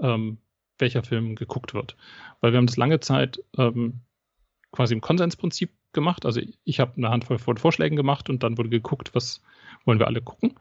ähm, 0.00 0.38
welcher 0.78 1.02
Film 1.02 1.36
geguckt 1.36 1.74
wird. 1.74 1.96
Weil 2.40 2.52
wir 2.52 2.58
haben 2.58 2.66
das 2.66 2.76
lange 2.76 3.00
Zeit 3.00 3.42
ähm, 3.56 4.00
quasi 4.72 4.92
im 4.94 5.00
Konsensprinzip 5.00 5.70
gemacht. 5.94 6.26
Also 6.26 6.40
ich 6.64 6.80
habe 6.80 6.96
eine 6.96 7.10
Handvoll 7.10 7.38
von 7.38 7.56
Vorschlägen 7.56 7.96
gemacht 7.96 8.28
und 8.28 8.42
dann 8.42 8.58
wurde 8.58 8.68
geguckt, 8.68 9.14
was 9.14 9.40
wollen 9.84 9.98
wir 9.98 10.06
alle 10.06 10.22
gucken. 10.22 10.54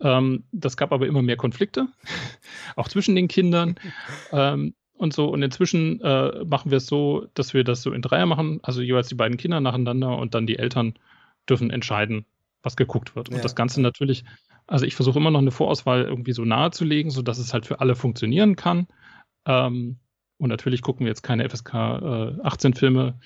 Ähm, 0.00 0.44
das 0.52 0.76
gab 0.76 0.92
aber 0.92 1.06
immer 1.06 1.22
mehr 1.22 1.36
Konflikte, 1.36 1.88
auch 2.76 2.88
zwischen 2.88 3.14
den 3.14 3.28
Kindern. 3.28 3.76
Ähm, 4.32 4.74
und 4.98 5.12
so. 5.12 5.28
Und 5.28 5.42
inzwischen 5.42 6.00
äh, 6.00 6.44
machen 6.44 6.70
wir 6.70 6.78
es 6.78 6.86
so, 6.86 7.26
dass 7.34 7.54
wir 7.54 7.64
das 7.64 7.82
so 7.82 7.92
in 7.92 8.02
Dreier 8.02 8.26
machen, 8.26 8.60
also 8.62 8.80
jeweils 8.80 9.08
die 9.08 9.14
beiden 9.14 9.36
Kinder 9.36 9.60
nacheinander 9.60 10.16
und 10.16 10.34
dann 10.34 10.46
die 10.46 10.58
Eltern 10.58 10.94
dürfen 11.48 11.70
entscheiden, 11.70 12.24
was 12.62 12.76
geguckt 12.76 13.14
wird. 13.14 13.28
Ja. 13.28 13.36
Und 13.36 13.44
das 13.44 13.54
Ganze 13.54 13.80
natürlich, 13.80 14.24
also 14.66 14.86
ich 14.86 14.94
versuche 14.94 15.18
immer 15.18 15.30
noch 15.30 15.40
eine 15.40 15.50
Vorauswahl 15.50 16.02
irgendwie 16.02 16.32
so 16.32 16.44
nahe 16.44 16.70
zu 16.70 16.84
legen, 16.84 17.10
sodass 17.10 17.38
es 17.38 17.52
halt 17.52 17.66
für 17.66 17.80
alle 17.80 17.94
funktionieren 17.94 18.56
kann. 18.56 18.88
Ähm, 19.44 19.98
und 20.38 20.48
natürlich 20.48 20.82
gucken 20.82 21.06
wir 21.06 21.10
jetzt 21.10 21.22
keine 21.22 21.48
FSK 21.48 21.74
äh, 21.74 22.40
18 22.42 22.74
Filme, 22.74 23.18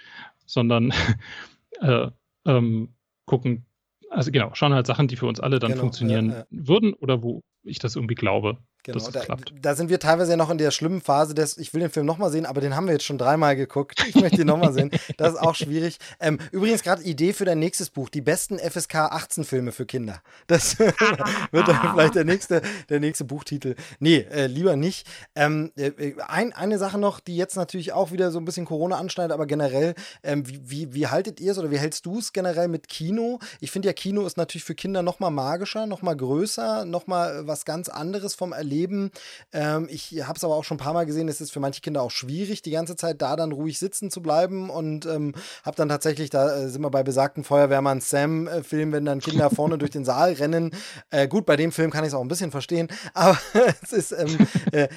sondern 0.51 0.93
äh, 1.81 2.09
ähm, 2.47 2.95
gucken 3.27 3.67
also 4.11 4.33
genau, 4.33 4.51
schauen 4.55 4.75
halt 4.75 4.87
Sachen, 4.87 5.09
die 5.09 5.17
für 5.17 5.27
uns 5.27 5.41
alle 5.41 5.59
dann 5.61 5.71
genau, 5.71 5.83
funktionieren 5.83 6.31
ja, 6.31 6.39
ja. 6.39 6.47
würden 6.51 6.93
oder 6.95 7.23
wo 7.23 7.43
ich 7.63 7.79
das 7.79 7.97
irgendwie 7.97 8.17
glaube. 8.17 8.59
Genau, 8.83 9.11
da, 9.11 9.23
da, 9.61 9.75
sind 9.75 9.91
wir 9.91 10.01
teilweise 10.01 10.31
ja 10.31 10.37
noch 10.39 10.49
in 10.49 10.57
der 10.57 10.71
schlimmen 10.71 11.03
Phase 11.03 11.35
des, 11.35 11.59
ich 11.59 11.75
will 11.75 11.81
den 11.81 11.91
Film 11.91 12.07
nochmal 12.07 12.31
sehen, 12.31 12.47
aber 12.47 12.63
den 12.63 12.75
haben 12.75 12.87
wir 12.87 12.95
jetzt 12.95 13.05
schon 13.05 13.19
dreimal 13.19 13.55
geguckt. 13.55 14.03
Ich 14.09 14.15
möchte 14.15 14.41
ihn 14.41 14.47
nochmal 14.47 14.73
sehen. 14.73 14.91
Das 15.19 15.35
ist 15.35 15.39
auch 15.39 15.55
schwierig. 15.55 15.99
Ähm, 16.19 16.39
übrigens 16.51 16.83
gerade 16.83 17.03
Idee 17.03 17.35
für 17.35 17.45
dein 17.45 17.59
nächstes 17.59 17.91
Buch, 17.91 18.09
die 18.09 18.23
besten 18.23 18.59
FSK 18.59 18.95
18 18.95 19.45
Filme 19.45 19.73
für 19.73 19.85
Kinder. 19.85 20.23
Das 20.47 20.79
wird 20.79 21.69
dann 21.69 21.91
vielleicht 21.93 22.15
der 22.15 22.25
nächste, 22.25 22.63
der 22.89 23.01
nächste 23.01 23.25
Buchtitel. 23.25 23.75
Nee, 23.99 24.27
äh, 24.31 24.47
lieber 24.47 24.77
nicht. 24.77 25.07
Ähm, 25.35 25.73
äh, 25.77 26.15
ein, 26.27 26.55
eine 26.55 26.79
Sache 26.79 26.97
noch, 26.97 27.21
die 27.21 27.37
jetzt 27.37 27.57
natürlich 27.57 27.93
auch 27.93 28.13
wieder 28.13 28.31
so 28.31 28.39
ein 28.39 28.47
bisschen 28.47 28.65
Corona 28.65 28.97
anschneidet, 28.97 29.33
aber 29.33 29.47
generell, 29.47 29.95
ähm, 30.23 30.49
wie, 30.49 30.71
wie, 30.71 30.95
wie 30.95 31.07
haltet 31.09 31.39
ihr 31.39 31.53
es 31.53 31.59
oder 31.59 31.71
wie 31.71 31.79
hältst 31.79 32.07
du 32.07 32.19
es 32.19 32.33
generell 32.33 32.69
mit 32.69 32.89
Kino? 32.89 33.41
Ich 33.61 33.71
finde 33.71 33.89
ja, 33.89 33.93
Kino 33.93 34.25
ist 34.25 34.39
natürlich 34.39 34.65
für 34.65 34.75
Kinder 34.75 35.03
nochmal 35.03 35.31
magischer, 35.31 35.87
nochmal 35.87 36.17
größer, 36.17 36.87
nochmal 36.87 37.47
was 37.47 37.67
ganz 37.67 37.91
anderes 37.91 38.35
vom 38.35 38.53
Erleben 38.53 38.70
erleben. 38.71 39.11
Ähm, 39.53 39.89
ich 39.91 40.23
habe 40.23 40.37
es 40.37 40.45
aber 40.45 40.55
auch 40.55 40.65
schon 40.65 40.77
ein 40.77 40.81
paar 40.81 40.93
Mal 40.93 41.07
gesehen, 41.07 41.29
es 41.29 41.41
ist 41.41 41.51
für 41.51 41.61
manche 41.61 41.81
Kinder 41.81 42.03
auch 42.03 42.11
schwierig, 42.11 42.63
die 42.63 42.71
ganze 42.71 42.95
Zeit 42.95 43.21
da 43.21 43.35
dann 43.35 43.53
ruhig 43.53 43.79
sitzen 43.79 44.11
zu 44.11 44.23
bleiben 44.23 44.71
und 44.71 45.07
ähm, 45.07 45.35
habe 45.65 45.77
dann 45.77 45.89
tatsächlich, 45.89 46.31
da 46.31 46.57
äh, 46.57 46.69
sind 46.69 46.83
wir 46.83 46.91
bei 46.91 47.03
besagten 47.03 47.43
Feuerwehrmann 47.43 48.01
Sam-Film, 48.01 48.93
wenn 48.93 49.05
dann 49.05 49.21
Kinder 49.21 49.51
vorne 49.55 49.77
durch 49.79 49.91
den 49.91 50.05
Saal 50.05 50.35
rennen. 50.35 50.71
Äh, 51.11 51.27
gut, 51.27 51.47
bei 51.47 51.57
dem 51.57 51.73
Film 51.73 51.91
kann 51.91 52.05
ich 52.05 52.09
es 52.09 52.15
auch 52.15 52.21
ein 52.21 52.29
bisschen 52.29 52.53
verstehen, 52.53 52.89
aber 53.15 53.39
es 53.83 53.93
ist, 53.93 54.13
ähm, 54.13 54.39
äh, 54.73 54.89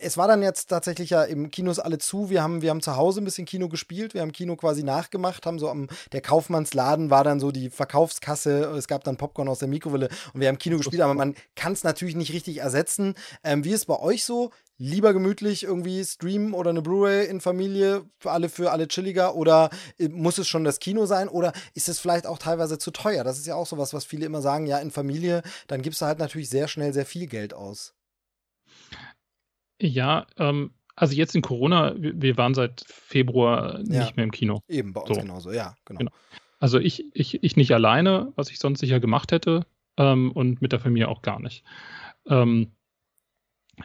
es 0.00 0.16
war 0.16 0.28
dann 0.28 0.42
jetzt 0.42 0.66
tatsächlich 0.66 1.10
ja 1.10 1.24
im 1.24 1.50
Kinos 1.50 1.80
alle 1.80 1.98
zu. 1.98 2.30
Wir 2.30 2.42
haben, 2.42 2.62
wir 2.62 2.70
haben 2.70 2.80
zu 2.80 2.96
Hause 2.96 3.20
ein 3.20 3.24
bisschen 3.24 3.46
Kino 3.46 3.68
gespielt, 3.68 4.14
wir 4.14 4.20
haben 4.20 4.32
Kino 4.32 4.54
quasi 4.56 4.84
nachgemacht, 4.84 5.46
haben 5.46 5.58
so 5.58 5.68
am, 5.68 5.88
der 6.12 6.20
Kaufmannsladen 6.20 7.10
war 7.10 7.24
dann 7.24 7.40
so 7.40 7.50
die 7.50 7.70
Verkaufskasse, 7.70 8.72
es 8.76 8.86
gab 8.86 9.02
dann 9.04 9.16
Popcorn 9.16 9.48
aus 9.48 9.58
der 9.58 9.68
Mikrowelle 9.68 10.08
und 10.32 10.40
wir 10.40 10.48
haben 10.48 10.58
Kino 10.58 10.76
gespielt, 10.76 11.02
aber 11.02 11.14
man 11.14 11.34
kann 11.56 11.72
es 11.72 11.82
natürlich 11.82 12.14
nicht 12.14 12.32
richtig 12.32 12.58
ersetzen. 12.58 13.15
Ähm, 13.44 13.64
wie 13.64 13.70
ist 13.70 13.80
es 13.80 13.86
bei 13.86 13.98
euch 13.98 14.24
so? 14.24 14.50
lieber 14.78 15.12
gemütlich 15.12 15.64
irgendwie 15.64 16.04
streamen 16.04 16.52
oder 16.52 16.70
eine 16.70 16.82
Blu-ray 16.82 17.26
in 17.28 17.40
Familie 17.40 18.04
für 18.18 18.30
alle 18.30 18.48
für 18.48 18.70
alle 18.72 18.88
chilliger 18.88 19.34
oder 19.34 19.70
äh, 19.98 20.08
muss 20.08 20.38
es 20.38 20.48
schon 20.48 20.64
das 20.64 20.80
Kino 20.80 21.06
sein 21.06 21.28
oder 21.28 21.52
ist 21.74 21.88
es 21.88 21.98
vielleicht 21.98 22.26
auch 22.26 22.38
teilweise 22.38 22.78
zu 22.78 22.90
teuer? 22.90 23.24
Das 23.24 23.38
ist 23.38 23.46
ja 23.46 23.54
auch 23.54 23.66
sowas, 23.66 23.94
was 23.94 24.04
viele 24.04 24.26
immer 24.26 24.42
sagen, 24.42 24.66
ja, 24.66 24.78
in 24.78 24.90
Familie, 24.90 25.42
dann 25.66 25.82
gibst 25.82 26.00
du 26.02 26.06
halt 26.06 26.18
natürlich 26.18 26.50
sehr 26.50 26.68
schnell 26.68 26.92
sehr 26.92 27.06
viel 27.06 27.26
Geld 27.26 27.54
aus. 27.54 27.94
Ja, 29.80 30.26
ähm, 30.38 30.72
also 30.94 31.14
jetzt 31.14 31.34
in 31.34 31.42
Corona, 31.42 31.94
wir 31.96 32.36
waren 32.36 32.54
seit 32.54 32.84
Februar 32.86 33.78
nicht 33.78 33.92
ja. 33.92 34.12
mehr 34.16 34.24
im 34.24 34.30
Kino. 34.30 34.60
Eben, 34.68 34.92
bei 34.92 35.02
uns 35.02 35.14
so. 35.14 35.20
genauso, 35.20 35.52
ja, 35.52 35.74
genau. 35.84 35.98
genau. 35.98 36.12
Also 36.58 36.78
ich, 36.78 37.04
ich, 37.14 37.42
ich 37.42 37.56
nicht 37.56 37.72
alleine, 37.72 38.32
was 38.36 38.50
ich 38.50 38.58
sonst 38.58 38.80
sicher 38.80 38.98
gemacht 38.98 39.30
hätte, 39.30 39.66
ähm, 39.98 40.32
und 40.32 40.62
mit 40.62 40.72
der 40.72 40.80
Familie 40.80 41.08
auch 41.08 41.22
gar 41.22 41.40
nicht. 41.40 41.64
Ähm, 42.26 42.72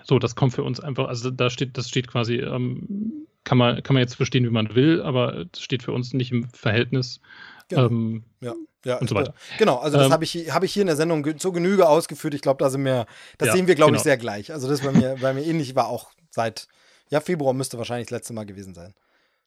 so, 0.04 0.20
das 0.20 0.36
kommt 0.36 0.54
für 0.54 0.64
uns 0.64 0.80
einfach, 0.80 1.08
also 1.08 1.32
da 1.32 1.50
steht, 1.50 1.78
das 1.78 1.90
steht 1.90 2.08
quasi, 2.08 2.36
ähm, 2.36 3.28
kann, 3.44 3.58
man, 3.58 3.82
kann 3.84 3.94
man 3.94 4.02
jetzt 4.02 4.16
verstehen, 4.16 4.46
wie 4.46 4.50
man 4.50 4.76
will, 4.76 5.02
aber 5.02 5.46
das 5.52 5.62
steht 5.62 5.84
für 5.84 5.92
uns 5.92 6.14
nicht 6.14 6.32
im 6.32 6.48
Verhältnis. 6.50 7.22
Genau. 7.70 7.88
Ähm, 7.88 8.24
ja. 8.42 8.54
Ja, 8.84 8.98
und 8.98 9.08
so 9.08 9.16
weiter. 9.16 9.36
Genau, 9.60 9.78
also 9.78 9.98
das 9.98 10.08
ähm, 10.08 10.14
habe 10.14 10.24
ich, 10.24 10.52
hab 10.52 10.64
ich 10.64 10.74
hier 10.74 10.82
in 10.82 10.88
der 10.88 10.96
Sendung 10.96 11.38
zur 11.38 11.54
Genüge 11.54 11.88
ausgeführt. 11.88 12.34
Ich 12.34 12.42
glaube, 12.42 12.64
da 12.64 12.70
sind 12.72 12.84
wir, 12.84 13.06
das 13.38 13.50
ja, 13.50 13.54
sehen 13.54 13.68
wir, 13.68 13.76
glaube 13.76 13.92
genau. 13.92 14.00
ich, 14.00 14.04
sehr 14.04 14.18
gleich. 14.18 14.52
Also 14.52 14.68
das 14.68 14.82
bei 14.82 14.92
mir, 14.92 15.18
bei 15.22 15.34
mir 15.34 15.46
ähnlich 15.46 15.76
war 15.76 15.88
auch 15.88 16.12
seit, 16.32 16.68
ja, 17.10 17.20
Februar 17.20 17.54
müsste 17.54 17.78
wahrscheinlich 17.78 18.08
das 18.08 18.18
letzte 18.18 18.34
Mal 18.34 18.46
gewesen 18.46 18.74
sein. 18.74 18.96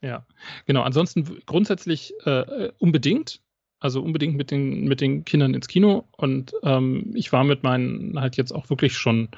Ja, 0.01 0.25
genau. 0.67 0.83
Ansonsten 0.83 1.41
grundsätzlich 1.47 2.15
äh, 2.25 2.71
unbedingt, 2.79 3.41
also 3.81 4.03
unbedingt 4.03 4.37
mit 4.37 4.53
den, 4.53 4.85
mit 4.85 5.01
den 5.01 5.25
Kindern 5.25 5.53
ins 5.53 5.67
Kino. 5.67 6.05
Und 6.13 6.53
ähm, 6.63 7.11
ich 7.15 7.33
war 7.33 7.43
mit 7.43 7.65
meinen 7.65 8.21
halt 8.21 8.37
jetzt 8.37 8.53
auch 8.53 8.71
wirklich 8.71 8.97
schon 8.97 9.31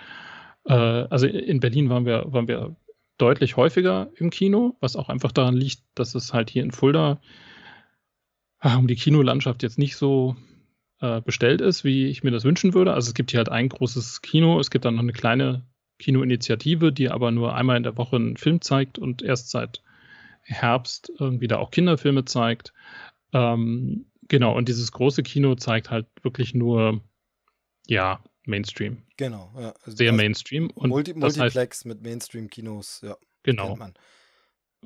äh, 0.66 0.72
also 0.72 1.26
in 1.26 1.60
Berlin 1.60 1.88
waren 1.90 2.06
wir, 2.06 2.24
waren 2.28 2.48
wir 2.48 2.76
deutlich 3.18 3.56
häufiger 3.56 4.10
im 4.16 4.30
Kino, 4.30 4.76
was 4.80 4.96
auch 4.96 5.08
einfach 5.08 5.32
daran 5.32 5.56
liegt, 5.56 5.82
dass 5.94 6.14
es 6.14 6.32
halt 6.32 6.50
hier 6.50 6.62
in 6.62 6.72
Fulda 6.72 7.20
ah, 8.58 8.76
um 8.76 8.86
die 8.86 8.96
Kinolandschaft 8.96 9.62
jetzt 9.62 9.78
nicht 9.78 9.96
so 9.96 10.36
äh, 11.00 11.20
bestellt 11.20 11.60
ist, 11.60 11.84
wie 11.84 12.06
ich 12.06 12.22
mir 12.24 12.30
das 12.30 12.44
wünschen 12.44 12.74
würde. 12.74 12.92
Also 12.92 13.08
es 13.08 13.14
gibt 13.14 13.30
hier 13.30 13.38
halt 13.38 13.48
ein 13.48 13.68
großes 13.68 14.22
Kino, 14.22 14.58
es 14.60 14.70
gibt 14.70 14.84
dann 14.84 14.94
noch 14.94 15.02
eine 15.02 15.12
kleine 15.12 15.66
Kinoinitiative, 15.98 16.92
die 16.92 17.10
aber 17.10 17.30
nur 17.30 17.54
einmal 17.54 17.76
in 17.76 17.82
der 17.82 17.96
Woche 17.96 18.16
einen 18.16 18.36
Film 18.36 18.60
zeigt 18.60 18.98
und 18.98 19.22
erst 19.22 19.50
seit 19.50 19.82
Herbst 20.42 21.10
irgendwie 21.18 21.48
da 21.48 21.58
auch 21.58 21.70
Kinderfilme 21.70 22.24
zeigt. 22.24 22.72
Ähm, 23.32 24.06
genau, 24.28 24.56
und 24.56 24.68
dieses 24.68 24.92
große 24.92 25.22
Kino 25.22 25.54
zeigt 25.54 25.90
halt 25.90 26.06
wirklich 26.22 26.54
nur, 26.54 27.00
ja, 27.86 28.20
Mainstream. 28.46 29.02
Genau, 29.16 29.52
ja. 29.58 29.74
Also 29.84 29.96
Sehr 29.96 30.12
Mainstream. 30.12 30.70
Und 30.70 30.90
Multi 30.90 31.14
Multiplex 31.14 31.56
heißt, 31.56 31.86
mit 31.86 32.02
Mainstream-Kinos, 32.02 33.02
ja. 33.04 33.16
Genau. 33.42 33.76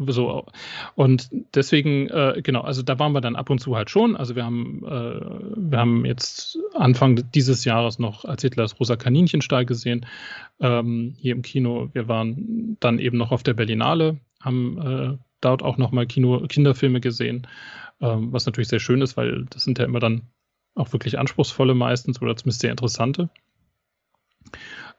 So, 0.07 0.47
und 0.95 1.29
deswegen, 1.55 2.09
äh, 2.09 2.41
genau, 2.43 2.63
also 2.63 2.83
da 2.83 2.99
waren 2.99 3.13
wir 3.13 3.21
dann 3.21 3.37
ab 3.37 3.51
und 3.51 3.59
zu 3.59 3.77
halt 3.77 3.91
schon. 3.91 4.17
Also 4.17 4.35
wir 4.35 4.45
haben, 4.45 4.83
äh, 4.87 5.71
wir 5.71 5.79
haben 5.79 6.07
jetzt 6.07 6.59
Anfang 6.75 7.31
dieses 7.33 7.67
Jahres 7.67 7.99
noch 7.99 8.25
als 8.25 8.41
Hitlers 8.41 8.81
Rosa 8.81 8.97
Kaninchenstall 8.97 9.67
gesehen, 9.67 10.07
ähm, 10.61 11.15
hier 11.19 11.35
im 11.35 11.43
Kino. 11.43 11.91
Wir 11.93 12.09
waren 12.09 12.79
dann 12.81 12.99
eben 12.99 13.19
noch 13.19 13.31
auf 13.31 13.43
der 13.43 13.53
Berlinale, 13.53 14.19
haben 14.41 14.79
äh, 14.81 15.19
dort 15.43 15.63
auch 15.63 15.77
nochmal 15.77 16.07
Kino, 16.07 16.47
Kinderfilme 16.49 17.01
gesehen, 17.01 17.47
ähm, 18.01 18.33
was 18.33 18.47
natürlich 18.47 18.69
sehr 18.69 18.81
schön 18.81 19.03
ist, 19.03 19.19
weil 19.19 19.45
das 19.51 19.65
sind 19.65 19.79
ja 19.79 19.85
immer 19.85 20.01
dann 20.01 20.23
auch 20.75 20.93
wirklich 20.95 21.19
anspruchsvolle 21.19 21.75
meistens 21.75 22.23
oder 22.23 22.37
zumindest 22.37 22.63
sehr 22.63 22.71
interessante. 22.71 23.29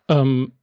Ähm, 0.07 0.53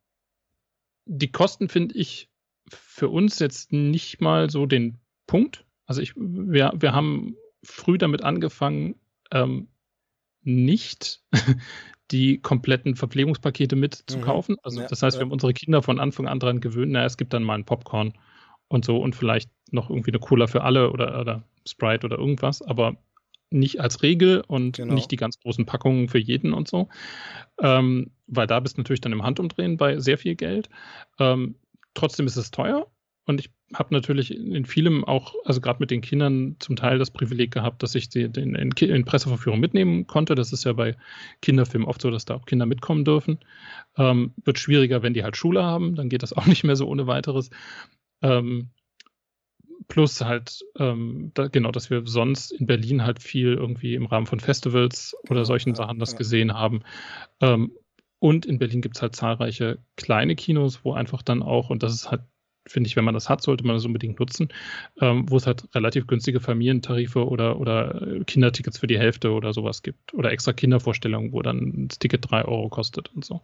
die 1.07 1.33
Kosten 1.33 1.69
finde 1.69 1.97
ich 1.97 2.29
für 2.69 3.09
uns 3.09 3.39
jetzt 3.39 3.73
nicht 3.73 4.21
mal 4.21 4.51
so 4.51 4.67
den 4.67 4.99
Punkt. 5.27 5.65
Also 5.87 6.03
ich, 6.03 6.15
wir, 6.17 6.73
wir 6.77 6.93
haben 6.93 7.37
früh 7.63 7.99
damit 7.99 8.23
angefangen, 8.23 8.97
ähm, 9.31 9.69
nicht 10.43 11.23
die 12.11 12.41
kompletten 12.41 12.95
Verpflegungspakete 12.95 13.77
mitzukaufen. 13.77 14.55
Mhm. 14.55 14.61
Also 14.63 14.81
ja, 14.81 14.87
das 14.87 15.03
heißt, 15.03 15.17
ja. 15.17 15.21
wir 15.21 15.27
haben 15.27 15.33
unsere 15.33 15.55
Kinder 15.55 15.83
von 15.83 15.99
Anfang 15.99 16.27
an 16.27 16.41
daran 16.41 16.61
gewöhnt, 16.61 16.93
na, 16.93 17.05
es 17.05 17.17
gibt 17.17 17.33
dann 17.33 17.43
mal 17.43 17.55
ein 17.55 17.65
Popcorn 17.65 18.15
und 18.69 18.85
so 18.85 18.99
und 18.99 19.17
vielleicht 19.17 19.51
noch 19.71 19.91
irgendwie 19.91 20.11
eine 20.11 20.21
Cola 20.21 20.47
für 20.47 20.63
alle 20.63 20.91
oder, 20.91 21.21
oder 21.21 21.45
Sprite 21.67 22.07
oder 22.07 22.19
irgendwas, 22.19 22.63
aber 22.63 22.97
nicht 23.51 23.81
als 23.81 24.03
Regel 24.03 24.43
und 24.47 24.77
genau. 24.77 24.95
nicht 24.95 25.11
die 25.11 25.17
ganz 25.17 25.39
großen 25.41 25.67
Packungen 25.67 26.09
für 26.09 26.19
jeden 26.19 26.53
und 26.53 26.69
so. 26.69 26.89
Ähm, 27.61 28.11
weil 28.27 28.47
da 28.47 28.61
bist 28.61 28.77
du 28.77 28.81
natürlich 28.81 29.01
dann 29.01 29.13
im 29.13 29.23
Handumdrehen 29.23 29.77
bei 29.77 29.99
sehr 29.99 30.19
viel 30.19 30.35
Geld. 30.35 30.69
Ähm, 31.19 31.57
trotzdem 31.95 32.27
ist 32.27 32.37
es 32.37 32.51
teuer. 32.51 32.87
Und 33.29 33.41
ich 33.41 33.51
habe 33.75 33.93
natürlich 33.93 34.35
in 34.35 34.65
vielem 34.65 35.05
auch, 35.05 35.35
also 35.45 35.61
gerade 35.61 35.81
mit 35.81 35.91
den 35.91 36.01
Kindern 36.01 36.57
zum 36.61 36.77
Teil 36.77 36.99
das 36.99 37.11
Privileg 37.11 37.51
gehabt, 37.51 37.83
dass 37.83 37.95
ich 37.95 38.09
sie 38.11 38.23
in, 38.23 38.55
in, 38.55 38.73
in, 38.73 39.05
Presseverführung 39.05 39.61
mitnehmen 39.61 40.07
konnte. 40.07 40.35
Das 40.35 40.55
ist 40.55 40.65
ja 40.65 40.73
bei 40.73 40.97
Kinderfilmen 41.43 41.87
oft 41.87 42.01
so, 42.01 42.11
dass 42.11 42.25
da 42.25 42.37
auch 42.37 42.47
Kinder 42.47 42.65
mitkommen 42.65 43.05
dürfen. 43.05 43.39
Ähm, 43.99 44.33
wird 44.45 44.59
schwieriger, 44.59 45.03
wenn 45.03 45.13
die 45.13 45.25
halt 45.25 45.37
Schule 45.37 45.63
haben, 45.63 45.95
dann 45.95 46.09
geht 46.09 46.23
das 46.23 46.33
auch 46.37 46.47
nicht 46.47 46.65
mehr 46.65 46.77
so 46.77 46.89
ohne 46.89 47.07
weiteres. 47.07 47.51
Ähm, 48.23 48.71
plus 49.89 50.21
halt, 50.21 50.65
ähm, 50.79 51.33
da, 51.35 51.49
genau, 51.49 51.73
dass 51.73 51.91
wir 51.91 52.07
sonst 52.07 52.53
in 52.53 52.67
Berlin 52.67 53.05
halt 53.05 53.23
viel 53.23 53.55
irgendwie 53.55 53.95
im 53.95 54.07
Rahmen 54.07 54.27
von 54.27 54.39
Festivals 54.39 55.17
oder 55.29 55.45
solchen 55.45 55.71
ja, 55.71 55.75
Sachen 55.77 55.99
das 55.99 56.13
ja. 56.13 56.19
gesehen 56.19 56.55
haben. 56.55 56.83
Ähm, 57.41 57.73
und 58.21 58.47
in 58.47 58.59
Berlin 58.59 58.83
gibt 58.83 58.97
es 58.97 59.03
halt 59.03 59.17
zahlreiche 59.17 59.79
kleine 59.97 60.37
Kinos, 60.37 60.85
wo 60.85 60.93
einfach 60.93 61.23
dann 61.23 61.43
auch, 61.43 61.71
und 61.71 61.83
das 61.83 61.95
ist 61.95 62.11
halt, 62.11 62.23
finde 62.67 62.89
ich, 62.89 62.97
wenn 62.97 63.05
man 63.05 63.15
das 63.15 63.31
hat, 63.31 63.41
sollte 63.41 63.65
man 63.65 63.77
das 63.77 63.87
unbedingt 63.87 64.21
nutzen, 64.21 64.49
ähm, 65.01 65.31
wo 65.31 65.37
es 65.37 65.47
halt 65.47 65.67
relativ 65.75 66.07
günstige 66.07 66.41
Familientarife 66.41 67.27
oder, 67.27 67.59
oder 67.59 68.23
Kindertickets 68.27 68.79
für 68.79 68.87
die 68.87 68.99
Hälfte 68.99 69.31
oder 69.31 69.55
sowas 69.55 69.83
gibt. 69.83 70.13
Oder 70.13 70.33
extra 70.33 70.53
Kindervorstellungen, 70.53 71.33
wo 71.33 71.41
dann 71.41 71.89
das 71.89 71.99
Ticket 71.99 72.31
drei 72.31 72.45
Euro 72.45 72.69
kostet 72.69 73.15
und 73.15 73.25
so. 73.25 73.41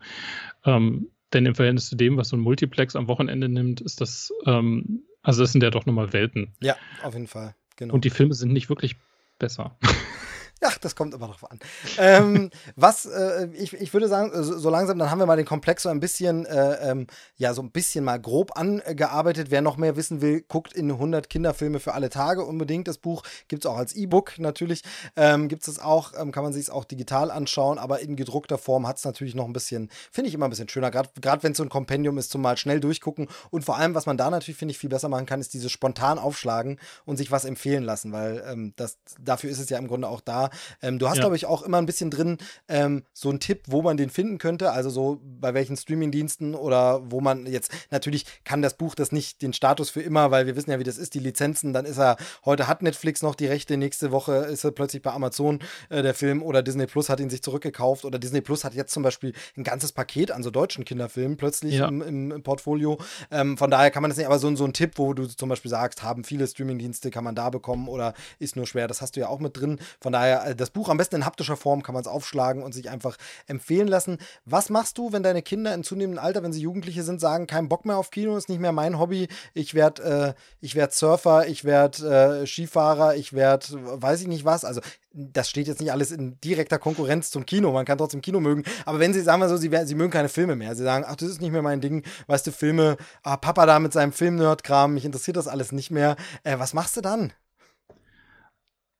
Ähm, 0.64 1.09
denn 1.32 1.47
im 1.47 1.55
Verhältnis 1.55 1.88
zu 1.88 1.97
dem, 1.97 2.18
was 2.18 2.28
so 2.28 2.36
ein 2.36 2.40
Multiplex 2.40 2.97
am 2.97 3.09
Wochenende 3.09 3.49
nimmt, 3.49 3.80
ist 3.80 4.01
das 4.01 4.32
ähm, 4.45 5.05
also 5.24 5.42
das 5.42 5.52
sind 5.52 5.62
ja 5.62 5.70
doch 5.70 5.86
nochmal 5.86 6.12
Welten. 6.12 6.54
Ja, 6.60 6.76
auf 7.02 7.14
jeden 7.14 7.26
Fall. 7.26 7.56
Genau. 7.76 7.94
Und 7.94 8.04
die 8.04 8.10
Filme 8.10 8.34
sind 8.34 8.52
nicht 8.52 8.68
wirklich 8.68 8.96
besser. 9.38 9.76
Ach, 10.64 10.78
das 10.78 10.94
kommt 10.94 11.14
immer 11.14 11.26
drauf 11.26 11.50
an. 11.50 11.58
ähm, 11.98 12.50
was, 12.76 13.06
äh, 13.06 13.48
ich, 13.54 13.72
ich 13.74 13.92
würde 13.92 14.08
sagen, 14.08 14.30
so, 14.42 14.58
so, 14.58 14.70
langsam, 14.70 14.98
dann 14.98 15.10
haben 15.10 15.18
wir 15.18 15.26
mal 15.26 15.36
den 15.36 15.46
Komplex 15.46 15.82
so 15.82 15.88
ein 15.88 16.00
bisschen, 16.00 16.46
äh, 16.46 16.90
ähm, 16.90 17.06
ja, 17.36 17.52
so 17.52 17.62
ein 17.62 17.70
bisschen 17.70 18.04
mal 18.04 18.20
grob 18.20 18.56
angearbeitet. 18.56 19.50
Wer 19.50 19.62
noch 19.62 19.76
mehr 19.76 19.96
wissen 19.96 20.20
will, 20.20 20.42
guckt 20.42 20.72
in 20.72 20.90
100 20.90 21.28
Kinderfilme 21.28 21.80
für 21.80 21.94
alle 21.94 22.10
Tage 22.10 22.44
unbedingt. 22.44 22.86
Das 22.88 22.98
Buch 22.98 23.22
gibt 23.48 23.64
es 23.64 23.70
auch 23.70 23.76
als 23.76 23.94
E-Book 23.94 24.38
natürlich. 24.38 24.82
Ähm, 25.16 25.48
gibt 25.48 25.66
es 25.66 25.78
auch, 25.78 26.12
ähm, 26.16 26.30
kann 26.30 26.44
man 26.44 26.52
sich 26.52 26.62
es 26.62 26.70
auch 26.70 26.84
digital 26.84 27.30
anschauen, 27.30 27.78
aber 27.78 28.00
in 28.00 28.16
gedruckter 28.16 28.58
Form 28.58 28.86
hat 28.86 28.98
es 28.98 29.04
natürlich 29.04 29.34
noch 29.34 29.46
ein 29.46 29.52
bisschen, 29.52 29.90
finde 30.12 30.28
ich 30.28 30.34
immer 30.34 30.46
ein 30.46 30.50
bisschen 30.50 30.68
schöner, 30.68 30.90
gerade 30.90 31.42
wenn 31.42 31.52
es 31.52 31.58
so 31.58 31.64
ein 31.64 31.68
Kompendium 31.68 32.16
ist, 32.18 32.30
zum 32.30 32.44
mal 32.44 32.56
schnell 32.56 32.78
durchgucken. 32.78 33.26
Und 33.50 33.64
vor 33.64 33.76
allem, 33.76 33.96
was 33.96 34.06
man 34.06 34.16
da 34.16 34.30
natürlich, 34.30 34.58
finde 34.58 34.70
ich, 34.70 34.78
viel 34.78 34.90
besser 34.90 35.08
machen 35.08 35.26
kann, 35.26 35.40
ist 35.40 35.52
dieses 35.52 35.72
spontan 35.72 36.20
aufschlagen 36.20 36.78
und 37.04 37.16
sich 37.16 37.32
was 37.32 37.44
empfehlen 37.44 37.82
lassen, 37.82 38.12
weil 38.12 38.44
ähm, 38.46 38.72
das, 38.76 38.98
dafür 39.20 39.50
ist 39.50 39.58
es 39.58 39.68
ja 39.70 39.78
im 39.78 39.88
Grunde 39.88 40.08
auch 40.08 40.20
da, 40.20 40.50
ähm, 40.82 40.98
du 40.98 41.09
hast, 41.09 41.16
ja. 41.16 41.22
glaube 41.22 41.36
ich, 41.36 41.46
auch 41.46 41.62
immer 41.62 41.78
ein 41.78 41.86
bisschen 41.86 42.11
drin 42.11 42.38
ähm, 42.68 43.05
so 43.12 43.30
einen 43.30 43.40
Tipp, 43.40 43.62
wo 43.66 43.82
man 43.82 43.96
den 43.96 44.11
finden 44.11 44.38
könnte, 44.38 44.72
also 44.72 44.90
so 44.90 45.20
bei 45.22 45.55
welchen 45.55 45.76
Streamingdiensten 45.76 46.55
oder 46.55 47.02
wo 47.11 47.20
man 47.20 47.46
jetzt, 47.46 47.72
natürlich 47.90 48.26
kann 48.44 48.62
das 48.62 48.74
Buch 48.74 48.94
das 48.94 49.12
nicht 49.12 49.42
den 49.42 49.52
Status 49.52 49.90
für 49.90 50.02
immer, 50.02 50.30
weil 50.30 50.46
wir 50.46 50.57
wissen 50.57 50.70
ja, 50.70 50.78
wie 50.78 50.84
das 50.84 50.98
ist, 50.98 51.14
die 51.14 51.18
Lizenzen, 51.18 51.72
dann 51.72 51.84
ist 51.84 51.98
er, 51.98 52.16
heute 52.44 52.68
hat 52.68 52.82
Netflix 52.82 53.22
noch 53.22 53.34
die 53.34 53.46
Rechte, 53.46 53.76
nächste 53.76 54.12
Woche 54.12 54.32
ist 54.32 54.64
er 54.64 54.70
plötzlich 54.72 55.02
bei 55.02 55.12
Amazon 55.12 55.61
äh, 55.88 56.02
der 56.02 56.14
Film 56.14 56.42
oder 56.42 56.62
Disney 56.62 56.86
Plus 56.86 57.09
hat 57.09 57.20
ihn 57.20 57.30
sich 57.30 57.42
zurückgekauft 57.42 58.05
oder 58.05 58.18
Disney 58.18 58.40
Plus 58.40 58.64
hat 58.64 58.74
jetzt 58.74 58.92
zum 58.92 59.02
Beispiel 59.02 59.32
ein 59.57 59.64
ganzes 59.64 59.92
Paket 59.92 60.30
an 60.30 60.42
so 60.42 60.50
deutschen 60.50 60.84
Kinderfilmen 60.84 61.36
plötzlich 61.36 61.74
ja. 61.74 61.88
im, 61.88 62.02
im, 62.02 62.30
im, 62.32 62.42
Portfolio. 62.42 62.98
Ähm, 63.30 63.57
von 63.57 63.70
daher 63.70 63.90
kann 63.90 64.02
man 64.02 64.11
das 64.11 64.18
nicht, 64.18 64.26
aber 64.26 64.38
so, 64.38 64.55
so 64.57 64.64
ein 64.64 64.72
Tipp, 64.72 64.92
wo 64.96 65.14
du 65.14 65.26
zum 65.26 65.48
Beispiel 65.48 65.70
sagst, 65.70 66.02
haben 66.02 66.24
viele 66.24 66.46
Streamingdienste, 66.46 67.11
kann 67.11 67.24
man 67.24 67.34
da 67.34 67.50
bekommen 67.50 67.88
oder 67.88 68.14
ist 68.38 68.57
nur 68.57 68.66
schwer, 68.66 68.88
das 68.88 69.00
hast 69.00 69.16
du 69.16 69.20
ja 69.20 69.28
auch 69.28 69.40
mit 69.40 69.59
drin. 69.59 69.78
Von 70.00 70.12
daher, 70.12 70.34
äh, 70.43 70.57
das 70.57 70.70
Buch 70.70 70.89
am 70.89 70.97
besten 70.97 71.16
in 71.16 71.24
haptischer 71.26 71.57
Form 71.57 71.82
kann 71.82 71.95
man 71.95 72.03
es 72.03 72.09
aufschlagen 72.09 72.62
und 72.62 72.72
sich 72.72 72.91
einfach 72.91 73.16
empfehlen 73.47 73.89
lassen. 73.89 74.18
Was 74.45 74.70
machst 74.70 74.99
du, 74.99 75.12
wenn 75.12 75.22
deine 75.22 75.43
Kinder 75.43 75.74
in 75.74 75.85
zunehmendem 75.85 76.22
Alter, 76.22 76.43
wenn 76.43 76.53
sie 76.53 76.61
Jugendliche 76.61 77.03
sind, 77.03 77.20
sagen, 77.20 77.47
kein 77.47 77.68
Bock 77.68 77.85
mehr 77.85 77.97
auf 77.97 78.11
Kino, 78.11 78.37
ist 78.37 78.49
nicht 78.49 78.61
mehr 78.61 78.72
mein 78.72 78.99
Hobby, 78.99 79.28
ich 79.53 79.74
werde 79.74 80.35
äh, 80.62 80.74
werd 80.74 80.93
Surfer, 80.93 81.47
ich 81.47 81.64
werde 81.64 82.43
äh, 82.43 82.47
Skifahrer, 82.47 83.14
ich 83.14 83.32
werde 83.32 83.66
weiß 84.03 84.20
ich 84.22 84.26
nicht 84.26 84.45
was. 84.45 84.64
Also 84.64 84.80
das 85.14 85.49
steht 85.49 85.68
jetzt 85.68 85.80
nicht 85.80 85.93
alles 85.93 86.11
in 86.11 86.41
direkter 86.41 86.78
Konkurrenz 86.78 87.30
zum 87.30 87.47
Kino, 87.47 87.72
man 87.72 87.85
kann 87.85 87.99
trotzdem 87.99 88.20
Kino 88.20 88.41
mögen, 88.41 88.64
aber 88.85 88.99
wenn 88.99 89.14
sie, 89.14 89.20
sagen 89.20 89.41
wir 89.41 89.49
so, 89.49 89.57
sie, 89.57 89.70
sie 89.85 89.95
mögen 89.95 90.11
keine 90.11 90.28
Filme 90.28 90.57
mehr, 90.57 90.74
sie 90.74 90.82
sagen, 90.82 91.05
ach, 91.07 91.16
das 91.16 91.28
ist 91.28 91.41
nicht 91.41 91.53
mehr 91.53 91.62
mein 91.62 91.80
Ding, 91.80 92.05
weißt 92.26 92.47
du, 92.47 92.51
Filme, 92.51 92.97
ah, 93.22 93.37
Papa 93.37 93.64
da 93.64 93.78
mit 93.78 93.93
seinem 93.93 94.12
Film-Nerd-Kram, 94.12 94.95
mich 94.95 95.05
interessiert 95.05 95.37
das 95.37 95.47
alles 95.47 95.70
nicht 95.70 95.91
mehr, 95.91 96.16
äh, 96.43 96.59
was 96.59 96.74
machst 96.74 96.97
du 96.97 97.01
dann? 97.01 97.32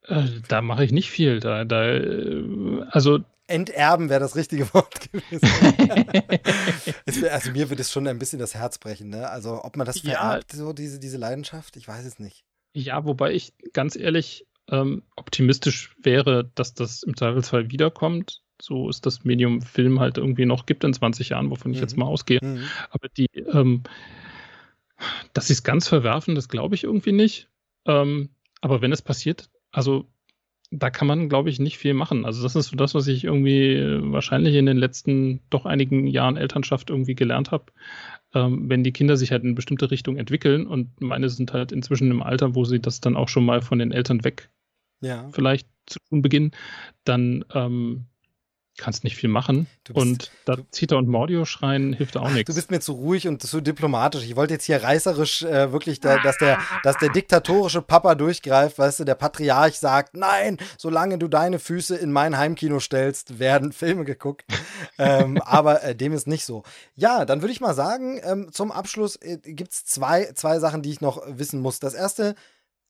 Äh, 0.05 0.25
da 0.49 0.63
mache 0.63 0.85
ich 0.85 0.93
nicht 0.93 1.11
viel. 1.11 1.41
Da, 1.41 1.65
da, 1.65 1.85
äh, 1.85 2.83
also 2.91 3.21
enterben 3.47 4.09
wäre 4.09 4.21
das 4.21 4.37
richtige 4.37 4.73
Wort 4.75 5.13
gewesen. 5.13 5.49
also 7.31 7.51
mir 7.53 7.71
würde 7.71 7.83
es 7.83 7.93
schon 7.93 8.07
ein 8.07 8.19
bisschen 8.19 8.39
das 8.39 8.55
Herz 8.55 8.79
brechen, 8.79 9.09
ne? 9.11 9.29
Also 9.29 9.65
ob 9.65 9.77
man 9.77 9.87
das 9.87 10.01
vererbt, 10.01 10.53
ja. 10.53 10.59
so 10.59 10.73
diese, 10.73 10.99
diese 10.99 11.19
Leidenschaft, 11.19 11.77
ich 11.77 11.87
weiß 11.87 12.05
es 12.05 12.19
nicht. 12.19 12.45
Ja, 12.75 13.05
wobei 13.05 13.33
ich 13.33 13.55
ganz 13.73 13.97
ehrlich 13.97 14.47
ähm, 14.71 15.03
optimistisch 15.17 15.95
wäre, 16.03 16.51
dass 16.55 16.75
das 16.75 17.03
im 17.03 17.17
Zweifelsfall 17.17 17.71
wiederkommt. 17.71 18.43
So 18.61 18.89
ist 18.89 19.05
das 19.05 19.25
Medium 19.25 19.63
Film 19.63 20.01
halt 20.01 20.17
irgendwie 20.17 20.47
noch 20.47 20.67
gibt 20.67 20.85
in 20.85 20.95
20 20.95 21.31
Jahren, 21.31 21.51
wovon 21.51 21.73
ich 21.73 21.81
jetzt 21.81 21.97
mhm. 21.97 22.01
mal 22.01 22.07
ausgehe. 22.07 22.41
Mhm. 22.43 22.65
Aber 22.91 23.09
die, 23.09 23.27
ähm, 23.35 23.83
dass 25.33 25.49
sie 25.49 25.53
es 25.53 25.63
ganz 25.63 25.89
verwerfen, 25.89 26.35
das 26.35 26.49
glaube 26.49 26.75
ich 26.75 26.85
irgendwie 26.85 27.13
nicht. 27.13 27.49
Ähm, 27.87 28.31
aber 28.61 28.81
wenn 28.81 28.93
es 28.93 29.03
passiert, 29.03 29.51
also 29.75 30.07
da 30.71 30.91
kann 30.91 31.07
man, 31.07 31.29
glaube 31.29 31.51
ich, 31.51 31.61
nicht 31.61 31.79
viel 31.79 31.95
machen. 31.95 32.25
Also 32.25 32.43
das 32.43 32.57
ist 32.57 32.69
so 32.69 32.77
das, 32.77 32.95
was 32.95 33.07
ich 33.07 33.25
irgendwie 33.25 33.81
wahrscheinlich 34.13 34.55
in 34.55 34.67
den 34.67 34.77
letzten 34.77 35.41
doch 35.51 35.67
einigen 35.67 36.07
Jahren 36.07 36.37
Elternschaft 36.37 36.91
irgendwie 36.91 37.15
gelernt 37.15 37.51
habe. 37.51 37.67
Ähm, 38.35 38.69
wenn 38.69 38.83
die 38.83 38.93
Kinder 38.93 39.17
sich 39.17 39.31
halt 39.31 39.43
in 39.43 39.51
eine 39.51 39.55
bestimmte 39.55 39.91
Richtung 39.91 40.17
entwickeln 40.17 40.67
und 40.67 41.01
meine 41.01 41.29
sind 41.29 41.53
halt 41.53 41.71
inzwischen 41.71 42.11
im 42.11 42.23
Alter, 42.23 42.55
wo 42.55 42.65
sie 42.65 42.81
das 42.81 43.01
dann 43.01 43.17
auch 43.17 43.29
schon 43.29 43.45
mal 43.45 43.63
von 43.63 43.79
den 43.79 43.93
Eltern 43.93 44.25
weg 44.25 44.51
ja. 45.01 45.29
vielleicht 45.33 45.69
zu 45.87 45.99
tun 46.09 46.23
beginnen, 46.23 46.53
dann 47.05 47.45
ähm, 47.55 48.07
kannst 48.77 49.05
nicht 49.05 49.17
viel 49.17 49.29
machen. 49.29 49.67
Bist, 49.85 49.97
und 49.97 50.33
da 50.45 50.57
Zita 50.71 50.97
und 50.97 51.09
Mordio 51.09 51.45
schreien 51.45 51.93
hilft 51.93 52.17
auch 52.17 52.31
nichts. 52.31 52.49
Du 52.49 52.55
bist 52.55 52.71
mir 52.71 52.81
zu 52.81 52.93
ruhig 52.93 53.29
und 53.29 53.43
zu 53.43 53.61
diplomatisch. 53.61 54.25
Ich 54.25 54.37
wollte 54.37 54.55
jetzt 54.55 54.65
hier 54.65 54.83
reißerisch 54.83 55.43
äh, 55.43 55.73
wirklich, 55.73 56.01
da, 56.01 56.19
dass, 56.19 56.39
der, 56.39 56.59
dass 56.83 56.97
der 56.99 57.11
diktatorische 57.11 57.83
Papa 57.83 58.15
durchgreift, 58.15 58.79
weißt 58.79 59.01
du, 59.01 59.05
der 59.05 59.15
Patriarch 59.15 59.79
sagt, 59.79 60.17
nein, 60.17 60.59
solange 60.77 61.19
du 61.19 61.29
deine 61.29 61.59
Füße 61.59 61.97
in 61.97 62.13
mein 62.13 62.37
Heimkino 62.37 62.81
stellst, 62.81 63.39
werden 63.39 63.73
Filme 63.73 64.05
geguckt. 64.05 64.45
ähm, 64.99 65.41
aber 65.45 65.83
äh, 65.83 65.95
dem 65.95 66.13
ist 66.13 66.27
nicht 66.27 66.45
so. 66.45 66.65
Ja, 66.95 67.25
dann 67.25 67.43
würde 67.43 67.53
ich 67.53 67.61
mal 67.61 67.75
sagen, 67.75 68.21
ähm, 68.25 68.53
zum 68.53 68.73
Abschluss 68.73 69.17
äh, 69.17 69.39
gibt 69.39 69.73
es 69.73 69.85
zwei, 69.85 70.33
zwei 70.35 70.59
Sachen, 70.59 70.83
die 70.83 70.91
ich 70.91 71.01
noch 71.01 71.23
wissen 71.27 71.61
muss. 71.61 71.79
Das 71.79 71.95
erste, 71.95 72.35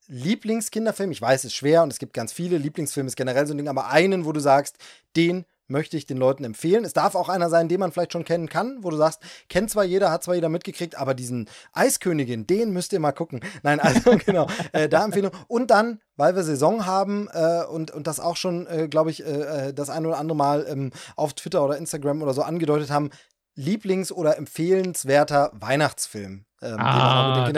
Lieblingskinderfilm, 0.06 1.10
ich 1.12 1.20
weiß, 1.20 1.40
es 1.40 1.44
ist 1.46 1.54
schwer 1.54 1.82
und 1.82 1.92
es 1.92 1.98
gibt 1.98 2.12
ganz 2.12 2.32
viele. 2.32 2.58
Lieblingsfilme 2.58 3.08
ist 3.08 3.16
generell 3.16 3.46
so 3.46 3.54
ein 3.54 3.58
Ding, 3.58 3.68
aber 3.68 3.88
einen, 3.88 4.24
wo 4.24 4.32
du 4.32 4.40
sagst, 4.40 4.76
den 5.16 5.46
möchte 5.66 5.96
ich 5.96 6.06
den 6.06 6.16
Leuten 6.16 6.44
empfehlen. 6.44 6.84
Es 6.84 6.92
darf 6.92 7.14
auch 7.14 7.28
einer 7.28 7.50
sein, 7.50 7.68
den 7.68 7.80
man 7.80 7.92
vielleicht 7.92 8.12
schon 8.12 8.24
kennen 8.24 8.48
kann, 8.48 8.78
wo 8.82 8.90
du 8.90 8.96
sagst, 8.96 9.20
kennt 9.48 9.70
zwar 9.70 9.84
jeder, 9.84 10.10
hat 10.10 10.24
zwar 10.24 10.34
jeder 10.34 10.48
mitgekriegt, 10.48 10.96
aber 10.98 11.14
diesen 11.14 11.48
Eiskönigin, 11.72 12.46
den 12.46 12.72
müsst 12.72 12.92
ihr 12.92 13.00
mal 13.00 13.12
gucken. 13.12 13.40
Nein, 13.62 13.80
also 13.80 14.16
genau, 14.26 14.46
äh, 14.72 14.88
da 14.88 15.04
Empfehlung. 15.04 15.32
Und 15.48 15.70
dann, 15.70 16.00
weil 16.16 16.36
wir 16.36 16.42
Saison 16.42 16.86
haben 16.86 17.28
äh, 17.32 17.64
und, 17.64 17.90
und 17.90 18.06
das 18.06 18.20
auch 18.20 18.36
schon, 18.36 18.66
äh, 18.66 18.88
glaube 18.88 19.10
ich, 19.10 19.24
äh, 19.24 19.68
äh, 19.68 19.74
das 19.74 19.90
ein 19.90 20.06
oder 20.06 20.18
andere 20.18 20.36
Mal 20.36 20.66
ähm, 20.68 20.90
auf 21.16 21.34
Twitter 21.34 21.64
oder 21.64 21.76
Instagram 21.76 22.22
oder 22.22 22.34
so 22.34 22.42
angedeutet 22.42 22.90
haben, 22.90 23.10
Lieblings- 23.56 24.12
oder 24.12 24.36
empfehlenswerter 24.36 25.50
Weihnachtsfilm. 25.54 26.44
Ähm, 26.64 26.78
ah, 26.78 27.52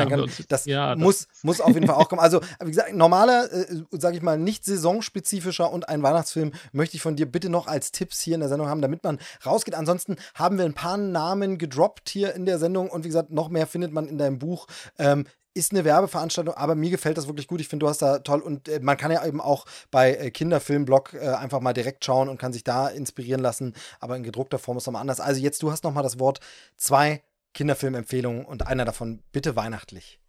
das 0.48 0.64
ja, 0.64 0.96
muss, 0.96 1.28
das 1.28 1.44
muss 1.44 1.60
auf 1.60 1.74
jeden 1.74 1.86
Fall 1.86 1.94
auch 1.94 2.08
kommen. 2.08 2.20
Also, 2.20 2.40
wie 2.60 2.70
gesagt, 2.70 2.92
normaler, 2.92 3.50
äh, 3.52 3.82
sage 3.92 4.16
ich 4.16 4.22
mal, 4.22 4.36
nicht 4.36 4.64
saisonspezifischer 4.64 5.72
und 5.72 5.88
ein 5.88 6.02
Weihnachtsfilm 6.02 6.52
möchte 6.72 6.96
ich 6.96 7.02
von 7.02 7.14
dir 7.14 7.30
bitte 7.30 7.48
noch 7.48 7.68
als 7.68 7.92
Tipps 7.92 8.20
hier 8.20 8.34
in 8.34 8.40
der 8.40 8.48
Sendung 8.48 8.68
haben, 8.68 8.82
damit 8.82 9.04
man 9.04 9.20
rausgeht. 9.44 9.74
Ansonsten 9.74 10.16
haben 10.34 10.58
wir 10.58 10.64
ein 10.64 10.74
paar 10.74 10.96
Namen 10.96 11.56
gedroppt 11.56 12.08
hier 12.08 12.34
in 12.34 12.46
der 12.46 12.58
Sendung 12.58 12.90
und 12.90 13.04
wie 13.04 13.08
gesagt, 13.08 13.30
noch 13.30 13.48
mehr 13.48 13.68
findet 13.68 13.92
man 13.92 14.08
in 14.08 14.18
deinem 14.18 14.40
Buch. 14.40 14.66
Ähm, 14.98 15.24
ist 15.56 15.72
eine 15.72 15.84
Werbeveranstaltung, 15.84 16.54
aber 16.54 16.74
mir 16.74 16.90
gefällt 16.90 17.16
das 17.16 17.26
wirklich 17.26 17.48
gut. 17.48 17.60
Ich 17.60 17.68
finde, 17.68 17.84
du 17.84 17.88
hast 17.88 18.02
da 18.02 18.18
toll 18.18 18.40
und 18.40 18.68
äh, 18.68 18.78
man 18.80 18.96
kann 18.96 19.10
ja 19.10 19.26
eben 19.26 19.40
auch 19.40 19.64
bei 19.90 20.14
äh, 20.14 20.30
Kinderfilmblog 20.30 21.14
äh, 21.14 21.28
einfach 21.28 21.60
mal 21.60 21.72
direkt 21.72 22.04
schauen 22.04 22.28
und 22.28 22.38
kann 22.38 22.52
sich 22.52 22.62
da 22.62 22.88
inspirieren 22.88 23.40
lassen, 23.40 23.74
aber 23.98 24.16
in 24.16 24.22
gedruckter 24.22 24.58
Form 24.58 24.76
ist 24.76 24.86
nochmal 24.86 25.00
anders. 25.00 25.18
Also 25.18 25.40
jetzt, 25.40 25.62
du 25.62 25.70
hast 25.70 25.82
nochmal 25.82 26.02
das 26.02 26.20
Wort 26.20 26.40
zwei 26.76 27.22
Kinderfilmempfehlungen 27.54 28.44
und 28.44 28.66
einer 28.66 28.84
davon 28.84 29.22
bitte 29.32 29.56
weihnachtlich. 29.56 30.20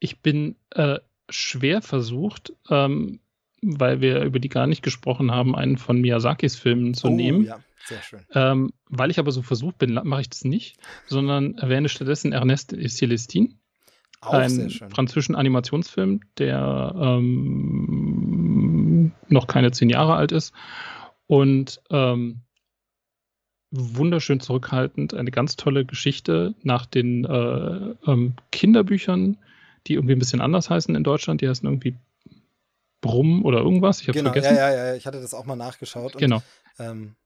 Ich 0.00 0.20
bin 0.20 0.56
äh, 0.70 0.98
schwer 1.30 1.80
versucht, 1.80 2.52
ähm, 2.68 3.20
weil 3.62 4.00
wir 4.00 4.22
über 4.22 4.40
die 4.40 4.48
gar 4.48 4.66
nicht 4.66 4.82
gesprochen 4.82 5.30
haben, 5.30 5.54
einen 5.54 5.78
von 5.78 6.00
Miyazakis 6.00 6.56
Filmen 6.56 6.94
zu 6.94 7.06
oh, 7.06 7.10
nehmen. 7.10 7.44
Ja. 7.44 7.60
Sehr 7.86 8.02
schön. 8.02 8.24
Ähm, 8.34 8.72
weil 8.88 9.10
ich 9.10 9.18
aber 9.18 9.30
so 9.30 9.42
versucht 9.42 9.78
bin, 9.78 9.92
mache 9.92 10.22
ich 10.22 10.30
das 10.30 10.44
nicht, 10.44 10.78
sondern 11.06 11.58
erwähne 11.58 11.88
stattdessen 11.88 12.32
Ernest 12.32 12.74
Celestine. 12.88 13.50
Auch 14.24 14.34
einen 14.34 14.70
französischen 14.70 15.34
Animationsfilm, 15.34 16.20
der 16.38 16.94
ähm, 16.96 18.32
noch 19.28 19.46
keine 19.46 19.70
zehn 19.72 19.90
Jahre 19.90 20.14
alt 20.14 20.32
ist 20.32 20.52
und 21.26 21.80
ähm, 21.90 22.40
wunderschön 23.70 24.40
zurückhaltend, 24.40 25.14
eine 25.14 25.30
ganz 25.30 25.56
tolle 25.56 25.84
Geschichte 25.84 26.54
nach 26.62 26.86
den 26.86 27.24
äh, 27.24 27.94
ähm, 28.06 28.34
Kinderbüchern, 28.52 29.38
die 29.86 29.94
irgendwie 29.94 30.14
ein 30.14 30.18
bisschen 30.18 30.40
anders 30.40 30.70
heißen 30.70 30.94
in 30.94 31.04
Deutschland. 31.04 31.40
Die 31.40 31.48
heißen 31.48 31.66
irgendwie 31.66 31.96
Brumm 33.00 33.44
oder 33.44 33.58
irgendwas. 33.58 34.00
Ich 34.00 34.08
habe 34.08 34.18
genau, 34.18 34.32
vergessen. 34.32 34.56
Ja, 34.56 34.70
ja, 34.70 34.86
ja, 34.86 34.94
ich 34.94 35.06
hatte 35.06 35.20
das 35.20 35.34
auch 35.34 35.44
mal 35.44 35.56
nachgeschaut. 35.56 36.16
Genau. 36.16 36.36
Und, 36.36 36.84
ähm, 36.84 37.02
äh, 37.02 37.23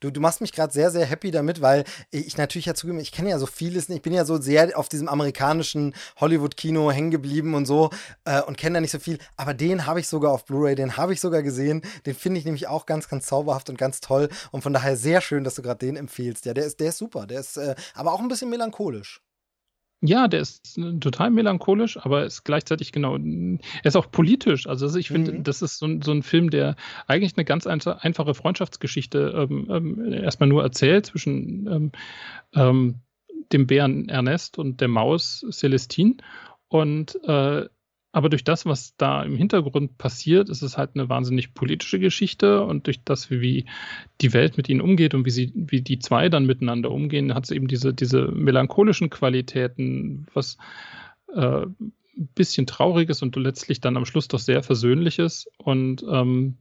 du, 0.00 0.10
du 0.10 0.20
machst 0.20 0.40
mich 0.40 0.52
gerade 0.52 0.72
sehr, 0.72 0.90
sehr 0.90 1.06
happy 1.06 1.30
damit, 1.30 1.60
weil 1.60 1.84
ich 2.10 2.36
natürlich 2.36 2.66
ja 2.66 2.74
zugeben, 2.74 3.00
ich 3.00 3.12
kenne 3.12 3.30
ja 3.30 3.38
so 3.38 3.46
vieles, 3.46 3.88
ich 3.88 4.02
bin 4.02 4.12
ja 4.12 4.24
so 4.24 4.40
sehr 4.40 4.78
auf 4.78 4.88
diesem 4.88 5.08
amerikanischen 5.08 5.94
Hollywood-Kino 6.18 6.90
hängen 6.90 7.10
geblieben 7.10 7.54
und 7.54 7.66
so 7.66 7.90
äh, 8.24 8.40
und 8.42 8.56
kenne 8.56 8.74
da 8.74 8.80
nicht 8.80 8.90
so 8.90 8.98
viel, 8.98 9.18
aber 9.36 9.54
den 9.54 9.86
habe 9.86 10.00
ich 10.00 10.08
sogar 10.08 10.32
auf 10.32 10.44
Blu-ray, 10.44 10.74
den 10.74 10.96
habe 10.96 11.12
ich 11.12 11.20
sogar 11.20 11.42
gesehen, 11.42 11.82
den 12.06 12.14
finde 12.14 12.38
ich 12.38 12.44
nämlich 12.44 12.68
auch 12.68 12.86
ganz, 12.86 13.08
ganz 13.08 13.26
zauberhaft 13.26 13.70
und 13.70 13.78
ganz 13.78 14.00
toll. 14.00 14.28
Und 14.50 14.62
von 14.62 14.72
daher 14.72 14.96
sehr 14.96 15.20
schön, 15.20 15.44
dass 15.44 15.54
du 15.54 15.62
gerade 15.62 15.78
den 15.78 15.96
empfiehlst. 15.96 16.44
Ja, 16.44 16.54
der 16.54 16.64
ist, 16.64 16.80
der 16.80 16.90
ist 16.90 16.98
super, 16.98 17.26
der 17.26 17.40
ist 17.40 17.56
äh, 17.56 17.74
aber 17.94 18.12
auch 18.12 18.20
ein 18.20 18.28
bisschen 18.28 18.50
melancholisch. 18.50 19.22
Ja, 20.02 20.28
der 20.28 20.40
ist 20.40 20.78
äh, 20.78 20.98
total 20.98 21.30
melancholisch, 21.30 21.98
aber 21.98 22.24
ist 22.24 22.44
gleichzeitig 22.44 22.90
genau, 22.90 23.16
er 23.16 23.84
ist 23.84 23.96
auch 23.96 24.10
politisch. 24.10 24.66
Also 24.66 24.96
ich 24.96 25.08
finde, 25.08 25.32
mhm. 25.32 25.44
das 25.44 25.60
ist 25.60 25.78
so, 25.78 25.86
so, 26.02 26.12
ein 26.12 26.22
Film, 26.22 26.48
der 26.48 26.76
eigentlich 27.06 27.36
eine 27.36 27.44
ganz 27.44 27.66
einfache 27.66 28.34
Freundschaftsgeschichte 28.34 29.48
ähm, 29.50 29.68
ähm, 29.70 30.12
erstmal 30.12 30.48
nur 30.48 30.62
erzählt 30.62 31.06
zwischen 31.06 31.66
ähm, 31.66 31.92
ähm, 32.54 33.00
dem 33.52 33.66
Bären 33.66 34.08
Ernest 34.08 34.58
und 34.58 34.80
der 34.80 34.88
Maus 34.88 35.44
Celestine. 35.50 36.16
Und 36.68 37.18
äh, 37.24 37.66
aber 38.12 38.28
durch 38.28 38.42
das, 38.42 38.66
was 38.66 38.96
da 38.96 39.22
im 39.22 39.36
Hintergrund 39.36 39.96
passiert, 39.96 40.48
ist 40.48 40.62
es 40.62 40.76
halt 40.76 40.90
eine 40.94 41.08
wahnsinnig 41.08 41.54
politische 41.54 42.00
Geschichte 42.00 42.64
und 42.64 42.86
durch 42.86 43.04
das, 43.04 43.30
wie 43.30 43.66
die 44.20 44.32
Welt 44.32 44.56
mit 44.56 44.68
ihnen 44.68 44.80
umgeht 44.80 45.14
und 45.14 45.24
wie 45.24 45.30
sie, 45.30 45.52
wie 45.54 45.80
die 45.80 46.00
zwei 46.00 46.28
dann 46.28 46.46
miteinander 46.46 46.90
umgehen, 46.90 47.34
hat 47.34 47.44
es 47.44 47.50
eben 47.52 47.68
diese, 47.68 47.94
diese 47.94 48.28
melancholischen 48.28 49.10
Qualitäten, 49.10 50.26
was 50.34 50.58
äh, 51.34 51.66
ein 51.66 52.28
bisschen 52.34 52.66
trauriges 52.66 53.22
und 53.22 53.36
letztlich 53.36 53.80
dann 53.80 53.96
am 53.96 54.04
Schluss 54.04 54.26
doch 54.26 54.40
sehr 54.40 54.62
versöhnliches 54.62 55.48
und 55.58 56.04
ähm, 56.10 56.56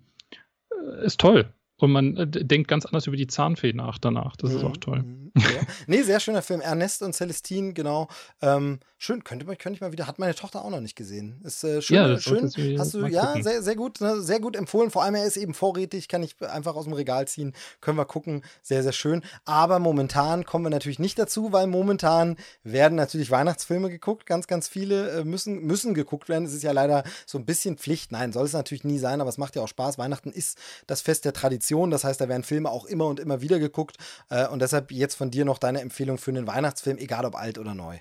ist 1.04 1.20
toll. 1.20 1.52
Und 1.80 1.92
man 1.92 2.18
äh, 2.18 2.28
denkt 2.28 2.68
ganz 2.68 2.86
anders 2.86 3.08
über 3.08 3.18
die 3.18 3.28
Zahnfee 3.28 3.74
nach 3.74 3.98
danach. 3.98 4.36
Das 4.36 4.52
mhm. 4.52 4.58
ist 4.58 4.64
auch 4.64 4.78
toll. 4.78 5.00
Mhm. 5.00 5.32
Ja. 5.36 5.62
nee, 5.88 6.02
sehr 6.02 6.20
schöner 6.20 6.42
Film. 6.42 6.62
Ernest 6.62 7.02
und 7.02 7.14
Celestine, 7.14 7.74
genau. 7.74 8.08
Ähm, 8.42 8.80
schön, 8.98 9.24
könnte, 9.24 9.46
könnte 9.46 9.74
ich 9.74 9.82
mal 9.82 9.92
wieder, 9.92 10.08
hat 10.08 10.20
meine 10.20 10.36
Tochter 10.36 10.64
auch 10.64 10.70
noch 10.70 10.82
nicht 10.82 10.96
gesehen. 10.96 11.40
Ist 11.44 11.64
äh, 11.64 11.82
schön, 11.82 11.96
ja, 11.96 12.20
schön. 12.20 12.52
Hast 12.78 12.94
du, 12.94 13.06
ja, 13.08 13.42
sehr, 13.42 13.62
sehr 13.64 13.76
gut, 13.76 14.02
ne, 14.02 14.22
sehr 14.22 14.40
gut 14.40 14.56
empfohlen. 14.56 14.92
Vor 14.92 15.04
allem, 15.04 15.16
er 15.16 15.26
ist 15.26 15.38
eben 15.38 15.54
vorrätig, 15.54 16.10
kann 16.10 16.22
ich 16.22 16.36
einfach 16.42 16.76
aus 16.76 16.84
dem 16.84 16.94
Regal 16.94 17.28
ziehen. 17.28 17.54
Können 17.80 17.98
wir 17.98 18.06
gucken. 18.06 18.44
Sehr, 18.62 18.84
sehr 18.84 18.92
schön. 18.92 19.24
Aber 19.46 19.80
momentan 19.80 20.44
kommen 20.44 20.66
wir 20.66 20.70
natürlich 20.70 21.00
nicht 21.00 21.18
dazu, 21.18 21.54
weil 21.54 21.68
momentan 21.68 22.36
werden 22.64 22.96
natürlich 22.96 23.32
Weihnachtsfilme 23.32 23.90
geguckt. 23.90 24.26
Ganz, 24.26 24.48
ganz 24.48 24.68
viele 24.68 25.10
äh, 25.12 25.24
müssen, 25.24 25.62
müssen 25.66 25.94
geguckt 25.94 26.28
werden. 26.28 26.46
Es 26.46 26.54
ist 26.54 26.64
ja 26.64 26.74
leider 26.74 27.04
so 27.26 27.38
ein 27.38 27.46
bisschen 27.46 27.78
Pflicht. 27.78 28.12
Nein, 28.12 28.34
soll 28.34 28.46
es 28.46 28.54
natürlich 28.54 28.84
nie 28.84 29.00
sein, 29.00 29.22
aber 29.22 29.30
es 29.30 29.38
macht 29.38 29.56
ja 29.56 29.62
auch 29.62 29.68
Spaß. 29.68 29.98
Weihnachten 29.98 30.32
ist 30.32 30.58
das 30.88 31.02
Fest 31.02 31.24
der 31.24 31.34
Tradition. 31.34 31.69
Das 31.92 32.04
heißt, 32.04 32.20
da 32.22 32.28
werden 32.28 32.44
Filme 32.44 32.70
auch 32.70 32.86
immer 32.86 33.08
und 33.08 33.20
immer 33.20 33.42
wieder 33.42 33.60
geguckt. 33.60 33.98
Äh, 34.30 34.48
und 34.48 34.62
deshalb 34.62 34.92
jetzt 34.92 35.16
von 35.16 35.32
dir 35.32 35.46
noch 35.46 35.58
deine 35.58 35.82
Empfehlung 35.82 36.18
für 36.18 36.32
einen 36.32 36.48
Weihnachtsfilm, 36.48 36.98
egal 36.98 37.26
ob 37.26 37.36
alt 37.36 37.58
oder 37.58 37.76
neu. 37.76 38.00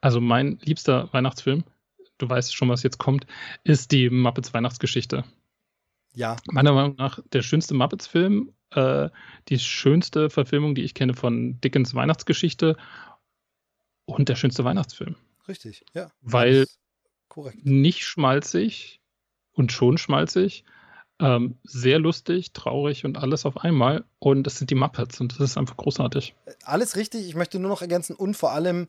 Also 0.00 0.20
mein 0.20 0.58
liebster 0.62 1.12
Weihnachtsfilm, 1.12 1.64
du 2.18 2.28
weißt 2.28 2.54
schon, 2.54 2.68
was 2.68 2.82
jetzt 2.82 2.98
kommt, 2.98 3.26
ist 3.64 3.90
die 3.90 4.10
Muppets 4.10 4.54
Weihnachtsgeschichte. 4.54 5.24
Ja. 6.14 6.36
Meiner 6.50 6.72
Meinung 6.72 6.96
nach 6.96 7.20
der 7.32 7.42
schönste 7.42 7.74
Muppets-Film, 7.74 8.52
äh, 8.70 9.08
die 9.48 9.58
schönste 9.58 10.30
Verfilmung, 10.30 10.74
die 10.74 10.82
ich 10.82 10.94
kenne 10.94 11.14
von 11.14 11.60
Dickens 11.60 11.94
Weihnachtsgeschichte 11.94 12.76
und 14.04 14.28
der 14.28 14.36
schönste 14.36 14.64
Weihnachtsfilm. 14.64 15.16
Richtig, 15.46 15.84
ja. 15.94 16.10
Weil 16.20 16.66
nicht 17.62 18.04
schmalzig 18.04 19.00
und 19.52 19.72
schon 19.72 19.98
schmalzig, 19.98 20.64
ähm, 21.20 21.58
sehr 21.64 21.98
lustig, 21.98 22.52
traurig 22.52 23.04
und 23.04 23.18
alles 23.18 23.46
auf 23.46 23.58
einmal. 23.58 24.04
Und 24.18 24.44
das 24.44 24.58
sind 24.58 24.70
die 24.70 24.74
Muppets 24.74 25.20
und 25.20 25.32
das 25.32 25.50
ist 25.50 25.58
einfach 25.58 25.76
großartig. 25.76 26.34
Alles 26.64 26.96
richtig. 26.96 27.28
Ich 27.28 27.34
möchte 27.34 27.58
nur 27.58 27.70
noch 27.70 27.82
ergänzen 27.82 28.14
und 28.14 28.36
vor 28.36 28.52
allem 28.52 28.86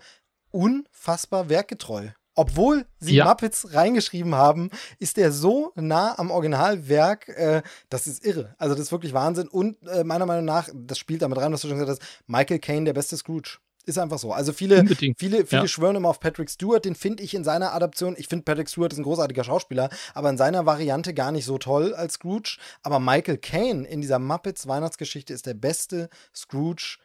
unfassbar 0.52 1.50
werkgetreu. 1.50 2.10
Obwohl 2.36 2.86
sie 3.00 3.16
ja. 3.16 3.26
Muppets 3.26 3.74
reingeschrieben 3.74 4.34
haben, 4.34 4.70
ist 4.98 5.18
der 5.18 5.34
so 5.34 5.74
nah 5.76 6.18
am 6.18 6.32
Originalwerk, 6.32 7.28
äh, 7.30 7.62
das 7.90 8.08
ist 8.08 8.26
irre. 8.26 8.56
Also 8.58 8.76
das 8.76 8.84
ist 8.86 8.92
wirklich 8.94 9.14
Wahnsinn. 9.14 9.50
Und 9.50 9.76
äh, 9.88 10.06
meiner 10.06 10.26
Meinung 10.26 10.46
nach, 10.46 10.70
das 10.74 10.98
spielt 10.98 11.22
damit 11.22 11.38
rein, 11.38 11.52
was 11.52 11.62
du 11.62 11.68
schon 11.68 11.80
gesagt 11.80 12.00
hast, 12.00 12.24
Michael 12.28 12.60
Caine 12.60 12.86
der 12.86 12.94
beste 12.94 13.18
Scrooge. 13.18 13.58
Ist 13.86 13.98
einfach 13.98 14.20
so. 14.20 14.34
Also 14.34 14.54
viele, 14.54 14.82
Unbedingt. 14.82 15.18
viele, 15.20 15.46
viele 15.46 15.62
ja. 15.64 15.68
schwören 15.68 15.96
immer 15.96 16.10
auf 16.10 16.20
Patrick 16.20 16.50
Stewart. 16.50 16.86
Den 16.86 16.96
finde 16.96 17.24
ich 17.24 17.34
in 17.34 17.44
seiner 17.44 17.74
Adaption, 17.74 18.16
ich 18.18 18.28
finde 18.28 18.44
Patrick 18.44 18.70
Stewart 18.70 18.94
ist 18.94 19.00
ein 19.00 19.04
großartiger 19.04 19.44
Schauspieler, 19.44 19.90
aber 20.14 20.30
in 20.30 20.38
seiner 20.38 20.66
Variante 20.66 21.14
gar 21.14 21.32
nicht 21.32 21.46
so 21.46 21.58
toll 21.58 21.96
als 21.96 22.16
Scrooge. 22.16 22.58
Aber 22.84 23.00
Michael 23.00 23.38
Caine 23.38 23.88
in 23.88 24.02
dieser 24.02 24.20
Muppets 24.20 24.68
Weihnachtsgeschichte 24.68 25.34
ist 25.34 25.46
der 25.46 25.54
beste 25.54 26.10
Scrooge 26.36 26.98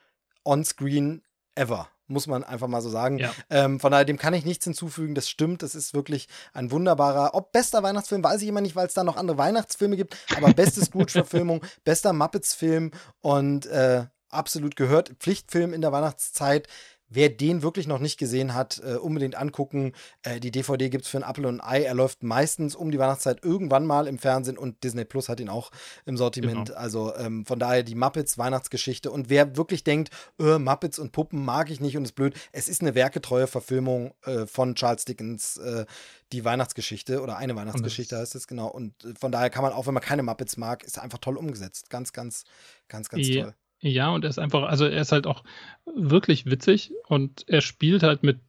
on-screen 0.44 1.22
ever 1.54 1.88
muss 2.06 2.26
man 2.26 2.44
einfach 2.44 2.68
mal 2.68 2.82
so 2.82 2.90
sagen. 2.90 3.18
Ja. 3.18 3.32
Ähm, 3.50 3.80
von 3.80 3.90
daher, 3.90 4.04
dem 4.04 4.18
kann 4.18 4.34
ich 4.34 4.44
nichts 4.44 4.64
hinzufügen. 4.64 5.14
Das 5.14 5.28
stimmt. 5.28 5.62
Das 5.62 5.74
ist 5.74 5.94
wirklich 5.94 6.28
ein 6.52 6.70
wunderbarer, 6.70 7.34
ob 7.34 7.52
bester 7.52 7.82
Weihnachtsfilm, 7.82 8.22
weiß 8.22 8.42
ich 8.42 8.48
immer 8.48 8.60
nicht, 8.60 8.76
weil 8.76 8.86
es 8.86 8.94
da 8.94 9.04
noch 9.04 9.16
andere 9.16 9.38
Weihnachtsfilme 9.38 9.96
gibt, 9.96 10.16
aber 10.36 10.52
beste 10.52 10.80
Scrooge-Verfilmung, 10.84 11.62
bester 11.84 12.12
Muppets-Film 12.12 12.90
und 13.20 13.66
äh, 13.66 14.04
absolut 14.34 14.76
gehört. 14.76 15.14
Pflichtfilm 15.18 15.72
in 15.72 15.80
der 15.80 15.92
Weihnachtszeit. 15.92 16.68
Wer 17.14 17.28
den 17.28 17.62
wirklich 17.62 17.86
noch 17.86 18.00
nicht 18.00 18.18
gesehen 18.18 18.54
hat, 18.54 18.82
äh, 18.84 18.96
unbedingt 18.96 19.36
angucken. 19.36 19.92
Äh, 20.22 20.40
die 20.40 20.50
DVD 20.50 20.88
gibt 20.88 21.04
es 21.04 21.10
für 21.10 21.18
ein 21.18 21.22
Apple 21.22 21.46
und 21.46 21.60
ein 21.60 21.66
Ei. 21.66 21.82
Er 21.82 21.94
läuft 21.94 22.22
meistens 22.22 22.74
um 22.74 22.90
die 22.90 22.98
Weihnachtszeit 22.98 23.44
irgendwann 23.44 23.86
mal 23.86 24.08
im 24.08 24.18
Fernsehen 24.18 24.58
und 24.58 24.82
Disney 24.82 25.04
Plus 25.04 25.28
hat 25.28 25.38
ihn 25.38 25.48
auch 25.48 25.70
im 26.06 26.16
Sortiment. 26.16 26.68
Genau. 26.70 26.78
Also 26.78 27.14
ähm, 27.14 27.44
von 27.44 27.58
daher 27.58 27.84
die 27.84 27.94
Muppets 27.94 28.36
Weihnachtsgeschichte. 28.36 29.12
Und 29.12 29.28
wer 29.28 29.56
wirklich 29.56 29.84
denkt, 29.84 30.10
äh, 30.40 30.58
Muppets 30.58 30.98
und 30.98 31.12
Puppen 31.12 31.44
mag 31.44 31.70
ich 31.70 31.80
nicht 31.80 31.96
und 31.96 32.04
ist 32.04 32.16
blöd, 32.16 32.34
es 32.50 32.68
ist 32.68 32.80
eine 32.80 32.96
werketreue 32.96 33.46
Verfilmung 33.46 34.14
äh, 34.24 34.46
von 34.46 34.74
Charles 34.74 35.04
Dickens, 35.04 35.58
äh, 35.58 35.84
die 36.32 36.44
Weihnachtsgeschichte 36.44 37.22
oder 37.22 37.36
eine 37.36 37.54
Weihnachtsgeschichte 37.54 38.16
heißt 38.16 38.34
es 38.34 38.48
genau. 38.48 38.66
Und 38.66 39.04
äh, 39.04 39.12
von 39.20 39.30
daher 39.30 39.50
kann 39.50 39.62
man 39.62 39.72
auch, 39.72 39.86
wenn 39.86 39.94
man 39.94 40.02
keine 40.02 40.24
Muppets 40.24 40.56
mag, 40.56 40.82
ist 40.82 40.98
einfach 40.98 41.18
toll 41.18 41.36
umgesetzt. 41.36 41.90
Ganz, 41.90 42.12
ganz, 42.12 42.44
ganz, 42.88 43.08
ganz 43.08 43.28
ja. 43.28 43.44
toll. 43.44 43.54
Ja, 43.84 44.08
und 44.14 44.24
er 44.24 44.30
ist 44.30 44.38
einfach, 44.38 44.62
also 44.62 44.86
er 44.86 45.02
ist 45.02 45.12
halt 45.12 45.26
auch 45.26 45.44
wirklich 45.84 46.46
witzig 46.46 46.90
und 47.06 47.44
er 47.48 47.60
spielt 47.60 48.02
halt 48.02 48.22
mit 48.22 48.40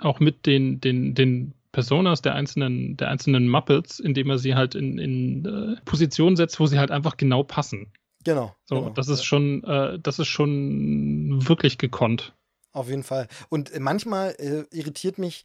auch 0.00 0.20
mit 0.20 0.46
den, 0.46 0.80
den, 0.80 1.14
den 1.14 1.54
Personas 1.72 2.22
der 2.22 2.34
einzelnen, 2.34 2.96
der 2.96 3.08
einzelnen 3.08 3.48
Muppets, 3.48 3.98
indem 3.98 4.30
er 4.30 4.38
sie 4.38 4.54
halt 4.54 4.76
in, 4.76 4.98
in 4.98 5.44
äh, 5.44 5.80
Positionen 5.84 6.36
setzt, 6.36 6.60
wo 6.60 6.66
sie 6.66 6.78
halt 6.78 6.92
einfach 6.92 7.16
genau 7.16 7.42
passen. 7.42 7.92
Genau. 8.24 8.54
So, 8.64 8.76
genau. 8.76 8.90
das 8.90 9.08
ist 9.08 9.24
schon, 9.24 9.64
äh, 9.64 9.98
das 9.98 10.20
ist 10.20 10.28
schon 10.28 11.46
wirklich 11.48 11.78
gekonnt. 11.78 12.32
Auf 12.72 12.88
jeden 12.88 13.02
Fall. 13.02 13.26
Und 13.48 13.76
manchmal 13.80 14.36
äh, 14.38 14.64
irritiert 14.70 15.18
mich 15.18 15.44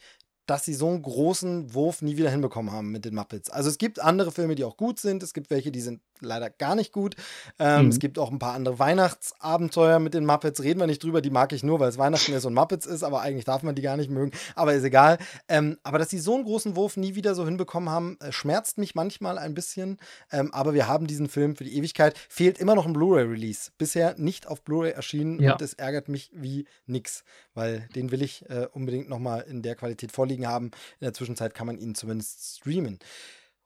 dass 0.52 0.66
sie 0.66 0.74
so 0.74 0.90
einen 0.90 1.02
großen 1.02 1.74
Wurf 1.74 2.02
nie 2.02 2.18
wieder 2.18 2.30
hinbekommen 2.30 2.74
haben 2.74 2.92
mit 2.92 3.06
den 3.06 3.16
Muppets. 3.16 3.50
Also 3.50 3.70
es 3.70 3.78
gibt 3.78 4.02
andere 4.02 4.32
Filme, 4.32 4.56
die 4.56 4.66
auch 4.66 4.76
gut 4.76 5.00
sind. 5.00 5.24
Es 5.24 5.34
gibt 5.34 5.50
welche, 5.50 5.72
die 5.72 5.80
sind 5.80 6.02
leider 6.22 6.50
gar 6.50 6.76
nicht 6.76 6.92
gut. 6.92 7.16
Ähm, 7.60 7.86
mhm. 7.86 7.90
Es 7.90 8.00
gibt 8.00 8.20
auch 8.20 8.32
ein 8.32 8.40
paar 8.40 8.54
andere 8.54 8.80
Weihnachtsabenteuer 8.80 10.00
mit 10.00 10.14
den 10.14 10.26
Muppets. 10.26 10.64
Reden 10.64 10.80
wir 10.80 10.88
nicht 10.88 11.04
drüber, 11.04 11.22
die 11.22 11.30
mag 11.30 11.54
ich 11.54 11.64
nur, 11.64 11.80
weil 11.80 11.90
es 11.90 11.98
Weihnachten 11.98 12.34
ist 12.34 12.46
und 12.46 12.54
Muppets 12.54 12.86
ist, 12.86 13.04
aber 13.04 13.22
eigentlich 13.22 13.46
darf 13.46 13.64
man 13.64 13.76
die 13.76 13.82
gar 13.82 13.98
nicht 13.98 14.10
mögen. 14.10 14.32
Aber 14.56 14.74
ist 14.74 14.84
egal. 14.84 15.18
Ähm, 15.48 15.78
aber 15.84 16.00
dass 16.00 16.10
sie 16.10 16.20
so 16.20 16.36
einen 16.36 16.44
großen 16.44 16.76
Wurf 16.76 16.98
nie 16.98 17.16
wieder 17.16 17.36
so 17.36 17.46
hinbekommen 17.46 17.90
haben, 17.90 18.18
äh, 18.22 18.32
schmerzt 18.32 18.78
mich 18.78 18.96
manchmal 18.96 19.38
ein 19.38 19.54
bisschen. 19.54 19.98
Ähm, 20.32 20.54
aber 20.54 20.74
wir 20.74 20.88
haben 20.88 21.08
diesen 21.08 21.30
Film 21.30 21.56
für 21.56 21.64
die 21.64 21.76
Ewigkeit. 21.78 22.18
Fehlt 22.30 22.58
immer 22.60 22.76
noch 22.76 22.86
ein 22.86 22.94
Blu-ray-Release. 22.94 23.72
Bisher 23.78 24.16
nicht 24.18 24.48
auf 24.48 24.64
Blu-ray 24.64 24.92
erschienen 24.92 25.42
ja. 25.42 25.54
und 25.54 25.62
es 25.62 25.74
ärgert 25.74 26.10
mich 26.10 26.32
wie 26.34 26.66
nix, 26.86 27.24
weil 27.54 27.88
den 27.96 28.12
will 28.12 28.22
ich 28.22 28.50
äh, 28.50 28.68
unbedingt 28.72 29.10
nochmal 29.10 29.42
in 29.42 29.62
der 29.62 29.76
Qualität 29.76 30.12
vorliegen 30.12 30.48
haben. 30.48 30.68
In 31.00 31.06
der 31.06 31.14
Zwischenzeit 31.14 31.54
kann 31.54 31.68
man 31.68 31.78
ihn 31.78 31.96
zumindest 31.96 32.58
streamen. 32.58 33.00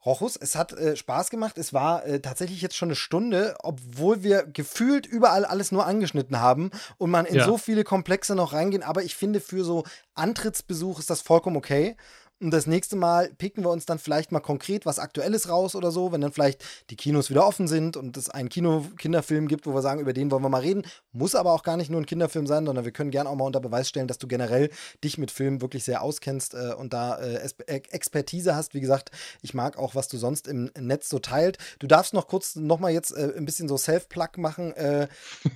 Rochus, 0.06 0.36
es 0.36 0.56
hat 0.56 0.72
äh, 0.74 0.96
Spaß 0.96 1.30
gemacht. 1.30 1.58
Es 1.58 1.74
war 1.74 2.06
äh, 2.06 2.20
tatsächlich 2.20 2.62
jetzt 2.62 2.76
schon 2.76 2.90
eine 2.90 2.96
Stunde, 2.96 3.56
obwohl 3.64 4.22
wir 4.22 4.44
gefühlt 4.44 5.06
überall 5.06 5.46
alles 5.46 5.72
nur 5.72 5.86
angeschnitten 5.86 6.40
haben 6.40 6.70
und 6.98 7.10
man 7.10 7.26
in 7.26 7.36
ja. 7.36 7.46
so 7.46 7.58
viele 7.58 7.84
Komplexe 7.84 8.36
noch 8.36 8.54
reingehen. 8.54 8.84
Aber 8.84 9.04
ich 9.04 9.16
finde, 9.16 9.40
für 9.40 9.64
so 9.64 9.84
Antrittsbesuch 10.14 11.00
ist 11.00 11.10
das 11.10 11.22
vollkommen 11.22 11.58
okay. 11.58 11.96
Und 12.42 12.52
das 12.52 12.68
nächste 12.68 12.98
Mal 12.98 13.34
picken 13.38 13.64
wir 13.64 13.70
uns 13.70 13.86
dann 13.86 13.98
vielleicht 13.98 14.34
mal 14.34 14.42
konkret 14.42 14.86
was 14.86 15.00
Aktuelles 15.00 15.48
raus 15.48 15.74
oder 15.74 15.90
so, 15.90 16.12
wenn 16.12 16.20
dann 16.20 16.34
vielleicht 16.34 16.66
die 16.90 16.98
Kinos 16.98 17.30
wieder 17.30 17.48
offen 17.48 17.70
sind 17.70 17.96
und 17.96 18.18
es 18.18 18.30
einen 18.30 18.50
Kino-Kinderfilm 18.50 19.48
gibt, 19.48 19.66
wo 19.66 19.74
wir 19.74 19.82
sagen, 19.82 20.02
über 20.02 20.12
den 20.12 20.30
wollen 20.32 20.44
wir 20.44 20.50
mal 20.50 20.60
reden. 20.60 20.84
Muss 21.14 21.34
aber 21.34 21.54
auch 21.54 21.64
gar 21.64 21.78
nicht 21.78 21.90
nur 21.90 22.02
ein 22.02 22.06
Kinderfilm 22.06 22.46
sein, 22.46 22.66
sondern 22.66 22.84
wir 22.84 22.92
können 22.92 23.10
gerne 23.10 23.30
auch 23.30 23.36
mal 23.36 23.46
unter 23.46 23.62
Beweis 23.62 23.88
stellen, 23.88 24.10
dass 24.10 24.18
du 24.18 24.28
generell 24.28 24.70
dich 25.02 25.18
mit 25.18 25.32
Filmen 25.32 25.62
wirklich 25.62 25.86
sehr 25.86 26.02
auskennst 26.02 26.56
äh, 26.56 26.74
und 26.78 26.94
da 26.94 27.18
äh, 27.20 27.50
äh 27.68 27.82
Expertise 27.92 28.54
hast. 28.54 28.74
Wie 28.74 28.82
gesagt, 28.82 29.12
ich 29.42 29.54
mag 29.54 29.78
auch, 29.78 29.96
was 29.96 30.10
du 30.10 30.18
sonst 30.18 30.50
im 30.50 30.70
Netz 30.78 31.08
so 31.08 31.20
teilt. 31.20 31.58
Du 31.80 31.88
darfst 31.88 32.14
noch 32.14 32.28
kurz 32.28 32.58
nochmal 32.58 32.92
jetzt 32.92 33.12
äh, 33.12 33.32
ein 33.38 33.46
bisschen 33.46 33.70
so 33.70 33.78
Self-Plug 33.78 34.38
machen. 34.40 34.74
Äh, 34.74 35.08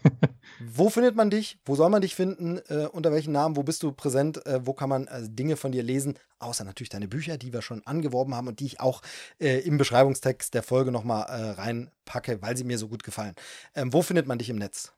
wo 0.65 0.89
findet 0.89 1.17
man 1.17 1.29
dich? 1.29 1.59
Wo 1.65 1.75
soll 1.75 1.89
man 1.89 2.01
dich 2.01 2.15
finden? 2.15 2.61
Äh, 2.69 2.87
unter 2.89 3.11
welchen 3.11 3.33
Namen? 3.33 3.57
Wo 3.57 3.63
bist 3.63 3.83
du 3.83 3.91
präsent? 3.91 4.39
wo 4.61 4.73
kann 4.73 4.89
man 4.89 5.07
Dinge 5.21 5.57
von 5.57 5.71
dir 5.71 5.83
lesen? 5.83 6.17
Außer 6.39 6.63
natürlich 6.69 6.89
deine 6.89 7.07
Bücher, 7.07 7.37
die 7.37 7.53
wir 7.53 7.61
schon 7.61 7.85
angeworben 7.85 8.33
haben 8.35 8.47
und 8.47 8.59
die 8.59 8.65
ich 8.65 8.79
auch 8.79 9.01
äh, 9.39 9.59
im 9.59 9.77
Beschreibungstext 9.77 10.53
der 10.53 10.63
Folge 10.63 10.91
nochmal 10.91 11.25
äh, 11.27 11.51
reinpacke, 11.51 12.41
weil 12.41 12.55
sie 12.55 12.63
mir 12.63 12.77
so 12.77 12.87
gut 12.87 13.03
gefallen. 13.03 13.35
Ähm, 13.75 13.93
wo 13.93 14.01
findet 14.01 14.27
man 14.27 14.37
dich 14.37 14.49
im 14.49 14.57
Netz? 14.57 14.93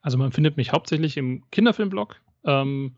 Also 0.00 0.18
man 0.18 0.32
findet 0.32 0.56
mich 0.56 0.72
hauptsächlich 0.72 1.16
im 1.16 1.44
Kinderfilmblog, 1.50 2.20
ähm, 2.44 2.96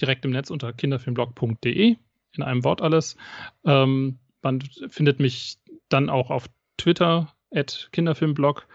direkt 0.00 0.24
im 0.24 0.32
Netz 0.32 0.50
unter 0.50 0.72
kinderfilmblog.de, 0.72 1.96
in 2.32 2.42
einem 2.42 2.64
Wort 2.64 2.82
alles. 2.82 3.16
Ähm, 3.64 4.18
man 4.42 4.60
findet 4.88 5.20
mich 5.20 5.58
dann 5.88 6.10
auch 6.10 6.30
auf 6.30 6.46
Twitter, 6.76 7.32
at 7.52 7.88
Kinderfilmblog. 7.92 8.66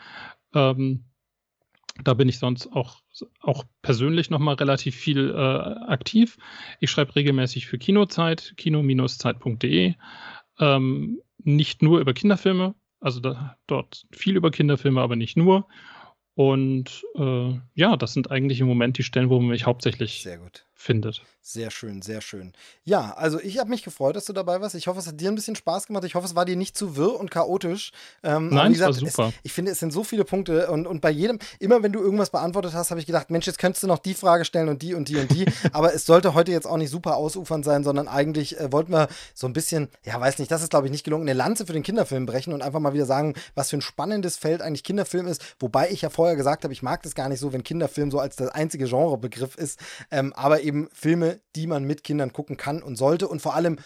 Ähm, 0.54 1.04
da 2.04 2.14
bin 2.14 2.30
ich 2.30 2.40
sonst 2.40 2.68
auch, 2.68 3.02
auch 3.42 3.64
persönlich 3.82 4.30
nochmal 4.30 4.56
relativ 4.56 4.96
viel 4.96 5.32
äh, 5.32 5.38
aktiv. 5.38 6.38
Ich 6.80 6.92
schreibe 6.92 7.16
regelmäßig 7.16 7.68
für 7.68 7.78
Kinozeit, 7.78 8.54
kino-zeit.de. 8.58 9.94
Ähm, 10.60 11.22
nicht 11.44 11.82
nur 11.82 12.00
über 12.00 12.14
Kinderfilme, 12.14 12.76
also 13.00 13.20
da, 13.20 13.58
dort 13.68 14.06
viel 14.12 14.36
über 14.36 14.52
Kinderfilme, 14.52 15.02
aber 15.02 15.16
nicht 15.16 15.38
nur. 15.38 15.68
Und 16.36 17.04
äh, 17.16 17.60
ja, 17.76 17.98
das 17.98 18.14
sind 18.14 18.32
eigentlich 18.32 18.62
im 18.62 18.68
Moment 18.68 18.98
die 18.98 19.04
Stellen, 19.04 19.30
wo 19.30 19.40
man 19.40 19.50
mich 19.50 19.66
hauptsächlich 19.66 20.24
findet. 20.80 21.22
Sehr 21.42 21.72
schön, 21.72 22.02
sehr 22.02 22.22
schön. 22.22 22.54
Ja, 22.84 23.14
also 23.18 23.40
ich 23.40 23.58
habe 23.58 23.70
mich 23.70 23.84
gefreut, 23.84 24.16
dass 24.16 24.26
du 24.26 24.34
dabei 24.34 24.62
warst. 24.62 24.76
Ich 24.76 24.88
hoffe, 24.88 25.00
es 25.00 25.08
hat 25.08 25.20
dir 25.20 25.30
ein 25.30 25.36
bisschen 25.36 25.56
Spaß 25.56 25.88
gemacht. 25.88 26.06
Ich 26.06 26.16
hoffe, 26.16 26.26
es 26.26 26.36
war 26.36 26.46
dir 26.46 26.56
nicht 26.56 26.78
zu 26.78 26.96
wirr 26.96 27.20
und 27.20 27.32
chaotisch. 27.32 27.92
Ähm, 28.24 28.50
Nein, 28.50 28.72
gesagt, 28.72 28.96
es 28.96 29.02
war 29.02 29.10
super. 29.10 29.28
Es, 29.30 29.34
ich 29.44 29.54
finde, 29.54 29.72
es 29.72 29.80
sind 29.80 29.92
so 29.92 30.04
viele 30.04 30.24
Punkte 30.24 30.72
und, 30.72 30.88
und 30.88 31.02
bei 31.02 31.10
jedem, 31.10 31.40
immer 31.60 31.84
wenn 31.84 31.92
du 31.92 32.00
irgendwas 32.00 32.30
beantwortet 32.30 32.74
hast, 32.74 32.92
habe 32.92 33.00
ich 33.00 33.06
gedacht, 33.06 33.30
Mensch, 33.30 33.46
jetzt 33.46 33.60
könntest 33.60 33.84
du 33.84 33.88
noch 33.88 34.00
die 34.00 34.14
Frage 34.14 34.46
stellen 34.46 34.70
und 34.70 34.82
die 34.82 34.94
und 34.94 35.10
die 35.10 35.18
und 35.18 35.32
die. 35.32 35.46
Aber 35.74 35.94
es 35.94 36.06
sollte 36.06 36.34
heute 36.34 36.52
jetzt 36.52 36.66
auch 36.66 36.78
nicht 36.78 36.92
super 36.92 37.18
ausufernd 37.18 37.66
sein, 37.66 37.84
sondern 37.84 38.08
eigentlich 38.08 38.58
äh, 38.58 38.72
wollten 38.72 38.94
wir 38.94 39.10
so 39.34 39.48
ein 39.48 39.54
bisschen, 39.54 39.90
ja, 40.06 40.20
weiß 40.20 40.40
nicht, 40.40 40.52
das 40.52 40.62
ist 40.62 40.70
glaube 40.70 40.86
ich 40.86 40.92
nicht 40.92 41.04
gelungen, 41.04 41.28
eine 41.28 41.38
Lanze 41.38 41.66
für 41.66 41.74
den 41.74 41.84
Kinderfilm 41.84 42.26
brechen 42.26 42.54
und 42.54 42.62
einfach 42.62 42.80
mal 42.80 42.94
wieder 42.94 43.06
sagen, 43.06 43.34
was 43.56 43.70
für 43.70 43.78
ein 43.78 43.82
spannendes 43.82 44.38
Feld 44.38 44.62
eigentlich 44.62 44.84
Kinderfilm 44.84 45.28
ist. 45.28 45.44
Wobei 45.60 45.90
ich 45.90 46.04
ja 46.04 46.10
vorher 46.10 46.36
gesagt 46.36 46.64
habe, 46.64 46.74
ich 46.74 46.84
mag 46.84 47.04
das 47.04 47.16
gar 47.16 47.28
nicht 47.28 47.40
so, 47.40 47.52
wenn 47.52 47.64
Kinderfilm 47.64 48.12
so 48.12 48.20
als 48.20 48.36
das 48.38 48.50
einzige 48.50 48.86
Genrebegriff 48.86 49.56
ist. 49.56 49.80
Ähm, 50.12 50.32
aber 50.34 50.62
eben 50.62 50.69
Filme, 50.92 51.42
die 51.56 51.68
man 51.68 51.84
mit 51.84 52.04
Kindern 52.04 52.34
gucken 52.34 52.58
kann 52.58 52.82
und 52.82 52.96
sollte. 52.96 53.28
Und 53.28 53.42
vor 53.42 53.56
allem 53.56 53.78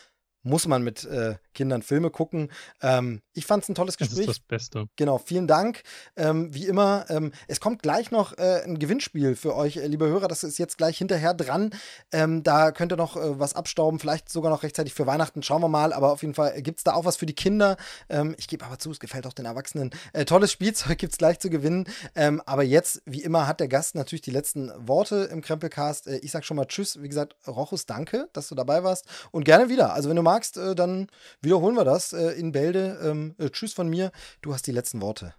muss 0.44 0.68
man 0.68 0.84
mit 0.84 1.06
äh, 1.06 1.36
Kindern 1.54 1.82
Filme 1.82 2.10
gucken. 2.10 2.50
Ähm, 2.82 3.22
ich 3.34 3.46
fand 3.46 3.64
es 3.64 3.70
ein 3.70 3.76
tolles 3.76 3.98
Gespräch. 3.98 4.26
Das 4.26 4.38
ist 4.38 4.40
das 4.40 4.48
Beste. 4.48 4.86
Genau, 4.96 5.18
vielen 5.18 5.48
Dank. 5.48 5.84
Ähm, 6.16 6.54
wie 6.54 6.68
immer, 6.68 7.06
ähm, 7.10 7.32
es 7.48 7.60
kommt 7.60 7.82
gleich 7.82 8.12
noch 8.12 8.38
äh, 8.38 8.64
ein 8.64 8.80
Gewinnspiel 8.80 9.36
für 9.36 9.56
euch, 9.56 9.78
äh, 9.78 9.88
liebe 9.88 10.08
Hörer. 10.08 10.28
Das 10.28 10.44
ist 10.44 10.58
jetzt 10.58 10.78
gleich 10.78 10.98
hinterher 10.98 11.34
dran. 11.34 11.72
Ähm, 12.12 12.44
da 12.44 12.72
könnt 12.72 12.92
ihr 12.92 12.98
noch 12.98 13.16
äh, 13.16 13.40
was 13.40 13.56
abstauben, 13.56 14.00
vielleicht 14.00 14.30
sogar 14.30 14.52
noch 14.52 14.64
rechtzeitig 14.64 14.94
für 14.94 15.08
Weihnachten. 15.08 15.44
Schauen 15.44 15.62
wir 15.62 15.70
mal. 15.70 15.94
Aber 15.94 16.12
auf 16.12 16.22
jeden 16.22 16.34
Fall 16.34 16.62
gibt 16.62 16.80
es 16.80 16.84
da 16.84 16.94
auch 16.94 17.06
was 17.06 17.18
für 17.18 17.26
die 17.26 17.34
Kinder. 17.34 17.78
Ähm, 18.10 18.36
ich 18.38 18.48
gebe 18.48 18.66
aber 18.66 18.80
zu, 18.80 18.92
es 18.92 19.00
gefällt 19.00 19.26
auch 19.28 19.34
den 19.34 19.46
Erwachsenen. 19.46 19.92
Äh, 20.14 20.26
tolles 20.26 20.52
Spielzeug 20.52 20.98
gibt 20.98 21.14
es 21.14 21.18
gleich 21.18 21.40
zu 21.40 21.50
gewinnen. 21.50 21.86
Ähm, 22.16 22.42
aber 22.46 22.64
jetzt, 22.64 23.02
wie 23.06 23.24
immer, 23.24 23.48
hat 23.48 23.60
der 23.60 23.68
Gast 23.68 23.96
natürlich 23.96 24.22
die 24.22 24.32
letzten 24.32 24.72
Worte 24.78 25.30
im 25.32 25.42
Krempelcast. 25.42 26.08
Äh, 26.08 26.18
ich 26.18 26.32
sag 26.32 26.46
schon 26.46 26.58
mal 26.58 26.66
Tschüss. 26.66 27.02
Wie 27.02 27.10
gesagt, 27.10 27.36
Rochus, 27.48 27.86
danke, 27.86 28.30
dass 28.34 28.48
du 28.48 28.56
dabei 28.56 28.84
warst. 28.84 29.06
Und 29.32 29.44
gerne 29.44 29.70
wieder. 29.70 29.94
Also, 29.94 30.10
wenn 30.10 30.16
du 30.16 30.22
magst, 30.22 30.58
dann 30.58 31.08
wiederholen 31.44 31.76
wir 31.76 31.86
das 31.86 32.14
äh, 32.14 32.32
in 32.32 32.52
Bälde. 32.52 32.99
Ähm, 33.03 33.36
äh, 33.38 33.49
tschüss 33.49 33.74
von 33.74 33.90
mir. 33.90 34.11
Du 34.41 34.53
hast 34.53 34.65
die 34.68 34.72
letzten 34.72 35.02
Worte. 35.02 35.34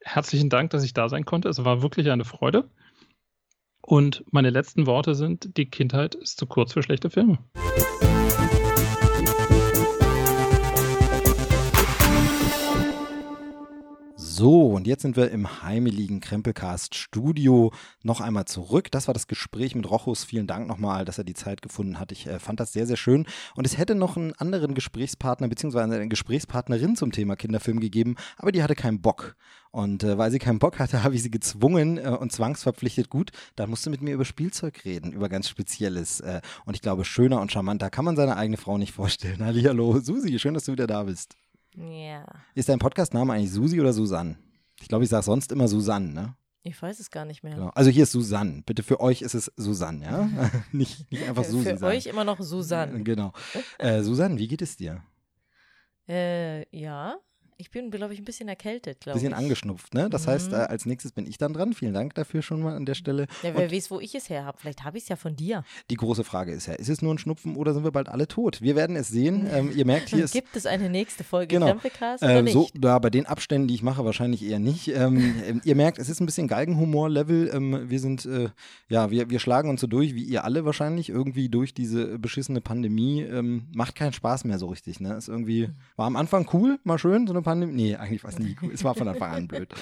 Herzlichen 0.00 0.48
Dank, 0.48 0.70
dass 0.70 0.84
ich 0.84 0.94
da 0.94 1.08
sein 1.08 1.24
konnte. 1.24 1.48
Es 1.48 1.64
war 1.64 1.82
wirklich 1.82 2.10
eine 2.10 2.24
Freude. 2.24 2.70
Und 3.82 4.24
meine 4.30 4.50
letzten 4.50 4.86
Worte 4.86 5.14
sind: 5.14 5.56
Die 5.56 5.70
Kindheit 5.70 6.14
ist 6.14 6.38
zu 6.38 6.46
kurz 6.46 6.72
für 6.72 6.82
schlechte 6.82 7.10
Filme. 7.10 7.38
So, 14.38 14.68
und 14.68 14.86
jetzt 14.86 15.02
sind 15.02 15.16
wir 15.16 15.32
im 15.32 15.64
heimeligen 15.64 16.20
Krempelcast 16.20 16.94
Studio 16.94 17.72
noch 18.04 18.20
einmal 18.20 18.44
zurück. 18.44 18.88
Das 18.92 19.08
war 19.08 19.12
das 19.12 19.26
Gespräch 19.26 19.74
mit 19.74 19.90
Rochus. 19.90 20.22
Vielen 20.22 20.46
Dank 20.46 20.68
nochmal, 20.68 21.04
dass 21.04 21.18
er 21.18 21.24
die 21.24 21.34
Zeit 21.34 21.60
gefunden 21.60 21.98
hat. 21.98 22.12
Ich 22.12 22.28
äh, 22.28 22.38
fand 22.38 22.60
das 22.60 22.72
sehr, 22.72 22.86
sehr 22.86 22.96
schön. 22.96 23.26
Und 23.56 23.66
es 23.66 23.78
hätte 23.78 23.96
noch 23.96 24.16
einen 24.16 24.32
anderen 24.34 24.76
Gesprächspartner 24.76 25.48
bzw. 25.48 25.80
eine 25.80 26.06
Gesprächspartnerin 26.06 26.94
zum 26.94 27.10
Thema 27.10 27.34
Kinderfilm 27.34 27.80
gegeben, 27.80 28.14
aber 28.36 28.52
die 28.52 28.62
hatte 28.62 28.76
keinen 28.76 29.00
Bock. 29.00 29.34
Und 29.72 30.04
äh, 30.04 30.18
weil 30.18 30.30
sie 30.30 30.38
keinen 30.38 30.60
Bock 30.60 30.78
hatte, 30.78 31.02
habe 31.02 31.16
ich 31.16 31.24
sie 31.24 31.32
gezwungen 31.32 31.98
äh, 31.98 32.10
und 32.10 32.30
zwangsverpflichtet. 32.30 33.10
Gut, 33.10 33.32
dann 33.56 33.68
musst 33.70 33.86
du 33.86 33.90
mit 33.90 34.02
mir 34.02 34.14
über 34.14 34.24
Spielzeug 34.24 34.84
reden, 34.84 35.10
über 35.10 35.28
ganz 35.28 35.48
Spezielles. 35.48 36.20
Äh, 36.20 36.42
und 36.64 36.74
ich 36.76 36.80
glaube, 36.80 37.04
schöner 37.04 37.40
und 37.40 37.50
charmanter 37.50 37.90
kann 37.90 38.04
man 38.04 38.14
seine 38.14 38.36
eigene 38.36 38.56
Frau 38.56 38.78
nicht 38.78 38.92
vorstellen. 38.92 39.44
Hallo, 39.44 39.98
Susi, 39.98 40.38
schön, 40.38 40.54
dass 40.54 40.66
du 40.66 40.70
wieder 40.70 40.86
da 40.86 41.02
bist. 41.02 41.34
Ja. 41.78 42.24
Ist 42.54 42.68
dein 42.68 42.78
Podcastname 42.78 43.32
eigentlich 43.32 43.52
Susi 43.52 43.80
oder 43.80 43.92
Susanne? 43.92 44.36
Ich 44.80 44.88
glaube, 44.88 45.04
ich 45.04 45.10
sage 45.10 45.24
sonst 45.24 45.52
immer 45.52 45.68
Susanne, 45.68 46.12
ne? 46.12 46.34
Ich 46.62 46.80
weiß 46.80 46.98
es 46.98 47.10
gar 47.10 47.24
nicht 47.24 47.42
mehr. 47.44 47.54
Genau. 47.54 47.70
Also 47.74 47.90
hier 47.90 48.02
ist 48.02 48.12
Susanne. 48.12 48.62
Bitte 48.66 48.82
für 48.82 49.00
euch 49.00 49.22
ist 49.22 49.34
es 49.34 49.52
Susanne, 49.56 50.04
ja? 50.04 50.50
nicht, 50.72 51.10
nicht 51.10 51.26
einfach 51.28 51.44
Susi. 51.44 51.70
Für 51.70 51.78
sagen. 51.78 51.96
euch 51.96 52.06
immer 52.06 52.24
noch 52.24 52.40
Susanne. 52.40 53.02
Genau. 53.02 53.32
Äh, 53.78 54.02
Susanne, 54.02 54.38
wie 54.38 54.48
geht 54.48 54.62
es 54.62 54.76
dir? 54.76 55.02
Äh, 56.08 56.66
ja. 56.76 57.18
Ich 57.60 57.72
bin, 57.72 57.90
glaube 57.90 58.14
ich, 58.14 58.20
ein 58.20 58.24
bisschen 58.24 58.48
erkältet, 58.48 59.00
glaube 59.00 59.18
ich. 59.18 59.22
Bisschen 59.24 59.34
angeschnupft, 59.34 59.92
ne? 59.92 60.08
Das 60.08 60.26
Mhm. 60.26 60.30
heißt, 60.30 60.52
äh, 60.52 60.56
als 60.56 60.86
nächstes 60.86 61.10
bin 61.10 61.26
ich 61.26 61.38
dann 61.38 61.52
dran. 61.52 61.72
Vielen 61.72 61.92
Dank 61.92 62.14
dafür 62.14 62.40
schon 62.40 62.60
mal 62.62 62.76
an 62.76 62.86
der 62.86 62.94
Stelle. 62.94 63.26
Ja, 63.42 63.50
Und 63.50 63.56
wer 63.58 63.72
weiß, 63.72 63.90
wo 63.90 63.98
ich 63.98 64.14
es 64.14 64.30
her 64.30 64.44
habe. 64.44 64.56
Vielleicht 64.60 64.84
habe 64.84 64.96
ich 64.96 65.02
es 65.02 65.08
ja 65.08 65.16
von 65.16 65.34
dir. 65.34 65.64
die 65.90 65.96
große 65.96 66.22
Frage 66.22 66.52
ist 66.52 66.66
ja, 66.66 66.74
ist 66.74 66.88
es 66.88 67.02
nur 67.02 67.12
ein 67.12 67.18
Schnupfen 67.18 67.56
oder 67.56 67.74
sind 67.74 67.82
wir 67.82 67.90
bald 67.90 68.08
alle 68.08 68.28
tot? 68.28 68.62
Wir 68.62 68.76
werden 68.76 68.94
es 68.94 69.08
sehen. 69.08 69.48
Ähm, 69.52 69.72
ihr 69.74 69.84
merkt, 69.84 70.08
hier 70.10 70.22
ist 70.24 70.32
Gibt 70.34 70.54
es 70.54 70.66
eine 70.66 70.88
nächste 70.88 71.24
Folge 71.24 71.56
Genau. 71.56 71.66
Krempelcast 71.66 72.22
oder 72.22 72.46
Äh, 72.46 72.48
so, 72.52 72.68
da 72.74 72.96
bei 73.00 73.10
den 73.10 73.26
Abständen, 73.26 73.66
die 73.66 73.74
ich 73.74 73.82
mache, 73.82 74.04
wahrscheinlich 74.04 74.44
eher 74.44 74.60
nicht. 74.60 74.86
Ähm, 74.88 75.34
ähm, 75.44 75.60
ihr 75.64 75.74
merkt, 75.74 75.98
es 75.98 76.08
ist 76.08 76.20
ein 76.20 76.26
bisschen 76.26 76.46
Galgenhumor-Level. 76.46 77.50
Ähm, 77.52 77.90
wir 77.90 77.98
sind, 77.98 78.24
äh, 78.24 78.50
ja, 78.88 79.10
wir, 79.10 79.30
wir 79.30 79.40
schlagen 79.40 79.68
uns 79.68 79.80
so 79.80 79.88
durch, 79.88 80.14
wie 80.14 80.22
ihr 80.22 80.44
alle 80.44 80.64
wahrscheinlich, 80.64 81.08
irgendwie 81.08 81.48
durch 81.48 81.74
diese 81.74 82.20
beschissene 82.20 82.60
Pandemie. 82.60 83.22
Ähm, 83.22 83.66
macht 83.74 83.96
keinen 83.96 84.12
Spaß 84.12 84.44
mehr 84.44 84.58
so 84.60 84.68
richtig, 84.68 85.00
ne? 85.00 85.14
Ist 85.14 85.26
irgendwie, 85.28 85.70
war 85.96 86.06
am 86.06 86.14
Anfang 86.14 86.48
cool, 86.52 86.78
mal 86.84 86.98
schön, 87.00 87.26
so 87.26 87.32
eine 87.32 87.42
Pandemie. 87.48 87.72
Nee, 87.72 87.96
eigentlich 87.96 88.24
war 88.24 88.30
es 88.30 88.38
nie 88.38 88.56
cool. 88.60 88.72
Es 88.74 88.84
war 88.84 88.94
von 88.94 89.08
Anfang 89.08 89.32
an 89.32 89.48
blöd. 89.48 89.72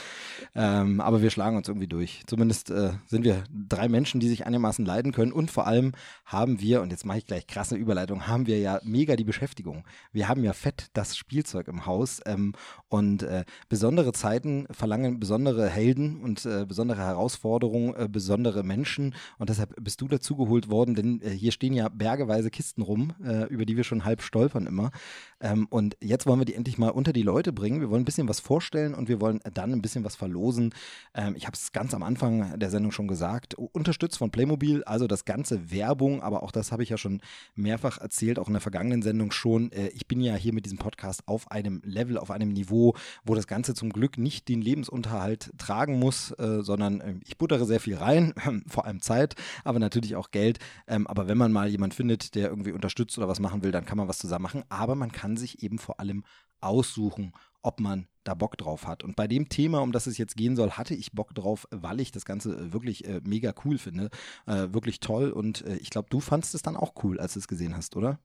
Ähm, 0.54 1.00
aber 1.00 1.20
wir 1.20 1.30
schlagen 1.30 1.56
uns 1.56 1.66
irgendwie 1.66 1.88
durch. 1.88 2.22
Zumindest 2.26 2.70
äh, 2.70 2.92
sind 3.06 3.24
wir 3.24 3.42
drei 3.50 3.88
Menschen, 3.88 4.20
die 4.20 4.28
sich 4.28 4.46
einigermaßen 4.46 4.84
leiden 4.84 5.12
können. 5.12 5.32
Und 5.32 5.50
vor 5.50 5.66
allem 5.66 5.92
haben 6.24 6.60
wir, 6.60 6.82
und 6.82 6.90
jetzt 6.90 7.04
mache 7.04 7.18
ich 7.18 7.26
gleich 7.26 7.46
krasse 7.46 7.74
Überleitung, 7.74 8.28
haben 8.28 8.46
wir 8.46 8.60
ja 8.60 8.80
mega 8.84 9.16
die 9.16 9.24
Beschäftigung. 9.24 9.84
Wir 10.12 10.28
haben 10.28 10.44
ja 10.44 10.52
fett 10.52 10.86
das 10.92 11.16
Spielzeug 11.16 11.66
im 11.66 11.86
Haus. 11.86 12.20
Ähm, 12.24 12.52
und 12.88 13.24
äh, 13.24 13.44
besondere 13.68 14.12
Zeiten 14.12 14.66
verlangen 14.70 15.18
besondere 15.18 15.68
Helden 15.68 16.20
und 16.20 16.46
äh, 16.46 16.64
besondere 16.66 16.98
Herausforderungen, 16.98 17.94
äh, 17.96 18.08
besondere 18.08 18.62
Menschen. 18.62 19.14
Und 19.38 19.50
deshalb 19.50 19.74
bist 19.82 20.00
du 20.00 20.08
dazugeholt 20.08 20.70
worden, 20.70 20.94
denn 20.94 21.20
äh, 21.20 21.30
hier 21.30 21.50
stehen 21.50 21.72
ja 21.72 21.88
bergeweise 21.88 22.50
Kisten 22.50 22.82
rum, 22.82 23.12
äh, 23.24 23.44
über 23.46 23.66
die 23.66 23.76
wir 23.76 23.84
schon 23.84 24.04
halb 24.04 24.22
stolpern 24.22 24.66
immer. 24.66 24.90
Ähm, 25.40 25.66
und 25.68 25.96
jetzt 26.00 26.26
wollen 26.26 26.40
wir 26.40 26.44
die 26.44 26.54
endlich 26.54 26.78
mal 26.78 26.90
unter 26.90 27.12
die 27.12 27.22
Leute 27.22 27.52
bringen. 27.56 27.80
Wir 27.80 27.90
wollen 27.90 28.02
ein 28.02 28.04
bisschen 28.04 28.28
was 28.28 28.38
vorstellen 28.38 28.94
und 28.94 29.08
wir 29.08 29.20
wollen 29.20 29.40
dann 29.52 29.72
ein 29.72 29.82
bisschen 29.82 30.04
was 30.04 30.14
verlosen. 30.14 30.72
Ähm, 31.14 31.34
ich 31.36 31.46
habe 31.46 31.56
es 31.56 31.72
ganz 31.72 31.92
am 31.94 32.04
Anfang 32.04 32.56
der 32.58 32.70
Sendung 32.70 32.92
schon 32.92 33.08
gesagt. 33.08 33.54
Unterstützt 33.54 34.18
von 34.18 34.30
Playmobil, 34.30 34.84
also 34.84 35.08
das 35.08 35.24
ganze 35.24 35.72
Werbung, 35.72 36.22
aber 36.22 36.44
auch 36.44 36.52
das 36.52 36.70
habe 36.70 36.84
ich 36.84 36.90
ja 36.90 36.96
schon 36.96 37.20
mehrfach 37.56 37.98
erzählt, 37.98 38.38
auch 38.38 38.46
in 38.46 38.54
der 38.54 38.60
vergangenen 38.62 39.02
Sendung 39.02 39.32
schon. 39.32 39.72
Äh, 39.72 39.88
ich 39.88 40.06
bin 40.06 40.20
ja 40.20 40.36
hier 40.36 40.54
mit 40.54 40.64
diesem 40.64 40.78
Podcast 40.78 41.26
auf 41.26 41.50
einem 41.50 41.82
Level, 41.84 42.16
auf 42.16 42.30
einem 42.30 42.52
Niveau, 42.52 42.94
wo 43.24 43.34
das 43.34 43.46
Ganze 43.46 43.74
zum 43.74 43.90
Glück 43.90 44.16
nicht 44.16 44.48
den 44.48 44.62
Lebensunterhalt 44.62 45.52
tragen 45.58 45.98
muss, 45.98 46.30
äh, 46.38 46.62
sondern 46.62 47.00
äh, 47.00 47.14
ich 47.24 47.36
buttere 47.36 47.66
sehr 47.66 47.80
viel 47.80 47.96
rein, 47.96 48.32
vor 48.68 48.84
allem 48.84 49.02
Zeit, 49.02 49.34
aber 49.64 49.80
natürlich 49.80 50.14
auch 50.14 50.30
Geld. 50.30 50.60
Ähm, 50.86 51.06
aber 51.08 51.26
wenn 51.26 51.36
man 51.36 51.50
mal 51.50 51.68
jemand 51.68 51.92
findet, 51.92 52.34
der 52.36 52.48
irgendwie 52.48 52.72
unterstützt 52.72 53.18
oder 53.18 53.28
was 53.28 53.40
machen 53.40 53.62
will, 53.64 53.72
dann 53.72 53.84
kann 53.84 53.98
man 53.98 54.08
was 54.08 54.18
zusammen 54.18 54.46
machen. 54.46 54.64
Aber 54.68 54.94
man 54.94 55.12
kann 55.12 55.36
sich 55.36 55.62
eben 55.62 55.78
vor 55.78 55.98
allem 55.98 56.24
aussuchen, 56.60 57.32
ob 57.62 57.80
man 57.80 58.06
da 58.24 58.34
Bock 58.34 58.56
drauf 58.56 58.86
hat. 58.86 59.02
Und 59.02 59.16
bei 59.16 59.26
dem 59.26 59.48
Thema, 59.48 59.80
um 59.80 59.92
das 59.92 60.06
es 60.06 60.18
jetzt 60.18 60.36
gehen 60.36 60.56
soll, 60.56 60.72
hatte 60.72 60.94
ich 60.94 61.12
Bock 61.12 61.34
drauf, 61.34 61.66
weil 61.70 62.00
ich 62.00 62.12
das 62.12 62.24
Ganze 62.24 62.56
äh, 62.56 62.72
wirklich 62.72 63.04
äh, 63.06 63.20
mega 63.24 63.54
cool 63.64 63.78
finde. 63.78 64.10
Äh, 64.46 64.68
wirklich 64.72 65.00
toll. 65.00 65.30
Und 65.30 65.64
äh, 65.64 65.76
ich 65.76 65.90
glaube, 65.90 66.08
du 66.10 66.20
fandest 66.20 66.54
es 66.54 66.62
dann 66.62 66.76
auch 66.76 66.94
cool, 67.02 67.20
als 67.20 67.34
du 67.34 67.38
es 67.38 67.48
gesehen 67.48 67.76
hast, 67.76 67.96
oder? 67.96 68.18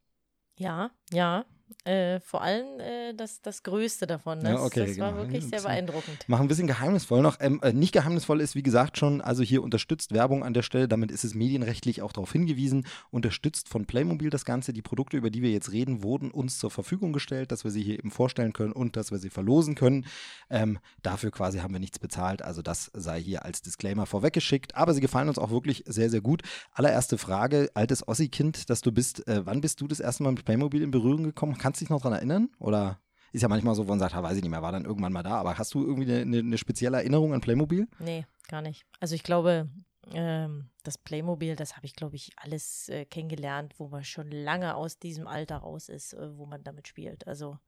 Ja, 0.58 0.92
ja. 1.12 1.46
Äh, 1.86 2.20
vor 2.20 2.42
allem 2.42 2.80
äh, 2.80 3.14
das, 3.14 3.42
das 3.42 3.64
Größte 3.64 4.08
davon. 4.08 4.40
Das, 4.40 4.54
Ja, 4.54 4.64
okay, 4.64 4.88
das 4.88 5.00
war 5.00 5.12
genau. 5.12 5.24
wirklich 5.24 5.44
Ein 5.44 5.50
sehr 5.50 5.62
beeindruckend. 5.62 6.26
Mach 6.28 6.40
ein 6.40 6.48
bisschen 6.48 6.68
geheimnisvoll 6.68 7.22
noch. 7.22 7.38
Ähm, 7.40 7.60
äh, 7.64 7.74
nicht 7.74 7.92
geheimnisvoll 7.92 8.42
ist, 8.42 8.56
wie 8.56 8.64
gesagt, 8.64 8.98
schon, 8.98 9.22
also 9.22 9.44
hier 9.44 9.64
unterstützt 9.64 10.14
Werbung 10.14 10.44
an 10.44 10.54
der 10.54 10.62
Stelle, 10.62 10.88
damit 10.88 11.12
ist 11.12 11.24
es 11.24 11.34
medienrechtlich 11.34 12.02
auch 12.02 12.14
darauf 12.14 12.32
hingewiesen, 12.32 12.86
unterstützt 13.10 13.70
von 13.70 13.86
Playmobil 13.86 14.30
das 14.30 14.46
Ganze. 14.46 14.74
Die 14.74 14.82
Produkte, 14.82 15.18
über 15.18 15.30
die 15.30 15.42
wir 15.42 15.52
jetzt 15.52 15.72
reden, 15.72 16.04
wurden 16.04 16.32
uns 16.32 16.60
zur 16.60 16.72
Verfügung 16.72 17.14
gestellt, 17.14 17.52
dass 17.52 17.64
wir 17.64 17.72
sie 17.72 17.82
hier 17.82 17.96
eben 18.00 18.12
vorstellen 18.12 18.54
können 18.54 18.74
und 18.74 18.96
dass 18.96 19.12
wir 19.12 19.18
sie 19.18 19.30
verlosen 19.30 19.76
können. 19.76 20.06
Ähm, 20.50 20.80
dafür 21.02 21.32
quasi 21.32 21.60
haben 21.60 21.74
wir 21.74 21.80
nichts 21.80 22.00
bezahlt, 22.00 22.42
also 22.42 22.62
das 22.62 22.92
sei 22.94 23.22
hier 23.22 23.46
als 23.46 23.62
Disclaimer 23.62 24.06
vorweggeschickt. 24.06 24.76
Aber 24.76 24.94
sie 24.94 25.02
gefallen 25.02 25.30
uns 25.30 25.38
auch 25.38 25.52
wirklich 25.52 25.84
sehr, 25.88 26.10
sehr 26.10 26.22
gut. 26.22 26.42
Allererste 26.74 27.18
Frage, 27.18 27.70
altes 27.74 28.08
Ossi-Kind, 28.08 28.70
das 28.70 28.82
du 28.82 28.92
bist, 28.92 29.28
äh, 29.28 29.46
wann 29.46 29.62
bist 29.62 29.82
du 29.82 29.88
das 29.88 30.00
erste 30.00 30.24
Mal 30.24 30.32
mit 30.32 30.46
Playmobil 30.46 30.82
in 30.82 30.92
Berührung 30.92 31.24
gekommen? 31.24 31.58
Kannst 31.62 31.80
du 31.80 31.86
dich 31.86 31.90
noch 31.90 32.02
daran 32.02 32.18
erinnern? 32.18 32.50
Oder 32.58 33.00
ist 33.32 33.42
ja 33.42 33.48
manchmal 33.48 33.76
so, 33.76 33.86
wo 33.86 33.90
man 33.90 34.00
sagt, 34.00 34.16
ha, 34.16 34.24
weiß 34.24 34.36
ich 34.36 34.42
nicht 34.42 34.52
mehr, 34.52 34.64
war 34.64 34.72
dann 34.72 34.86
irgendwann 34.86 35.14
mal 35.14 35.22
da. 35.22 35.36
Aber 35.36 35.58
hast 35.58 35.74
du 35.74 35.86
irgendwie 35.86 36.12
eine, 36.12 36.22
eine, 36.22 36.40
eine 36.40 36.58
spezielle 36.58 36.98
Erinnerung 36.98 37.34
an 37.34 37.42
Playmobil? 37.42 37.88
Nee, 38.00 38.26
gar 38.48 38.62
nicht. 38.62 38.86
Also 39.00 39.14
ich 39.14 39.24
glaube, 39.24 39.70
ähm, 40.12 40.70
das 40.84 40.98
Playmobil, 40.98 41.56
das 41.56 41.76
habe 41.78 41.86
ich, 41.86 41.96
glaube 41.96 42.16
ich, 42.16 42.32
alles 42.38 42.90
äh, 42.90 43.06
kennengelernt, 43.06 43.76
wo 43.78 43.88
man 43.88 44.04
schon 44.04 44.32
lange 44.32 44.76
aus 44.76 44.98
diesem 44.98 45.28
Alter 45.28 45.58
raus 45.58 45.88
ist, 45.88 46.14
äh, 46.14 46.36
wo 46.36 46.46
man 46.46 46.64
damit 46.64 46.88
spielt. 46.88 47.28
Also 47.28 47.60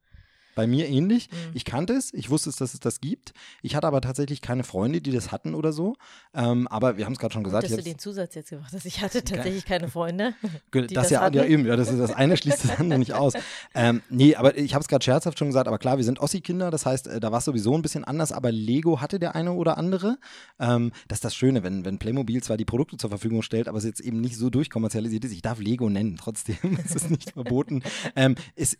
Bei 0.54 0.66
mir 0.66 0.88
ähnlich. 0.88 1.30
Mhm. 1.30 1.36
Ich 1.54 1.64
kannte 1.64 1.94
es, 1.94 2.12
ich 2.14 2.30
wusste 2.30 2.50
es, 2.50 2.56
dass 2.56 2.74
es 2.74 2.80
das 2.80 3.00
gibt. 3.00 3.32
Ich 3.62 3.74
hatte 3.76 3.86
aber 3.86 4.00
tatsächlich 4.00 4.40
keine 4.40 4.64
Freunde, 4.64 5.00
die 5.00 5.10
das 5.10 5.32
hatten 5.32 5.54
oder 5.54 5.72
so. 5.72 5.96
Ähm, 6.34 6.68
aber 6.68 6.96
wir 6.96 7.06
haben 7.06 7.12
es 7.12 7.18
gerade 7.18 7.34
schon 7.34 7.44
gesagt. 7.44 7.64
dass 7.64 7.76
du 7.76 7.82
den 7.82 7.98
Zusatz 7.98 8.34
jetzt 8.34 8.50
gemacht 8.50 8.72
hast. 8.72 8.86
Ich 8.86 9.00
hatte 9.02 9.22
tatsächlich 9.24 9.64
keine 9.64 9.88
Freunde. 9.88 10.34
Ge- 10.70 10.86
die 10.86 10.94
das, 10.94 11.04
das 11.04 11.10
ja, 11.10 11.20
hatten. 11.20 11.36
ja 11.36 11.44
eben, 11.44 11.66
ja, 11.66 11.76
das, 11.76 11.90
ist 11.90 11.98
das 11.98 12.12
eine 12.12 12.36
schließt 12.36 12.64
das 12.64 12.78
andere 12.78 12.98
nicht 12.98 13.14
aus. 13.14 13.34
Ähm, 13.76 14.02
nee, 14.08 14.36
aber 14.36 14.56
ich 14.56 14.74
habe 14.74 14.82
es 14.82 14.88
gerade 14.88 15.04
scherzhaft 15.04 15.38
schon 15.38 15.48
gesagt, 15.48 15.66
aber 15.66 15.78
klar, 15.78 15.96
wir 15.96 16.04
sind 16.04 16.20
Ossi-Kinder, 16.20 16.70
das 16.70 16.86
heißt, 16.86 17.08
äh, 17.08 17.20
da 17.20 17.32
war 17.32 17.38
es 17.38 17.44
sowieso 17.44 17.74
ein 17.74 17.82
bisschen 17.82 18.04
anders, 18.04 18.30
aber 18.30 18.52
Lego 18.52 19.00
hatte 19.00 19.18
der 19.18 19.34
eine 19.34 19.52
oder 19.52 19.78
andere. 19.78 20.18
Ähm, 20.60 20.92
das 21.08 21.18
ist 21.18 21.24
das 21.24 21.34
Schöne, 21.34 21.62
wenn, 21.62 21.84
wenn 21.84 21.98
Playmobil 21.98 22.42
zwar 22.42 22.56
die 22.56 22.64
Produkte 22.64 22.96
zur 22.96 23.10
Verfügung 23.10 23.42
stellt, 23.42 23.68
aber 23.68 23.78
es 23.78 23.84
jetzt 23.84 24.00
eben 24.00 24.20
nicht 24.20 24.36
so 24.36 24.50
durchkommerzialisiert 24.50 25.24
ist. 25.24 25.32
Ich 25.32 25.42
darf 25.42 25.58
Lego 25.58 25.88
nennen, 25.90 26.16
trotzdem, 26.16 26.56
es 26.84 26.94
ist 26.94 27.10
nicht 27.10 27.32
verboten. 27.32 27.82
Ähm, 28.14 28.36
ist, 28.54 28.78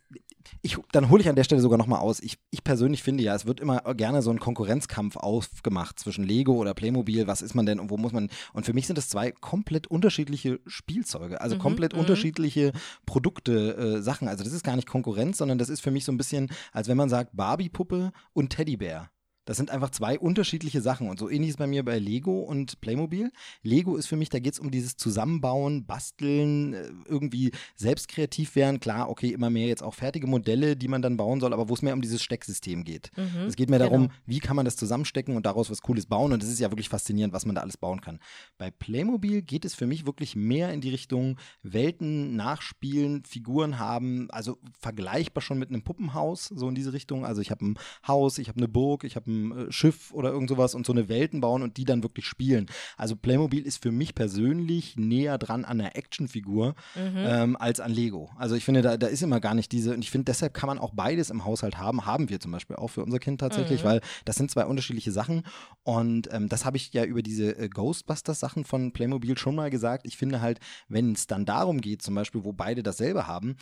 ich, 0.63 0.77
dann 0.93 1.11
hole 1.11 1.23
ich 1.23 1.29
an 1.29 1.37
der 1.37 1.45
Stelle 1.45 1.61
sogar 1.65 1.79
nochmal 1.79 2.01
aus. 2.01 2.21
Ich, 2.21 2.39
ich 2.51 2.63
persönlich 2.63 3.03
finde 3.03 3.25
ja, 3.25 3.35
es 3.35 3.47
wird 3.47 3.59
immer 3.59 3.81
gerne 3.95 4.23
so 4.23 4.31
ein 4.31 4.39
Konkurrenzkampf 4.39 5.17
aufgemacht 5.17 5.99
zwischen 5.99 6.25
Lego 6.25 6.55
oder 6.55 6.75
Playmobil. 6.75 7.27
Was 7.27 7.43
ist 7.43 7.55
man 7.55 7.67
denn 7.67 7.81
und 7.81 7.91
wo 7.91 7.97
muss 7.97 8.13
man? 8.13 8.31
Und 8.53 8.67
für 8.67 8.75
mich 8.75 8.87
sind 8.87 8.97
das 8.97 9.09
zwei 9.09 9.33
komplett 9.33 9.87
unterschiedliche 9.87 10.61
Spielzeuge, 10.67 11.41
also 11.41 11.55
Mhm, 11.55 11.61
komplett 11.61 11.95
mhm. 11.95 12.01
unterschiedliche 12.01 12.73
Produkte, 13.07 13.77
äh, 13.77 14.03
Sachen. 14.03 14.29
Also 14.29 14.45
das 14.45 14.53
ist 14.53 14.65
gar 14.65 14.77
nicht 14.77 14.89
Konkurrenz, 14.89 15.39
sondern 15.39 15.59
das 15.59 15.69
ist 15.69 15.81
für 15.81 15.91
mich 15.91 16.05
so 16.05 16.13
ein 16.13 16.19
bisschen, 16.19 16.51
als 16.73 16.89
wenn 16.89 16.97
man 16.97 17.09
sagt 17.09 17.35
Barbie-Puppe 17.35 18.13
und 18.33 18.51
Teddybär. 18.51 19.11
Das 19.45 19.57
sind 19.57 19.71
einfach 19.71 19.91
zwei 19.91 20.19
unterschiedliche 20.19 20.81
Sachen. 20.81 21.09
Und 21.09 21.19
so 21.19 21.29
ähnlich 21.29 21.51
ist 21.51 21.59
bei 21.59 21.67
mir 21.67 21.85
bei 21.85 21.99
Lego 21.99 22.41
und 22.41 22.81
Playmobil. 22.81 23.31
Lego 23.63 23.97
ist 23.97 24.07
für 24.07 24.17
mich, 24.17 24.29
da 24.31 24.39
geht 24.39 24.55
es 24.55 24.59
um 24.59 24.71
dieses 24.71 24.97
Zusammenbauen, 24.97 25.87
Basteln, 25.87 26.75
äh, 26.75 26.91
irgendwie 27.07 27.53
selbst 27.77 28.09
kreativ 28.09 28.57
werden. 28.57 28.81
Klar, 28.81 29.11
okay, 29.11 29.31
immer 29.31 29.51
mehr 29.51 29.67
jetzt 29.67 29.83
auch 29.83 29.95
fertige 29.95 30.27
Modelle, 30.27 30.77
die 30.77 30.89
man 30.89 31.03
dann 31.03 31.17
bauen 31.17 31.41
soll, 31.41 31.53
aber 31.53 31.69
wo 31.69 31.75
es 31.75 31.83
mehr 31.83 31.95
um 31.95 32.01
dieses 32.01 32.23
Stecksystem 32.23 32.85
geht. 32.85 33.11
Mhm, 33.17 33.47
Es 33.47 33.57
geht 33.57 33.71
mir 33.71 33.79
darum, 33.79 34.03
genau. 34.09 34.15
wie 34.27 34.39
kann 34.39 34.57
man 34.57 34.65
das 34.65 34.77
zusammenstecken 34.77 35.37
und 35.37 35.45
daraus 35.47 35.71
was 35.71 35.83
Cooles 35.83 36.07
bauen. 36.07 36.33
Und 36.33 36.43
es 36.43 36.49
ist 36.49 36.61
ja 36.61 36.71
wirklich 36.71 36.89
faszinierend, 36.89 37.35
was 37.35 37.45
man 37.45 37.55
da 37.55 37.61
alles 37.61 37.77
bauen 37.77 38.01
kann. 38.01 38.21
Bei 38.59 38.71
Playmobil 38.71 39.43
geht 39.43 39.65
es 39.65 39.75
für 39.75 39.87
mich 39.87 40.07
wirklich 40.07 40.37
mehr 40.37 40.73
in 40.73 40.81
die 40.81 40.91
Richtung 40.91 41.39
Welten 41.63 42.37
nachspielen, 42.37 43.25
Figuren 43.25 43.79
haben, 43.79 44.31
also 44.31 44.59
vergleichbar 44.81 45.43
schon 45.43 45.59
mit 45.59 45.69
einem 45.69 45.83
Puppenhaus, 45.83 46.47
so 46.47 46.69
in 46.69 46.75
diese 46.75 46.93
Richtung. 46.93 47.27
Also 47.27 47.41
ich 47.41 47.51
habe 47.51 47.65
ein 47.67 47.79
Haus, 48.07 48.39
ich 48.39 48.49
habe 48.49 48.59
eine 48.59 48.69
Burg, 48.69 49.05
ich 49.05 49.17
habe 49.17 49.31
ein 49.31 49.34
äh, 49.69 49.73
Schiff 49.73 50.13
oder 50.13 50.31
irgend 50.31 50.49
sowas 50.49 50.75
und 50.75 50.87
so 50.87 50.93
eine 50.93 51.09
Welten 51.09 51.41
bauen 51.41 51.63
und 51.63 51.77
die 51.77 51.85
dann 51.85 52.03
wirklich 52.03 52.27
spielen. 52.27 52.67
Also 52.97 53.17
Playmobil 53.17 53.67
ist 53.67 53.83
für 53.83 53.93
mich 53.93 54.15
persönlich 54.15 54.97
näher 54.97 55.39
dran 55.39 55.65
an 55.65 55.81
einer 55.81 55.97
Actionfigur 55.97 56.75
Mhm. 56.97 57.17
ähm, 57.17 57.57
als 57.57 57.81
an 57.81 57.93
Lego. 57.93 58.31
Also 58.37 58.55
ich 58.55 58.65
finde, 58.65 58.83
da, 58.83 58.97
da 58.97 59.07
ist 59.07 59.23
immer 59.23 59.41
gar 59.41 59.55
nicht 59.55 59.73
diese, 59.73 59.95
und 59.95 60.01
ich 60.03 60.11
finde, 60.11 60.27
deshalb 60.27 60.55
kann 60.55 60.67
man 60.69 60.79
auch 60.79 60.93
beides 60.95 61.31
im 61.31 61.45
Haushalt 61.45 61.79
haben. 61.79 62.07
Haben 62.07 62.29
wir 62.29 62.41
zum 62.41 62.53
Beispiel 62.53 62.77
auch 62.77 62.89
für 62.89 63.03
unser 63.05 63.19
Kind 63.19 63.41
tatsächlich, 63.41 63.83
Mhm. 63.83 63.89
weil 63.89 64.01
das 64.25 64.37
sind 64.37 64.51
zwei 64.51 64.65
unterschiedliche 64.67 65.13
Sachen. 65.13 65.43
Und 65.83 66.29
ähm, 66.33 66.49
das 66.49 66.65
habe 66.65 66.77
ich 66.77 66.93
ja 66.93 67.05
über 67.05 67.23
diese 67.23 67.57
äh, 67.59 67.69
Ghostbusters-Sachen 67.69 68.65
von 68.65 68.93
Playmobil 68.93 69.37
schon 69.39 69.55
mal 69.55 69.71
gesagt. 69.71 70.07
Ich 70.07 70.17
finde 70.17 70.41
halt, 70.41 70.61
wenn 70.89 71.13
es 71.13 71.27
dann 71.27 71.45
darum 71.45 71.81
geht, 71.81 72.03
zum 72.03 72.15
Beispiel, 72.15 72.45
wo 72.45 72.53
beide 72.53 72.83
dasselbe 72.83 73.27
haben, 73.27 73.57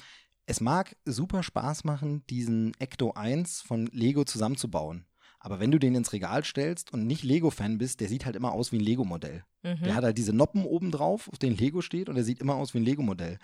es 0.47 0.61
mag 0.61 0.97
super 1.05 1.43
Spaß 1.43 1.85
machen, 1.85 2.25
diesen 2.29 2.73
Ecto 2.81 3.13
1 3.13 3.63
von 3.63 3.87
Lego 3.93 4.25
zusammenzubauen. 4.25 5.05
Aber 5.45 5.59
wenn 5.59 5.73
du 5.73 5.81
den 5.81 5.97
ins 5.97 6.13
Regal 6.13 6.45
stellst 6.45 6.93
und 6.93 7.05
nicht 7.05 7.25
Lego-Fan 7.25 7.77
bist, 7.77 8.01
der 8.01 8.09
sieht 8.09 8.25
halt 8.25 8.37
immer 8.37 8.53
aus 8.53 8.71
wie 8.71 8.77
ein 8.77 8.85
Lego-Modell. 8.85 9.45
Mhm. 9.65 9.83
Der 9.83 9.97
hat 9.97 10.05
halt 10.05 10.17
diese 10.17 10.33
Noppen 10.33 10.65
oben 10.65 10.93
drauf, 10.93 11.29
auf 11.29 11.39
denen 11.39 11.57
Lego 11.57 11.83
steht 11.83 12.09
und 12.09 12.15
der 12.15 12.23
sieht 12.23 12.41
immer 12.41 12.55
aus 12.55 12.75
wie 12.75 12.79
ein 12.79 12.85
Lego-Modell. 12.85 13.39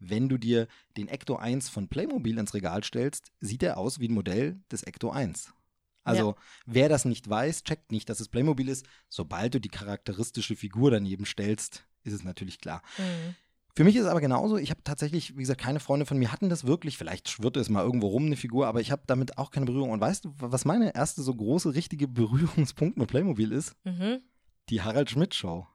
Wenn 0.00 0.28
du 0.28 0.36
dir 0.36 0.66
den 0.96 1.06
Ecto 1.06 1.36
1 1.36 1.68
von 1.68 1.86
Playmobil 1.86 2.38
ins 2.38 2.54
Regal 2.54 2.82
stellst, 2.82 3.30
sieht 3.38 3.62
er 3.62 3.78
aus 3.78 4.00
wie 4.00 4.08
ein 4.08 4.14
Modell 4.14 4.60
des 4.72 4.82
Ecto 4.82 5.10
1. 5.10 5.54
Also, 6.02 6.34
wer 6.66 6.88
das 6.88 7.04
nicht 7.04 7.30
weiß, 7.30 7.62
checkt 7.62 7.92
nicht, 7.92 8.08
dass 8.10 8.20
es 8.20 8.28
Playmobil 8.28 8.68
ist. 8.68 8.84
Sobald 9.08 9.54
du 9.54 9.60
die 9.60 9.70
charakteristische 9.70 10.56
Figur 10.56 10.90
daneben 10.90 11.24
stellst, 11.24 11.86
ist 12.02 12.12
es 12.12 12.24
natürlich 12.24 12.58
klar. 12.58 12.82
Mhm. 12.98 13.36
Für 13.76 13.82
mich 13.82 13.96
ist 13.96 14.02
es 14.02 14.08
aber 14.08 14.20
genauso. 14.20 14.56
Ich 14.56 14.70
habe 14.70 14.82
tatsächlich, 14.84 15.36
wie 15.36 15.40
gesagt, 15.40 15.60
keine 15.60 15.80
Freunde 15.80 16.06
von 16.06 16.16
mir 16.16 16.30
hatten 16.30 16.48
das 16.48 16.64
wirklich. 16.64 16.96
Vielleicht 16.96 17.28
schwirrte 17.28 17.58
es 17.58 17.68
mal 17.68 17.82
irgendwo 17.82 18.06
rum, 18.06 18.26
eine 18.26 18.36
Figur, 18.36 18.68
aber 18.68 18.80
ich 18.80 18.92
habe 18.92 19.02
damit 19.06 19.36
auch 19.36 19.50
keine 19.50 19.66
Berührung. 19.66 19.90
Und 19.90 20.00
weißt 20.00 20.24
du, 20.24 20.34
was 20.38 20.64
meine 20.64 20.94
erste 20.94 21.22
so 21.22 21.34
große, 21.34 21.74
richtige 21.74 22.06
Berührungspunkt 22.08 22.96
mit 22.96 23.08
Playmobil 23.08 23.50
ist? 23.50 23.74
Mhm. 23.84 24.20
Die 24.68 24.82
Harald 24.82 25.10
Schmidt 25.10 25.34
Show. 25.34 25.66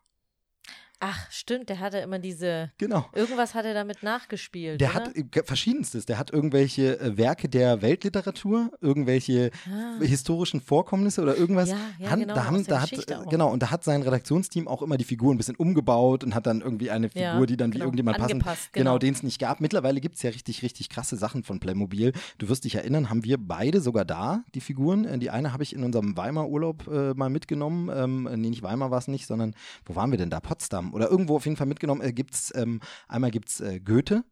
Ach, 1.02 1.32
stimmt, 1.32 1.70
der 1.70 1.80
hatte 1.80 2.00
immer 2.00 2.20
diese. 2.20 2.72
Genau. 2.78 3.06
Irgendwas 3.14 3.54
hat 3.56 3.64
er 3.64 3.74
damit 3.74 4.04
nachgespielt. 4.04 4.82
Der 4.82 4.90
oder? 4.90 5.06
hat 5.06 5.16
äh, 5.16 5.44
verschiedenstes. 5.46 6.06
Der 6.06 6.18
hat 6.20 6.32
irgendwelche 6.32 7.00
äh, 7.00 7.18
Werke 7.18 7.48
der 7.48 7.82
Weltliteratur, 7.82 8.72
irgendwelche 8.82 9.52
Ah. 9.72 10.02
historischen 10.04 10.60
Vorkommnisse 10.60 11.22
oder 11.22 11.38
irgendwas. 11.38 11.70
Ja, 11.70 11.78
ja, 12.00 12.10
Han- 12.12 12.20
genau, 12.20 12.34
da 12.36 12.46
haben, 12.46 12.66
da 12.66 12.82
hat, 12.82 12.92
äh, 12.92 13.16
auch. 13.16 13.30
genau, 13.30 13.50
und 13.50 13.64
da 13.64 13.72
hat 13.72 13.84
sein 13.86 14.02
Redaktionsteam 14.02 14.68
auch 14.68 14.82
immer 14.82 14.98
die 14.98 15.06
Figur 15.06 15.34
ein 15.34 15.38
bisschen 15.38 15.56
umgebaut 15.56 16.24
und 16.26 16.36
hat 16.36 16.46
dann 16.48 16.60
irgendwie 16.60 16.92
eine 16.92 17.08
Figur, 17.10 17.22
Ja, 17.24 17.46
die 17.46 17.56
dann 17.56 17.70
wie 17.70 17.74
genau, 17.76 17.86
irgendjemand 17.86 18.18
passend, 18.18 18.34
angepasst, 18.34 18.74
genau, 18.74 18.92
genau. 18.92 18.98
den 19.00 19.14
es 19.14 19.24
nicht 19.24 19.40
gab. 19.40 19.62
Mittlerweile 19.62 20.02
gibt 20.02 20.16
es 20.18 20.24
ja 20.24 20.32
richtig, 20.32 20.64
richtig 20.64 20.90
krasse 20.90 21.16
Sachen 21.16 21.44
von 21.44 21.62
Playmobil. 21.62 22.12
Du 22.40 22.50
wirst 22.50 22.66
dich 22.66 22.76
erinnern, 22.76 23.10
haben 23.10 23.24
wir 23.24 23.38
beide 23.38 23.80
sogar 23.80 24.04
da, 24.04 24.44
die 24.54 24.62
Figuren. 24.62 25.20
Die 25.22 25.30
eine 25.30 25.54
habe 25.54 25.64
ich 25.64 25.74
in 25.74 25.84
unserem 25.84 26.18
Weimar-Urlaub 26.18 26.88
äh, 26.88 27.14
mal 27.14 27.30
mitgenommen. 27.30 27.90
Ähm, 27.96 28.24
nee, 28.42 28.50
nicht 28.50 28.64
Weimar 28.64 28.92
war 28.92 28.98
es 29.00 29.08
nicht, 29.08 29.28
sondern 29.28 29.54
wo 29.86 29.96
waren 29.96 30.12
wir 30.12 30.18
denn 30.18 30.30
da? 30.30 30.40
Potsdam 30.42 30.89
oder 30.94 31.10
irgendwo 31.10 31.36
auf 31.36 31.46
jeden 31.46 31.58
Fall 31.58 31.68
mitgenommen. 31.68 32.02
Äh, 32.02 32.14
gibt's, 32.14 32.52
ähm, 32.56 32.80
einmal 33.08 33.32
gibt 33.32 33.50
es 33.50 33.60
äh, 33.62 33.80
Goethe 33.80 34.24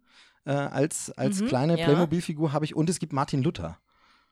äh, 0.46 0.52
als, 0.52 1.12
als 1.12 1.42
Mhm, 1.42 1.48
kleine 1.48 1.78
ja. 1.78 1.86
Playmobil-Figur 1.86 2.54
habe 2.54 2.66
ich 2.66 2.76
und 2.76 2.90
es 2.90 3.00
gibt 3.00 3.14
Martin 3.14 3.44
Luther. 3.44 3.80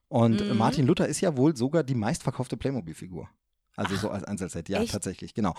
Und 0.07 0.41
äh, 0.41 0.53
Mhm. 0.53 0.57
Martin 0.57 0.88
Luther 0.88 1.07
ist 1.07 1.22
ja 1.22 1.35
wohl 1.38 1.56
sogar 1.56 1.84
die 1.84 1.95
meistverkaufte 1.95 2.57
Playmobil-Figur. 2.57 3.30
Also 3.76 3.95
so 3.95 4.10
als 4.10 4.23
Einzelset. 4.23 4.69
Ja, 4.69 4.81
echt? 4.81 4.93
tatsächlich, 4.93 5.34
genau. 5.34 5.53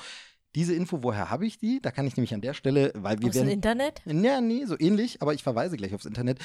Diese 0.56 0.74
Info, 0.74 1.02
woher 1.02 1.28
habe 1.28 1.46
ich 1.46 1.58
die? 1.58 1.80
Da 1.82 1.90
kann 1.90 2.06
ich 2.06 2.16
nämlich 2.16 2.32
an 2.32 2.40
der 2.40 2.54
Stelle, 2.54 2.90
weil 2.96 3.20
wir 3.20 3.28
Aus 3.28 3.34
dem 3.34 3.42
werden. 3.42 3.50
Internet? 3.50 4.00
Ja, 4.06 4.40
nee, 4.40 4.64
so 4.64 4.74
ähnlich, 4.78 5.20
aber 5.20 5.34
ich 5.34 5.42
verweise 5.42 5.76
gleich 5.76 5.94
aufs 5.94 6.06
Internet. 6.06 6.38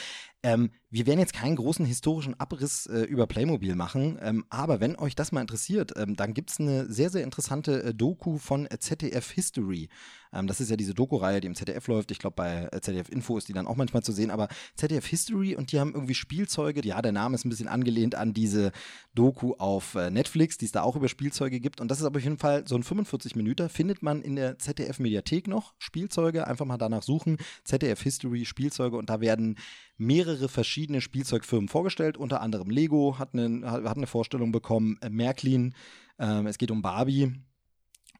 Ähm, 0.43 0.71
wir 0.89 1.07
werden 1.07 1.19
jetzt 1.21 1.31
keinen 1.33 1.55
großen 1.55 1.85
historischen 1.85 2.37
Abriss 2.37 2.87
äh, 2.87 3.03
über 3.03 3.25
Playmobil 3.25 3.73
machen, 3.73 4.19
ähm, 4.21 4.43
aber 4.49 4.81
wenn 4.81 4.97
euch 4.97 5.15
das 5.15 5.31
mal 5.31 5.39
interessiert, 5.39 5.93
ähm, 5.95 6.17
dann 6.17 6.33
gibt 6.33 6.51
es 6.51 6.59
eine 6.59 6.91
sehr, 6.91 7.09
sehr 7.09 7.23
interessante 7.23 7.83
äh, 7.83 7.93
Doku 7.93 8.37
von 8.37 8.67
ZDF 8.77 9.31
History. 9.31 9.87
Ähm, 10.33 10.47
das 10.47 10.59
ist 10.61 10.69
ja 10.69 10.77
diese 10.77 10.93
Doku-Reihe, 10.93 11.41
die 11.41 11.47
im 11.47 11.55
ZDF 11.55 11.87
läuft. 11.87 12.11
Ich 12.11 12.19
glaube, 12.19 12.35
bei 12.35 12.69
äh, 12.71 12.81
ZDF 12.81 13.09
Info 13.09 13.37
ist 13.37 13.47
die 13.47 13.53
dann 13.53 13.67
auch 13.67 13.75
manchmal 13.75 14.03
zu 14.03 14.11
sehen, 14.11 14.31
aber 14.31 14.47
ZDF 14.75 15.05
History 15.05 15.55
und 15.55 15.71
die 15.71 15.79
haben 15.79 15.93
irgendwie 15.93 16.15
Spielzeuge. 16.15 16.85
Ja, 16.85 17.01
der 17.01 17.11
Name 17.11 17.35
ist 17.35 17.45
ein 17.45 17.49
bisschen 17.49 17.67
angelehnt 17.67 18.15
an 18.15 18.33
diese 18.33 18.71
Doku 19.13 19.53
auf 19.57 19.95
äh, 19.95 20.09
Netflix, 20.09 20.57
die 20.57 20.65
es 20.65 20.71
da 20.71 20.83
auch 20.83 20.95
über 20.95 21.07
Spielzeuge 21.07 21.59
gibt. 21.59 21.81
Und 21.81 21.89
das 21.89 21.99
ist 21.99 22.05
aber 22.05 22.17
auf 22.17 22.23
jeden 22.23 22.37
Fall 22.37 22.67
so 22.67 22.75
ein 22.75 22.83
45 22.83 23.35
Minuten. 23.35 23.69
Findet 23.69 24.01
man 24.03 24.21
in 24.21 24.35
der 24.35 24.57
ZDF-Mediathek 24.57 25.47
noch 25.47 25.73
Spielzeuge. 25.79 26.47
Einfach 26.47 26.65
mal 26.65 26.77
danach 26.77 27.03
suchen. 27.03 27.37
ZDF 27.63 28.01
History 28.01 28.45
Spielzeuge. 28.45 28.97
Und 28.97 29.09
da 29.09 29.21
werden 29.21 29.57
mehrere 29.97 30.49
verschiedene 30.49 31.01
Spielzeugfirmen 31.01 31.67
vorgestellt. 31.67 32.17
Unter 32.17 32.41
anderem 32.41 32.69
Lego 32.69 33.19
hat 33.19 33.33
eine, 33.33 33.69
hat 33.69 33.97
eine 33.97 34.07
Vorstellung 34.07 34.51
bekommen. 34.51 34.97
Äh, 35.01 35.09
Märklin. 35.09 35.73
Ähm, 36.19 36.47
es 36.47 36.57
geht 36.57 36.71
um 36.71 36.81
Barbie. 36.81 37.33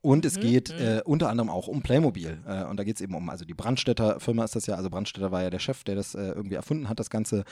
Und 0.02 0.26
es 0.26 0.38
Mhm, 0.38 0.42
geht 0.42 0.70
mhm. 0.74 0.84
äh, 0.86 1.02
unter 1.06 1.30
anderem 1.30 1.50
auch 1.50 1.68
um 1.68 1.82
Playmobil. 1.82 2.40
Äh, 2.48 2.64
und 2.66 2.78
da 2.78 2.84
geht 2.84 2.96
es 2.96 3.02
eben 3.02 3.14
um, 3.14 3.30
also 3.30 3.46
die 3.46 3.54
Brandstätter 3.54 4.20
Firma 4.20 4.44
ist 4.44 4.56
das 4.56 4.66
ja, 4.66 4.76
also 4.76 4.90
Brandstätter 4.90 5.32
war 5.32 5.44
ja 5.44 5.50
der 5.52 5.60
Chef, 5.60 5.84
der 5.84 5.96
das 5.96 6.16
äh, 6.16 6.30
irgendwie 6.30 6.56
erfunden 6.56 6.90
hat, 6.90 7.00
das 7.00 7.10
Ganze. 7.10 7.44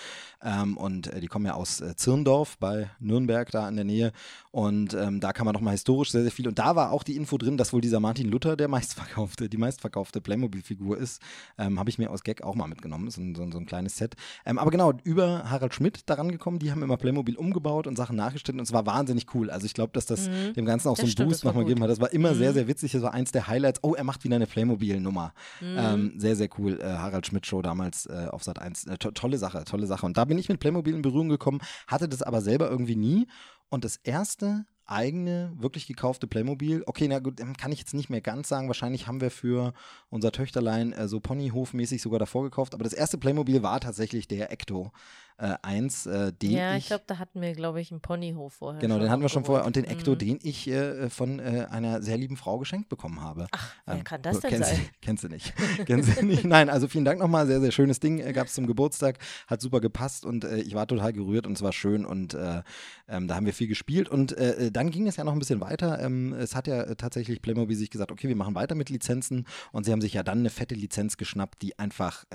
Ähm, 0.44 0.76
und 0.78 1.08
äh, 1.14 1.20
die 1.20 1.28
kommen 1.28 1.46
ja 1.46 1.54
aus 1.54 1.80
äh, 1.82 1.96
Zirndorf 1.96 2.58
bei 2.58 2.90
Nürnberg, 3.00 3.52
da 3.52 3.70
in 3.70 3.76
der 3.76 3.86
Nähe. 3.86 4.12
Und 4.52 4.96
ähm, 4.96 5.20
da 5.20 5.32
kann 5.32 5.46
man 5.46 5.54
nochmal 5.54 5.74
historisch 5.74 6.12
sehr, 6.12 6.24
sehr 6.24 6.32
viel. 6.32 6.48
Und 6.48 6.58
da 6.58 6.76
war 6.76 6.92
auch 6.92 7.04
die 7.04 7.16
Info 7.16 7.38
drin, 7.38 7.56
dass 7.58 7.72
wohl 7.72 7.82
dieser 7.82 8.00
Martin 8.00 8.28
Luther 8.30 8.56
der 8.58 8.68
meistverkaufte, 8.80 9.48
die 9.48 9.58
meistverkaufte 9.58 10.20
Playmobil-Figur 10.20 10.98
ist. 10.98 11.22
Ähm, 11.60 11.78
Habe 11.80 11.90
ich 11.92 12.00
mir 12.00 12.10
aus 12.10 12.24
Gag 12.24 12.42
auch 12.42 12.56
mal 12.56 12.68
mitgenommen. 12.68 13.12
So 13.12 13.22
ein, 13.22 13.36
so 13.36 13.50
so 13.52 13.60
ein 13.60 13.68
kleines 13.68 13.96
Set. 13.98 14.16
Ähm, 14.46 14.58
aber 14.58 14.72
genau, 14.72 14.94
über 15.04 15.50
Harald 15.50 15.76
Schmidt 15.76 16.10
daran 16.10 16.32
gekommen, 16.32 16.58
die 16.58 16.72
haben 16.72 16.82
immer 16.82 16.98
Playmobil 16.98 17.36
umgebaut 17.36 17.86
und 17.86 17.96
Sachen 17.96 18.16
nachgestellt. 18.16 18.58
Und 18.58 18.64
es 18.64 18.74
war 18.74 18.88
wahnsinnig 18.88 19.28
cool. 19.36 19.52
Also 19.52 19.66
ich 19.68 19.74
glaube, 19.76 19.92
dass 19.94 20.08
das 20.08 20.28
Mhm. 20.30 20.54
dem 20.56 20.66
Ganzen 20.66 20.88
auch 20.88 20.94
Das 20.94 21.02
so 21.02 21.04
einen 21.04 21.12
stimmt, 21.12 21.30
Boost 21.30 21.44
nochmal 21.46 21.64
gegeben 21.64 21.84
hat. 21.84 21.90
Das 21.92 22.00
war 22.02 22.12
immer 22.12 22.30
sehr, 22.30 22.38
Mhm. 22.38 22.39
Sehr 22.53 22.68
witzig. 22.68 22.91
Das 22.91 23.02
war 23.02 23.14
eins 23.14 23.32
der 23.32 23.48
Highlights. 23.48 23.80
Oh, 23.84 23.94
er 23.94 24.03
macht 24.03 24.24
wieder 24.24 24.36
eine 24.36 24.48
Playmobil-Nummer. 24.48 25.34
Mhm. 25.61 25.76
Ähm, 25.78 26.14
sehr, 26.18 26.36
sehr 26.36 26.49
cool. 26.57 26.80
Äh, 26.80 26.86
Harald 26.86 27.28
Schmidt 27.28 27.45
Show 27.45 27.61
damals 27.61 28.06
äh, 28.06 28.28
auf 28.30 28.44
Sat 28.44 28.60
1. 28.60 28.86
Äh, 28.86 28.98
to 28.98 29.11
tolle 29.11 29.38
Sache, 29.38 29.64
tolle 29.66 29.88
Sache. 29.88 30.06
Und 30.06 30.18
da 30.18 30.26
bin 30.26 30.38
ich 30.38 30.49
mit 30.49 30.60
Playmobil 30.60 30.95
in 30.95 31.02
Berührung 31.02 31.30
gekommen, 31.30 31.60
hatte 31.88 32.10
das 32.10 32.22
aber 32.22 32.41
selber 32.41 32.70
irgendwie 32.70 32.95
nie. 32.95 33.28
Und 33.70 33.86
das 33.86 33.98
erste 33.98 34.66
eigene, 34.90 35.53
wirklich 35.56 35.86
gekaufte 35.86 36.26
Playmobil, 36.26 36.84
okay, 36.88 37.07
na 37.07 37.20
gut, 37.20 37.40
kann 37.57 37.72
ich 37.72 37.80
jetzt 37.80 37.94
nicht 37.94 38.10
mehr 38.10 38.22
ganz 38.22 38.49
sagen. 38.49 38.68
Wahrscheinlich 38.68 39.07
haben 39.07 39.22
wir 39.22 39.30
für 39.30 39.74
unser 40.10 40.32
Töchterlein 40.32 40.94
äh, 40.94 41.07
so 41.07 41.20
Ponyhofmäßig 41.20 42.02
sogar 42.02 42.20
davor 42.20 42.44
gekauft. 42.44 42.74
Aber 42.74 42.84
das 42.84 42.94
erste 42.94 43.18
Playmobil 43.18 43.61
war 43.61 43.80
tatsächlich 43.80 44.28
der 44.28 44.52
Ecto 44.52 44.91
äh, 45.40 45.56
1, 45.61 46.06
äh, 46.06 46.34
den 46.34 46.52
ja, 46.52 46.74
ich 46.76 46.80
ich 46.84 46.88
glaube, 46.88 47.03
da 47.07 47.18
hatten 47.18 47.41
wir, 47.41 47.53
glaube 47.53 47.80
ich, 47.82 47.91
einen 47.91 48.02
Ponyhof 48.02 48.53
vorher. 48.53 48.82
Genau, 48.82 48.99
den 48.99 49.10
hatten 49.10 49.22
wir 49.22 49.30
schon 49.30 49.45
vorher. 49.45 49.66
Und 49.66 49.76
den. 49.76 49.86
Ecto, 49.86 50.11
Mhm. 50.11 50.18
den 50.18 50.40
ich 50.44 50.68
äh, 50.68 51.10
von 51.10 51.40
äh, 51.40 51.68
einer 51.70 52.02
sehr 52.02 52.18
lieben 52.18 52.38
Frau 52.38 52.57
geschenkt 52.60 52.90
bekommen 52.90 53.22
habe. 53.22 53.48
Ach, 53.52 53.74
wer 53.86 53.95
Ähm, 53.95 54.03
kann 54.03 54.22
das 54.22 54.40
denn 54.41 54.52
kennst, 54.52 54.70
sein? 54.70 54.90
Kennst 55.02 55.24
du 55.24 55.28
nicht. 55.30 55.53
kennst 55.86 56.20
du 56.22 56.26
nicht. 56.26 56.44
Nein, 56.45 56.70
also 56.70 56.88
vielen 56.88 57.06
Dank 57.06 57.20
nochmal. 57.20 57.48
Sehr, 57.48 57.61
sehr 57.61 57.72
schönes 57.72 57.99
Ding. 57.99 58.20
Äh, 58.20 58.34
Gab 58.34 58.48
es 58.48 58.53
zum 58.53 58.68
Geburtstag. 58.68 59.18
Hat 59.48 59.61
super 59.61 59.80
gepasst 59.80 60.26
und 60.26 60.44
äh, 60.44 60.57
ich 60.57 60.74
war 60.76 60.88
total 60.88 61.14
gerührt 61.14 61.48
und 61.48 61.53
es 61.53 61.61
war 61.61 61.74
schön 61.74 62.06
und 62.06 62.34
äh, 62.34 62.61
ähm, 63.07 63.28
da 63.28 63.36
haben 63.36 63.45
wir 63.45 63.53
viel 63.53 63.68
gespielt. 63.68 64.10
Und 64.10 64.34
äh, 64.38 64.72
dann 64.72 64.91
ging 64.91 65.07
es 65.07 65.16
ja 65.16 65.24
noch 65.24 65.34
ein 65.34 65.40
bisschen 65.40 65.61
weiter. 65.61 65.99
Ähm, 66.02 66.34
es 66.34 66.56
hat 66.56 66.68
ja 66.68 66.95
tatsächlich 66.95 67.41
Playmobil 67.41 67.76
sich 67.78 67.90
gesagt, 67.90 68.11
okay, 68.11 68.28
wir 68.28 68.36
machen 68.36 68.56
weiter 68.56 68.76
mit 68.76 68.90
Lizenzen 68.90 69.45
und 69.72 69.86
sie 69.86 69.91
haben 69.91 70.02
sich 70.02 70.14
ja 70.14 70.24
dann 70.24 70.40
eine 70.40 70.49
fette 70.49 70.76
Lizenz 70.76 71.18
geschnappt, 71.18 71.61
die 71.61 71.80
einfach 71.80 72.26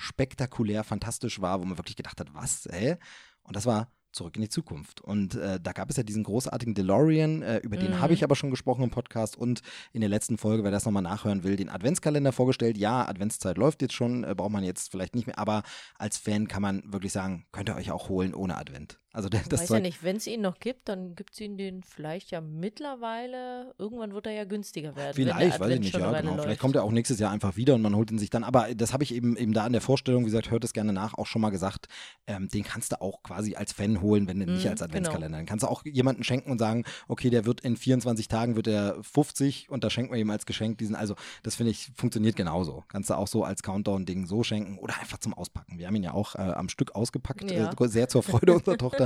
spektakulär 0.00 0.82
fantastisch 0.84 1.40
war, 1.40 1.60
wo 1.60 1.64
man 1.64 1.78
wirklich 1.78 1.96
gedacht 1.96 2.20
hat, 2.20 2.34
was, 2.34 2.68
hä? 2.70 2.96
Und 3.42 3.56
das 3.56 3.66
war 3.66 3.92
Zurück 4.12 4.34
in 4.34 4.42
die 4.42 4.48
Zukunft. 4.48 5.00
Und 5.00 5.36
äh, 5.36 5.60
da 5.60 5.70
gab 5.70 5.88
es 5.88 5.96
ja 5.96 6.02
diesen 6.02 6.24
großartigen 6.24 6.74
DeLorean, 6.74 7.42
äh, 7.42 7.58
über 7.58 7.76
den 7.76 7.92
Mhm. 7.92 8.00
habe 8.00 8.12
ich 8.12 8.24
aber 8.24 8.34
schon 8.34 8.50
gesprochen 8.50 8.82
im 8.82 8.90
Podcast 8.90 9.36
und 9.36 9.62
in 9.92 10.00
der 10.00 10.10
letzten 10.10 10.36
Folge, 10.36 10.64
wer 10.64 10.72
das 10.72 10.84
nochmal 10.84 11.04
nachhören 11.04 11.44
will, 11.44 11.54
den 11.54 11.68
Adventskalender 11.68 12.32
vorgestellt. 12.32 12.76
Ja, 12.76 13.06
Adventszeit 13.08 13.56
läuft 13.56 13.82
jetzt 13.82 13.94
schon, 13.94 14.24
äh, 14.24 14.34
braucht 14.36 14.50
man 14.50 14.64
jetzt 14.64 14.90
vielleicht 14.90 15.14
nicht 15.14 15.28
mehr, 15.28 15.38
aber 15.38 15.62
als 15.96 16.18
Fan 16.18 16.48
kann 16.48 16.62
man 16.62 16.82
wirklich 16.92 17.12
sagen, 17.12 17.46
könnt 17.52 17.68
ihr 17.68 17.76
euch 17.76 17.92
auch 17.92 18.08
holen 18.08 18.34
ohne 18.34 18.56
Advent. 18.56 18.98
Also 19.12 19.28
der, 19.28 19.40
Ich 19.40 19.48
das 19.48 19.62
weiß 19.62 19.68
ja 19.70 19.74
Zeug, 19.76 19.82
nicht, 19.82 20.04
wenn 20.04 20.16
es 20.16 20.26
ihn 20.26 20.40
noch 20.40 20.58
gibt, 20.60 20.88
dann 20.88 21.14
gibt 21.16 21.32
es 21.34 21.40
ihn 21.40 21.56
den 21.56 21.82
vielleicht 21.82 22.30
ja 22.30 22.40
mittlerweile. 22.40 23.74
Irgendwann 23.78 24.12
wird 24.14 24.26
er 24.26 24.32
ja 24.32 24.44
günstiger 24.44 24.94
werden. 24.96 25.14
Vielleicht, 25.14 25.58
weiß 25.60 25.70
ich 25.74 25.80
nicht, 25.80 25.96
ja, 25.96 26.20
genau. 26.20 26.40
Vielleicht 26.42 26.60
kommt 26.60 26.76
er 26.76 26.84
auch 26.84 26.92
nächstes 26.92 27.18
Jahr 27.18 27.30
einfach 27.30 27.56
wieder 27.56 27.74
und 27.74 27.82
man 27.82 27.94
holt 27.96 28.10
ihn 28.10 28.18
sich 28.18 28.30
dann. 28.30 28.44
Aber 28.44 28.72
das 28.74 28.92
habe 28.92 29.02
ich 29.04 29.14
eben, 29.14 29.36
eben 29.36 29.52
da 29.52 29.66
in 29.66 29.72
der 29.72 29.80
Vorstellung, 29.82 30.22
wie 30.22 30.26
gesagt, 30.26 30.50
hört 30.50 30.64
es 30.64 30.72
gerne 30.72 30.92
nach, 30.92 31.14
auch 31.14 31.26
schon 31.26 31.42
mal 31.42 31.50
gesagt, 31.50 31.86
ähm, 32.26 32.48
den 32.48 32.62
kannst 32.64 32.92
du 32.92 33.00
auch 33.00 33.22
quasi 33.22 33.56
als 33.56 33.72
Fan 33.72 34.00
holen, 34.00 34.28
wenn 34.28 34.38
du 34.40 34.46
nicht 34.46 34.64
Mhm, 34.64 34.70
als 34.70 34.80
genau. 34.80 34.84
Adventskalender. 34.90 35.38
Dann 35.38 35.46
kannst 35.46 35.64
du 35.64 35.68
auch 35.68 35.84
jemanden 35.84 36.22
schenken 36.24 36.50
und 36.50 36.58
sagen, 36.58 36.84
okay, 37.08 37.30
der 37.30 37.44
wird 37.46 37.60
in 37.62 37.76
24 37.76 38.28
Tagen 38.28 38.56
wird 38.56 38.66
er 38.66 39.02
50 39.02 39.70
und 39.70 39.82
da 39.84 39.90
schenken 39.90 40.12
wir 40.12 40.20
ihm 40.20 40.30
als 40.30 40.46
Geschenk 40.46 40.78
diesen. 40.78 40.94
Also 40.94 41.14
das 41.42 41.56
finde 41.56 41.72
ich, 41.72 41.90
funktioniert 41.96 42.36
genauso. 42.36 42.84
Kannst 42.88 43.10
du 43.10 43.14
auch 43.14 43.26
so 43.28 43.44
als 43.44 43.62
Countdown-Ding 43.62 44.26
so 44.26 44.42
schenken 44.42 44.78
oder 44.78 44.98
einfach 45.00 45.18
zum 45.18 45.34
Auspacken. 45.34 45.78
Wir 45.78 45.86
haben 45.86 45.96
ihn 45.96 46.02
ja 46.04 46.12
auch 46.12 46.34
äh, 46.36 46.38
am 46.38 46.68
Stück 46.68 46.94
ausgepackt, 46.94 47.50
Ja. 47.50 47.70
äh, 47.72 47.88
sehr 47.88 48.08
zur 48.08 48.22
Freude 48.22 48.52
unserer 48.54 48.76
Tochter 48.76 48.99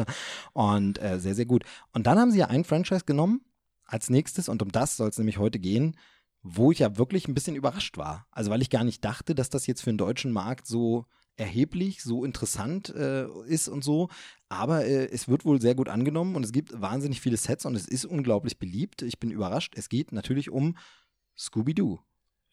und 0.53 1.01
äh, 1.03 1.19
sehr, 1.21 1.35
sehr 1.35 1.47
gut. 1.47 1.65
Und 1.93 2.07
dann 2.07 2.19
haben 2.19 2.31
sie 2.31 2.39
ja 2.39 2.47
ein 2.47 2.65
Franchise 2.65 3.05
genommen 3.05 3.43
als 3.85 4.11
nächstes 4.11 4.49
und 4.49 4.62
um 4.62 4.73
das 4.73 4.97
soll 4.97 5.09
es 5.09 5.19
nämlich 5.19 5.39
heute 5.39 5.59
gehen, 5.59 5.97
wo 6.43 6.73
ich 6.73 6.81
ja 6.81 6.99
wirklich 6.99 7.29
ein 7.29 7.35
bisschen 7.35 7.57
überrascht 7.57 7.97
war. 7.97 8.27
Also 8.31 8.51
weil 8.51 8.62
ich 8.62 8.71
gar 8.71 8.85
nicht 8.85 9.05
dachte, 9.05 9.35
dass 9.35 9.51
das 9.51 9.66
jetzt 9.66 9.83
für 9.83 9.91
den 9.91 9.99
deutschen 9.99 10.33
Markt 10.33 10.66
so 10.66 11.07
erheblich, 11.37 12.03
so 12.03 12.25
interessant 12.25 12.95
äh, 12.95 13.27
ist 13.47 13.69
und 13.69 13.83
so. 13.83 14.09
Aber 14.49 14.85
äh, 14.85 15.07
es 15.07 15.29
wird 15.29 15.45
wohl 15.45 15.61
sehr 15.61 15.75
gut 15.75 15.89
angenommen 15.89 16.37
und 16.37 16.45
es 16.45 16.53
gibt 16.53 16.81
wahnsinnig 16.81 17.21
viele 17.21 17.37
Sets 17.37 17.65
und 17.66 17.75
es 17.75 17.89
ist 17.89 18.05
unglaublich 18.05 18.59
beliebt. 18.59 19.03
Ich 19.03 19.19
bin 19.19 19.31
überrascht. 19.31 19.75
Es 19.77 19.89
geht 19.89 20.12
natürlich 20.12 20.51
um 20.51 20.77
Scooby-Doo. 21.37 21.99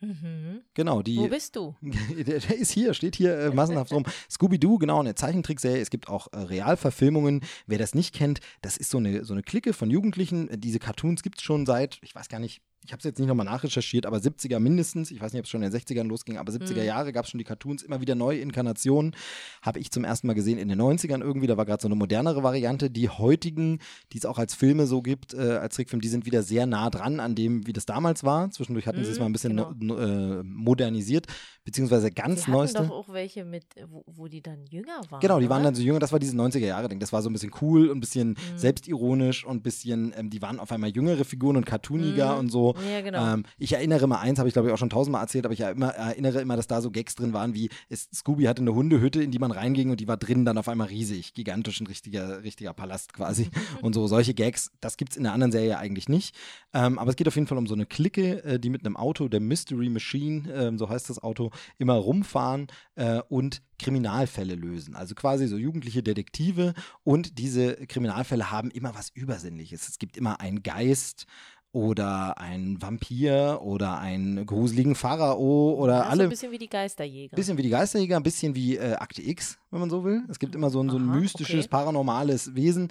Mhm. 0.02 0.62
Genau, 0.74 1.02
die. 1.02 1.18
Wo 1.18 1.28
bist 1.28 1.56
du? 1.56 1.76
Der, 1.82 2.40
der 2.40 2.58
ist 2.58 2.72
hier, 2.72 2.94
steht 2.94 3.16
hier 3.16 3.38
äh, 3.38 3.50
massenhaft 3.52 3.92
rum. 3.92 4.04
Scooby-Doo, 4.30 4.78
genau, 4.78 5.00
eine 5.00 5.16
Zeichentrickserie. 5.16 5.82
Es 5.82 5.90
gibt 5.90 6.10
auch 6.10 6.28
äh, 6.34 6.38
Realverfilmungen. 6.40 7.42
Wer 7.68 7.78
das 7.78 7.94
nicht 7.96 8.14
kennt, 8.14 8.40
das 8.62 8.78
ist 8.78 8.90
so 8.90 8.98
eine, 8.98 9.24
so 9.24 9.34
eine 9.34 9.44
Clique 9.44 9.74
von 9.74 9.90
Jugendlichen. 9.90 10.50
Äh, 10.50 10.58
Diese 10.58 10.80
Cartoons 10.80 11.24
gibt 11.24 11.38
es 11.38 11.44
schon 11.44 11.66
seit, 11.66 12.00
ich 12.02 12.16
weiß 12.16 12.30
gar 12.30 12.40
nicht, 12.40 12.62
ich 12.84 12.92
habe 12.92 12.98
es 13.00 13.04
jetzt 13.04 13.20
nicht 13.20 13.28
nochmal 13.28 13.46
nachrecherchiert, 13.46 14.06
aber 14.08 14.18
70er 14.18 14.60
mindestens, 14.60 15.12
ich 15.12 15.22
weiß 15.22 15.34
nicht, 15.34 15.40
ob 15.40 15.46
es 15.46 15.50
schon 15.52 15.62
in 15.62 15.70
den 15.72 15.80
60ern 15.80 16.04
losging, 16.08 16.38
aber 16.38 16.52
70er 16.52 16.80
Mhm. 16.82 16.86
Jahre 16.88 17.14
gab 17.14 17.26
es 17.26 17.32
schon 17.32 17.38
die 17.38 17.44
Cartoons, 17.44 17.84
immer 17.84 18.02
wieder 18.02 18.16
neue 18.16 18.40
Inkarnationen. 18.40 19.16
Habe 19.62 19.78
ich 19.80 19.92
zum 19.92 20.04
ersten 20.04 20.26
Mal 20.28 20.34
gesehen 20.34 20.58
in 20.58 20.68
den 20.68 20.82
90ern 20.82 21.22
irgendwie, 21.22 21.46
da 21.48 21.58
war 21.58 21.66
gerade 21.66 21.82
so 21.82 21.88
eine 21.88 21.96
modernere 21.96 22.42
Variante. 22.42 22.90
Die 22.90 23.08
heutigen, 23.10 23.80
die 24.14 24.18
es 24.18 24.26
auch 24.26 24.40
als 24.40 24.56
Filme 24.56 24.88
so 24.88 25.02
gibt, 25.04 25.34
äh, 25.36 25.38
als 25.58 25.76
Trickfilm, 25.76 26.02
die 26.02 26.08
sind 26.08 26.26
wieder 26.26 26.42
sehr 26.42 26.66
nah 26.66 26.90
dran 26.90 27.20
an 27.20 27.36
dem, 27.36 27.68
wie 27.68 27.74
das 27.74 27.86
damals 27.86 28.24
war. 28.24 28.50
Zwischendurch 28.50 28.88
hatten 28.88 29.04
sie 29.04 29.12
es 29.12 29.18
Mhm, 29.18 29.24
mal 29.24 29.30
ein 29.30 29.34
bisschen 29.34 29.56
genau. 29.58 29.74
no, 29.78 29.98
äh, 29.98 30.44
modernisiert, 30.44 31.28
beziehungsweise 31.64 32.10
ganz 32.12 32.46
Die 32.46 32.52
neueste. 32.52 32.80
doch 32.82 32.90
auch 32.90 33.10
welche 33.14 33.46
mit, 33.46 33.66
wo, 33.90 34.04
wo 34.08 34.28
die 34.28 34.42
dann 34.42 34.66
jünger 34.66 35.00
waren. 35.10 35.20
Genau, 35.22 35.40
die 35.40 35.50
waren 35.50 35.62
oder? 35.62 35.66
dann 35.72 35.76
so 35.76 35.84
jünger, 35.84 36.00
das 36.00 36.12
war 36.12 36.20
dieses 36.20 36.34
90er-Jahre-Ding. 36.36 37.00
Das 37.00 37.14
war 37.14 37.22
so 37.22 37.30
ein 37.30 37.34
bisschen 37.34 37.52
cool 37.62 37.90
und 37.90 37.98
ein 37.98 38.02
bisschen 38.02 38.30
Mhm. 38.30 38.58
selbstironisch 38.58 39.46
und 39.46 39.58
ein 39.58 39.62
bisschen, 39.62 40.14
ähm, 40.18 40.30
die 40.30 40.42
waren 40.42 40.60
auf 40.60 40.72
einmal 40.72 40.90
jüngere 40.90 41.24
Figuren 41.26 41.58
und 41.58 41.66
cartooniger 41.66 42.34
Mhm. 42.34 42.40
und 42.40 42.50
so. 42.50 42.71
Ja, 42.90 43.02
genau. 43.02 43.34
Ähm, 43.34 43.44
ich 43.58 43.74
erinnere 43.74 44.08
mal 44.08 44.20
eins, 44.20 44.40
habe 44.40 44.48
ich 44.50 44.54
glaube 44.54 44.68
ich 44.68 44.74
auch 44.74 44.78
schon 44.78 44.90
tausendmal 44.90 45.22
erzählt, 45.22 45.46
aber 45.46 45.54
ich 45.54 45.62
erinnere 45.62 46.42
immer, 46.42 46.56
dass 46.56 46.68
da 46.68 46.82
so 46.82 46.92
Gags 46.92 47.16
drin 47.16 47.34
waren, 47.34 47.54
wie 47.54 47.70
es, 47.90 48.10
Scooby 48.14 48.44
hatte 48.44 48.62
eine 48.62 48.74
Hundehütte, 48.74 49.22
in 49.22 49.32
die 49.32 49.40
man 49.40 49.52
reinging 49.52 49.92
und 49.92 50.00
die 50.00 50.08
war 50.08 50.18
drinnen 50.18 50.46
dann 50.46 50.58
auf 50.58 50.68
einmal 50.68 50.88
riesig, 50.88 51.34
gigantisch, 51.34 51.80
ein 51.82 51.88
richtiger, 51.88 52.44
richtiger 52.44 52.74
Palast 52.74 53.14
quasi. 53.14 53.50
und 53.82 53.94
so 53.94 54.08
solche 54.08 54.34
Gags, 54.34 54.72
das 54.82 54.98
gibt 54.98 55.12
es 55.12 55.18
in 55.18 55.24
der 55.24 55.34
anderen 55.34 55.52
Serie 55.52 55.78
eigentlich 55.78 56.10
nicht. 56.10 56.36
Ähm, 56.74 57.00
aber 57.00 57.10
es 57.10 57.16
geht 57.16 57.28
auf 57.28 57.36
jeden 57.36 57.48
Fall 57.48 57.58
um 57.58 57.68
so 57.68 57.76
eine 57.76 57.86
Clique, 57.86 58.44
äh, 58.44 58.60
die 58.60 58.70
mit 58.70 58.86
einem 58.86 58.98
Auto, 58.98 59.28
der 59.28 59.40
Mystery 59.40 59.90
Machine, 59.90 60.52
ähm, 60.54 60.78
so 60.78 60.90
heißt 60.90 61.10
das 61.10 61.22
Auto, 61.22 61.52
immer 61.78 61.94
rumfahren 61.94 62.68
äh, 62.96 63.22
und 63.30 63.62
Kriminalfälle 63.82 64.56
lösen. 64.56 64.96
Also 64.96 65.16
quasi 65.16 65.48
so 65.48 65.58
jugendliche 65.58 66.04
Detektive 66.04 66.74
und 67.04 67.40
diese 67.40 67.76
Kriminalfälle 67.88 68.52
haben 68.52 68.70
immer 68.72 68.94
was 68.96 69.10
Übersinnliches. 69.10 69.90
Es 69.90 69.98
gibt 69.98 70.18
immer 70.18 70.40
einen 70.40 70.64
Geist 70.64 71.26
oder 71.74 72.38
einen 72.38 72.82
Vampir 72.82 73.60
oder 73.62 74.00
einen 74.00 74.46
gruseligen 74.46 74.96
Pharao 74.96 75.74
oder 75.76 76.08
alle. 76.10 76.24
ein 76.24 76.30
bisschen 76.30 76.52
wie 76.52 76.58
die 76.58 76.68
Geisterjäger. 76.70 77.36
Bisschen 77.36 77.58
wie 77.58 77.64
die 77.64 77.70
Geisterjäger, 77.70 78.18
ein 78.18 78.24
bisschen 78.24 78.56
wie 78.56 78.76
äh, 78.76 78.94
Akte 78.96 79.22
X, 79.22 79.58
wenn 79.70 79.80
man 79.80 79.90
so 79.90 80.04
will. 80.04 80.24
Es 80.30 80.40
gibt 80.40 80.54
immer 80.54 80.70
so 80.70 80.82
ein, 80.84 80.90
so 80.90 80.98
ein 80.98 81.06
mystisches, 81.06 81.66
okay. 81.66 81.70
paranormales 81.70 82.56
Wesen. 82.56 82.90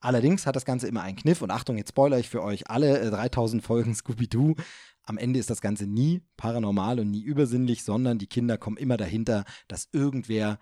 Allerdings 0.00 0.46
hat 0.46 0.56
das 0.56 0.64
Ganze 0.64 0.88
immer 0.88 1.02
einen 1.02 1.16
Kniff 1.16 1.42
und 1.42 1.50
Achtung, 1.50 1.76
jetzt 1.76 1.90
spoiler 1.90 2.18
ich 2.18 2.28
für 2.28 2.42
euch 2.42 2.70
alle 2.70 3.00
äh, 3.00 3.10
3000 3.10 3.62
Folgen 3.62 3.94
Scooby-Doo. 3.94 4.54
Am 5.02 5.18
Ende 5.18 5.38
ist 5.38 5.50
das 5.50 5.60
Ganze 5.60 5.86
nie 5.86 6.22
paranormal 6.36 6.98
und 7.00 7.10
nie 7.10 7.22
übersinnlich, 7.22 7.84
sondern 7.84 8.18
die 8.18 8.26
Kinder 8.26 8.56
kommen 8.56 8.76
immer 8.76 8.96
dahinter, 8.96 9.44
dass 9.68 9.88
irgendwer 9.92 10.58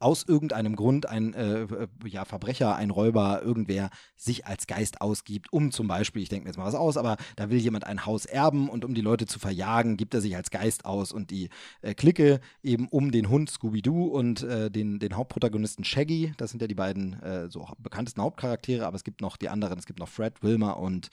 aus 0.00 0.24
irgendeinem 0.26 0.76
Grund 0.76 1.06
ein 1.06 1.34
äh, 1.34 1.62
äh, 1.62 1.88
ja, 2.06 2.24
Verbrecher, 2.24 2.74
ein 2.74 2.90
Räuber, 2.90 3.42
irgendwer 3.42 3.90
sich 4.16 4.46
als 4.46 4.66
Geist 4.66 5.00
ausgibt, 5.00 5.52
um 5.52 5.70
zum 5.70 5.86
Beispiel, 5.86 6.22
ich 6.22 6.28
denke 6.28 6.44
mir 6.44 6.50
jetzt 6.50 6.56
mal 6.56 6.64
was 6.64 6.74
aus, 6.74 6.96
aber 6.96 7.16
da 7.36 7.50
will 7.50 7.58
jemand 7.58 7.86
ein 7.86 8.06
Haus 8.06 8.24
erben 8.24 8.68
und 8.68 8.84
um 8.84 8.94
die 8.94 9.02
Leute 9.02 9.26
zu 9.26 9.38
verjagen, 9.38 9.96
gibt 9.96 10.14
er 10.14 10.20
sich 10.20 10.34
als 10.34 10.50
Geist 10.50 10.84
aus 10.84 11.12
und 11.12 11.30
die 11.30 11.50
äh, 11.82 11.94
Clique 11.94 12.40
eben 12.62 12.88
um 12.88 13.12
den 13.12 13.28
Hund 13.28 13.50
Scooby-Doo 13.50 14.06
und 14.06 14.42
äh, 14.42 14.70
den, 14.70 14.98
den 14.98 15.16
Hauptprotagonisten 15.16 15.84
Shaggy, 15.84 16.32
das 16.38 16.50
sind 16.50 16.62
ja 16.62 16.68
die 16.68 16.74
beiden 16.74 17.20
äh, 17.22 17.50
so 17.50 17.68
bekanntesten 17.78 18.22
Hauptcharaktere, 18.22 18.86
aber 18.86 18.96
es 18.96 19.04
gibt 19.04 19.20
noch 19.20 19.36
die 19.36 19.50
anderen, 19.50 19.78
es 19.78 19.86
gibt 19.86 19.98
noch 19.98 20.08
Fred, 20.08 20.42
Wilma 20.42 20.72
und 20.72 21.10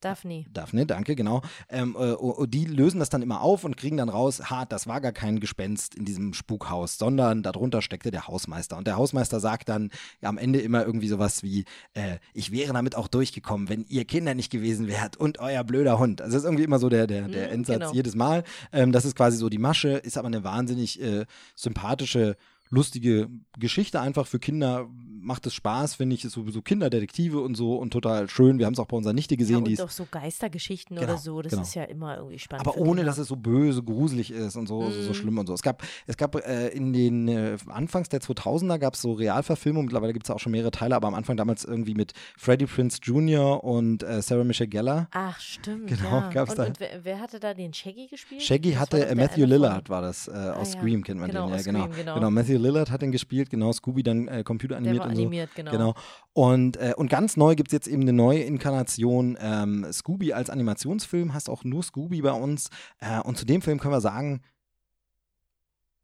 Daphne. 0.00 0.44
Daphne, 0.52 0.86
danke, 0.86 1.14
genau. 1.14 1.42
Ähm, 1.68 1.94
äh, 1.98 2.12
und 2.12 2.52
die 2.52 2.64
lösen 2.64 3.00
das 3.00 3.10
dann 3.10 3.22
immer 3.22 3.42
auf 3.42 3.64
und 3.64 3.76
kriegen 3.76 3.96
dann 3.96 4.08
raus, 4.08 4.50
ha, 4.50 4.64
das 4.64 4.86
war 4.86 5.00
gar 5.00 5.12
kein 5.12 5.40
Gespenst 5.40 5.94
in 5.94 6.04
diesem 6.04 6.32
Spukhaus, 6.34 6.98
sondern 6.98 7.42
darunter 7.42 7.82
steckte 7.82 8.10
der 8.10 8.26
Hausmeister. 8.26 8.76
Und 8.76 8.86
der 8.86 8.96
Hausmeister 8.96 9.40
sagt 9.40 9.68
dann 9.68 9.90
am 10.22 10.38
Ende 10.38 10.60
immer 10.60 10.84
irgendwie 10.84 11.08
sowas 11.08 11.42
wie, 11.42 11.64
äh, 11.94 12.18
ich 12.32 12.50
wäre 12.52 12.72
damit 12.72 12.96
auch 12.96 13.08
durchgekommen, 13.08 13.68
wenn 13.68 13.84
ihr 13.88 14.04
Kinder 14.04 14.34
nicht 14.34 14.50
gewesen 14.50 14.86
wärt 14.88 15.16
und 15.16 15.38
euer 15.38 15.64
blöder 15.64 15.98
Hund. 15.98 16.20
Also 16.22 16.32
das 16.34 16.42
ist 16.42 16.46
irgendwie 16.46 16.64
immer 16.64 16.78
so 16.78 16.88
der, 16.88 17.06
der, 17.06 17.28
der 17.28 17.48
Mhm, 17.48 17.52
Endsatz 17.52 17.78
genau. 17.78 17.92
jedes 17.92 18.14
Mal. 18.14 18.44
Ähm, 18.72 18.92
das 18.92 19.04
ist 19.04 19.16
quasi 19.16 19.36
so 19.36 19.48
die 19.48 19.58
Masche, 19.58 19.90
ist 19.90 20.16
aber 20.16 20.28
eine 20.28 20.44
wahnsinnig 20.44 21.00
äh, 21.02 21.26
sympathische 21.54 22.36
lustige 22.70 23.28
Geschichte 23.58 24.00
einfach 24.00 24.26
für 24.26 24.38
Kinder 24.38 24.88
macht 25.22 25.44
es 25.46 25.52
Spaß, 25.52 25.96
finde 25.96 26.14
ich, 26.14 26.24
ist 26.24 26.32
so, 26.32 26.48
so 26.50 26.62
Kinderdetektive 26.62 27.40
und 27.40 27.54
so 27.54 27.76
und 27.76 27.90
total 27.92 28.26
schön. 28.30 28.58
Wir 28.58 28.64
haben 28.64 28.72
es 28.72 28.78
auch 28.78 28.86
bei 28.86 28.96
unserer 28.96 29.12
Nichte 29.12 29.34
Ja, 29.34 29.38
gesehen, 29.38 29.64
die 29.64 29.72
und 29.72 29.74
ist 29.74 29.80
auch 29.82 29.90
so 29.90 30.06
Geistergeschichten 30.10 30.96
Genau, 30.96 31.08
oder 31.12 31.18
so, 31.18 31.42
das 31.42 31.50
genau. 31.50 31.62
ist 31.62 31.74
ja 31.74 31.82
immer 31.84 32.16
irgendwie 32.16 32.38
spannend. 32.38 32.66
aber 32.66 32.78
ohne, 32.78 33.04
dass 33.04 33.18
es 33.18 33.28
so 33.28 33.36
böse, 33.36 33.82
gruselig 33.82 34.30
ist 34.30 34.56
und 34.56 34.66
so, 34.66 34.90
so, 34.90 35.02
so 35.02 35.08
Mhm. 35.10 35.14
schlimm 35.14 35.38
und 35.38 35.46
so. 35.46 35.52
Es 35.52 35.60
gab, 35.60 35.82
es 36.06 36.16
gab 36.16 36.36
äh, 36.36 36.68
in 36.68 36.94
den 36.94 37.28
äh, 37.28 37.58
Anfangs 37.68 38.08
der 38.08 38.22
2000er 38.22 38.78
gab 38.78 38.94
es 38.94 39.02
so 39.02 39.12
Realverfilmungen, 39.12 39.84
mittlerweile 39.86 40.14
gibt 40.14 40.24
es 40.24 40.30
auch 40.30 40.38
schon 40.38 40.52
mehrere 40.52 40.70
Teile, 40.70 40.96
aber 40.96 41.08
am 41.08 41.14
Anfang 41.14 41.36
damals 41.36 41.64
irgendwie 41.66 41.92
mit 41.94 42.14
Freddie 42.38 42.64
Prince 42.64 43.00
Jr. 43.02 43.62
und 43.62 44.02
äh, 44.02 44.22
Sarah 44.22 44.44
Michelle 44.44 44.68
Gellar. 44.68 45.08
Ach, 45.10 45.38
stimmt. 45.38 45.88
Genau, 45.88 46.02
ja. 46.20 46.30
gab's 46.30 46.52
und, 46.52 46.58
da- 46.60 46.64
und 46.64 46.80
wer, 46.80 47.04
wer 47.04 47.20
hatte 47.20 47.38
da 47.40 47.52
den 47.52 47.74
Shaggy 47.74 48.06
gespielt? 48.06 48.40
Shaggy 48.42 48.70
Das 48.70 48.80
hatte 48.80 49.06
äh, 49.06 49.14
Matthew 49.14 49.44
Lillard, 49.44 49.90
war 49.90 50.00
das, 50.00 50.28
äh, 50.28 50.30
aus 50.30 50.36
Ah, 50.70 50.74
ja. 50.76 50.80
Scream 50.80 51.04
kennt 51.04 51.20
man 51.20 51.28
Genau, 51.30 51.46
den, 51.48 51.56
ja, 51.56 51.62
genau. 51.62 51.80
Scream, 51.84 51.96
genau. 51.96 52.14
genau. 52.14 52.30
Matthew 52.30 52.56
Lillard 52.60 52.90
hat 52.90 53.02
den 53.02 53.12
gespielt, 53.12 53.50
genau, 53.50 53.72
Scooby 53.72 54.02
dann 54.02 54.28
äh, 54.28 54.30
Der 54.36 54.44
computeranimiert 54.44 55.00
war 55.00 55.08
und 55.08 55.16
so. 55.16 55.22
animiert, 55.22 55.50
genau. 55.54 55.70
Genau. 55.70 55.94
Und, 56.32 56.76
äh, 56.76 56.94
und 56.96 57.10
ganz 57.10 57.36
neu 57.36 57.54
gibt 57.54 57.68
es 57.68 57.72
jetzt 57.72 57.88
eben 57.88 58.02
eine 58.02 58.12
neue 58.12 58.40
Inkarnation. 58.40 59.36
Ähm, 59.40 59.86
Scooby 59.92 60.32
als 60.32 60.50
Animationsfilm, 60.50 61.34
hast 61.34 61.50
auch 61.50 61.64
nur 61.64 61.82
Scooby 61.82 62.22
bei 62.22 62.32
uns. 62.32 62.70
Äh, 63.00 63.20
und 63.20 63.36
zu 63.36 63.44
dem 63.44 63.62
Film 63.62 63.80
können 63.80 63.94
wir 63.94 64.00
sagen, 64.00 64.42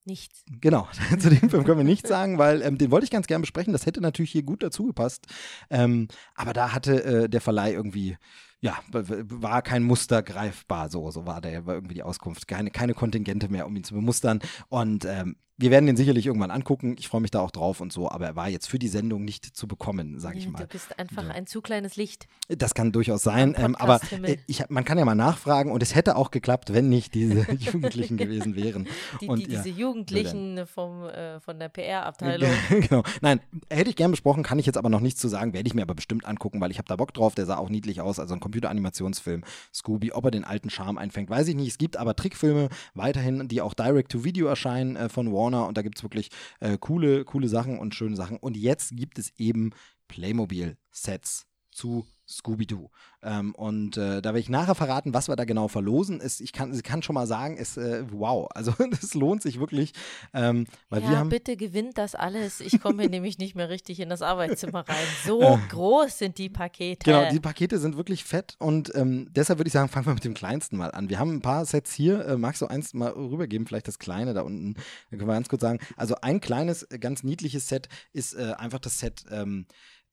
Nichts. 0.06 0.44
Genau, 0.60 0.88
zu 1.18 1.30
dem 1.30 1.50
Film 1.50 1.64
können 1.64 1.78
wir 1.78 1.84
nichts 1.84 2.08
sagen, 2.08 2.38
weil 2.38 2.62
ähm, 2.62 2.78
den 2.78 2.92
wollte 2.92 3.04
ich 3.04 3.10
ganz 3.10 3.26
gern 3.26 3.40
besprechen. 3.40 3.72
Das 3.72 3.86
hätte 3.86 4.00
natürlich 4.00 4.30
hier 4.30 4.44
gut 4.44 4.62
dazu 4.62 4.84
gepasst. 4.84 5.26
Ähm, 5.68 6.06
aber 6.36 6.52
da 6.52 6.72
hatte 6.72 7.02
äh, 7.04 7.28
der 7.28 7.40
Verleih 7.40 7.72
irgendwie, 7.72 8.16
ja, 8.60 8.78
war 8.92 9.62
kein 9.62 9.82
Muster 9.82 10.22
greifbar. 10.22 10.90
So, 10.90 11.10
so 11.10 11.26
war 11.26 11.40
der, 11.40 11.66
war 11.66 11.74
irgendwie 11.74 11.94
die 11.94 12.04
Auskunft. 12.04 12.46
Keine, 12.46 12.70
keine 12.70 12.94
Kontingente 12.94 13.48
mehr, 13.48 13.66
um 13.66 13.74
ihn 13.74 13.82
zu 13.82 13.94
bemustern. 13.94 14.38
Und 14.68 15.04
ähm, 15.04 15.36
wir 15.58 15.70
werden 15.70 15.86
den 15.86 15.96
sicherlich 15.96 16.26
irgendwann 16.26 16.50
angucken. 16.50 16.96
Ich 16.98 17.08
freue 17.08 17.22
mich 17.22 17.30
da 17.30 17.40
auch 17.40 17.50
drauf 17.50 17.80
und 17.80 17.92
so. 17.92 18.10
Aber 18.10 18.26
er 18.26 18.36
war 18.36 18.48
jetzt 18.48 18.68
für 18.68 18.78
die 18.78 18.88
Sendung 18.88 19.24
nicht 19.24 19.56
zu 19.56 19.66
bekommen, 19.66 20.20
sage 20.20 20.36
ich 20.38 20.44
Ja, 20.44 20.50
mal. 20.50 20.58
Du 20.60 20.66
bist 20.66 20.98
einfach 20.98 21.24
Ja. 21.24 21.30
ein 21.30 21.46
zu 21.46 21.62
kleines 21.62 21.96
Licht. 21.96 22.28
Das 22.48 22.74
kann 22.74 22.92
durchaus 22.92 23.22
sein, 23.22 23.54
ähm, 23.58 23.74
aber 23.74 24.00
äh, 24.22 24.36
ich, 24.46 24.68
man 24.68 24.84
kann 24.84 24.98
ja 24.98 25.04
mal 25.06 25.14
nachfragen 25.14 25.72
und 25.72 25.82
es 25.82 25.94
hätte 25.94 26.16
auch 26.16 26.30
geklappt, 26.30 26.74
wenn 26.74 26.88
nicht 26.90 27.14
diese 27.14 27.50
Jugendlichen 27.52 28.18
gewesen 28.18 28.54
wären. 28.54 28.86
Die, 29.20 29.28
und 29.28 29.38
die, 29.38 29.50
ja, 29.50 29.62
diese 29.62 29.74
Jugendlichen 29.74 30.66
vom, 30.66 31.04
äh, 31.04 31.40
von 31.40 31.58
der 31.58 31.70
PR-Abteilung. 31.70 32.50
genau. 32.70 33.02
Nein, 33.22 33.40
hätte 33.70 33.88
ich 33.88 33.96
gern 33.96 34.10
besprochen, 34.10 34.42
kann 34.42 34.58
ich 34.58 34.66
jetzt 34.66 34.76
aber 34.76 34.90
noch 34.90 35.00
nichts 35.00 35.20
zu 35.20 35.28
sagen, 35.28 35.54
werde 35.54 35.66
ich 35.66 35.74
mir 35.74 35.82
aber 35.82 35.94
bestimmt 35.94 36.26
angucken, 36.26 36.60
weil 36.60 36.70
ich 36.70 36.76
habe 36.78 36.88
da 36.88 36.96
Bock 36.96 37.14
drauf. 37.14 37.34
Der 37.34 37.46
sah 37.46 37.56
auch 37.56 37.70
niedlich 37.70 38.00
aus, 38.02 38.18
also 38.20 38.34
ein 38.34 38.40
Computeranimationsfilm. 38.40 39.42
Scooby, 39.72 40.12
ob 40.12 40.26
er 40.26 40.30
den 40.32 40.44
alten 40.44 40.68
Charme 40.68 40.98
einfängt, 40.98 41.30
weiß 41.30 41.48
ich 41.48 41.54
nicht. 41.54 41.68
Es 41.68 41.78
gibt 41.78 41.96
aber 41.96 42.14
Trickfilme 42.14 42.68
weiterhin, 42.94 43.48
die 43.48 43.62
auch 43.62 43.72
Direct-to-Video 43.74 44.46
erscheinen 44.46 44.96
äh, 44.96 45.08
von 45.08 45.32
Warner 45.32 45.45
und 45.54 45.76
da 45.76 45.82
gibt 45.82 45.98
es 45.98 46.02
wirklich 46.02 46.30
äh, 46.60 46.78
coole, 46.78 47.24
coole 47.24 47.48
Sachen 47.48 47.78
und 47.78 47.94
schöne 47.94 48.16
Sachen. 48.16 48.36
Und 48.36 48.56
jetzt 48.56 48.96
gibt 48.96 49.18
es 49.18 49.32
eben 49.38 49.70
Playmobil-Sets 50.08 51.46
zu 51.70 52.06
Scooby-Doo. 52.28 52.90
Ähm, 53.22 53.54
und 53.54 53.96
äh, 53.96 54.20
da 54.20 54.30
werde 54.30 54.40
ich 54.40 54.48
nachher 54.48 54.74
verraten, 54.74 55.14
was 55.14 55.28
wir 55.28 55.36
da 55.36 55.44
genau 55.44 55.68
verlosen. 55.68 56.20
Es, 56.20 56.40
ich 56.40 56.52
kann, 56.52 56.80
kann 56.82 57.02
schon 57.02 57.14
mal 57.14 57.26
sagen, 57.26 57.56
es, 57.58 57.76
äh, 57.76 58.04
wow, 58.10 58.48
also 58.54 58.72
das 58.90 59.14
lohnt 59.14 59.42
sich 59.42 59.60
wirklich, 59.60 59.92
ähm, 60.34 60.66
weil 60.88 61.02
ja, 61.02 61.10
wir 61.10 61.18
haben 61.18 61.28
bitte 61.28 61.56
gewinnt 61.56 61.98
das 61.98 62.14
alles. 62.14 62.60
Ich 62.60 62.80
komme 62.80 63.02
hier 63.02 63.10
nämlich 63.16 63.38
nicht 63.38 63.54
mehr 63.54 63.68
richtig 63.68 64.00
in 64.00 64.08
das 64.08 64.22
Arbeitszimmer 64.22 64.88
rein. 64.88 65.06
So 65.24 65.58
groß 65.70 66.18
sind 66.18 66.38
die 66.38 66.48
Pakete. 66.48 67.10
Äh. 67.10 67.12
Genau, 67.12 67.30
die 67.30 67.40
Pakete 67.40 67.78
sind 67.78 67.96
wirklich 67.96 68.24
fett 68.24 68.56
und 68.58 68.94
ähm, 68.94 69.28
deshalb 69.30 69.58
würde 69.58 69.68
ich 69.68 69.72
sagen, 69.72 69.88
fangen 69.88 70.06
wir 70.06 70.14
mit 70.14 70.24
dem 70.24 70.34
kleinsten 70.34 70.76
mal 70.76 70.90
an. 70.90 71.08
Wir 71.08 71.18
haben 71.18 71.32
ein 71.32 71.42
paar 71.42 71.64
Sets 71.64 71.92
hier. 71.92 72.26
Äh, 72.26 72.36
magst 72.36 72.62
du 72.62 72.66
eins 72.66 72.94
mal 72.94 73.10
rübergeben, 73.10 73.66
vielleicht 73.66 73.88
das 73.88 73.98
kleine 73.98 74.34
da 74.34 74.42
unten? 74.42 74.74
Dann 75.10 75.18
können 75.18 75.28
wir 75.28 75.34
ganz 75.34 75.48
kurz 75.48 75.62
sagen. 75.62 75.78
Also 75.96 76.16
ein 76.22 76.40
kleines, 76.40 76.82
äh, 76.84 76.98
ganz 76.98 77.22
niedliches 77.22 77.68
Set 77.68 77.88
ist 78.12 78.34
äh, 78.34 78.54
einfach 78.56 78.78
das 78.78 78.98
Set 78.98 79.24
ähm, 79.30 79.66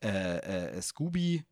äh, 0.04 0.76
äh, 0.76 0.82
Scooby, 0.82 1.44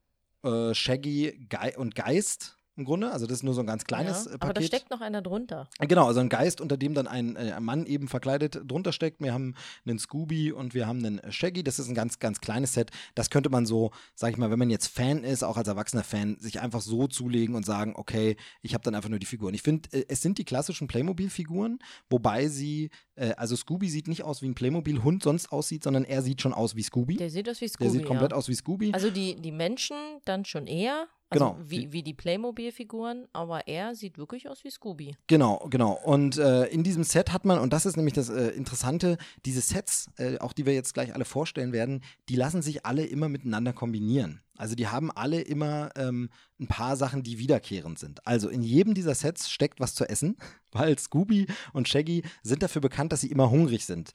äh, 0.43 0.73
Shaggy 0.73 1.47
Ge 1.49 1.75
und 1.77 1.95
Geist 1.95 2.57
im 2.81 2.85
Grunde. 2.85 3.11
Also 3.11 3.27
das 3.27 3.37
ist 3.37 3.43
nur 3.43 3.53
so 3.53 3.61
ein 3.61 3.67
ganz 3.67 3.85
kleines 3.85 4.25
ja, 4.25 4.31
äh, 4.31 4.33
aber 4.35 4.47
da 4.47 4.53
Paket. 4.53 4.67
steckt 4.67 4.91
noch 4.91 5.01
einer 5.01 5.21
drunter. 5.21 5.67
Genau, 5.79 6.07
also 6.07 6.19
ein 6.19 6.29
Geist, 6.29 6.61
unter 6.61 6.77
dem 6.77 6.93
dann 6.93 7.07
ein, 7.07 7.35
äh, 7.35 7.59
Mann 7.59 7.85
eben 7.85 8.07
verkleidet 8.07 8.61
drunter 8.65 8.91
steckt. 8.91 9.21
Wir 9.21 9.33
haben 9.33 9.55
einen 9.85 9.99
Scooby 9.99 10.51
und 10.51 10.73
wir 10.73 10.87
haben 10.87 11.05
einen 11.05 11.31
Shaggy. 11.31 11.63
Das 11.63 11.79
ist 11.79 11.87
ein 11.87 11.95
ganz, 11.95 12.19
ganz 12.19 12.41
kleines 12.41 12.73
Set. 12.73 12.91
Das 13.15 13.29
könnte 13.29 13.49
man 13.49 13.65
so, 13.65 13.91
sag 14.15 14.31
ich 14.31 14.37
mal, 14.37 14.51
wenn 14.51 14.59
man 14.59 14.69
jetzt 14.69 14.87
Fan 14.87 15.23
ist, 15.23 15.43
auch 15.43 15.57
als 15.57 15.67
erwachsener 15.67 16.03
Fan, 16.03 16.37
sich 16.39 16.59
einfach 16.59 16.81
so 16.81 17.07
zulegen 17.07 17.55
und 17.55 17.65
sagen, 17.65 17.93
okay, 17.95 18.35
ich 18.61 18.73
habe 18.73 18.83
dann 18.83 18.95
einfach 18.95 19.09
nur 19.09 19.19
die 19.19 19.25
Figuren. 19.25 19.53
Ich 19.53 19.61
finde, 19.61 19.89
äh, 19.91 20.05
es 20.07 20.21
sind 20.21 20.37
die 20.37 20.45
klassischen 20.45 20.87
Playmobil-Figuren, 20.87 21.79
wobei 22.09 22.47
sie, 22.47 22.89
äh, 23.15 23.33
also 23.33 23.55
Scooby 23.55 23.89
sieht 23.89 24.07
nicht 24.07 24.23
aus 24.23 24.41
wie 24.41 24.47
ein 24.47 24.55
Playmobil-Hund 24.55 25.23
sonst 25.23 25.51
aussieht, 25.51 25.83
sondern 25.83 26.03
er 26.03 26.21
sieht 26.21 26.41
schon 26.41 26.53
aus 26.53 26.75
wie 26.75 26.83
Scooby. 26.83 27.17
Der 27.17 27.29
sieht 27.29 27.49
aus 27.49 27.61
wie 27.61 27.67
Scooby. 27.67 27.83
Der 27.83 27.91
sieht 27.91 28.05
komplett 28.05 28.31
ja. 28.31 28.37
aus 28.37 28.47
wie 28.47 28.55
Scooby. 28.55 28.91
Also 28.93 29.09
die, 29.09 29.35
die 29.35 29.51
Menschen 29.51 29.97
dann 30.25 30.45
schon 30.45 30.67
eher. 30.67 31.07
Also 31.31 31.45
Genau. 31.45 31.57
Wie, 31.65 31.93
wie 31.93 32.03
die 32.03 32.13
Playmobil-Figuren, 32.13 33.25
aber 33.31 33.65
er 33.67 33.95
sieht 33.95 34.17
wirklich 34.17 34.49
aus 34.49 34.65
wie 34.65 34.69
Scooby. 34.69 35.15
Genau, 35.27 35.65
genau. 35.69 35.97
Und 36.03 36.37
äh, 36.37 36.65
in 36.65 36.83
diesem 36.83 37.05
Set 37.05 37.31
hat 37.31 37.45
man, 37.45 37.57
und 37.59 37.71
das 37.71 37.85
ist 37.85 37.95
nämlich 37.95 38.13
das 38.13 38.29
äh, 38.29 38.49
Interessante, 38.49 39.17
diese 39.45 39.61
Sets, 39.61 40.09
äh, 40.17 40.37
auch 40.39 40.51
die 40.51 40.65
wir 40.65 40.73
jetzt 40.73 40.93
gleich 40.93 41.15
alle 41.15 41.23
vorstellen 41.23 41.71
werden, 41.71 42.03
die 42.27 42.35
lassen 42.35 42.61
sich 42.61 42.85
alle 42.85 43.05
immer 43.05 43.29
miteinander 43.29 43.71
kombinieren. 43.71 44.41
Also 44.57 44.75
die 44.75 44.87
haben 44.87 45.11
alle 45.11 45.41
immer 45.41 45.89
ähm, 45.95 46.29
ein 46.59 46.67
paar 46.67 46.95
Sachen, 46.95 47.23
die 47.23 47.39
wiederkehrend 47.39 47.97
sind. 47.97 48.25
Also 48.27 48.49
in 48.49 48.61
jedem 48.61 48.93
dieser 48.93 49.15
Sets 49.15 49.49
steckt 49.49 49.79
was 49.79 49.95
zu 49.95 50.07
essen, 50.07 50.37
weil 50.71 50.97
Scooby 50.99 51.47
und 51.73 51.87
Shaggy 51.87 52.23
sind 52.43 52.61
dafür 52.61 52.81
bekannt, 52.81 53.11
dass 53.11 53.21
sie 53.21 53.31
immer 53.31 53.49
hungrig 53.49 53.85
sind. 53.85 54.11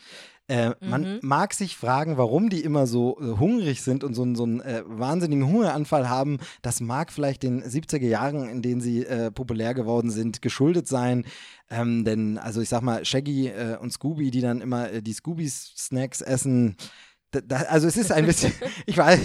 Äh, 0.49 0.69
mhm. 0.69 0.75
Man 0.81 1.19
mag 1.23 1.55
sich 1.55 1.77
fragen, 1.77 2.17
warum 2.17 2.49
die 2.51 2.61
immer 2.61 2.87
so 2.87 3.19
äh, 3.21 3.39
hungrig 3.39 3.83
sind 3.83 4.05
und 4.05 4.15
so, 4.15 4.35
so 4.35 4.45
einen 4.45 4.61
äh, 4.61 4.83
wahnsinnigen 4.87 5.47
Hungeranfall 5.47 6.09
haben. 6.09 6.39
Das 6.63 6.81
mag 6.81 7.13
vielleicht 7.13 7.43
den 7.43 7.65
70er 7.65 8.07
Jahren, 8.07 8.49
in 8.49 8.63
denen 8.63 8.81
sie 8.81 9.05
äh, 9.05 9.33
populär 9.33 9.75
geworden 9.75 10.11
sind, 10.11 10.43
geschuldet 10.43 10.87
sein. 10.87 11.25
Ähm, 11.69 12.05
denn, 12.05 12.39
also 12.39 12.61
ich 12.61 12.69
sag 12.69 12.83
mal, 12.83 13.05
Shaggy 13.05 13.49
äh, 13.49 13.77
und 13.79 13.93
Scooby, 13.93 14.31
die 14.31 14.41
dann 14.41 14.61
immer 14.61 14.91
äh, 14.93 15.03
die 15.03 15.15
Scooby-Snacks 15.15 16.21
essen, 16.21 16.77
da, 17.43 17.57
also 17.69 17.87
es 17.87 17.97
ist 17.97 18.13
ein 18.13 18.27
bisschen, 18.27 18.53
ich 18.87 18.97
weiß, 18.97 19.19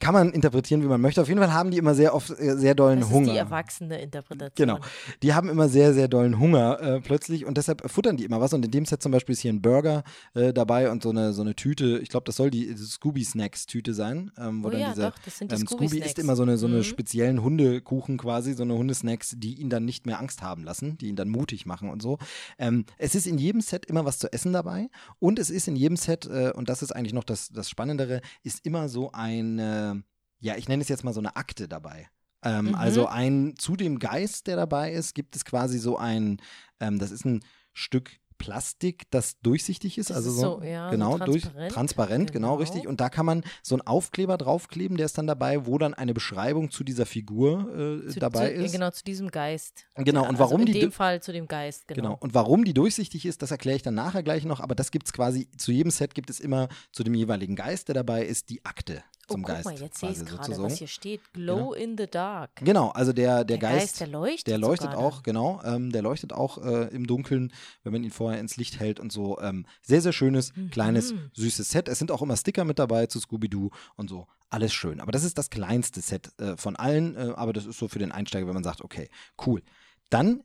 kann 0.00 0.14
man 0.14 0.32
interpretieren, 0.32 0.82
wie 0.82 0.86
man 0.86 1.00
möchte. 1.00 1.20
Auf 1.20 1.28
jeden 1.28 1.40
Fall 1.40 1.52
haben 1.52 1.70
die 1.70 1.78
immer 1.78 1.94
sehr 1.94 2.14
oft 2.14 2.30
äh, 2.30 2.56
sehr 2.56 2.74
dollen 2.74 3.00
das 3.00 3.10
Hunger. 3.10 3.26
Das 3.26 3.28
ist 3.28 3.34
die 3.34 3.38
erwachsene 3.38 4.00
Interpretation. 4.00 4.68
Genau. 4.68 4.80
Die 5.22 5.34
haben 5.34 5.48
immer 5.48 5.68
sehr, 5.68 5.94
sehr 5.94 6.08
dollen 6.08 6.38
Hunger 6.38 6.80
äh, 6.80 7.00
plötzlich 7.00 7.44
und 7.44 7.56
deshalb 7.56 7.88
futtern 7.90 8.16
die 8.16 8.24
immer 8.24 8.40
was. 8.40 8.52
Und 8.52 8.64
in 8.64 8.70
dem 8.70 8.84
Set 8.84 9.02
zum 9.02 9.12
Beispiel 9.12 9.32
ist 9.32 9.40
hier 9.40 9.52
ein 9.52 9.62
Burger 9.62 10.04
äh, 10.34 10.52
dabei 10.52 10.90
und 10.90 11.02
so 11.02 11.10
eine, 11.10 11.32
so 11.32 11.42
eine 11.42 11.54
Tüte, 11.54 11.98
ich 11.98 12.08
glaube, 12.08 12.24
das 12.24 12.36
soll 12.36 12.50
die 12.50 12.74
Scooby-Snacks-Tüte 12.76 13.94
sein. 13.94 14.30
Ähm, 14.38 14.62
wo 14.62 14.68
oh 14.68 14.70
dann 14.70 14.80
ja, 14.80 14.88
diese, 14.90 15.02
doch, 15.02 15.18
das 15.24 15.38
sind 15.38 15.52
die 15.52 15.56
ähm, 15.56 15.66
Scooby, 15.66 15.88
Scooby 15.88 16.04
isst 16.04 16.18
immer 16.18 16.36
so 16.36 16.42
eine, 16.42 16.58
so 16.58 16.66
eine 16.66 16.78
mhm. 16.78 16.84
speziellen 16.84 17.42
Hundekuchen 17.42 18.18
quasi, 18.18 18.54
so 18.54 18.62
eine 18.62 18.74
Hundesnacks, 18.74 19.34
die 19.36 19.60
ihn 19.60 19.70
dann 19.70 19.84
nicht 19.84 20.06
mehr 20.06 20.18
Angst 20.18 20.42
haben 20.42 20.64
lassen, 20.64 20.98
die 20.98 21.08
ihn 21.08 21.16
dann 21.16 21.28
mutig 21.28 21.66
machen 21.66 21.90
und 21.90 22.02
so. 22.02 22.18
Ähm, 22.58 22.84
es 22.98 23.14
ist 23.14 23.26
in 23.26 23.38
jedem 23.38 23.60
Set 23.60 23.86
immer 23.86 24.04
was 24.04 24.18
zu 24.18 24.32
essen 24.32 24.52
dabei 24.52 24.88
und 25.18 25.38
es 25.38 25.50
ist 25.50 25.68
in 25.68 25.76
jedem 25.76 25.96
Set, 25.96 26.26
äh, 26.26 26.52
und 26.54 26.68
das 26.68 26.82
ist 26.82 26.92
eigentlich 26.92 27.14
noch 27.14 27.24
das, 27.24 27.37
das 27.48 27.70
Spannendere, 27.70 28.20
ist 28.42 28.66
immer 28.66 28.88
so 28.88 29.12
eine, 29.12 30.02
ja, 30.40 30.56
ich 30.56 30.68
nenne 30.68 30.82
es 30.82 30.88
jetzt 30.88 31.04
mal 31.04 31.14
so 31.14 31.20
eine 31.20 31.36
Akte 31.36 31.68
dabei. 31.68 32.08
Ähm, 32.42 32.66
mhm. 32.66 32.74
Also 32.74 33.06
ein, 33.06 33.54
zu 33.56 33.76
dem 33.76 33.98
Geist, 33.98 34.46
der 34.46 34.56
dabei 34.56 34.92
ist, 34.92 35.14
gibt 35.14 35.36
es 35.36 35.44
quasi 35.44 35.78
so 35.78 35.96
ein, 35.96 36.40
ähm, 36.80 36.98
das 36.98 37.10
ist 37.10 37.24
ein 37.24 37.44
Stück 37.72 38.18
Plastik, 38.38 39.10
das 39.10 39.38
durchsichtig 39.40 39.98
ist, 39.98 40.10
das 40.10 40.18
also 40.18 40.30
ist 40.30 40.36
so, 40.36 40.60
so 40.60 40.62
ja, 40.62 40.90
genau 40.90 41.18
so 41.18 41.24
durch 41.24 41.42
transparent, 41.42 41.72
transparent, 41.72 42.32
genau. 42.32 42.48
genau. 42.52 42.60
richtig. 42.60 42.86
Und 42.86 43.00
da 43.00 43.08
kann 43.10 43.26
man 43.26 43.44
so 43.62 43.74
einen 43.74 43.82
Aufkleber 43.82 44.38
draufkleben, 44.38 44.96
der 44.96 45.06
ist 45.06 45.18
dann 45.18 45.26
dabei, 45.26 45.66
wo 45.66 45.78
dann 45.78 45.94
eine 45.94 46.14
Beschreibung 46.14 46.70
zu 46.70 46.84
dieser 46.84 47.06
Figur 47.06 48.04
äh, 48.06 48.08
zu, 48.08 48.20
dabei 48.20 48.54
zu, 48.54 48.62
ist. 48.64 48.72
Genau 48.72 48.90
zu 48.90 49.04
diesem 49.04 49.30
Geist. 49.30 49.86
Genau. 49.96 50.28
Und 50.28 50.38
warum 50.38 50.60
also 50.60 50.66
in 50.66 50.72
die 50.72 50.80
dem 50.80 50.92
Fall 50.92 51.20
zu 51.22 51.32
dem 51.32 51.46
Geist. 51.48 51.88
Genau. 51.88 52.00
genau. 52.00 52.16
Und 52.20 52.34
warum 52.34 52.64
die 52.64 52.74
durchsichtig 52.74 53.26
ist, 53.26 53.42
das 53.42 53.50
erkläre 53.50 53.76
ich 53.76 53.82
dann 53.82 53.94
nachher 53.94 54.22
gleich 54.22 54.44
noch. 54.44 54.60
Aber 54.60 54.74
das 54.74 54.90
gibt 54.90 55.06
es 55.06 55.12
quasi 55.12 55.48
zu 55.56 55.72
jedem 55.72 55.90
Set 55.90 56.14
gibt 56.14 56.30
es 56.30 56.40
immer 56.40 56.68
zu 56.92 57.02
dem 57.02 57.14
jeweiligen 57.14 57.56
Geist, 57.56 57.88
der 57.88 57.94
dabei 57.94 58.24
ist, 58.24 58.50
die 58.50 58.64
Akte 58.64 59.02
zum 59.28 59.42
oh, 59.42 59.46
guck 59.46 59.54
Geist. 59.54 59.64
Mal, 59.66 59.78
jetzt 59.78 59.98
sehe 59.98 60.10
ich 60.10 60.24
gerade, 60.24 60.58
was 60.58 60.78
hier 60.78 60.86
steht. 60.86 61.20
Glow 61.32 61.56
genau. 61.56 61.72
in 61.74 61.96
the 61.98 62.06
dark. 62.06 62.50
Genau, 62.56 62.88
also 62.90 63.12
der, 63.12 63.44
der, 63.44 63.44
der 63.44 63.58
Geist, 63.58 63.80
Geist, 63.80 64.00
der 64.00 64.06
leuchtet. 64.08 64.46
Der 64.48 64.58
leuchtet 64.58 64.94
auch, 64.94 65.16
dann. 65.16 65.22
genau. 65.22 65.60
Ähm, 65.64 65.92
der 65.92 66.02
leuchtet 66.02 66.32
auch 66.32 66.58
äh, 66.64 66.88
im 66.88 67.06
Dunkeln, 67.06 67.52
wenn 67.82 67.92
man 67.92 68.02
ihn 68.02 68.10
vorher 68.10 68.40
ins 68.40 68.56
Licht 68.56 68.80
hält 68.80 68.98
und 69.00 69.12
so. 69.12 69.38
Ähm, 69.40 69.66
sehr, 69.82 70.00
sehr 70.00 70.12
schönes, 70.12 70.54
Mhm. 70.56 70.70
kleines, 70.70 71.14
süßes 71.34 71.70
Set. 71.70 71.88
Es 71.88 71.98
sind 71.98 72.10
auch 72.10 72.22
immer 72.22 72.36
Sticker 72.36 72.64
mit 72.64 72.78
dabei 72.78 73.06
zu 73.06 73.20
Scooby-Doo 73.20 73.70
und 73.96 74.08
so. 74.08 74.26
Alles 74.50 74.72
schön. 74.72 75.00
Aber 75.00 75.12
das 75.12 75.24
ist 75.24 75.36
das 75.36 75.50
kleinste 75.50 76.00
Set 76.00 76.30
äh, 76.40 76.56
von 76.56 76.76
allen. 76.76 77.16
Äh, 77.16 77.32
aber 77.36 77.52
das 77.52 77.66
ist 77.66 77.78
so 77.78 77.88
für 77.88 77.98
den 77.98 78.12
Einsteiger, 78.12 78.46
wenn 78.46 78.54
man 78.54 78.64
sagt, 78.64 78.82
okay, 78.82 79.08
cool. 79.46 79.62
Dann 80.10 80.42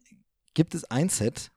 gibt 0.54 0.76
es 0.76 0.84
ein 0.86 1.10
Set, 1.10 1.52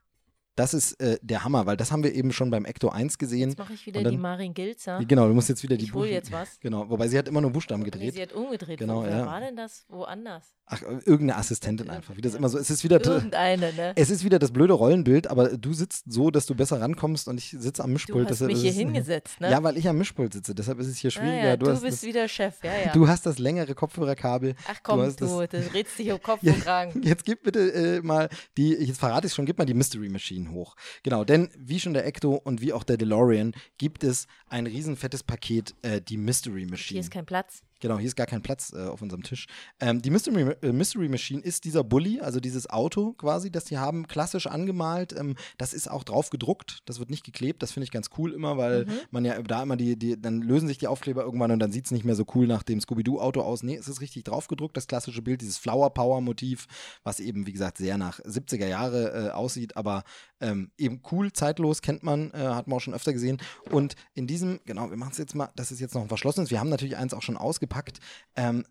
das 0.57 0.75
ist 0.75 1.01
äh, 1.01 1.19
der 1.23 1.45
Hammer, 1.45 1.67
weil 1.67 1.77
das 1.77 1.93
haben 1.93 2.03
wir 2.03 2.13
eben 2.15 2.33
schon 2.33 2.51
beim 2.51 2.65
Ecto 2.65 2.89
1 2.89 3.19
gesehen. 3.19 3.51
Jetzt 3.51 3.59
mache 3.59 3.75
ich 3.75 3.87
wieder 3.87 4.03
dann- 4.03 4.11
die 4.11 4.19
Marin 4.19 4.53
Gilzer. 4.55 5.01
Genau, 5.07 5.29
du 5.29 5.35
musst 5.35 5.49
jetzt 5.49 5.63
wieder 5.63 5.77
die 5.77 5.85
Ich 5.85 5.95
hole 5.95 6.07
Buch- 6.09 6.13
jetzt 6.15 6.33
was. 6.33 6.59
Genau, 6.61 6.89
wobei 6.91 7.09
sie 7.09 7.17
hat 7.19 7.29
immer 7.29 7.41
nur 7.41 7.51
Buchstaben 7.53 7.83
Nee, 7.83 7.91
gedreht. 7.91 8.15
sie 8.15 8.23
hat 8.23 8.33
umgedreht. 8.33 8.79
Genau, 8.79 9.03
Wo, 9.03 9.05
wer 9.05 9.19
ja. 9.19 9.27
war 9.27 9.41
denn 9.41 9.55
das? 9.57 9.85
Woanders? 9.89 10.55
Ach, 10.69 10.83
äh, 10.83 10.87
irgendeine 11.05 11.37
Assistentin 11.37 11.89
einfach, 11.91 12.17
wie 12.17 12.21
das 12.23 12.35
immer 12.35 12.49
so. 12.49 12.59
Es 12.59 12.71
ist 12.71 12.83
wieder 12.83 13.05
Irgendeine, 13.05 13.73
ne? 13.73 13.93
Es 13.95 14.11
ist 14.11 14.25
wieder 14.25 14.41
das 14.41 14.51
blöde 14.51 14.73
Rollenbild, 14.73 15.29
aber 15.29 15.57
du 15.57 15.73
sitzt 15.73 16.11
so, 16.13 16.31
dass 16.33 16.47
du 16.47 16.57
besser 16.57 16.81
rankommst 16.81 17.29
und 17.29 17.39
ich 17.39 17.51
sitze 17.57 17.85
am 17.85 17.91
Du 17.91 17.93
Mischpult. 17.93 18.25
hast 18.25 18.41
deshalb 18.41 18.49
mich 18.49 18.57
ist 18.57 18.63
hier 18.63 18.71
es, 18.73 18.77
hingesetzt, 18.79 19.41
ne? 19.41 19.49
Ja, 19.51 19.63
weil 19.63 19.77
ich 19.77 19.87
am 19.89 19.97
Mischpult 19.99 20.33
sitze, 20.33 20.55
deshalb 20.57 20.81
ist 20.81 20.89
es 20.89 20.97
hier 20.97 21.09
Ah 21.09 21.11
schwieriger. 21.13 21.45
ja, 21.51 21.57
du, 21.57 21.67
du, 21.67 21.73
bist 21.73 21.85
das, 21.85 22.03
wieder 22.03 22.27
Chef, 22.27 22.57
ja, 22.65 22.73
ja. 22.87 22.93
du 22.93 23.07
hast 23.07 23.27
das 23.27 23.39
längere 23.39 23.75
Kopfhörerkabel. 23.77 24.55
Ach 24.67 24.81
komm, 24.83 25.03
hast 25.03 25.21
du, 25.21 25.27
das- 25.27 25.51
das 25.51 25.75
redst 25.75 25.99
dich 26.01 26.11
um 26.11 26.21
Kopf 26.23 26.43
und 26.43 26.61
Kragen. 26.63 27.01
Jetzt 27.03 27.25
gib 27.25 27.45
bitte 27.45 27.73
äh, 27.73 28.01
mal 28.03 28.29
die, 28.57 28.71
jetzt 28.73 28.99
verrate 28.99 29.29
ich 29.29 29.35
schon, 29.35 29.47
gib 29.47 29.59
mal 29.59 29.67
die 29.67 29.75
Mystery 29.75 30.09
Machine 30.09 30.46
hoch. 30.53 30.77
Genau, 31.03 31.25
denn 31.25 31.51
wie 31.57 31.81
schon 31.81 31.95
der 31.95 32.07
Ecto 32.07 32.35
und 32.35 32.61
wie 32.61 32.73
auch 32.73 32.85
der 32.85 32.97
DeLorean 32.97 33.53
gibt 33.79 34.05
es 34.05 34.27
ein 34.49 34.67
riesenfettes 34.67 35.23
Paket, 35.23 35.75
äh, 35.83 36.01
die 36.01 36.17
Mystery 36.17 36.67
Machine. 36.67 36.97
Hier 36.97 37.01
ist 37.01 37.11
kein 37.11 37.27
Platz. 37.27 37.63
Genau, 37.81 37.99
hier 37.99 38.07
ist 38.07 38.17
gar 38.17 38.27
kein 38.27 38.43
Platz 38.43 38.73
äh, 38.73 38.87
auf 38.87 39.03
unserem 39.03 39.23
Tisch. 39.23 39.47
Ähm, 39.81 40.01
die 40.03 40.11
Mystery, 40.11 40.55
äh, 40.63 40.73
Mystery 40.73 41.09
Machine 41.09 41.43
ist 41.43 41.65
dieser 41.65 41.85
Bully, 41.85 42.21
also 42.21 42.41
dieses 42.41 42.71
Auto 42.71 43.13
quasi, 43.13 43.51
das 43.51 43.65
die 43.65 43.79
haben, 43.79 44.07
klassisch 44.09 44.47
angemalt. 44.47 45.15
Ähm, 45.19 45.37
das 45.59 45.75
ist 45.75 45.91
auch 45.91 46.05
drauf 46.05 46.31
gedruckt, 46.31 46.81
das 46.87 46.99
wird 46.99 47.11
nicht 47.11 47.25
geklebt. 47.25 47.63
Das 47.63 47.73
finde 47.73 47.85
ich 47.85 47.91
ganz 47.91 48.11
cool 48.19 48.33
immer, 48.33 48.57
weil 48.57 48.87
Mhm. 48.87 48.91
man 49.11 49.25
ja 49.25 49.41
da 49.43 49.63
immer 49.63 49.77
die, 49.77 49.99
die, 49.99 50.21
dann 50.21 50.41
lösen 50.43 50.69
sich 50.69 50.79
die 50.79 50.87
Aufkleber 50.87 51.23
irgendwann 51.23 51.51
und 51.51 51.59
dann 51.59 51.73
sieht 51.73 51.87
es 51.87 51.91
nicht 51.91 52.05
mehr 52.05 52.15
so 52.17 52.25
cool 52.35 52.47
nach 52.47 52.63
dem 52.63 52.81
Scooby-Doo-Auto 52.81 53.41
aus. 53.43 53.63
Nee, 53.63 53.77
es 53.77 53.89
ist 53.89 54.01
richtig 54.01 54.25
drauf 54.25 54.49
gedruckt, 54.49 54.77
das 54.77 54.87
klassische 54.87 55.23
Bild, 55.23 55.41
dieses 55.41 55.59
Flower 55.59 55.91
Power-Motiv, 55.91 56.67
was 57.05 57.21
eben, 57.21 57.47
wie 57.47 57.53
gesagt, 57.53 57.79
sehr 57.79 57.99
nach 57.99 58.21
70er 58.21 58.67
Jahre 58.67 59.29
äh, 59.29 59.31
aussieht, 59.31 59.77
aber 59.77 60.05
ähm, 60.41 60.71
eben 60.79 61.01
cool, 61.11 61.33
zeitlos, 61.33 61.83
kennt 61.83 62.03
man, 62.03 62.31
äh, 62.33 62.39
hat 62.39 62.67
man 62.69 62.77
auch 62.77 62.81
schon 62.81 62.95
öfter 62.95 63.13
gesehen. 63.13 63.39
Und 63.71 63.95
in 64.15 64.27
diesem, 64.27 64.61
genau, 64.65 64.91
wir 64.91 64.97
machen 64.97 65.13
es 65.13 65.19
jetzt 65.19 65.35
mal, 65.35 65.51
das 65.57 65.71
ist 65.73 65.81
jetzt 65.81 65.95
noch 65.95 66.03
ein 66.03 66.09
verschlossenes, 66.09 66.51
wir 66.51 66.61
haben 66.61 66.69
natürlich 66.69 66.97
eins 66.97 67.15
auch 67.15 67.23
schon 67.23 67.37
ausgepackt. 67.67 68.01
Ähm, 68.37 68.65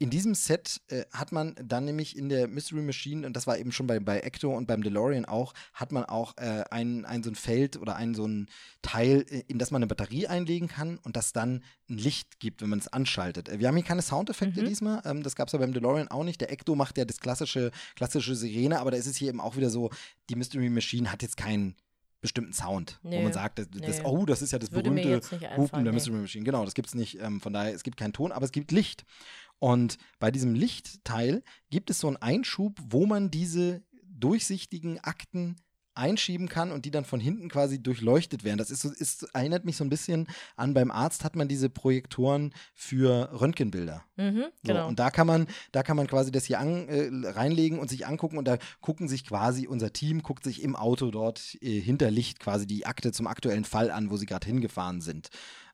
in 0.00 0.10
diesem 0.10 0.36
Set 0.36 0.80
äh, 0.90 1.06
hat 1.12 1.32
man 1.32 1.56
dann 1.60 1.84
nämlich 1.84 2.16
in 2.16 2.28
der 2.28 2.46
Mystery 2.46 2.82
Machine, 2.82 3.26
und 3.26 3.32
das 3.32 3.48
war 3.48 3.58
eben 3.58 3.72
schon 3.72 3.88
bei, 3.88 3.98
bei 3.98 4.20
Ecto 4.20 4.56
und 4.56 4.66
beim 4.66 4.80
DeLorean 4.80 5.24
auch, 5.24 5.54
hat 5.74 5.90
man 5.90 6.04
auch 6.04 6.36
äh, 6.36 6.62
ein, 6.70 7.04
ein 7.04 7.24
so 7.24 7.30
ein 7.30 7.34
Feld 7.34 7.76
oder 7.76 7.96
ein 7.96 8.14
so 8.14 8.24
ein 8.24 8.48
Teil, 8.80 9.26
äh, 9.28 9.42
in 9.48 9.58
das 9.58 9.72
man 9.72 9.82
eine 9.82 9.88
Batterie 9.88 10.28
einlegen 10.28 10.68
kann 10.68 10.98
und 10.98 11.16
das 11.16 11.32
dann 11.32 11.64
ein 11.90 11.98
Licht 11.98 12.38
gibt, 12.38 12.62
wenn 12.62 12.68
man 12.68 12.78
es 12.78 12.86
anschaltet. 12.86 13.48
Äh, 13.48 13.58
Wir 13.58 13.66
haben 13.66 13.74
hier 13.74 13.84
keine 13.84 14.02
Soundeffekte 14.02 14.62
Mhm. 14.62 14.66
diesmal, 14.66 15.02
ähm, 15.04 15.24
das 15.24 15.34
gab 15.34 15.48
es 15.48 15.52
ja 15.52 15.58
beim 15.58 15.72
DeLorean 15.72 16.06
auch 16.08 16.22
nicht. 16.22 16.40
Der 16.40 16.52
Ecto 16.52 16.76
macht 16.76 16.96
ja 16.96 17.04
das 17.04 17.18
klassische, 17.18 17.72
klassische 17.96 18.36
Sirene, 18.36 18.78
aber 18.78 18.92
da 18.92 18.98
ist 18.98 19.08
es 19.08 19.16
hier 19.16 19.30
eben 19.30 19.40
auch 19.40 19.56
wieder 19.56 19.68
so, 19.68 19.90
die 20.30 20.36
Mystery 20.36 20.70
Machine 20.70 21.10
hat 21.10 21.22
jetzt 21.22 21.36
keinen 21.36 21.74
bestimmten 22.20 22.52
Sound, 22.52 22.98
wo 23.02 23.10
Nee, 23.10 23.22
man 23.22 23.32
sagt, 23.32 23.58
das, 23.58 23.68
das, 23.70 23.98
nee. 23.98 24.04
oh, 24.04 24.26
das 24.26 24.42
ist 24.42 24.52
ja 24.52 24.58
das 24.58 24.72
Würde 24.72 24.90
berühmte 24.90 25.20
Hupen 25.56 25.84
der 25.84 25.92
nee. 25.92 25.92
Mystery 25.92 26.16
Machine. 26.16 26.44
Genau, 26.44 26.64
das 26.64 26.74
gibt 26.74 26.88
es 26.88 26.94
nicht. 26.94 27.20
Ähm, 27.20 27.40
von 27.40 27.52
daher, 27.52 27.74
es 27.74 27.82
gibt 27.82 27.96
keinen 27.96 28.12
Ton, 28.12 28.32
aber 28.32 28.44
es 28.44 28.52
gibt 28.52 28.72
Licht. 28.72 29.04
Und 29.60 29.98
bei 30.18 30.30
diesem 30.30 30.54
Lichtteil 30.54 31.42
gibt 31.70 31.90
es 31.90 32.00
so 32.00 32.08
einen 32.08 32.16
Einschub, 32.16 32.78
wo 32.82 33.06
man 33.06 33.30
diese 33.30 33.82
durchsichtigen 34.04 34.98
Akten 35.00 35.56
einschieben 35.98 36.48
kann 36.48 36.70
und 36.72 36.84
die 36.84 36.90
dann 36.90 37.04
von 37.04 37.20
hinten 37.20 37.48
quasi 37.48 37.82
durchleuchtet 37.82 38.44
werden. 38.44 38.58
Das 38.58 38.70
ist 38.70 38.82
so, 38.82 38.90
ist, 38.90 39.24
erinnert 39.34 39.64
mich 39.64 39.76
so 39.76 39.84
ein 39.84 39.90
bisschen 39.90 40.26
an, 40.56 40.72
beim 40.72 40.90
Arzt 40.90 41.24
hat 41.24 41.36
man 41.36 41.48
diese 41.48 41.68
Projektoren 41.68 42.54
für 42.74 43.30
Röntgenbilder. 43.38 44.04
Mhm, 44.16 44.44
So, 44.62 44.72
genau. 44.72 44.88
und 44.88 44.98
da 44.98 45.10
kann 45.10 45.26
man, 45.26 45.46
da 45.72 45.82
kann 45.82 45.96
man 45.96 46.06
quasi 46.06 46.30
das 46.30 46.44
hier 46.44 46.60
an, 46.60 46.88
äh, 46.88 47.10
reinlegen 47.28 47.78
und 47.78 47.90
sich 47.90 48.06
angucken 48.06 48.38
und 48.38 48.46
da 48.46 48.58
gucken 48.80 49.08
sich 49.08 49.26
quasi, 49.26 49.66
unser 49.66 49.92
Team 49.92 50.22
guckt 50.22 50.44
sich 50.44 50.62
im 50.62 50.76
Auto 50.76 51.10
dort 51.10 51.56
äh, 51.60 51.80
hinter 51.80 52.10
Licht 52.10 52.40
quasi 52.40 52.66
die 52.66 52.86
Akte 52.86 53.12
zum 53.12 53.26
aktuellen 53.26 53.64
Fall 53.64 53.90
an, 53.90 54.10
wo 54.10 54.16
sie 54.16 54.26
gerade 54.26 54.46
hingefahren 54.46 55.00
sind. 55.00 55.28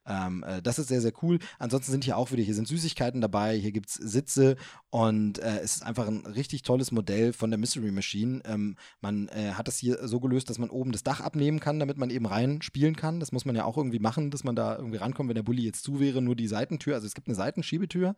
Ähm, 0.07 0.45
äh, 0.47 0.63
das 0.63 0.79
ist 0.79 0.89
sehr, 0.89 1.01
sehr 1.01 1.13
cool. 1.23 1.39
Ansonsten 1.59 1.93
sind 1.93 2.05
hier 2.05 2.17
auch 2.17 2.33
wieder, 2.33 2.43
hier 2.43 2.55
sind 2.55 2.69
Süßigkeiten 2.69 3.21
dabei, 3.21 3.57
hier 3.57 3.73
gibt 3.73 3.89
es 3.89 3.95
Sitze 3.95 4.57
und 4.91 5.39
äh, 5.39 5.61
es 5.61 5.77
ist 5.77 5.83
einfach 5.83 6.07
ein 6.07 6.27
richtig 6.27 6.63
tolles 6.63 6.93
Modell 6.93 7.33
von 7.33 7.51
der 7.51 7.59
Mystery 7.59 7.91
Machine. 7.91 8.43
Ähm, 8.45 8.77
man 9.01 9.29
äh, 9.29 9.53
hat 9.53 9.69
das 9.69 9.79
hier 9.79 10.07
so 10.07 10.21
gelöst, 10.21 10.51
dass 10.51 10.59
man 10.59 10.71
oben 10.71 10.93
das 10.93 11.03
Dach 11.03 11.21
abnehmen 11.21 11.61
kann, 11.61 11.81
damit 11.81 11.99
man 11.99 12.11
eben 12.11 12.27
rein 12.27 12.63
spielen 12.63 12.97
kann. 12.97 13.21
Das 13.21 13.33
muss 13.33 13.45
man 13.45 13.57
ja 13.57 13.65
auch 13.65 13.77
irgendwie 13.77 13.99
machen, 13.99 14.31
dass 14.31 14.45
man 14.45 14.57
da 14.57 14.77
irgendwie 14.77 14.99
rankommt, 14.99 15.29
wenn 15.29 15.35
der 15.35 15.43
Bulli 15.43 15.65
jetzt 15.65 15.85
zu 15.85 16.01
wäre, 16.01 16.23
nur 16.23 16.37
die 16.37 16.49
Seitentür. 16.49 16.95
Also 16.95 17.07
es 17.07 17.15
gibt 17.15 17.29
eine 17.29 17.35
Seitenschiebetür, 17.35 18.15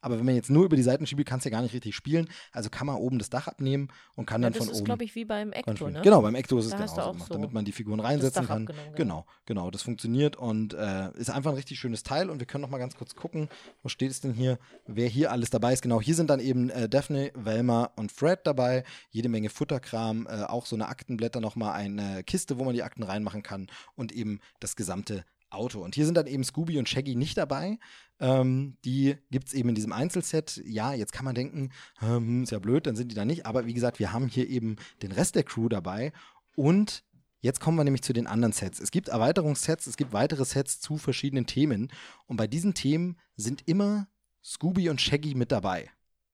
aber 0.00 0.18
wenn 0.18 0.26
man 0.26 0.34
jetzt 0.34 0.50
nur 0.50 0.64
über 0.64 0.76
die 0.76 0.82
Seiten 0.82 1.06
schiebt, 1.06 1.24
kannst 1.26 1.44
du 1.44 1.50
ja 1.50 1.56
gar 1.56 1.62
nicht 1.62 1.74
richtig 1.74 1.94
spielen. 1.94 2.28
Also 2.52 2.70
kann 2.70 2.86
man 2.86 2.96
oben 2.96 3.18
das 3.18 3.30
Dach 3.30 3.48
abnehmen 3.48 3.88
und 4.14 4.26
kann 4.26 4.42
ja, 4.42 4.46
dann 4.46 4.52
das 4.54 4.64
von 4.64 4.72
ist, 4.72 4.78
oben. 4.78 4.84
glaube 4.84 5.04
ich, 5.04 5.14
wie 5.14 5.24
beim 5.24 5.52
Ecto, 5.52 5.88
ne? 5.88 6.00
Genau, 6.02 6.22
beim 6.22 6.34
Ecto 6.34 6.58
ist 6.58 6.66
es 6.66 6.70
Da 6.72 6.78
du 6.78 6.84
genauso 6.84 7.12
gemacht, 7.12 7.28
so 7.28 7.34
damit 7.34 7.52
man 7.52 7.64
die 7.64 7.72
Figuren 7.72 8.00
reinsetzen 8.00 8.46
kann. 8.46 8.66
Genau, 8.66 8.82
genau. 8.94 9.26
genau, 9.46 9.70
das 9.70 9.82
funktioniert 9.82 10.36
und 10.36 10.74
äh, 10.74 11.10
ist 11.16 11.27
einfach 11.30 11.50
ein 11.50 11.56
richtig 11.56 11.78
schönes 11.78 12.02
Teil 12.02 12.30
und 12.30 12.38
wir 12.40 12.46
können 12.46 12.62
noch 12.62 12.70
mal 12.70 12.78
ganz 12.78 12.96
kurz 12.96 13.14
gucken, 13.14 13.48
wo 13.82 13.88
steht 13.88 14.10
es 14.10 14.20
denn 14.20 14.32
hier, 14.32 14.58
wer 14.86 15.08
hier 15.08 15.32
alles 15.32 15.50
dabei 15.50 15.72
ist. 15.72 15.82
Genau, 15.82 16.00
hier 16.00 16.14
sind 16.14 16.30
dann 16.30 16.40
eben 16.40 16.70
äh, 16.70 16.88
Daphne, 16.88 17.32
Velma 17.34 17.90
und 17.96 18.12
Fred 18.12 18.40
dabei, 18.44 18.84
jede 19.10 19.28
Menge 19.28 19.50
Futterkram, 19.50 20.26
äh, 20.26 20.44
auch 20.44 20.66
so 20.66 20.76
eine 20.76 20.88
Aktenblätter 20.88 21.40
noch 21.40 21.56
mal 21.56 21.72
eine 21.72 22.22
Kiste, 22.24 22.58
wo 22.58 22.64
man 22.64 22.74
die 22.74 22.82
Akten 22.82 23.02
reinmachen 23.02 23.42
kann 23.42 23.68
und 23.94 24.12
eben 24.12 24.40
das 24.60 24.76
gesamte 24.76 25.24
Auto. 25.50 25.80
Und 25.82 25.94
hier 25.94 26.04
sind 26.04 26.16
dann 26.16 26.26
eben 26.26 26.44
Scooby 26.44 26.78
und 26.78 26.88
Shaggy 26.88 27.14
nicht 27.14 27.38
dabei. 27.38 27.78
Ähm, 28.20 28.76
die 28.84 29.16
gibt 29.30 29.48
es 29.48 29.54
eben 29.54 29.68
in 29.70 29.74
diesem 29.74 29.92
Einzelset. 29.92 30.60
Ja, 30.64 30.92
jetzt 30.92 31.12
kann 31.12 31.24
man 31.24 31.34
denken, 31.34 31.70
hm, 31.98 32.42
ist 32.42 32.52
ja 32.52 32.58
blöd, 32.58 32.86
dann 32.86 32.96
sind 32.96 33.10
die 33.10 33.14
da 33.14 33.24
nicht. 33.24 33.46
Aber 33.46 33.66
wie 33.66 33.74
gesagt, 33.74 33.98
wir 33.98 34.12
haben 34.12 34.28
hier 34.28 34.48
eben 34.48 34.76
den 35.02 35.12
Rest 35.12 35.34
der 35.34 35.44
Crew 35.44 35.68
dabei. 35.68 36.12
Und 36.56 37.04
jetzt 37.40 37.60
kommen 37.60 37.76
wir 37.76 37.84
nämlich 37.84 38.02
zu 38.02 38.12
den 38.12 38.26
anderen 38.26 38.52
Sets. 38.52 38.80
Es 38.80 38.90
gibt 38.90 39.08
Erweiterungssets, 39.08 39.86
es 39.86 39.96
gibt 39.96 40.12
weitere 40.12 40.44
Sets 40.44 40.80
zu 40.80 40.98
verschiedenen 40.98 41.46
Themen. 41.46 41.90
Und 42.26 42.36
bei 42.36 42.46
diesen 42.46 42.74
Themen 42.74 43.16
sind 43.36 43.62
immer 43.66 44.08
Scooby 44.44 44.88
und 44.88 45.00
Shaggy 45.00 45.34
mit 45.34 45.52
dabei. 45.52 45.90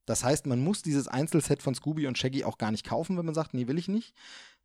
Das 0.07 0.23
heißt, 0.23 0.47
man 0.47 0.63
muss 0.63 0.83
dieses 0.83 1.09
Einzelset 1.09 1.63
von 1.63 1.75
Scooby 1.75 2.07
und 2.07 2.19
Shaggy 2.19 2.45
auch 2.45 2.59
gar 2.59 2.71
nicht 2.71 2.85
kaufen, 2.85 3.17
wenn 3.17 3.25
man 3.25 3.35
sagt, 3.35 3.55
nee, 3.55 3.67
will 3.67 3.79
ich 3.79 3.89
nicht. 3.89 4.15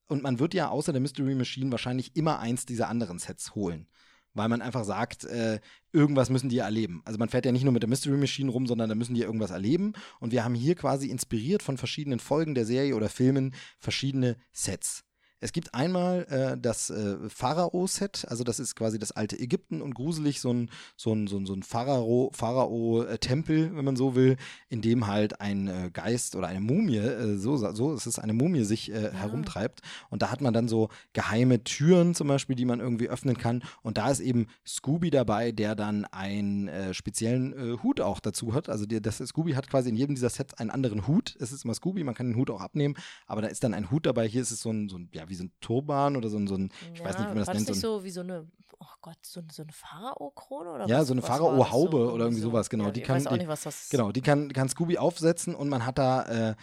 Und 0.07 0.23
man 0.23 0.39
wird 0.39 0.53
ja 0.53 0.69
außer 0.69 0.91
der 0.91 1.01
Mystery 1.01 1.35
Machine 1.35 1.71
wahrscheinlich 1.71 2.15
immer 2.15 2.39
eins 2.39 2.65
dieser 2.65 2.89
anderen 2.89 3.19
Sets 3.19 3.55
holen. 3.55 3.87
Weil 4.33 4.49
man 4.49 4.61
einfach 4.61 4.83
sagt, 4.83 5.23
äh, 5.25 5.59
irgendwas 5.91 6.29
müssen 6.29 6.49
die 6.49 6.57
erleben. 6.59 7.01
Also 7.05 7.17
man 7.17 7.29
fährt 7.29 7.45
ja 7.45 7.51
nicht 7.51 7.63
nur 7.63 7.73
mit 7.73 7.83
der 7.83 7.89
Mystery 7.89 8.17
Machine 8.17 8.51
rum, 8.51 8.67
sondern 8.67 8.89
da 8.89 8.95
müssen 8.95 9.13
die 9.13 9.21
irgendwas 9.21 9.51
erleben. 9.51 9.93
Und 10.19 10.31
wir 10.31 10.43
haben 10.43 10.55
hier 10.55 10.75
quasi 10.75 11.09
inspiriert 11.09 11.63
von 11.63 11.77
verschiedenen 11.77 12.19
Folgen 12.19 12.55
der 12.55 12.65
Serie 12.65 12.95
oder 12.95 13.09
Filmen 13.09 13.53
verschiedene 13.77 14.35
Sets. 14.51 15.03
Es 15.41 15.53
gibt 15.53 15.73
einmal 15.73 16.25
äh, 16.29 16.59
das 16.59 16.89
äh, 16.89 17.17
Pharao-Set, 17.29 18.25
also 18.27 18.43
das 18.43 18.59
ist 18.59 18.75
quasi 18.75 18.99
das 18.99 19.11
alte 19.11 19.39
Ägypten 19.39 19.81
und 19.81 19.93
gruselig 19.93 20.41
so 20.41 20.51
ein, 20.51 20.69
so 20.97 21.13
ein, 21.13 21.27
so 21.27 21.37
ein, 21.37 21.45
so 21.45 21.53
ein 21.53 21.63
Pharao, 21.63 22.29
Pharao-Tempel, 22.33 23.75
wenn 23.75 23.85
man 23.85 23.95
so 23.95 24.15
will, 24.15 24.35
in 24.67 24.81
dem 24.81 25.07
halt 25.07 25.39
ein 25.39 25.67
äh, 25.67 25.91
Geist 25.93 26.35
oder 26.35 26.47
eine 26.47 26.59
Mumie, 26.59 26.97
äh, 26.97 27.37
so, 27.37 27.55
so 27.55 27.93
ist 27.93 28.05
es, 28.05 28.19
eine 28.19 28.33
Mumie 28.33 28.63
sich 28.63 28.91
äh, 28.91 29.03
ja. 29.03 29.11
herumtreibt. 29.11 29.81
Und 30.09 30.21
da 30.21 30.31
hat 30.31 30.41
man 30.41 30.53
dann 30.53 30.67
so 30.67 30.89
geheime 31.13 31.63
Türen 31.63 32.15
zum 32.15 32.27
Beispiel, 32.27 32.55
die 32.55 32.65
man 32.65 32.81
irgendwie 32.81 33.09
öffnen 33.09 33.37
kann. 33.37 33.63
Und 33.81 33.97
da 33.97 34.09
ist 34.09 34.19
eben 34.19 34.47
Scooby 34.67 35.09
dabei, 35.09 35.51
der 35.53 35.75
dann 35.75 36.05
einen 36.05 36.67
äh, 36.67 36.93
speziellen 36.93 37.81
Hut 37.81 38.01
auch 38.01 38.19
dazu 38.19 38.53
hat. 38.53 38.69
Also 38.69 38.85
die, 38.85 39.01
das 39.01 39.17
Scooby 39.17 39.53
hat 39.53 39.69
quasi 39.69 39.89
in 39.89 39.95
jedem 39.95 40.15
dieser 40.15 40.29
Sets 40.29 40.53
einen 40.55 40.69
anderen 40.69 41.07
Hut. 41.07 41.37
Es 41.39 41.51
ist 41.51 41.63
immer 41.63 41.73
Scooby, 41.73 42.03
man 42.03 42.15
kann 42.15 42.27
den 42.27 42.35
Hut 42.35 42.49
auch 42.49 42.61
abnehmen, 42.61 42.95
aber 43.25 43.41
da 43.41 43.47
ist 43.47 43.63
dann 43.63 43.73
ein 43.73 43.91
Hut 43.91 44.05
dabei. 44.05 44.27
Hier 44.27 44.41
ist 44.41 44.51
es 44.51 44.61
so 44.61 44.71
ein, 44.71 44.89
so 44.89 44.97
ein 44.97 45.09
ja, 45.13 45.28
wie 45.29 45.35
so 45.35 45.45
ein 45.45 45.51
Turban 45.61 46.15
oder 46.15 46.29
so 46.29 46.37
ein, 46.37 46.47
so 46.47 46.55
ein 46.55 46.69
ich 46.93 46.99
ja, 46.99 47.05
weiß 47.05 47.17
nicht, 47.17 47.25
wie 47.25 47.29
man 47.29 47.37
das 47.37 47.47
war 47.47 47.53
nennt. 47.53 47.69
Das 47.69 47.75
nicht 47.75 47.81
so, 47.81 48.03
wie 48.03 48.11
so 48.11 48.21
eine, 48.21 48.47
oh 48.79 48.85
Gott, 49.01 49.17
so, 49.23 49.41
so 49.51 49.63
eine 49.63 49.71
Pharao-Krone 49.71 50.71
oder 50.71 50.87
Ja, 50.87 50.99
was, 50.99 51.07
so 51.07 51.13
eine 51.13 51.21
Pharao-Haube 51.21 51.97
so? 51.97 52.11
oder 52.11 52.25
irgendwie 52.25 52.41
sowas, 52.41 52.69
genau. 52.69 52.85
Ja, 52.85 52.91
die 52.91 53.01
ich 53.01 53.07
kann, 53.07 53.17
weiß 53.17 53.27
auch 53.27 53.31
die, 53.33 53.39
nicht, 53.39 53.47
was 53.47 53.63
das 53.63 53.89
Genau, 53.89 54.11
die 54.11 54.21
kann, 54.21 54.51
kann 54.53 54.69
Scooby 54.69 54.97
aufsetzen 54.97 55.55
und 55.55 55.69
man 55.69 55.85
hat 55.85 55.97
da 55.97 56.49
äh, 56.49 56.55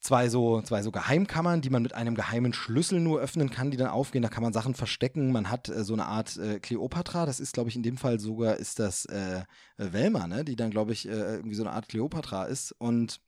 zwei 0.00 0.28
so, 0.28 0.62
zwei 0.62 0.82
so 0.82 0.90
Geheimkammern, 0.90 1.60
die 1.60 1.70
man 1.70 1.82
mit 1.82 1.94
einem 1.94 2.14
geheimen 2.14 2.52
Schlüssel 2.52 3.00
nur 3.00 3.20
öffnen 3.20 3.50
kann, 3.50 3.70
die 3.70 3.76
dann 3.76 3.88
aufgehen. 3.88 4.22
Da 4.22 4.28
kann 4.28 4.42
man 4.42 4.52
Sachen 4.52 4.74
verstecken. 4.74 5.32
Man 5.32 5.50
hat 5.50 5.68
äh, 5.68 5.84
so 5.84 5.92
eine 5.92 6.06
Art 6.06 6.36
äh, 6.36 6.60
Kleopatra. 6.60 7.26
Das 7.26 7.40
ist, 7.40 7.54
glaube 7.54 7.68
ich, 7.70 7.76
in 7.76 7.82
dem 7.82 7.96
Fall 7.96 8.20
sogar 8.20 8.56
ist 8.56 8.78
das 8.78 9.04
äh, 9.06 9.42
Velma, 9.76 10.26
ne? 10.26 10.44
die 10.44 10.56
dann, 10.56 10.70
glaube 10.70 10.92
ich, 10.92 11.08
äh, 11.08 11.36
irgendwie 11.36 11.56
so 11.56 11.62
eine 11.62 11.72
Art 11.72 11.88
Kleopatra 11.88 12.44
ist. 12.44 12.72
Und 12.78 13.20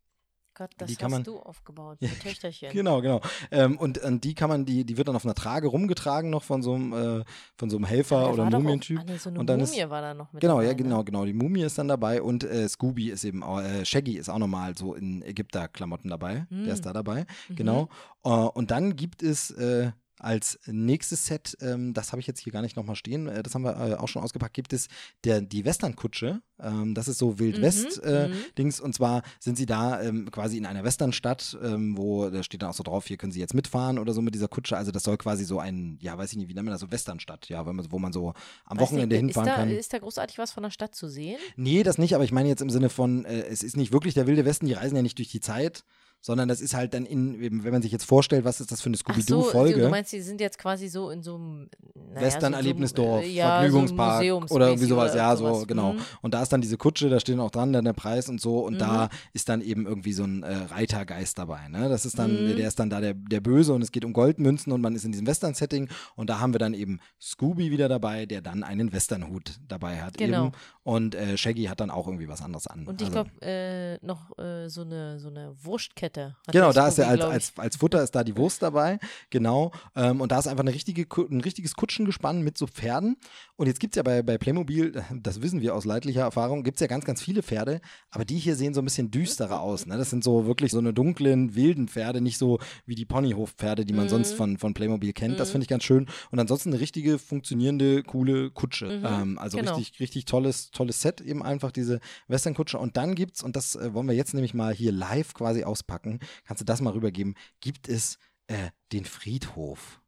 Gott, 0.61 0.71
das 0.77 0.89
die 0.91 0.97
kann 0.97 1.07
hast 1.07 1.13
man, 1.13 1.25
du 1.25 1.39
aufgebaut, 1.39 1.97
ja, 2.01 2.09
Töchterchen. 2.23 2.71
Genau, 2.71 3.01
genau. 3.01 3.23
Ähm, 3.51 3.79
und, 3.79 3.97
und 3.97 4.25
die 4.25 4.35
kann 4.35 4.51
man, 4.51 4.67
die, 4.67 4.85
die 4.85 4.99
wird 4.99 5.09
dann 5.09 5.17
auf 5.17 5.25
einer 5.25 5.35
Trage 5.35 5.69
rumgetragen 5.69 6.29
noch 6.29 6.43
von 6.43 6.63
so 6.63 6.75
einem, 6.75 6.93
äh, 7.21 7.25
von 7.57 7.71
so 7.71 7.79
einem 7.79 7.87
Helfer 7.87 8.21
Ja, 8.21 8.29
oder 8.29 8.45
doch 8.51 8.59
auch- 8.59 8.63
Mumientyp. 8.63 8.99
Ah, 9.01 9.05
nee, 9.07 9.17
so 9.17 9.31
eine 9.31 9.41
Und 9.41 9.47
dann 9.47 9.59
Mumie 9.61 9.81
ist- 9.81 9.89
war 9.91 10.03
da 10.03 10.13
noch 10.13 10.31
mit 10.35 10.43
Genau, 10.43 10.57
dabei, 10.57 10.65
ja, 10.65 10.71
ne? 10.73 10.77
genau, 10.77 11.03
genau. 11.03 11.25
Die 11.25 11.33
Mumie 11.33 11.63
ist 11.63 11.79
dann 11.79 11.89
dabei 11.89 12.21
und 12.21 12.45
äh, 12.45 12.69
Scooby 12.69 13.09
ist 13.09 13.25
eben, 13.25 13.43
auch, 13.43 13.61
äh, 13.63 13.87
Shaggy 13.87 14.19
ist 14.19 14.29
auch 14.29 14.39
nochmal 14.39 14.77
so 14.77 14.95
in 14.95 15.23
Ägypter-Klamotten 15.23 16.11
dabei. 16.11 16.47
Der 16.51 16.75
ist 16.75 16.85
da 16.85 16.93
dabei, 16.93 17.25
Mhm. 17.49 17.57
genau. 17.57 17.89
Äh, 18.25 18.29
und 18.29 18.71
dann 18.71 18.97
gibt 18.97 19.23
es 19.23 19.51
äh, 19.53 19.93
als 20.21 20.59
nächstes 20.67 21.27
Set, 21.27 21.57
ähm, 21.61 21.95
das 21.95 22.13
habe 22.13 22.21
ich 22.21 22.27
jetzt 22.27 22.41
hier 22.41 22.53
gar 22.53 22.63
nicht 22.63 22.77
nochmal 22.77 22.97
stehen, 22.97 23.27
äh, 23.27 23.43
das 23.43 23.55
haben 23.55 23.63
wir 23.63 23.77
äh, 23.77 23.95
auch 23.95 24.09
schon 24.09 24.23
ausgepackt, 24.23 24.55
gibt 24.55 24.73
es 24.73 24.89
der, 25.25 25.41
die 25.41 25.65
Westernkutsche. 25.65 26.43
Ähm, 26.61 26.95
das 26.95 27.09
ist 27.09 27.19
so 27.19 27.39
Wild 27.39 27.59
Mhm, 27.59 27.63
West 27.63 28.03
äh, 28.05 28.29
mhm. 28.29 28.71
Und 28.83 28.95
zwar 28.95 29.23
sind 29.39 29.57
sie 29.57 29.67
da 29.67 30.03
ähm, 30.03 30.31
quasi 30.31 30.59
in 30.59 30.67
einer 30.67 30.85
Westernstadt, 30.85 31.59
ähm, 31.63 31.97
wo 31.97 32.29
da 32.29 32.43
steht 32.43 32.63
dann 32.63 32.71
auch 32.71 32.75
so 32.75 32.83
drauf, 32.83 33.07
hier 33.07 33.17
können 33.17 33.33
sie 33.33 33.41
jetzt 33.41 33.55
mitfahren 33.55 33.99
oder 33.99 34.13
so 34.13 34.21
mit 34.21 34.35
dieser 34.35 34.49
Kutsche. 34.49 34.77
Also 34.77 34.93
das 34.93 35.03
soll 35.03 35.17
quasi 35.17 35.45
so 35.45 35.59
ein, 35.59 35.99
ja, 36.01 36.17
weiß 36.17 36.33
ich 36.33 36.37
nicht, 36.37 36.49
wie 36.49 36.55
nennt 36.55 36.67
man 36.67 36.73
das, 36.73 36.83
so 36.83 36.91
Westernstadt, 36.91 37.49
ja, 37.49 37.67
wenn 37.67 37.77
man, 37.77 37.91
wo 37.91 37.99
man 37.99 38.13
so 38.13 38.35
am 38.67 38.77
Weiß 38.77 38.83
Wochenende 38.83 39.17
nicht, 39.17 39.35
hinfahren 39.35 39.49
da, 39.49 39.57
kann. 39.57 39.71
Ist 39.71 39.93
da 39.93 39.99
großartig 39.99 40.39
was 40.39 40.53
von 40.53 40.63
der 40.63 40.71
Stadt 40.71 40.95
zu 40.95 41.09
sehen? 41.09 41.39
Nee, 41.57 41.83
das 41.83 41.97
nicht, 41.99 42.15
aber 42.15 42.25
ich 42.25 42.33
meine 42.33 42.49
jetzt 42.49 42.61
im 42.61 42.71
Sinne 42.71 42.91
von, 42.91 43.25
äh, 43.25 43.47
es 43.47 43.63
ist 43.63 43.77
nicht 43.77 43.93
wirklich 43.93 44.15
der 44.15 44.27
Wilde 44.27 44.45
Westen, 44.45 44.67
die 44.67 44.75
reisen 44.75 44.97
ja 44.97 45.03
nicht 45.03 45.19
durch 45.19 45.31
die 45.31 45.41
Zeit, 45.41 45.85
sondern 46.21 46.49
das 46.49 46.61
ist 46.61 46.75
halt 46.75 46.93
dann 46.95 47.07
in, 47.07 47.41
wenn 47.65 47.73
man 47.73 47.83
sich 47.83 47.93
jetzt 47.93 48.05
vorstellt, 48.05 48.45
was 48.45 48.61
ist 48.61 48.71
das 48.73 48.81
für 48.83 48.89
eine 48.91 48.97
Ach 49.05 49.15
so, 49.17 49.23
Scooby-Doo-Folge? 49.43 49.81
du 49.81 49.89
meinst, 49.89 50.13
die 50.13 50.21
sind 50.21 50.41
jetzt 50.41 50.59
quasi 50.59 50.89
so 50.89 51.11
in 51.11 51.23
so 51.23 51.37
einem 51.37 51.69
naja, 52.15 52.27
Western-Erlebnisdorf, 52.27 53.23
so, 53.23 53.29
so, 53.29 53.35
ja, 53.35 53.61
Vergnügungspark 53.61 54.25
so 54.25 54.55
oder 54.55 54.69
irgendwie 54.69 54.87
sowas, 54.87 55.15
ja, 55.15 55.35
so, 55.37 55.47
sowas. 55.55 55.67
genau. 55.67 55.95
Mhm. 55.95 56.01
Und 56.23 56.35
da 56.35 56.43
ist 56.43 56.53
dann 56.53 56.61
diese 56.61 56.77
Kutsche, 56.77 57.09
da 57.09 57.21
steht 57.21 57.39
auch 57.39 57.51
dran, 57.51 57.73
dann 57.73 57.85
der 57.85 57.93
Preis 57.93 58.29
und 58.29 58.41
so, 58.41 58.61
und 58.67 58.75
Mhm. 58.75 58.79
da 58.79 59.09
ist 59.33 59.49
dann 59.49 59.61
eben 59.63 59.87
irgendwie 59.87 60.13
so 60.13 60.25
ein 60.25 60.43
äh, 60.43 60.55
Reitergeist 60.55 61.39
dabei, 61.39 61.69
ne? 61.69 61.89
Das 61.89 62.05
ist 62.05 62.19
dann, 62.19 62.31
Mhm. 62.51 62.57
der 62.57 62.69
ist 62.69 62.79
dann 62.79 62.91
da 62.91 63.01
der, 63.01 63.15
der 63.15 63.41
Böse 63.41 63.73
und 63.73 63.83
es 63.83 63.93
geht 63.93 64.05
um 64.05 64.13
Goldmünzen 64.13 64.73
und 64.73 64.81
man 64.81 64.95
ist 64.95 65.05
in 65.05 65.13
diesem 65.13 65.27
Western-Setting 65.27 65.89
und 66.17 66.29
da 66.31 66.41
haben 66.41 66.53
wir 66.55 66.59
dann 66.59 66.75
eben 66.75 67.01
Scooby 67.21 67.71
wieder 67.71 67.89
dabei, 67.89 68.27
der 68.27 68.41
dann 68.43 68.63
einen 68.63 68.93
Western-Hut 68.93 69.59
dabei 69.69 70.01
hat 70.03 70.19
Genau. 70.19 70.47
eben. 70.49 70.53
Und 70.83 71.15
äh, 71.15 71.37
Shaggy 71.37 71.65
hat 71.65 71.81
dann 71.81 71.91
auch 71.91 72.07
irgendwie 72.09 72.29
was 72.29 72.43
anderes 72.43 72.67
an. 72.67 72.87
Und 72.87 73.01
ich 73.01 73.09
Also- 73.09 73.25
glaube, 73.25 73.31
äh, 73.43 73.99
noch 74.05 74.37
äh, 74.39 74.69
so, 74.69 74.83
eine, 74.83 75.19
so 75.21 75.29
eine 75.29 75.55
Wurstkette. 75.63 76.10
Hat 76.19 76.35
Genau, 76.53 76.73
da 76.73 76.89
ist 76.89 76.95
Scooby, 76.95 77.09
als, 77.09 77.25
als, 77.25 77.53
als 77.57 77.77
Futter 77.77 78.03
ist 78.03 78.15
da 78.15 78.25
die 78.25 78.37
Wurst 78.37 78.63
dabei, 78.63 78.99
genau. 79.31 79.73
Ähm, 79.97 80.21
und 80.21 80.33
da 80.33 80.39
ist 80.39 80.47
einfach 80.47 80.65
eine 80.65 80.75
richtige, 80.75 81.07
ein 81.31 81.41
richtiges 81.41 81.75
Kutschengespann 81.75 82.43
mit 82.43 82.57
so 82.59 82.67
Pferden. 82.67 83.17
Und 83.57 83.67
jetzt 83.67 83.81
gibt 83.81 83.95
es 83.95 83.97
ja 83.97 84.03
bei, 84.03 84.23
bei 84.23 84.39
Playmobil, 84.39 85.03
das 85.15 85.43
wissen 85.43 85.61
wir 85.61 85.75
aus 85.75 85.85
leidlicher 85.85 86.23
Erfahrung, 86.23 86.63
gibt 86.65 86.77
es 86.77 86.81
ja 86.81 86.87
ganz, 86.87 87.05
ganz 87.05 87.21
viele 87.21 87.43
Pferde, 87.43 87.81
aber 88.11 88.25
die 88.25 88.39
hier 88.39 88.57
sehen 88.57 88.73
so 88.75 88.81
ein 88.81 88.85
bisschen 88.85 89.11
düsterer 89.11 89.61
aus. 89.61 89.87
Ne? 89.87 89.97
Das 89.99 90.11
sind 90.11 90.25
so 90.25 90.47
wirklich 90.47 90.71
so 90.71 90.79
eine 90.79 90.93
dunklen, 90.95 91.55
wilden 91.55 91.89
Pferde, 91.89 92.21
nicht 92.21 92.39
so 92.39 92.59
wie 92.87 92.95
die 92.95 93.05
Ponyhofpferde, 93.05 93.85
die 93.85 93.93
man 93.93 94.07
Mhm. 94.07 94.11
sonst 94.11 94.33
von, 94.35 94.57
von 94.59 94.75
Playmobil 94.75 95.13
kennt. 95.13 95.39
Das 95.39 95.49
Mhm. 95.49 95.53
finde 95.53 95.65
ich 95.65 95.69
ganz 95.69 95.85
schön. 95.85 96.07
Und 96.31 96.39
ansonsten 96.39 96.71
eine 96.71 96.81
richtige, 96.81 97.19
funktionierende, 97.19 98.03
coole 98.03 98.51
Kutsche. 98.51 98.87
Mhm, 98.87 99.05
Ähm, 99.07 99.39
also 99.39 99.59
genau. 99.59 99.75
richtig, 99.77 100.01
richtig 100.01 100.25
tolles, 100.25 100.71
tolles 100.71 101.01
Set, 101.03 101.21
eben 101.21 101.43
einfach 101.43 101.73
diese 101.73 102.01
Westernkutsche. 102.29 102.79
Und 102.79 102.97
dann 102.97 103.15
gibt's, 103.15 103.43
und 103.43 103.57
das 103.57 103.75
äh, 103.77 103.93
wollen 103.93 104.07
wir 104.09 104.15
jetzt 104.15 104.35
nämlich 104.35 104.55
mal 104.55 104.73
hier 104.73 104.93
live 104.93 105.35
quasi 105.35 105.65
auspacken, 105.65 106.00
kannst 106.03 106.61
du 106.61 106.65
das 106.65 106.81
mal 106.81 106.93
rübergeben, 106.93 107.35
gibt 107.61 107.89
es 107.89 108.19
äh, 108.47 108.71
den 108.93 109.05
Friedhof. 109.05 110.01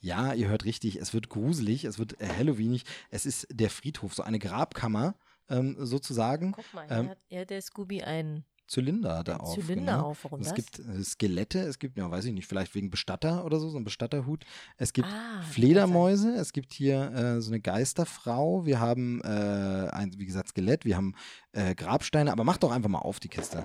Ja, 0.00 0.34
ihr 0.34 0.48
hört 0.48 0.66
richtig, 0.66 0.96
es 0.96 1.14
wird 1.14 1.30
gruselig, 1.30 1.84
es 1.84 1.98
wird 1.98 2.20
äh, 2.20 2.28
Halloweenig. 2.28 2.84
Es 3.10 3.24
ist 3.24 3.46
der 3.50 3.70
Friedhof, 3.70 4.14
so 4.14 4.22
eine 4.22 4.38
Grabkammer 4.38 5.14
ähm, 5.48 5.76
sozusagen. 5.78 6.52
Guck 6.52 6.74
mal, 6.74 6.86
ähm, 6.90 7.00
hier 7.00 7.10
hat, 7.10 7.18
hier 7.28 7.40
hat 7.40 7.50
der 7.50 7.62
Scooby 7.62 8.02
einen 8.02 8.44
Zylinder 8.66 9.22
da 9.24 9.36
auf. 9.36 9.54
Zylinder 9.54 9.96
genau. 9.96 10.06
auf. 10.08 10.24
Warum 10.24 10.40
es 10.40 10.54
gibt 10.54 10.78
äh, 10.78 11.04
Skelette, 11.04 11.60
es 11.60 11.78
gibt, 11.78 11.98
ja, 11.98 12.10
weiß 12.10 12.24
ich 12.24 12.32
nicht, 12.32 12.46
vielleicht 12.46 12.74
wegen 12.74 12.90
Bestatter 12.90 13.44
oder 13.44 13.58
so, 13.58 13.68
so 13.68 13.78
ein 13.78 13.84
Bestatterhut. 13.84 14.44
Es 14.78 14.92
gibt 14.92 15.08
ah, 15.08 15.42
Fledermäuse, 15.42 16.34
es 16.34 16.52
gibt 16.52 16.72
hier 16.72 17.12
äh, 17.12 17.40
so 17.40 17.50
eine 17.50 17.60
Geisterfrau, 17.60 18.64
wir 18.64 18.80
haben 18.80 19.20
äh, 19.22 19.88
ein, 19.90 20.12
wie 20.16 20.26
gesagt, 20.26 20.48
Skelett, 20.48 20.84
wir 20.84 20.96
haben 20.96 21.14
äh, 21.54 21.74
Grabsteine, 21.74 22.32
aber 22.32 22.44
mach 22.44 22.56
doch 22.58 22.70
einfach 22.72 22.88
mal 22.90 22.98
auf 22.98 23.20
die 23.20 23.28
Kiste. 23.28 23.64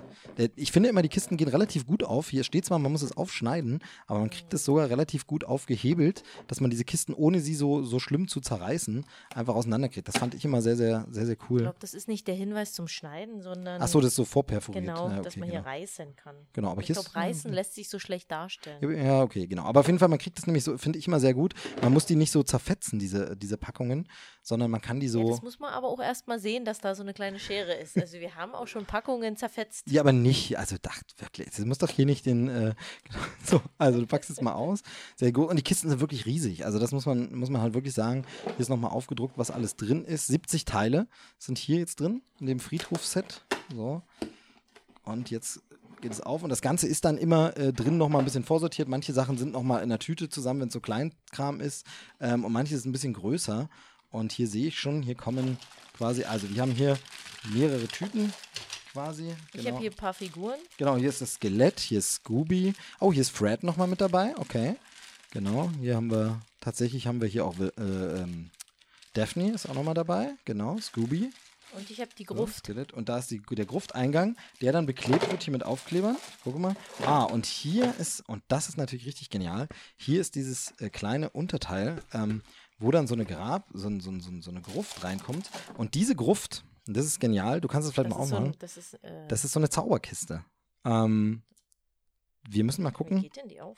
Ich 0.56 0.72
finde 0.72 0.90
immer, 0.90 1.02
die 1.02 1.10
Kisten 1.10 1.38
gehen 1.38 1.48
relativ 1.50 1.86
gut 1.88 2.04
auf. 2.04 2.30
Hier 2.30 2.44
steht 2.44 2.66
zwar, 2.66 2.80
man 2.80 2.92
muss 2.92 3.02
es 3.02 3.18
aufschneiden, 3.18 3.80
aber 4.08 4.20
man 4.20 4.30
kriegt 4.30 4.54
es 4.54 4.64
sogar 4.66 4.90
relativ 4.90 5.26
gut 5.28 5.44
aufgehebelt, 5.44 6.24
dass 6.48 6.62
man 6.62 6.70
diese 6.70 6.84
Kisten, 6.86 7.14
ohne 7.14 7.40
sie 7.40 7.56
so, 7.56 7.84
so 7.84 8.00
schlimm 8.00 8.28
zu 8.28 8.42
zerreißen, 8.42 9.06
einfach 9.34 9.56
auseinanderkriegt. 9.56 10.08
Das 10.08 10.18
fand 10.18 10.34
ich 10.34 10.46
immer 10.46 10.62
sehr, 10.62 10.76
sehr, 10.76 11.06
sehr, 11.10 11.26
sehr 11.26 11.36
Ich 11.42 11.50
cool. 11.50 11.62
glaube, 11.62 11.78
das 11.80 11.94
ist 11.94 12.08
nicht 12.08 12.28
der 12.28 12.36
Hinweis 12.36 12.74
zum 12.74 12.88
Schneiden, 12.88 13.42
sondern 13.42 13.82
Achso, 13.82 14.00
das 14.02 14.10
ist 14.10 14.16
so 14.18 14.26
vorperforiert. 14.26 14.86
genau, 14.86 15.10
ja, 15.10 15.18
dass 15.22 15.34
okay, 15.34 15.40
man 15.40 15.50
genau. 15.50 15.62
hier 15.64 15.72
reißen 15.72 16.16
kann. 16.16 16.36
Genau, 16.54 16.70
aber 16.72 16.82
ich 16.82 16.88
hier 16.88 16.94
glaube, 16.96 17.10
ist- 17.10 17.16
reißen 17.16 17.52
lässt 17.52 17.76
sich 17.76 17.90
so 17.90 18.00
schlecht 18.00 18.32
darstellen. 18.32 18.98
Ja, 19.04 19.22
okay, 19.24 19.48
genau. 19.48 19.64
Aber 19.64 19.80
auf 19.80 19.88
jeden 19.88 20.00
Fall, 20.00 20.08
man 20.10 20.20
kriegt 20.20 20.38
das 20.38 20.46
nämlich 20.48 20.64
so, 20.64 20.78
finde 20.78 21.00
ich 21.00 21.08
immer 21.08 21.20
sehr 21.20 21.34
gut. 21.34 21.54
Man 21.82 21.92
muss 21.94 22.06
die 22.06 22.16
nicht 22.16 22.32
so 22.32 22.44
zerfetzen, 22.44 23.00
diese, 23.00 23.36
diese 23.36 23.58
Packungen, 23.58 24.08
sondern 24.44 24.72
man 24.72 24.82
kann 24.82 25.00
die 25.00 25.08
Ja, 25.08 25.12
so. 25.14 25.30
das 25.30 25.42
muss 25.42 25.60
man 25.60 25.74
aber 25.74 25.88
auch 25.88 26.00
erstmal 26.00 26.40
sehen, 26.40 26.66
dass 26.66 26.80
da 26.80 26.96
so 26.96 27.04
eine 27.04 27.14
kleine 27.14 27.40
Schere 27.40 27.79
ist. 27.80 27.98
Also 27.98 28.20
wir 28.20 28.36
haben 28.36 28.54
auch 28.54 28.68
schon 28.68 28.86
Packungen 28.86 29.38
zerfetzt. 29.38 29.90
Ja, 29.90 30.02
aber 30.02 30.12
nicht, 30.12 30.58
also 30.58 30.76
dacht 30.82 31.16
wirklich, 31.20 31.50
das 31.50 31.66
muss 31.66 31.78
doch 31.78 31.90
hier 31.90 32.06
nicht 32.06 32.26
den, 32.26 32.48
äh, 32.48 32.76
so, 33.46 33.62
also 33.78 34.00
du 34.00 34.08
packst 34.08 34.30
es 34.30 34.42
mal 34.42 34.54
aus, 34.54 34.82
sehr 35.16 35.32
gut, 35.32 35.50
und 35.50 35.56
die 35.56 35.64
Kisten 35.64 35.90
sind 35.90 36.00
wirklich 36.00 36.26
riesig, 36.26 36.66
also 36.66 36.80
das 36.80 36.92
muss 36.92 37.06
man, 37.06 37.34
muss 37.34 37.50
man 37.50 37.62
halt 37.62 37.74
wirklich 37.74 37.94
sagen, 37.94 38.26
hier 38.44 38.60
ist 38.60 38.70
nochmal 38.70 38.92
aufgedruckt, 38.92 39.38
was 39.38 39.52
alles 39.52 39.76
drin 39.76 40.06
ist, 40.06 40.28
70 40.28 40.66
Teile 40.66 41.08
sind 41.38 41.58
hier 41.58 41.80
jetzt 41.80 42.00
drin, 42.00 42.22
in 42.40 42.48
dem 42.48 42.60
Friedhofset, 42.60 43.44
so, 43.74 44.02
und 45.04 45.32
jetzt 45.32 45.62
geht 46.02 46.12
es 46.12 46.22
auf. 46.22 46.44
Und 46.44 46.50
das 46.50 46.62
Ganze 46.62 46.88
ist 46.88 47.06
dann 47.06 47.18
immer 47.18 47.56
äh, 47.58 47.74
drin 47.74 47.98
nochmal 47.98 48.22
ein 48.22 48.26
bisschen 48.26 48.44
vorsortiert, 48.44 48.88
manche 48.88 49.14
Sachen 49.14 49.38
sind 49.38 49.52
nochmal 49.52 49.84
in 49.84 49.90
der 49.90 50.00
Tüte 50.00 50.30
zusammen, 50.30 50.62
wenn 50.62 50.68
es 50.68 50.74
so 50.74 50.80
Kleinkram 50.80 51.60
ist, 51.60 51.86
ähm, 52.20 52.46
und 52.46 52.52
manche 52.52 52.78
sind 52.78 52.90
ein 52.90 52.94
bisschen 52.94 53.14
größer, 53.14 53.70
und 54.12 54.32
hier 54.32 54.48
sehe 54.48 54.68
ich 54.68 54.80
schon, 54.80 55.02
hier 55.02 55.16
kommen 55.16 55.58
quasi, 55.98 56.24
also 56.24 56.50
wir 56.50 56.62
haben 56.62 56.72
hier 56.72 56.98
mehrere 57.54 57.88
Tüten, 57.88 58.34
quasi. 58.92 59.34
Ich 59.54 59.68
habe 59.68 59.80
hier 59.80 59.92
ein 59.92 59.96
paar 59.96 60.14
Figuren. 60.14 60.60
Genau, 60.78 60.98
hier 60.98 61.10
ist 61.10 61.22
das 61.22 61.36
Skelett, 61.36 61.80
hier 61.80 62.00
ist 62.00 62.14
Scooby. 62.14 62.74
Oh, 63.00 63.14
hier 63.14 63.22
ist 63.22 63.32
Fred 63.32 63.64
nochmal 63.64 63.88
mit 63.88 64.02
dabei. 64.02 64.34
Okay. 64.38 64.76
Genau, 65.32 65.70
hier 65.80 65.96
haben 65.96 66.10
wir, 66.10 66.42
tatsächlich 66.60 67.06
haben 67.06 67.22
wir 67.22 67.28
hier 67.28 67.46
auch 67.46 67.56
äh, 67.60 67.70
ähm, 67.78 68.50
Daphne 69.14 69.52
ist 69.52 69.68
auch 69.68 69.74
nochmal 69.74 69.94
dabei. 69.94 70.36
Genau, 70.46 70.78
Scooby. 70.80 71.32
Und 71.76 71.92
ich 71.92 72.00
habe 72.00 72.10
die 72.18 72.26
So, 72.28 72.34
Gruft. 72.34 72.58
Skelett. 72.58 72.94
Und 72.94 73.10
da 73.10 73.20
ist 73.20 73.30
die, 73.30 73.42
der 73.52 73.66
Grufteingang, 73.66 74.36
der 74.62 74.72
dann 74.72 74.86
beklebt 74.86 75.30
wird 75.30 75.44
hier 75.44 75.52
mit 75.52 75.64
Aufklebern. 75.64 76.18
Guck 76.44 76.58
mal. 76.58 76.76
Ah, 77.06 77.24
und 77.24 77.46
hier 77.46 77.94
ist, 78.00 78.28
und 78.28 78.44
das 78.48 78.70
ist 78.70 78.78
natürlich 78.78 79.06
richtig 79.06 79.30
genial, 79.30 79.68
hier 79.98 80.20
ist 80.22 80.36
dieses 80.36 80.74
äh, 80.80 80.90
kleine 80.90 81.30
Unterteil, 81.30 82.02
ähm, 82.14 82.42
wo 82.80 82.92
dann 82.92 83.08
so 83.08 83.14
eine 83.16 83.26
Grab, 83.26 83.68
so, 83.74 83.90
so, 84.00 84.18
so, 84.20 84.32
so 84.42 84.52
eine 84.52 84.62
Gruft 84.62 85.04
reinkommt. 85.04 85.50
Und 85.78 85.94
diese 85.96 86.16
Gruft, 86.16 86.64
das 86.86 87.06
ist 87.06 87.20
genial. 87.20 87.62
Du 87.62 87.68
kannst 87.68 87.88
es 87.88 87.94
vielleicht 87.94 88.10
das 88.10 88.18
mal 88.18 88.24
aufmachen. 88.24 88.56
das 88.60 88.78
ist, 88.78 88.94
äh, 89.04 89.28
das 89.28 89.44
ist 89.46 89.52
so 89.52 89.60
eine 89.60 89.70
Zauberkiste. 89.70 90.44
Ähm, 90.86 91.44
wir 92.50 92.64
müssen 92.64 92.84
mal 92.84 92.90
wie 92.92 92.94
gucken. 92.94 93.22
geht 93.22 93.36
denn 93.36 93.48
die 93.50 93.62
auf? 93.62 93.78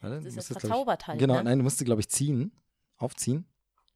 Warte, 0.00 0.16
Das 0.16 0.24
ist 0.26 0.36
musst 0.36 0.50
ich- 0.50 0.58
verzaubert 0.58 1.06
halt. 1.06 1.18
Genau, 1.18 1.34
ne? 1.36 1.44
nein, 1.44 1.58
du 1.58 1.64
musst 1.64 1.78
sie, 1.78 1.84
glaube 1.84 2.00
ich, 2.00 2.08
ziehen. 2.08 2.52
Aufziehen. 2.98 3.46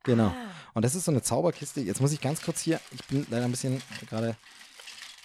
Genau. 0.05 0.29
Ah, 0.29 0.35
Und 0.75 0.85
das 0.85 0.95
ist 0.95 1.05
so 1.05 1.11
eine 1.11 1.23
Zauberkiste. 1.23 1.81
Jetzt 1.81 2.01
muss 2.01 2.13
ich 2.13 2.21
ganz 2.21 2.41
kurz 2.43 2.61
hier, 2.61 2.81
ich 2.93 3.05
bin 3.07 3.27
leider 3.31 3.45
ein 3.45 3.51
bisschen 3.51 3.83
gerade, 4.09 4.37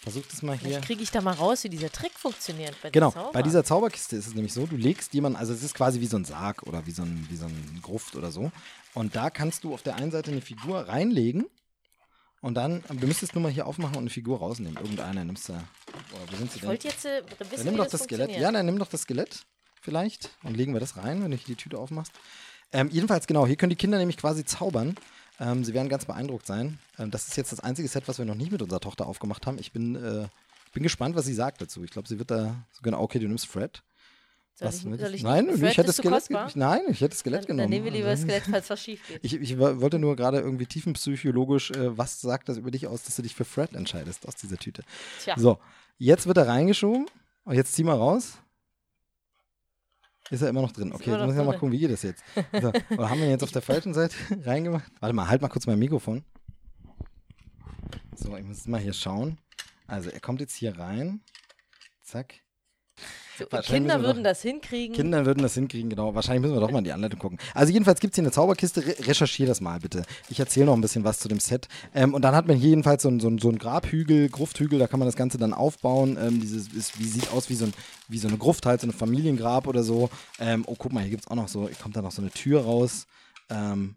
versuch 0.02 0.24
das 0.30 0.42
mal 0.42 0.58
hier. 0.58 0.70
vielleicht 0.70 0.86
kriege 0.86 1.04
ich 1.04 1.12
da 1.12 1.22
mal 1.22 1.34
raus, 1.34 1.64
wie 1.64 1.70
dieser 1.70 1.92
Trick 1.92 2.14
funktioniert. 2.18 2.76
Bei 2.82 2.90
Genau, 2.90 3.12
bei 3.34 3.42
dieser 3.44 3.64
Zauberkiste 3.64 4.16
ist 4.16 4.28
es 4.28 4.34
nämlich 4.34 4.54
so, 4.54 4.66
du 4.66 4.76
legst 4.76 5.14
jemanden, 5.14 5.38
also 5.38 5.54
es 5.54 5.64
ist 5.64 5.76
quasi 5.76 6.00
wie 6.02 6.08
so 6.08 6.18
ein 6.18 6.26
Sarg 6.26 6.64
oder 6.64 6.86
wie 6.86 6.92
so 6.92 7.04
ein, 7.04 7.26
wie 7.30 7.36
so 7.36 7.46
ein 7.46 7.80
Gruft 7.82 8.16
oder 8.16 8.32
so. 8.32 8.52
Und 8.94 9.16
da 9.16 9.30
kannst 9.30 9.64
du 9.64 9.74
auf 9.74 9.84
der 9.84 9.96
einen 9.96 10.12
Seite 10.12 10.32
eine 10.32 10.42
Figur 10.42 10.88
reinlegen 10.88 11.46
und 12.42 12.56
dann, 12.56 12.84
du 12.90 13.06
müsstest 13.08 13.36
nur 13.36 13.44
mal 13.44 13.52
hier 13.52 13.68
aufmachen 13.68 13.96
und 13.96 14.02
eine 14.04 14.10
Figur 14.10 14.40
rausnehmen. 14.40 14.78
Irgendeine 14.78 15.24
nimmst 15.24 15.48
du. 15.50 15.54
Boah, 15.54 15.62
wo 16.32 16.36
sind 16.36 16.52
sie 16.52 16.56
Ich 16.56 16.62
denn? 16.62 16.70
wollte 16.70 16.88
jetzt 16.88 17.06
äh, 17.06 17.22
Dann 17.38 17.52
wissen, 17.52 17.66
nimm 17.66 17.74
wie 17.76 17.78
doch 17.78 17.88
das, 17.88 18.02
Skelett. 18.04 18.32
Ja, 18.38 18.52
dann 18.52 18.66
nimm 18.66 18.80
doch 18.80 18.88
das 18.90 19.02
Skelett 19.04 19.46
vielleicht 19.82 20.32
und 20.44 20.58
legen 20.58 20.74
wir 20.74 20.80
das 20.80 20.98
rein, 20.98 21.24
wenn 21.24 21.32
du 21.32 21.38
hier 21.38 21.56
die 21.56 21.62
Tüte 21.62 21.78
aufmachst. 21.78 22.12
Ähm, 22.74 22.90
jedenfalls, 22.90 23.28
genau, 23.28 23.46
hier 23.46 23.56
können 23.58 23.70
die 23.70 23.76
Kinder 23.76 23.98
nämlich 24.00 24.18
quasi 24.18 24.44
zaubern. 24.46 24.96
Ähm, 25.42 25.64
sie 25.64 25.74
werden 25.74 25.90
ganz 25.90 26.06
beeindruckt 26.06 26.46
sein. 26.46 26.78
Ähm, 27.00 27.10
das 27.12 27.28
ist 27.28 27.36
jetzt 27.36 27.52
das 27.52 27.60
einzige 27.60 27.88
Set, 27.88 28.08
was 28.08 28.18
wir 28.20 28.26
noch 28.26 28.36
nicht 28.36 28.52
mit 28.52 28.62
unserer 28.62 28.80
Tochter 28.80 29.08
aufgemacht 29.08 29.46
haben. 29.48 29.58
Ich 29.60 29.72
bin, 29.72 29.96
äh, 29.96 30.28
bin 30.74 30.84
gespannt, 30.84 31.16
was 31.16 31.26
sie 31.26 31.34
sagt 31.34 31.62
dazu. 31.62 31.84
Ich 31.84 31.92
glaube, 31.92 32.08
sie 32.08 32.20
wird 32.20 32.30
da, 32.32 32.56
genau, 32.84 33.02
okay, 33.02 33.18
du 33.20 33.28
nimmst 33.28 33.48
Fred. 33.48 33.82
Soll 34.54 34.68
Was 34.68 34.76
ich, 34.76 34.82
soll 34.84 35.16
ich 35.16 35.24
nein, 35.24 35.50
ich 35.64 35.78
hätte 35.78 35.92
Skelett. 35.94 36.30
nein, 36.56 36.82
ich 36.90 37.02
hätte 37.02 37.16
Skelett 37.16 37.42
Dann, 37.44 37.48
genommen. 37.48 37.64
dann 37.64 37.70
nehmen 37.72 37.86
wir 37.86 37.92
lieber 37.92 38.10
das 38.10 38.20
Also, 38.20 38.28
Skelett, 38.28 38.44
falls 38.52 38.70
was 38.70 38.82
schief 38.84 39.02
geht. 39.08 39.20
Ich, 39.24 39.34
ich 39.34 39.58
wollte 39.58 39.98
nur 39.98 40.16
gerade 40.16 40.40
irgendwie 40.40 40.66
tiefenpsychologisch, 40.68 41.72
äh, 41.72 41.98
was 41.98 42.22
sagt 42.22 42.48
das 42.50 42.58
über 42.58 42.70
dich 42.70 42.86
aus, 42.86 43.04
dass 43.04 43.16
du 43.16 43.22
dich 43.24 43.34
für 43.34 43.46
Fred 43.46 43.74
entscheidest 43.74 44.28
aus 44.28 44.36
dieser 44.36 44.58
Tüte? 44.58 44.84
Tja, 45.24 45.36
So, 45.40 45.58
jetzt 45.98 46.28
wird 46.28 46.38
er 46.38 46.48
reingeschoben. 46.48 47.08
Und 47.44 47.56
jetzt 47.56 47.74
zieh 47.74 47.84
mal 47.84 47.96
raus. 47.96 48.38
Ist 50.32 50.42
er 50.42 50.50
immer 50.50 50.62
noch 50.62 50.72
drin? 50.72 50.94
Okay, 50.94 51.12
jetzt 51.12 51.26
muss 51.26 51.36
ich 51.36 51.44
mal 51.44 51.52
gucken, 51.54 51.72
wie 51.74 51.80
geht 51.80 51.92
das 51.92 52.04
jetzt? 52.04 52.24
So, 52.54 52.70
oder 52.70 53.10
haben 53.10 53.20
wir 53.20 53.26
ihn 53.26 53.32
jetzt 53.32 53.44
auf 53.44 53.52
der 53.52 53.62
falschen 53.62 53.94
Seite 53.94 54.16
reingemacht? 54.46 54.90
Warte 55.02 55.14
mal, 55.14 55.28
halt 55.28 55.42
mal 55.42 55.50
kurz 55.50 55.68
mein 55.68 55.78
Mikrofon. 55.78 56.24
So, 58.16 58.36
ich 58.38 58.46
muss 58.46 58.66
mal 58.66 58.80
hier 58.80 58.94
schauen. 58.94 59.38
Also, 59.88 60.10
er 60.10 60.22
kommt 60.22 60.40
jetzt 60.40 60.56
hier 60.56 60.80
rein. 60.80 61.20
Zack. 62.02 62.36
So, 63.40 63.46
Kinder 63.46 64.02
würden 64.04 64.24
das 64.24 64.42
hinkriegen. 64.42 64.96
Kinder 64.96 65.26
würden 65.26 65.42
das 65.42 65.54
hinkriegen, 65.54 65.90
genau. 65.90 66.14
Wahrscheinlich 66.16 66.42
müssen 66.42 66.54
wir 66.56 66.62
doch 66.62 66.72
mal 66.72 66.80
in 66.80 66.84
die 66.84 66.92
Anleitung 66.92 67.20
gucken. 67.20 67.38
Also 67.54 67.72
jedenfalls 67.74 68.00
gibt 68.00 68.14
es 68.14 68.16
hier 68.16 68.24
eine 68.24 68.32
Zauberkiste. 68.32 68.86
Re 68.86 68.96
recherchier 69.08 69.48
das 69.48 69.62
mal 69.62 69.80
bitte. 69.80 70.04
Ich 70.30 70.40
erzähle 70.40 70.68
noch 70.68 70.74
ein 70.74 70.82
bisschen 70.82 71.04
was 71.04 71.20
zu 71.20 71.28
dem 71.28 71.40
Set. 71.40 71.68
Ähm, 71.94 72.14
und 72.14 72.22
dann 72.24 72.36
hat 72.36 72.48
man 72.48 72.58
hier 72.58 72.70
jedenfalls 72.70 73.04
so 73.04 73.10
einen 73.10 73.20
so 73.20 73.28
ein- 73.28 73.40
so 73.40 73.50
ein 73.50 73.58
Grabhügel, 73.58 74.30
Grufthügel, 74.30 74.80
da 74.80 74.88
kann 74.88 75.00
man 75.00 75.08
das 75.08 75.16
Ganze 75.16 75.38
dann 75.38 75.54
aufbauen. 75.54 76.18
Ähm, 76.22 76.40
dieses 76.40 76.68
ist, 76.74 77.00
wie, 77.00 77.06
sieht 77.06 77.32
aus 77.32 77.50
wie 77.50 77.56
so, 77.56 77.66
ein, 77.66 77.74
wie 78.08 78.18
so 78.18 78.28
eine 78.28 78.38
Gruft, 78.38 78.66
halt 78.66 78.82
so 78.82 78.88
ein 78.88 78.94
Familiengrab 78.94 79.68
oder 79.68 79.84
so. 79.84 80.10
Ähm, 80.40 80.64
oh, 80.68 80.76
guck 80.78 80.92
mal, 80.94 81.02
hier 81.02 81.12
gibt 81.12 81.24
es 81.24 81.28
auch 81.32 81.36
noch 81.36 81.48
so, 81.48 81.70
kommt 81.82 81.96
da 81.96 82.02
noch 82.02 82.12
so 82.12 82.22
eine 82.22 82.32
Tür 82.32 82.62
raus. 82.64 83.08
Ähm, 83.50 83.96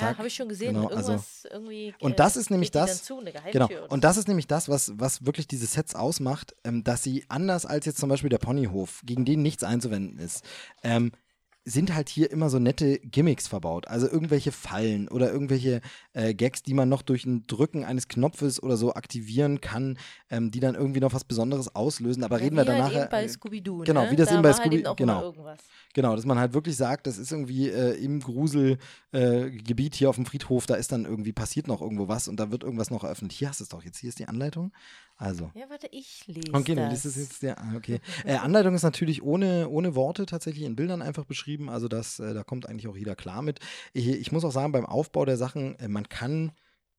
ja, 0.00 0.16
habe 0.18 0.28
ich 0.28 0.34
schon 0.34 0.48
gesehen. 0.48 0.74
Genau, 0.74 0.90
Irgendwas 0.90 1.08
also- 1.44 1.48
irgendwie. 1.50 1.94
Und 2.00 2.18
das 2.18 2.36
ist 2.36 2.50
nämlich 2.50 2.70
das- 2.70 3.04
zu, 3.04 3.22
Genau. 3.52 3.68
Und 3.88 4.04
das 4.04 4.16
ist 4.16 4.28
nämlich 4.28 4.46
das, 4.46 4.68
was, 4.68 4.92
was 4.96 5.24
wirklich 5.26 5.46
diese 5.46 5.66
Sets 5.66 5.94
ausmacht, 5.94 6.54
ähm, 6.64 6.84
dass 6.84 7.02
sie 7.02 7.24
anders 7.28 7.66
als 7.66 7.86
jetzt 7.86 7.98
zum 7.98 8.08
Beispiel 8.08 8.30
der 8.30 8.38
Ponyhof, 8.38 9.02
gegen 9.04 9.24
den 9.24 9.42
nichts 9.42 9.64
einzuwenden 9.64 10.18
ist, 10.18 10.44
ähm, 10.82 11.12
sind 11.64 11.94
halt 11.94 12.08
hier 12.08 12.30
immer 12.30 12.50
so 12.50 12.58
nette 12.58 12.98
Gimmicks 12.98 13.46
verbaut. 13.46 13.86
Also 13.86 14.08
irgendwelche 14.08 14.50
Fallen 14.50 15.08
oder 15.08 15.32
irgendwelche 15.32 15.80
äh, 16.12 16.34
Gags, 16.34 16.62
die 16.62 16.74
man 16.74 16.88
noch 16.88 17.02
durch 17.02 17.24
ein 17.24 17.46
Drücken 17.46 17.84
eines 17.84 18.08
Knopfes 18.08 18.62
oder 18.62 18.76
so 18.76 18.94
aktivieren 18.94 19.60
kann, 19.60 19.98
ähm, 20.30 20.50
die 20.50 20.60
dann 20.60 20.74
irgendwie 20.74 21.00
noch 21.00 21.14
was 21.14 21.24
Besonderes 21.24 21.74
auslösen. 21.74 22.24
Aber 22.24 22.38
Ja, 22.38 22.44
reden 22.44 22.56
wir 22.56 22.64
dann 22.64 22.82
halt 22.82 22.94
eben 22.94 23.08
bei 23.10 23.24
äh, 23.24 23.28
Scooby-Doo. 23.28 23.84
genau, 23.84 24.04
ne? 24.04 24.10
wie 24.10 24.16
das 24.16 24.28
da 24.28 24.34
eben 24.34 24.42
bei 24.42 24.50
war 24.50 24.58
halt 24.58 24.96
genau. 24.96 25.34
Genau, 25.94 26.16
dass 26.16 26.24
man 26.24 26.38
halt 26.38 26.52
wirklich 26.54 26.76
sagt, 26.76 27.06
das 27.06 27.18
ist 27.18 27.30
irgendwie 27.30 27.68
äh, 27.68 27.92
im 28.02 28.20
Gruselgebiet 28.20 29.94
hier 29.94 30.08
auf 30.08 30.16
dem 30.16 30.26
Friedhof, 30.26 30.66
da 30.66 30.74
ist 30.74 30.92
dann 30.92 31.04
irgendwie, 31.04 31.32
passiert 31.32 31.68
noch 31.68 31.80
irgendwo 31.80 32.08
was 32.08 32.28
und 32.28 32.38
da 32.40 32.50
wird 32.50 32.62
irgendwas 32.64 32.90
noch 32.90 33.04
eröffnet. 33.04 33.32
Hier 33.32 33.48
hast 33.48 33.60
du 33.60 33.64
es 33.64 33.68
doch 33.68 33.84
jetzt, 33.84 33.98
hier 33.98 34.08
ist 34.08 34.18
die 34.18 34.26
Anleitung. 34.28 34.72
Also. 35.16 35.50
Ja, 35.54 35.66
warte, 35.68 35.88
ich 35.92 36.26
lese 36.26 36.52
Okay, 36.52 36.74
du 36.74 36.80
das. 36.80 36.90
liest 36.90 37.04
es 37.04 37.16
jetzt 37.16 37.42
ja, 37.42 37.56
ah, 37.56 37.74
okay. 37.76 38.00
Äh, 38.24 38.36
Anleitung 38.36 38.74
ist 38.74 38.82
natürlich 38.82 39.22
ohne, 39.22 39.68
ohne 39.68 39.94
Worte 39.94 40.26
tatsächlich 40.26 40.64
in 40.64 40.74
Bildern 40.74 41.02
einfach 41.02 41.24
beschrieben, 41.24 41.51
also 41.68 41.88
das, 41.88 42.18
äh, 42.18 42.34
da 42.34 42.44
kommt 42.44 42.68
eigentlich 42.68 42.88
auch 42.88 42.96
jeder 42.96 43.16
klar 43.16 43.42
mit. 43.42 43.60
Ich, 43.92 44.08
ich 44.08 44.32
muss 44.32 44.44
auch 44.44 44.52
sagen, 44.52 44.72
beim 44.72 44.86
Aufbau 44.86 45.24
der 45.24 45.36
Sachen, 45.36 45.78
äh, 45.78 45.88
man 45.88 46.08
kann, 46.08 46.52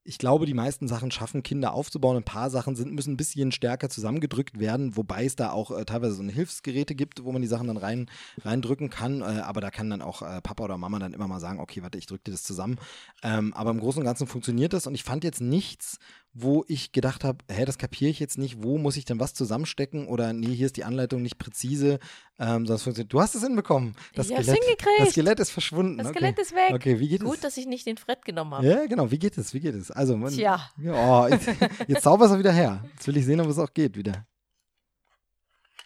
ich 0.06 0.18
glaube, 0.18 0.46
die 0.46 0.54
meisten 0.54 0.88
Sachen 0.88 1.12
schaffen 1.12 1.44
Kinder 1.44 1.74
aufzubauen. 1.74 2.18
Ein 2.18 2.24
paar 2.24 2.50
Sachen 2.50 2.76
sind, 2.76 2.94
müssen 2.94 3.14
ein 3.14 3.18
bisschen 3.18 3.52
stärker 3.52 3.90
zusammengedrückt 3.90 4.60
werden, 4.60 4.98
wobei 4.98 5.24
es 5.26 5.36
da 5.36 5.52
auch 5.52 5.72
äh, 5.72 5.86
teilweise 5.86 6.16
so 6.16 6.24
eine 6.24 6.32
Hilfsgeräte 6.32 6.94
gibt, 6.96 7.24
wo 7.24 7.32
man 7.32 7.42
die 7.42 7.48
Sachen 7.48 7.68
dann 7.68 7.78
rein, 7.78 8.10
reindrücken 8.42 8.90
kann. 8.90 9.22
Äh, 9.22 9.42
aber 9.44 9.62
da 9.62 9.72
kann 9.72 9.90
dann 9.90 10.02
auch 10.02 10.22
äh, 10.22 10.42
Papa 10.42 10.64
oder 10.64 10.78
Mama 10.78 11.00
dann 11.00 11.14
immer 11.14 11.28
mal 11.28 11.40
sagen, 11.40 11.60
okay, 11.60 11.82
warte, 11.84 11.98
ich 11.98 12.06
drücke 12.06 12.26
dir 12.26 12.32
das 12.32 12.44
zusammen. 12.44 12.80
Ähm, 13.24 13.54
aber 13.54 13.72
im 13.72 13.80
Großen 13.80 14.00
und 14.00 14.06
Ganzen 14.06 14.28
funktioniert 14.28 14.74
das 14.74 14.88
und 14.88 14.96
ich 14.96 15.04
fand 15.04 15.24
jetzt 15.24 15.42
nichts, 15.42 16.00
wo 16.34 16.66
ich 16.68 16.92
gedacht 16.92 17.24
habe, 17.24 17.40
hä, 17.50 17.64
das 17.66 17.78
kapiere 17.78 18.10
ich 18.10 18.20
jetzt 18.20 18.38
nicht, 18.40 18.64
wo 18.64 18.78
muss 18.80 18.98
ich 18.98 19.06
denn 19.06 19.20
was 19.20 19.34
zusammenstecken 19.36 20.08
oder 20.08 20.34
nee, 20.34 20.48
hier 20.54 20.66
ist 20.66 20.78
die 20.78 20.84
Anleitung 20.84 21.22
nicht 21.22 21.38
präzise, 21.38 22.00
ähm, 22.40 22.66
sonst 22.66 22.84
funktioniert. 22.84 23.14
Du 23.14 23.22
hast 23.22 23.36
es 23.36 23.44
hinbekommen. 23.44 23.96
Das 24.16 24.30
Ich 24.30 24.36
Skelett, 24.36 24.64
hingekriegt. 24.64 25.00
das 25.00 25.10
Skelett 25.12 25.40
ist 25.40 25.52
verschwunden. 25.52 25.98
Das 26.00 26.08
okay. 26.08 26.18
Skelett 26.18 26.40
ist 26.40 26.54
weg. 26.54 26.74
Okay, 26.74 27.00
wie 27.00 27.08
geht 27.08 27.24
Gut, 27.24 27.36
es? 27.36 27.42
dass 27.42 27.58
ich 27.58 27.68
nicht 27.68 27.86
den 27.86 27.98
Fred 27.98 28.26
genommen 28.26 28.56
habe. 28.56 28.68
Ja, 28.68 28.86
genau, 28.88 29.12
wie 29.12 29.20
geht 29.20 29.38
es? 29.38 29.54
Wie 29.54 29.60
geht 29.60 29.76
es? 29.76 29.92
Also, 29.92 30.18
man, 30.18 30.34
Tja. 30.34 30.70
Ja, 30.82 30.94
oh, 31.24 31.28
jetzt, 31.28 31.48
jetzt 31.88 32.02
zauberst 32.04 32.34
du 32.34 32.40
wieder 32.40 32.52
her. 32.52 32.84
Jetzt 32.94 33.08
will 33.08 33.18
ich 33.18 33.26
sehen, 33.26 33.40
ob 33.40 33.48
es 33.48 33.60
auch 33.60 33.72
geht 33.74 33.96
wieder. 33.96 34.26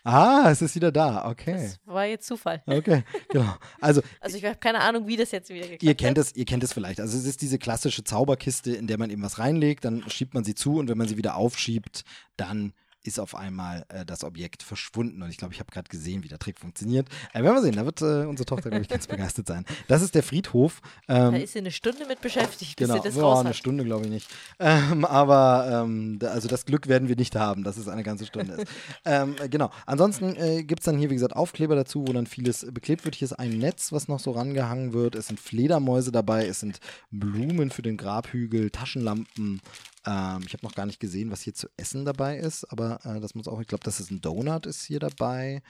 Ah, 0.08 0.50
es 0.50 0.62
ist 0.62 0.74
wieder 0.74 0.90
da. 0.90 1.28
Okay. 1.30 1.54
Das 1.54 1.80
war 1.86 2.06
jetzt 2.06 2.26
Zufall. 2.26 2.64
Okay, 2.66 3.04
genau. 3.28 3.56
Also, 3.82 4.02
Also 4.22 4.38
ich 4.38 4.46
habe 4.46 4.56
keine 4.56 4.80
Ahnung, 4.80 5.06
wie 5.06 5.18
das 5.18 5.32
jetzt 5.32 5.50
wieder 5.50 5.64
geklappt 5.64 5.84
Ihr 5.84 5.96
kennt 5.96 6.18
es, 6.18 6.34
ihr 6.34 6.46
kennt 6.46 6.64
es 6.64 6.72
vielleicht. 6.72 7.02
Also 7.02 7.18
es 7.18 7.26
ist 7.26 7.42
diese 7.42 7.60
klassische 7.60 8.06
Zauberkiste, 8.06 8.72
in 8.72 8.88
der 8.88 8.98
man 8.98 9.10
eben 9.10 9.22
was 9.22 9.38
reinlegt, 9.38 9.84
dann 9.84 10.10
schiebt 10.10 10.34
man 10.34 10.46
sie 10.46 10.56
zu 10.56 10.78
und 10.78 10.88
wenn 10.88 10.98
man 10.98 11.10
sie 11.10 11.18
wieder 11.18 11.36
aufschiebt, 11.36 12.06
dann 12.38 12.72
ist 13.03 13.19
auf 13.19 13.36
einmal 13.36 13.86
äh, 13.90 14.06
das 14.06 14.24
Objekt 14.24 14.64
verschwunden. 14.64 15.22
Und 15.22 15.30
ich 15.30 15.38
glaube, 15.38 15.53
ich 15.53 15.60
habe 15.60 15.72
gerade 15.72 15.90
gesehen, 15.90 16.24
wie 16.24 16.28
der 16.28 16.40
Trick 16.40 16.60
funktioniert. 16.60 17.07
Äh, 17.34 17.44
werden 17.44 17.56
wir 17.56 17.61
sehen, 17.61 17.76
da 17.76 17.86
wird 17.86 18.02
äh, 18.02 18.26
unsere 18.26 18.45
Tochter, 18.45 18.69
glaube 18.69 18.84
ich, 18.84 18.90
ganz 18.90 19.07
begeistert 19.07 19.48
sein. 19.48 19.65
Das 19.88 20.02
ist 20.02 20.15
der 20.15 20.24
Friedhof. 20.24 20.82
Ähm, 21.07 21.32
Da 21.32 21.38
ist 21.38 21.53
sie 21.53 21.60
eine 21.60 21.72
Stunde 21.72 22.06
mit 22.07 22.22
beschäftigt, 22.22 22.76
bis 22.76 22.88
Genau, 22.88 23.02
sie 23.02 23.10
das 23.10 23.22
raus 23.22 23.40
eine. 23.40 23.53
Stunde 23.53 23.84
glaube 23.86 24.06
ich 24.06 24.11
nicht. 24.11 24.30
Ähm, 24.60 25.06
aber 25.06 25.84
ähm, 25.86 26.19
da, 26.19 26.30
also 26.30 26.48
das 26.48 26.65
Glück 26.65 26.88
werden 26.88 27.07
wir 27.07 27.15
nicht 27.15 27.36
haben, 27.36 27.64
dass 27.64 27.78
es 27.78 27.88
eine 27.88 28.03
ganze 28.03 28.26
Stunde 28.26 28.53
ist. 28.53 28.72
ähm, 29.06 29.36
äh, 29.41 29.49
genau. 29.49 29.69
Ansonsten 29.86 30.36
äh, 30.36 30.64
gibt 30.64 30.82
es 30.82 30.86
dann 30.86 30.98
hier, 30.98 31.10
wie 31.10 31.15
gesagt, 31.15 31.36
Aufkleber 31.36 31.76
dazu, 31.76 32.06
wo 32.07 32.14
dann 32.14 32.28
vieles 32.28 32.65
beklebt 32.72 33.06
wird. 33.06 33.15
Hier 33.15 33.26
ist 33.26 33.34
ein 33.34 33.57
Netz, 33.57 33.91
was 33.91 34.07
noch 34.07 34.19
so 34.19 34.32
rangehangen 34.32 34.94
wird. 34.94 35.15
Es 35.15 35.28
sind 35.28 35.40
Fledermäuse 35.40 36.11
dabei, 36.11 36.45
es 36.48 36.60
sind 36.60 36.80
Blumen 37.11 37.69
für 37.69 37.82
den 37.82 37.98
Grabhügel, 37.98 38.69
Taschenlampen. 38.69 39.61
Ähm, 40.08 40.44
ich 40.48 40.54
habe 40.54 40.66
noch 40.66 40.74
gar 40.74 40.86
nicht 40.86 41.02
gesehen, 41.02 41.32
was 41.32 41.42
hier 41.42 41.54
zu 41.54 41.68
essen 41.76 42.06
dabei 42.06 42.38
ist, 42.38 42.64
aber 42.72 43.06
äh, 43.06 43.20
das 43.20 43.36
muss 43.36 43.48
auch, 43.48 43.60
ich 43.60 43.68
glaube, 43.68 43.84
das 43.84 44.00
ist 44.00 44.10
ein 44.10 44.22
Donut, 44.22 44.66
ist 44.66 44.86
hier 44.86 45.00
dabei. 45.00 45.62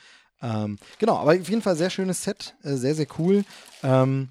Ähm, 0.41 0.77
genau, 0.99 1.17
aber 1.17 1.31
auf 1.31 1.49
jeden 1.49 1.63
Fall 1.63 1.75
sehr 1.75 1.89
schönes 1.89 2.23
Set, 2.23 2.55
äh, 2.61 2.75
sehr, 2.75 2.93
sehr 2.93 3.07
cool. 3.17 3.43
Ähm, 3.81 4.29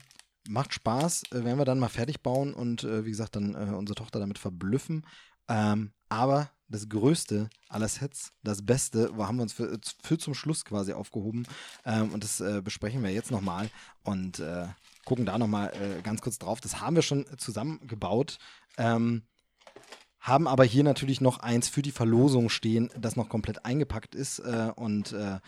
macht 0.49 0.73
Spaß, 0.73 1.25
äh, 1.33 1.45
werden 1.45 1.59
wir 1.59 1.65
dann 1.65 1.81
mal 1.81 1.89
fertig 1.89 2.23
bauen 2.23 2.55
und 2.55 2.85
äh, 2.85 3.05
wie 3.05 3.11
gesagt, 3.11 3.35
dann 3.35 3.55
äh, 3.55 3.75
unsere 3.75 3.97
Tochter 3.97 4.21
damit 4.21 4.39
verblüffen. 4.39 5.05
Ähm, 5.49 5.91
aber 6.09 6.51
das 6.69 6.89
Größte 6.89 7.51
aller 7.69 7.89
Sets, 7.89 8.33
das 8.45 8.65
Beste, 8.65 9.13
haben 9.17 9.39
wir 9.39 9.43
uns 9.43 9.53
für, 9.53 9.79
für 10.03 10.19
zum 10.19 10.35
Schluss 10.35 10.65
quasi 10.65 10.93
aufgehoben. 10.93 11.47
Ähm, 11.85 12.13
und 12.13 12.23
das 12.23 12.41
äh, 12.41 12.61
besprechen 12.63 13.03
wir 13.03 13.11
jetzt 13.11 13.33
nochmal 13.33 13.71
und 14.05 14.39
äh, 14.39 14.67
gucken 15.05 15.27
da 15.27 15.37
nochmal 15.37 15.73
äh, 15.75 16.03
ganz 16.03 16.21
kurz 16.21 16.39
drauf. 16.39 16.61
Das 16.61 16.81
haben 16.81 16.95
wir 16.95 17.03
schon 17.03 17.27
zusammengebaut. 17.39 18.39
Ähm, 18.79 19.23
haben 20.27 20.49
aber 20.49 20.65
hier 20.65 20.83
natürlich 20.83 21.21
noch 21.21 21.39
eins 21.39 21.69
für 21.69 21.83
die 21.83 21.93
Verlosung 21.93 22.49
stehen, 22.49 22.91
das 22.99 23.15
noch 23.15 23.29
komplett 23.29 23.65
eingepackt 23.65 24.17
ist. 24.17 24.41
Äh, 24.41 24.73
und 24.75 25.13
äh, 25.13 25.39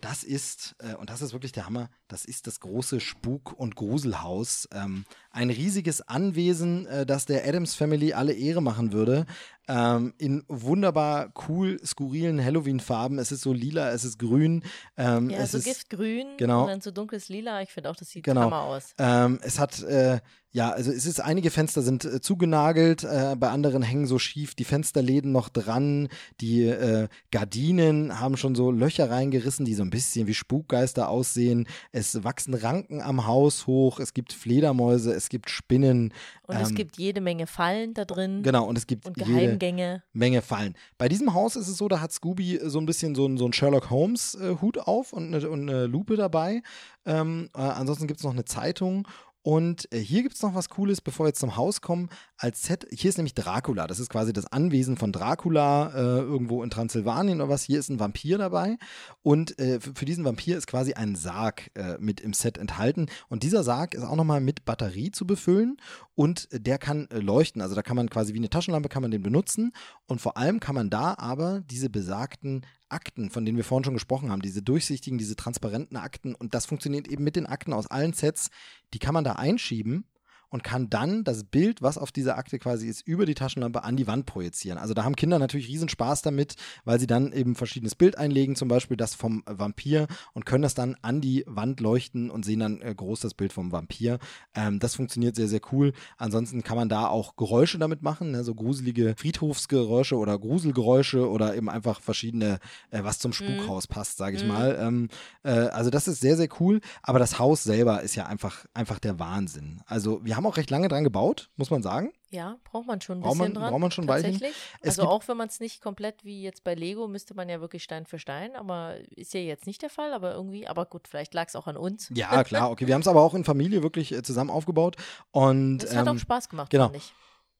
das 0.00 0.24
ist, 0.24 0.74
äh, 0.80 0.96
und 0.96 1.08
das 1.08 1.22
ist 1.22 1.32
wirklich 1.32 1.52
der 1.52 1.66
Hammer, 1.66 1.88
das 2.08 2.24
ist 2.24 2.48
das 2.48 2.58
große 2.58 2.98
Spuk- 2.98 3.52
und 3.56 3.76
Gruselhaus. 3.76 4.68
Ähm, 4.72 5.04
ein 5.30 5.50
riesiges 5.50 6.00
Anwesen, 6.02 6.84
äh, 6.86 7.06
das 7.06 7.26
der 7.26 7.46
Adams 7.46 7.76
Family 7.76 8.12
alle 8.12 8.32
Ehre 8.32 8.60
machen 8.60 8.92
würde. 8.92 9.24
Ähm, 9.68 10.12
in 10.18 10.42
wunderbar 10.48 11.32
cool, 11.48 11.78
skurrilen 11.86 12.44
Halloween-Farben. 12.44 13.20
Es 13.20 13.30
ist 13.30 13.42
so 13.42 13.52
lila, 13.52 13.90
es 13.92 14.04
ist 14.04 14.18
grün. 14.18 14.64
Ähm, 14.96 15.30
Ja, 15.30 15.38
es 15.38 15.52
so 15.52 15.58
ist, 15.58 15.64
Giftgrün 15.64 16.36
genau. 16.38 16.62
und 16.62 16.68
dann 16.70 16.80
so 16.80 16.90
dunkles 16.90 17.28
Lila. 17.28 17.62
Ich 17.62 17.70
finde 17.70 17.88
auch, 17.88 17.96
das 17.96 18.08
sieht 18.10 18.24
Genau. 18.24 18.42
Hammer 18.42 18.62
aus. 18.62 18.94
ähm, 18.98 19.38
es 19.42 19.60
hat, 19.60 19.80
äh, 19.84 20.18
Ja, 20.54 20.70
also 20.70 20.92
es 20.92 21.04
ist, 21.04 21.20
einige 21.20 21.50
Fenster 21.50 21.82
sind 21.82 22.04
äh, 22.04 22.20
zugenagelt, 22.20 23.02
äh, 23.02 23.34
bei 23.36 23.48
anderen 23.48 23.82
hängen 23.82 24.06
so 24.06 24.20
schief 24.20 24.54
die 24.54 24.62
Fensterläden 24.62 25.32
noch 25.32 25.48
dran, 25.48 26.08
die 26.40 26.62
äh, 26.62 27.08
Gardinen 27.32 28.20
haben 28.20 28.36
schon 28.36 28.54
so 28.54 28.70
Löcher 28.70 29.10
reingerissen, 29.10 29.64
die 29.64 29.74
so 29.74 29.82
ein 29.82 29.90
bisschen 29.90 30.28
wie 30.28 30.34
Spukgeister 30.34 31.08
aussehen. 31.08 31.66
Es 31.90 32.22
wachsen 32.22 32.54
Ranken 32.54 33.02
am 33.02 33.26
Haus 33.26 33.66
hoch, 33.66 33.98
es 33.98 34.14
gibt 34.14 34.32
Fledermäuse, 34.32 35.12
es 35.12 35.28
gibt 35.28 35.50
Spinnen. 35.50 36.14
Und 36.46 36.56
es 36.56 36.72
gibt 36.72 36.98
jede 36.98 37.20
Menge 37.20 37.48
Fallen 37.48 37.92
da 37.92 38.04
drin. 38.04 38.44
Genau, 38.44 38.64
und 38.64 38.78
es 38.78 38.86
gibt 38.86 39.06
Und 39.06 39.16
jede 39.16 39.32
Geheimgänge. 39.32 40.04
Menge 40.12 40.40
Fallen. 40.40 40.76
Bei 40.98 41.08
diesem 41.08 41.34
Haus 41.34 41.56
ist 41.56 41.66
es 41.66 41.78
so, 41.78 41.88
da 41.88 42.00
hat 42.00 42.12
Scooby 42.12 42.60
so 42.62 42.78
ein 42.78 42.86
bisschen 42.86 43.16
so 43.16 43.24
so 43.36 43.44
einen 43.44 43.52
Sherlock 43.52 43.90
Holmes-Hut 43.90 44.78
auf 44.78 45.12
und 45.12 45.34
eine, 45.34 45.50
und 45.50 45.68
eine 45.68 45.86
Lupe 45.86 46.14
dabei. 46.14 46.62
Ähm, 47.06 47.50
äh, 47.56 47.60
ansonsten 47.60 48.06
gibt 48.06 48.20
es 48.20 48.24
noch 48.24 48.32
eine 48.32 48.44
Zeitung 48.44 49.08
und 49.46 49.92
äh, 49.92 49.98
hier 49.98 50.22
gibt 50.22 50.36
es 50.36 50.42
noch 50.42 50.54
was 50.54 50.70
Cooles, 50.70 51.02
bevor 51.02 51.26
wir 51.26 51.28
jetzt 51.28 51.40
zum 51.40 51.56
Haus 51.56 51.82
kommen. 51.82 52.08
Als 52.38 52.62
Set, 52.62 52.86
hier 52.90 53.10
ist 53.10 53.18
nämlich 53.18 53.34
Dracula. 53.34 53.86
Das 53.86 54.00
ist 54.00 54.08
quasi 54.08 54.32
das 54.32 54.46
Anwesen 54.46 54.96
von 54.96 55.12
Dracula 55.12 55.90
äh, 55.90 56.20
irgendwo 56.20 56.62
in 56.62 56.70
Transsilvanien 56.70 57.42
oder 57.42 57.50
was. 57.50 57.62
Hier 57.62 57.78
ist 57.78 57.90
ein 57.90 58.00
Vampir 58.00 58.38
dabei. 58.38 58.78
Und 59.22 59.58
äh, 59.58 59.80
für, 59.80 60.06
diesen 60.06 60.24
Vampir 60.24 60.56
ist 60.56 60.66
quasi 60.66 60.94
ein 60.94 61.14
Sarg 61.14 61.70
äh, 61.74 61.98
mit 61.98 62.22
im 62.22 62.32
Set 62.32 62.56
enthalten. 62.56 63.08
Und 63.28 63.42
dieser 63.42 63.64
Sarg 63.64 63.92
ist 63.92 64.04
auch 64.04 64.16
nochmal 64.16 64.40
mit 64.40 64.64
Batterie 64.64 65.10
zu 65.10 65.26
befüllen. 65.26 65.76
Und 66.14 66.50
äh, 66.50 66.58
der 66.58 66.78
kann 66.78 67.06
äh, 67.10 67.18
leuchten. 67.18 67.60
Also 67.60 67.74
da 67.74 67.82
kann 67.82 67.96
man 67.96 68.08
quasi 68.08 68.32
wie 68.32 68.38
eine 68.38 68.48
Taschenlampe 68.48 68.88
kann 68.88 69.02
man 69.02 69.10
den 69.10 69.22
benutzen. 69.22 69.72
Und 70.06 70.22
vor 70.22 70.38
allem 70.38 70.58
kann 70.58 70.74
man 70.74 70.88
da 70.88 71.16
aber 71.18 71.60
diese 71.60 71.90
besagten 71.90 72.64
Akten, 72.94 73.30
von 73.30 73.44
denen 73.44 73.56
wir 73.56 73.64
vorhin 73.64 73.84
schon 73.84 73.94
gesprochen 73.94 74.30
haben, 74.30 74.40
diese 74.40 74.62
durchsichtigen, 74.62 75.18
diese 75.18 75.36
transparenten 75.36 75.96
Akten, 75.96 76.34
und 76.34 76.54
das 76.54 76.66
funktioniert 76.66 77.08
eben 77.08 77.24
mit 77.24 77.36
den 77.36 77.46
Akten 77.46 77.72
aus 77.72 77.86
allen 77.86 78.14
Sets, 78.14 78.50
die 78.94 78.98
kann 78.98 79.14
man 79.14 79.24
da 79.24 79.32
einschieben 79.32 80.06
und 80.54 80.62
kann 80.62 80.88
dann 80.88 81.24
das 81.24 81.42
Bild, 81.42 81.82
was 81.82 81.98
auf 81.98 82.12
dieser 82.12 82.38
Akte 82.38 82.60
quasi 82.60 82.86
ist, 82.86 83.04
über 83.08 83.26
die 83.26 83.34
Taschenlampe 83.34 83.82
an 83.82 83.96
die 83.96 84.06
Wand 84.06 84.24
projizieren. 84.24 84.78
Also 84.78 84.94
da 84.94 85.02
haben 85.02 85.16
Kinder 85.16 85.40
natürlich 85.40 85.66
riesen 85.66 85.88
Spaß 85.88 86.22
damit, 86.22 86.54
weil 86.84 87.00
sie 87.00 87.08
dann 87.08 87.32
eben 87.32 87.56
verschiedenes 87.56 87.96
Bild 87.96 88.16
einlegen, 88.16 88.54
zum 88.54 88.68
Beispiel 88.68 88.96
das 88.96 89.16
vom 89.16 89.42
Vampir 89.46 90.06
und 90.32 90.46
können 90.46 90.62
das 90.62 90.74
dann 90.74 90.96
an 91.02 91.20
die 91.20 91.42
Wand 91.48 91.80
leuchten 91.80 92.30
und 92.30 92.44
sehen 92.44 92.60
dann 92.60 92.80
äh, 92.82 92.94
groß 92.94 93.18
das 93.18 93.34
Bild 93.34 93.52
vom 93.52 93.72
Vampir. 93.72 94.20
Ähm, 94.54 94.78
das 94.78 94.94
funktioniert 94.94 95.34
sehr, 95.34 95.48
sehr 95.48 95.60
cool. 95.72 95.92
Ansonsten 96.18 96.62
kann 96.62 96.76
man 96.76 96.88
da 96.88 97.08
auch 97.08 97.34
Geräusche 97.34 97.78
damit 97.80 98.02
machen, 98.02 98.30
ne? 98.30 98.44
so 98.44 98.54
gruselige 98.54 99.16
Friedhofsgeräusche 99.18 100.16
oder 100.16 100.38
Gruselgeräusche 100.38 101.28
oder 101.28 101.56
eben 101.56 101.68
einfach 101.68 102.00
verschiedene, 102.00 102.60
äh, 102.92 103.02
was 103.02 103.18
zum 103.18 103.32
Spukhaus 103.32 103.88
passt, 103.88 104.18
sage 104.18 104.36
ich 104.36 104.42
Mhm. 104.42 104.48
mal. 104.48 104.78
Ähm, 104.80 105.08
äh, 105.42 105.50
also 105.50 105.90
das 105.90 106.06
ist 106.06 106.20
sehr, 106.20 106.36
sehr 106.36 106.48
cool. 106.60 106.80
Aber 107.02 107.18
das 107.18 107.40
Haus 107.40 107.64
selber 107.64 108.02
ist 108.02 108.14
ja 108.14 108.26
einfach, 108.26 108.66
einfach 108.72 109.00
der 109.00 109.18
Wahnsinn. 109.18 109.82
Also 109.86 110.24
wir 110.24 110.36
haben 110.36 110.43
auch 110.46 110.56
recht 110.56 110.70
lange 110.70 110.88
dran 110.88 111.04
gebaut, 111.04 111.50
muss 111.56 111.70
man 111.70 111.82
sagen. 111.82 112.12
Ja, 112.30 112.56
braucht 112.64 112.86
man 112.86 113.00
schon 113.00 113.18
ein 113.18 113.20
Braucht 113.22 113.32
bisschen 113.38 113.52
man- 113.52 113.62
dran. 113.62 113.70
braucht 113.70 113.80
man 113.80 113.90
schon 113.90 114.06
tatsächlich. 114.06 114.52
Es 114.80 114.98
Also 114.98 115.08
auch 115.10 115.26
wenn 115.28 115.36
man 115.36 115.48
es 115.48 115.60
nicht 115.60 115.80
komplett 115.80 116.24
wie 116.24 116.42
jetzt 116.42 116.64
bei 116.64 116.74
Lego, 116.74 117.06
müsste 117.08 117.34
man 117.34 117.48
ja 117.48 117.60
wirklich 117.60 117.82
Stein 117.84 118.06
für 118.06 118.18
Stein, 118.18 118.56
aber 118.56 118.96
ist 119.16 119.34
ja 119.34 119.40
jetzt 119.40 119.66
nicht 119.66 119.82
der 119.82 119.90
Fall, 119.90 120.12
aber 120.12 120.34
irgendwie, 120.34 120.66
aber 120.66 120.86
gut, 120.86 121.06
vielleicht 121.08 121.32
lag 121.34 121.48
es 121.48 121.56
auch 121.56 121.66
an 121.66 121.76
uns. 121.76 122.10
Ja, 122.14 122.42
klar, 122.44 122.70
okay. 122.70 122.86
Wir 122.86 122.94
haben 122.94 123.02
es 123.02 123.08
aber 123.08 123.22
auch 123.22 123.34
in 123.34 123.44
Familie 123.44 123.82
wirklich 123.82 124.12
äh, 124.12 124.22
zusammen 124.22 124.50
aufgebaut. 124.50 124.96
Und, 125.30 125.78
Das 125.78 125.94
hat 125.94 126.06
ähm, 126.06 126.16
auch 126.16 126.18
Spaß 126.18 126.48
gemacht, 126.48 126.70
genau. 126.70 126.84
fand 126.86 126.96
ich. 126.96 127.12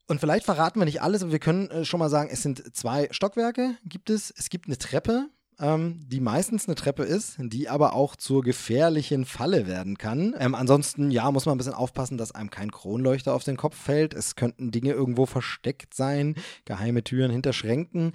und 0.09 0.21
vielleicht 0.21 0.45
verraten 0.45 0.79
wir 0.81 0.85
nicht 0.87 1.03
alles, 1.03 1.23
aber 1.23 1.33
wir 1.33 1.39
können 1.39 1.71
äh, 1.71 1.85
schon 1.85 2.01
mal 2.01 2.11
sagen, 2.11 2.29
es 2.33 2.43
sind 2.43 2.75
zwei 2.77 3.09
Stockwerke, 3.11 3.77
gibt 3.85 4.11
es. 4.11 4.35
Es 4.37 4.51
gibt 4.51 4.67
eine 4.67 4.77
Treppe, 4.79 5.29
ähm, 5.61 6.01
die 6.09 6.21
meistens 6.21 6.67
eine 6.67 6.75
Treppe 6.75 7.05
ist, 7.05 7.37
die 7.39 7.69
aber 7.69 7.95
auch 7.95 8.17
zur 8.17 8.43
gefährlichen 8.43 9.25
Falle 9.25 9.67
werden 9.67 9.99
kann. 9.99 10.35
Ähm, 10.39 10.55
ansonsten, 10.55 11.11
ja, 11.11 11.31
muss 11.31 11.47
man 11.47 11.55
ein 11.55 11.59
bisschen 11.59 11.75
aufpassen, 11.75 12.19
dass 12.19 12.33
einem 12.33 12.51
kein 12.51 12.71
Kronleuchter 12.71 13.35
auf 13.35 13.45
den 13.45 13.57
Kopf 13.57 13.77
fällt. 13.77 14.15
Es 14.15 14.37
könnten 14.37 14.71
Dinge 14.71 14.93
irgendwo 14.93 15.27
versteckt 15.27 15.95
sein, 15.95 16.37
geheime 16.65 17.05
Türen 17.05 17.31
hinter 17.31 17.53
Schränken. 17.53 18.13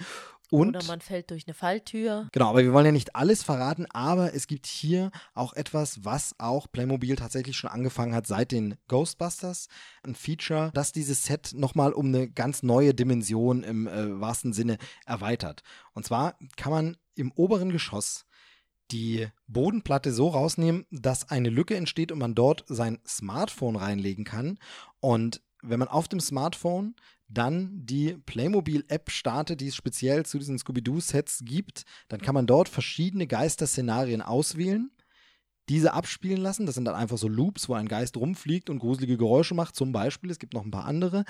Und 0.52 0.76
Oder 0.76 0.86
man 0.86 1.02
fällt 1.02 1.30
durch 1.30 1.46
eine 1.48 1.54
Falltür. 1.54 2.28
Genau, 2.32 2.50
aber 2.50 2.64
wir 2.64 2.74
wollen 2.74 2.88
ja 2.88 2.92
nicht 2.92 3.16
alles 3.16 3.44
verraten, 3.44 3.86
aber 3.92 4.34
es 4.34 4.48
gibt 4.48 4.66
hier 4.66 5.12
auch 5.36 5.54
etwas, 5.54 6.04
was 6.04 6.34
auch 6.40 6.68
Playmobil 6.72 7.16
tatsächlich 7.16 7.56
schon 7.56 7.70
angefangen 7.70 8.16
hat 8.16 8.26
seit 8.26 8.52
den 8.52 8.76
Ghostbusters. 8.88 9.68
Ein 10.04 10.16
Feature, 10.16 10.72
das 10.74 10.92
dieses 10.92 11.24
Set 11.24 11.52
nochmal 11.54 11.94
um 11.94 12.08
eine 12.08 12.28
ganz 12.30 12.64
neue 12.64 12.96
Dimension 12.96 13.64
im 13.64 13.88
äh, 13.88 14.20
wahrsten 14.20 14.54
Sinne 14.54 14.78
erweitert. 15.06 15.62
Und 15.94 16.06
zwar 16.06 16.36
kann 16.58 16.72
man 16.72 16.98
im 17.20 17.32
oberen 17.32 17.72
Geschoss 17.72 18.26
die 18.92 19.28
Bodenplatte 19.48 20.12
so 20.12 20.30
rausnehmen, 20.30 20.86
dass 20.92 21.30
eine 21.30 21.50
Lücke 21.50 21.76
entsteht 21.76 22.12
und 22.12 22.20
man 22.20 22.36
dort 22.36 22.64
sein 22.68 23.00
Smartphone 23.08 23.76
reinlegen 23.76 24.26
kann. 24.26 24.58
Und 25.00 25.42
wenn 25.62 25.80
man 25.80 25.88
auf 25.88 26.08
dem 26.08 26.20
Smartphone 26.20 26.96
dann 27.28 27.86
die 27.86 28.18
Playmobil-App 28.26 29.12
startet, 29.12 29.62
die 29.62 29.68
es 29.68 29.76
speziell 29.76 30.26
zu 30.26 30.40
diesen 30.40 30.58
Scooby-Doo-Sets 30.58 31.44
gibt, 31.46 31.84
dann 32.08 32.22
kann 32.22 32.34
man 32.34 32.48
dort 32.48 32.70
verschiedene 32.70 33.28
Geisterszenarien 33.28 34.22
auswählen, 34.22 34.90
diese 35.68 35.94
abspielen 35.94 36.42
lassen. 36.42 36.66
Das 36.66 36.74
sind 36.74 36.86
dann 36.86 36.96
einfach 36.96 37.20
so 37.20 37.28
Loops, 37.28 37.70
wo 37.70 37.76
ein 37.76 37.88
Geist 37.88 38.18
rumfliegt 38.18 38.72
und 38.72 38.80
gruselige 38.80 39.18
Geräusche 39.18 39.54
macht, 39.54 39.76
zum 39.76 39.92
Beispiel. 39.92 40.32
Es 40.32 40.40
gibt 40.40 40.54
noch 40.54 40.66
ein 40.66 40.72
paar 40.72 40.86
andere. 40.86 41.26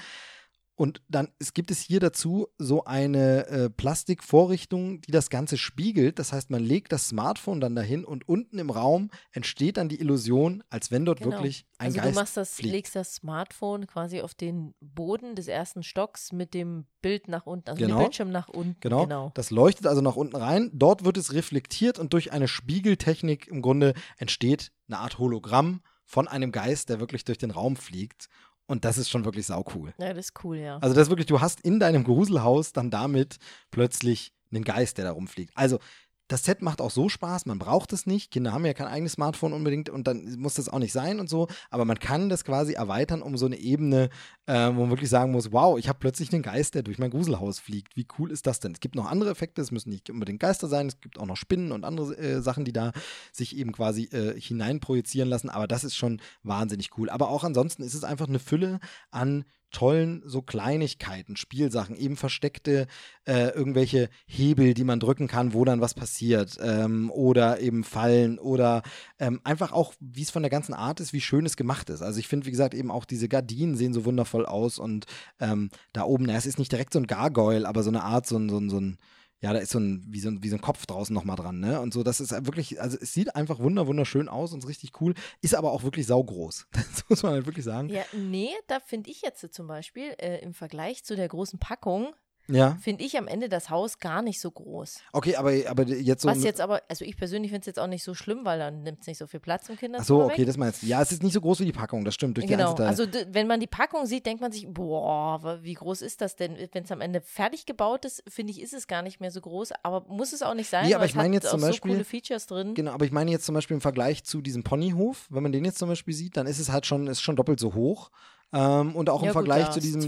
Und 0.80 1.02
dann 1.10 1.28
es 1.40 1.54
gibt 1.54 1.72
es 1.72 1.82
hier 1.82 2.00
dazu 2.00 2.48
so 2.58 2.86
eine 2.86 3.48
äh, 3.48 3.70
Plastikvorrichtung, 3.70 5.02
die 5.02 5.12
das 5.12 5.30
Ganze 5.30 5.58
spiegelt. 5.58 6.20
Das 6.20 6.32
heißt, 6.32 6.50
man 6.52 6.64
legt 6.64 6.94
das 6.94 7.10
Smartphone 7.10 7.60
dann 7.60 7.76
dahin 7.76 8.06
und 8.06 8.30
unten 8.30 8.60
im 8.60 8.70
Raum 8.70 9.10
entsteht 9.34 9.76
dann 9.76 9.90
die 9.90 10.00
Illusion, 10.00 10.64
als 10.70 10.90
wenn 10.90 11.04
dort 11.04 11.20
Genau. 11.20 11.32
wirklich 11.32 11.66
ein 11.80 11.88
also 11.88 11.98
Geist 11.98 12.16
du 12.16 12.20
machst 12.22 12.38
das, 12.38 12.54
fliegt. 12.54 12.72
legst 12.74 12.96
das 12.96 13.14
Smartphone 13.16 13.88
quasi 13.88 14.22
auf 14.22 14.34
den 14.36 14.74
Boden 14.80 15.36
des 15.36 15.50
ersten 15.50 15.84
Stocks 15.84 16.32
mit 16.32 16.54
dem 16.54 16.86
Bild 17.02 17.28
nach 17.28 17.46
unten, 17.46 17.72
also 17.72 17.78
Genau. 17.82 17.96
mit 17.96 18.00
dem 18.00 18.06
Bildschirm 18.06 18.32
nach 18.32 18.48
unten. 18.48 18.78
Genau. 18.80 19.04
genau. 19.04 19.32
Das 19.36 19.52
leuchtet 19.52 19.86
also 19.86 20.00
nach 20.00 20.16
unten 20.16 20.38
rein. 20.38 20.72
Dort 20.74 21.04
wird 21.04 21.18
es 21.18 21.34
reflektiert 21.34 22.00
und 22.00 22.14
durch 22.14 22.32
eine 22.32 22.48
Spiegeltechnik 22.48 23.48
im 23.48 23.62
Grunde 23.62 23.96
entsteht 24.18 24.72
eine 24.88 25.00
Art 25.00 25.20
Hologramm 25.20 25.82
von 26.06 26.28
einem 26.28 26.52
Geist, 26.52 26.88
der 26.90 27.02
wirklich 27.02 27.26
durch 27.26 27.38
den 27.38 27.52
Raum 27.52 27.76
fliegt. 27.76 28.30
Und 28.70 28.86
das 28.86 29.00
ist 29.00 29.10
schon 29.10 29.26
wirklich 29.26 29.48
saucool. 29.48 29.96
Ja, 29.98 30.14
das 30.14 30.28
ist 30.28 30.44
cool, 30.44 30.58
ja. 30.58 30.78
Also 30.78 30.94
das 30.94 31.08
ist 31.08 31.10
wirklich, 31.10 31.26
du 31.26 31.42
hast 31.42 31.60
in 31.62 31.80
deinem 31.80 32.04
Gruselhaus 32.04 32.72
dann 32.72 32.92
damit 32.92 33.38
plötzlich 33.72 34.32
einen 34.52 34.64
Geist, 34.64 35.00
der 35.00 35.06
da 35.06 35.12
rumfliegt. 35.12 35.52
Also 35.56 35.80
das 36.28 36.44
Set 36.44 36.62
macht 36.62 36.80
auch 36.80 36.92
so 36.92 37.10
Spaß, 37.10 37.48
man 37.48 37.58
braucht 37.58 37.92
es 37.94 38.06
nicht. 38.06 38.30
Kinder 38.30 38.54
haben 38.54 38.64
ja 38.64 38.76
kein 38.76 38.86
eigenes 38.86 39.14
Smartphone 39.14 39.54
unbedingt 39.54 39.90
und 39.90 40.06
dann 40.06 40.36
muss 40.38 40.54
das 40.54 40.70
auch 40.70 40.78
nicht 40.78 40.94
sein 40.94 41.20
und 41.20 41.28
so. 41.28 41.48
Aber 41.72 41.84
man 41.84 41.98
kann 41.98 42.30
das 42.30 42.46
quasi 42.46 42.74
erweitern 42.74 43.24
um 43.24 43.38
so 43.38 43.48
eine 43.48 43.58
Ebene, 43.58 44.10
äh, 44.50 44.76
wo 44.76 44.82
man 44.82 44.90
wirklich 44.90 45.12
sagen 45.12 45.32
muss, 45.32 45.52
wow, 45.52 45.78
ich 45.78 45.88
habe 45.88 46.00
plötzlich 46.00 46.34
einen 46.34 46.42
Geist, 46.42 46.74
der 46.74 46.82
durch 46.82 46.98
mein 46.98 47.12
Gruselhaus 47.12 47.60
fliegt. 47.60 47.96
Wie 47.96 48.08
cool 48.18 48.32
ist 48.32 48.48
das 48.48 48.60
denn? 48.60 48.72
Es 48.72 48.80
gibt 48.80 48.96
noch 48.96 49.06
andere 49.06 49.30
Effekte, 49.30 49.62
es 49.62 49.70
müssen 49.70 49.92
nicht 49.92 50.10
unbedingt 50.10 50.40
Geister 50.40 50.68
sein, 50.68 50.88
es 50.88 51.00
gibt 51.00 51.20
auch 51.20 51.28
noch 51.28 51.38
Spinnen 51.38 51.72
und 51.72 51.84
andere 51.86 52.18
äh, 52.18 52.42
Sachen, 52.42 52.66
die 52.66 52.74
da 52.74 52.92
sich 53.32 53.56
eben 53.56 53.72
quasi 53.72 54.06
äh, 54.06 54.40
hineinprojizieren 54.42 55.30
lassen. 55.30 55.52
Aber 55.52 55.68
das 55.68 55.84
ist 55.84 55.96
schon 55.96 56.20
wahnsinnig 56.42 56.98
cool. 56.98 57.12
Aber 57.12 57.30
auch 57.30 57.44
ansonsten 57.44 57.84
ist 57.84 57.94
es 57.94 58.04
einfach 58.04 58.28
eine 58.28 58.40
Fülle 58.40 58.80
an 59.12 59.46
tollen 59.72 60.24
so 60.26 60.42
Kleinigkeiten, 60.42 61.36
Spielsachen, 61.36 61.96
eben 61.96 62.16
versteckte 62.16 62.88
äh, 63.26 63.50
irgendwelche 63.50 64.10
Hebel, 64.26 64.74
die 64.74 64.84
man 64.84 65.00
drücken 65.00 65.28
kann, 65.28 65.54
wo 65.54 65.64
dann 65.66 65.82
was 65.82 65.94
passiert 65.94 66.58
ähm, 66.62 67.12
oder 67.12 67.60
eben 67.60 67.84
Fallen 67.84 68.40
oder 68.40 68.82
ähm, 69.20 69.42
einfach 69.44 69.72
auch, 69.72 69.94
wie 70.00 70.24
es 70.24 70.32
von 70.32 70.44
der 70.44 70.50
ganzen 70.50 70.74
Art 70.74 71.00
ist, 71.00 71.14
wie 71.14 71.22
schön 71.22 71.46
es 71.46 71.58
gemacht 71.58 71.90
ist. 71.90 72.02
Also 72.02 72.20
ich 72.20 72.28
finde, 72.28 72.48
wie 72.48 72.52
gesagt, 72.52 72.74
eben 72.74 72.92
auch 72.92 73.06
diese 73.06 73.30
Gardinen 73.30 73.76
sehen 73.76 73.94
so 73.94 74.06
wundervoll 74.06 74.39
aus 74.46 74.80
und 74.80 75.06
ähm, 75.40 75.70
da 75.94 76.04
oben, 76.04 76.26
na, 76.26 76.36
es 76.36 76.46
ist 76.46 76.60
nicht 76.60 76.72
direkt 76.72 76.94
so 76.94 77.00
ein 77.00 77.08
Gargoyle, 77.08 77.68
aber 77.68 77.84
so 77.84 77.90
eine 77.90 78.04
Art, 78.04 78.28
so 78.28 78.38
ein, 78.38 78.50
so 78.50 78.58
ein, 78.58 78.70
so 78.70 78.80
ein 78.80 78.98
ja, 79.42 79.54
da 79.54 79.60
ist 79.60 79.72
so 79.72 79.80
ein, 79.80 80.06
wie 80.08 80.20
so 80.20 80.30
ein, 80.30 80.44
wie 80.44 80.50
so 80.50 80.58
ein 80.58 80.62
Kopf 80.62 80.86
draußen 80.86 81.14
nochmal 81.14 81.38
dran, 81.38 81.60
ne? 81.60 81.80
Und 81.80 81.94
so, 81.94 82.04
das 82.04 82.20
ist 82.20 82.32
wirklich, 82.46 82.82
also 82.82 82.98
es 83.00 83.14
sieht 83.14 83.36
einfach 83.36 83.60
wunder, 83.60 83.88
wunderschön 83.88 84.28
aus 84.28 84.52
und 84.52 84.60
ist 84.60 84.70
richtig 84.70 85.00
cool, 85.00 85.14
ist 85.42 85.56
aber 85.56 85.72
auch 85.72 85.84
wirklich 85.84 86.08
saugroß. 86.08 86.68
Das 86.90 87.08
muss 87.08 87.24
man 87.24 87.34
halt 87.34 87.46
wirklich 87.46 87.64
sagen. 87.66 87.90
Ja, 87.90 88.04
nee, 88.14 88.52
da 88.68 88.80
finde 88.80 89.10
ich 89.10 89.22
jetzt 89.22 89.54
zum 89.54 89.68
Beispiel 89.68 90.14
äh, 90.18 90.42
im 90.42 90.54
Vergleich 90.54 91.04
zu 91.06 91.16
der 91.16 91.28
großen 91.28 91.58
Packung, 91.60 92.14
Ja. 92.50 92.78
finde 92.82 93.04
ich 93.04 93.18
am 93.18 93.28
Ende 93.28 93.48
das 93.50 93.70
Haus 93.70 94.00
gar 94.00 94.22
nicht 94.22 94.42
so 94.42 94.50
groß. 94.52 95.00
Okay, 95.14 95.36
aber, 95.36 95.52
aber 95.68 95.84
jetzt 95.84 96.24
so. 96.24 96.28
Was 96.30 96.44
jetzt 96.44 96.60
aber, 96.62 96.82
also 96.90 97.06
ich 97.06 97.16
persönlich 97.18 97.52
finde 97.52 97.62
es 97.62 97.66
jetzt 97.68 97.80
auch 97.80 97.88
nicht 97.88 98.04
so 98.04 98.14
schlimm, 98.14 98.42
weil 98.44 98.60
dann 98.60 98.84
nimmt 98.84 99.02
es 99.02 99.08
nicht 99.08 99.18
so 99.18 99.28
viel 99.28 99.40
Platz 99.40 99.70
im 99.70 99.76
Ach 99.76 99.80
Kinderzimmer 99.80 100.06
so, 100.20 100.24
okay, 100.26 100.40
weg. 100.40 100.48
das 100.48 100.58
meinst 100.58 100.82
du. 100.84 100.88
Ja, 100.88 101.02
es 101.02 101.12
ist 101.12 101.24
nicht 101.24 101.34
so 101.34 101.42
groß 101.42 101.60
wie 101.62 101.66
die 101.66 101.72
Packung, 101.72 102.04
das 102.06 102.16
stimmt. 102.16 102.38
Durch 102.38 102.46
die 102.48 102.54
Genau, 102.54 102.74
also 102.76 103.06
wenn 103.32 103.48
man 103.48 103.60
die 103.60 103.68
Packung 103.68 104.06
sieht, 104.06 104.26
denkt 104.26 104.42
man 104.42 104.52
sich, 104.52 104.68
boah, 104.68 105.60
wie 105.62 105.74
groß 105.74 106.02
ist 106.02 106.22
das 106.22 106.36
denn? 106.36 106.58
Wenn 106.72 106.84
es 106.84 106.92
am 106.92 107.02
Ende 107.02 107.22
fertig 107.22 107.66
gebaut 107.66 108.06
ist, 108.06 108.24
finde 108.28 108.52
ich, 108.52 108.62
ist 108.62 108.74
es 108.74 108.88
gar 108.88 109.02
nicht 109.02 109.20
mehr 109.22 109.32
so 109.32 109.42
groß, 109.42 109.72
aber 109.84 110.06
muss 110.08 110.34
es 110.34 110.42
auch 110.42 110.54
nicht 110.56 110.70
sein, 110.70 110.88
Nee, 110.88 110.96
aber 110.96 111.06
ich 111.06 111.12
es 111.12 111.16
meine 111.16 111.36
jetzt 111.36 111.50
zum 111.50 111.62
Beispiel- 111.62 111.92
so 111.92 111.96
coole 111.98 112.06
Features 112.06 112.48
drin. 112.48 112.74
Genau, 112.74 112.92
aber 112.92 113.06
ich 113.06 113.12
meine 113.12 113.32
jetzt 113.32 113.46
zum 113.46 113.56
Beispiel 113.56 113.76
im 113.76 113.82
Vergleich 113.82 114.24
zu 114.24 114.42
diesem 114.42 114.64
Ponyhof, 114.64 115.28
wenn 115.30 115.44
man 115.44 115.52
den 115.52 115.66
jetzt 115.66 115.78
zum 115.78 115.90
Beispiel 115.90 116.14
sieht, 116.14 116.38
dann 116.38 116.48
ist 116.48 116.60
es 116.60 116.72
halt 116.72 116.86
schon, 116.86 117.08
ist 117.08 117.22
schon 117.22 117.36
doppelt 117.36 117.60
so 117.60 117.74
hoch. 117.74 118.10
Ähm, 118.52 118.96
und 118.96 119.10
auch 119.10 119.22
im 119.22 119.28
Ja, 119.28 119.32
gut, 119.32 119.34
Vergleich 119.34 119.66
ja, 119.66 119.72
zu, 119.72 119.80
diesem, 119.80 120.02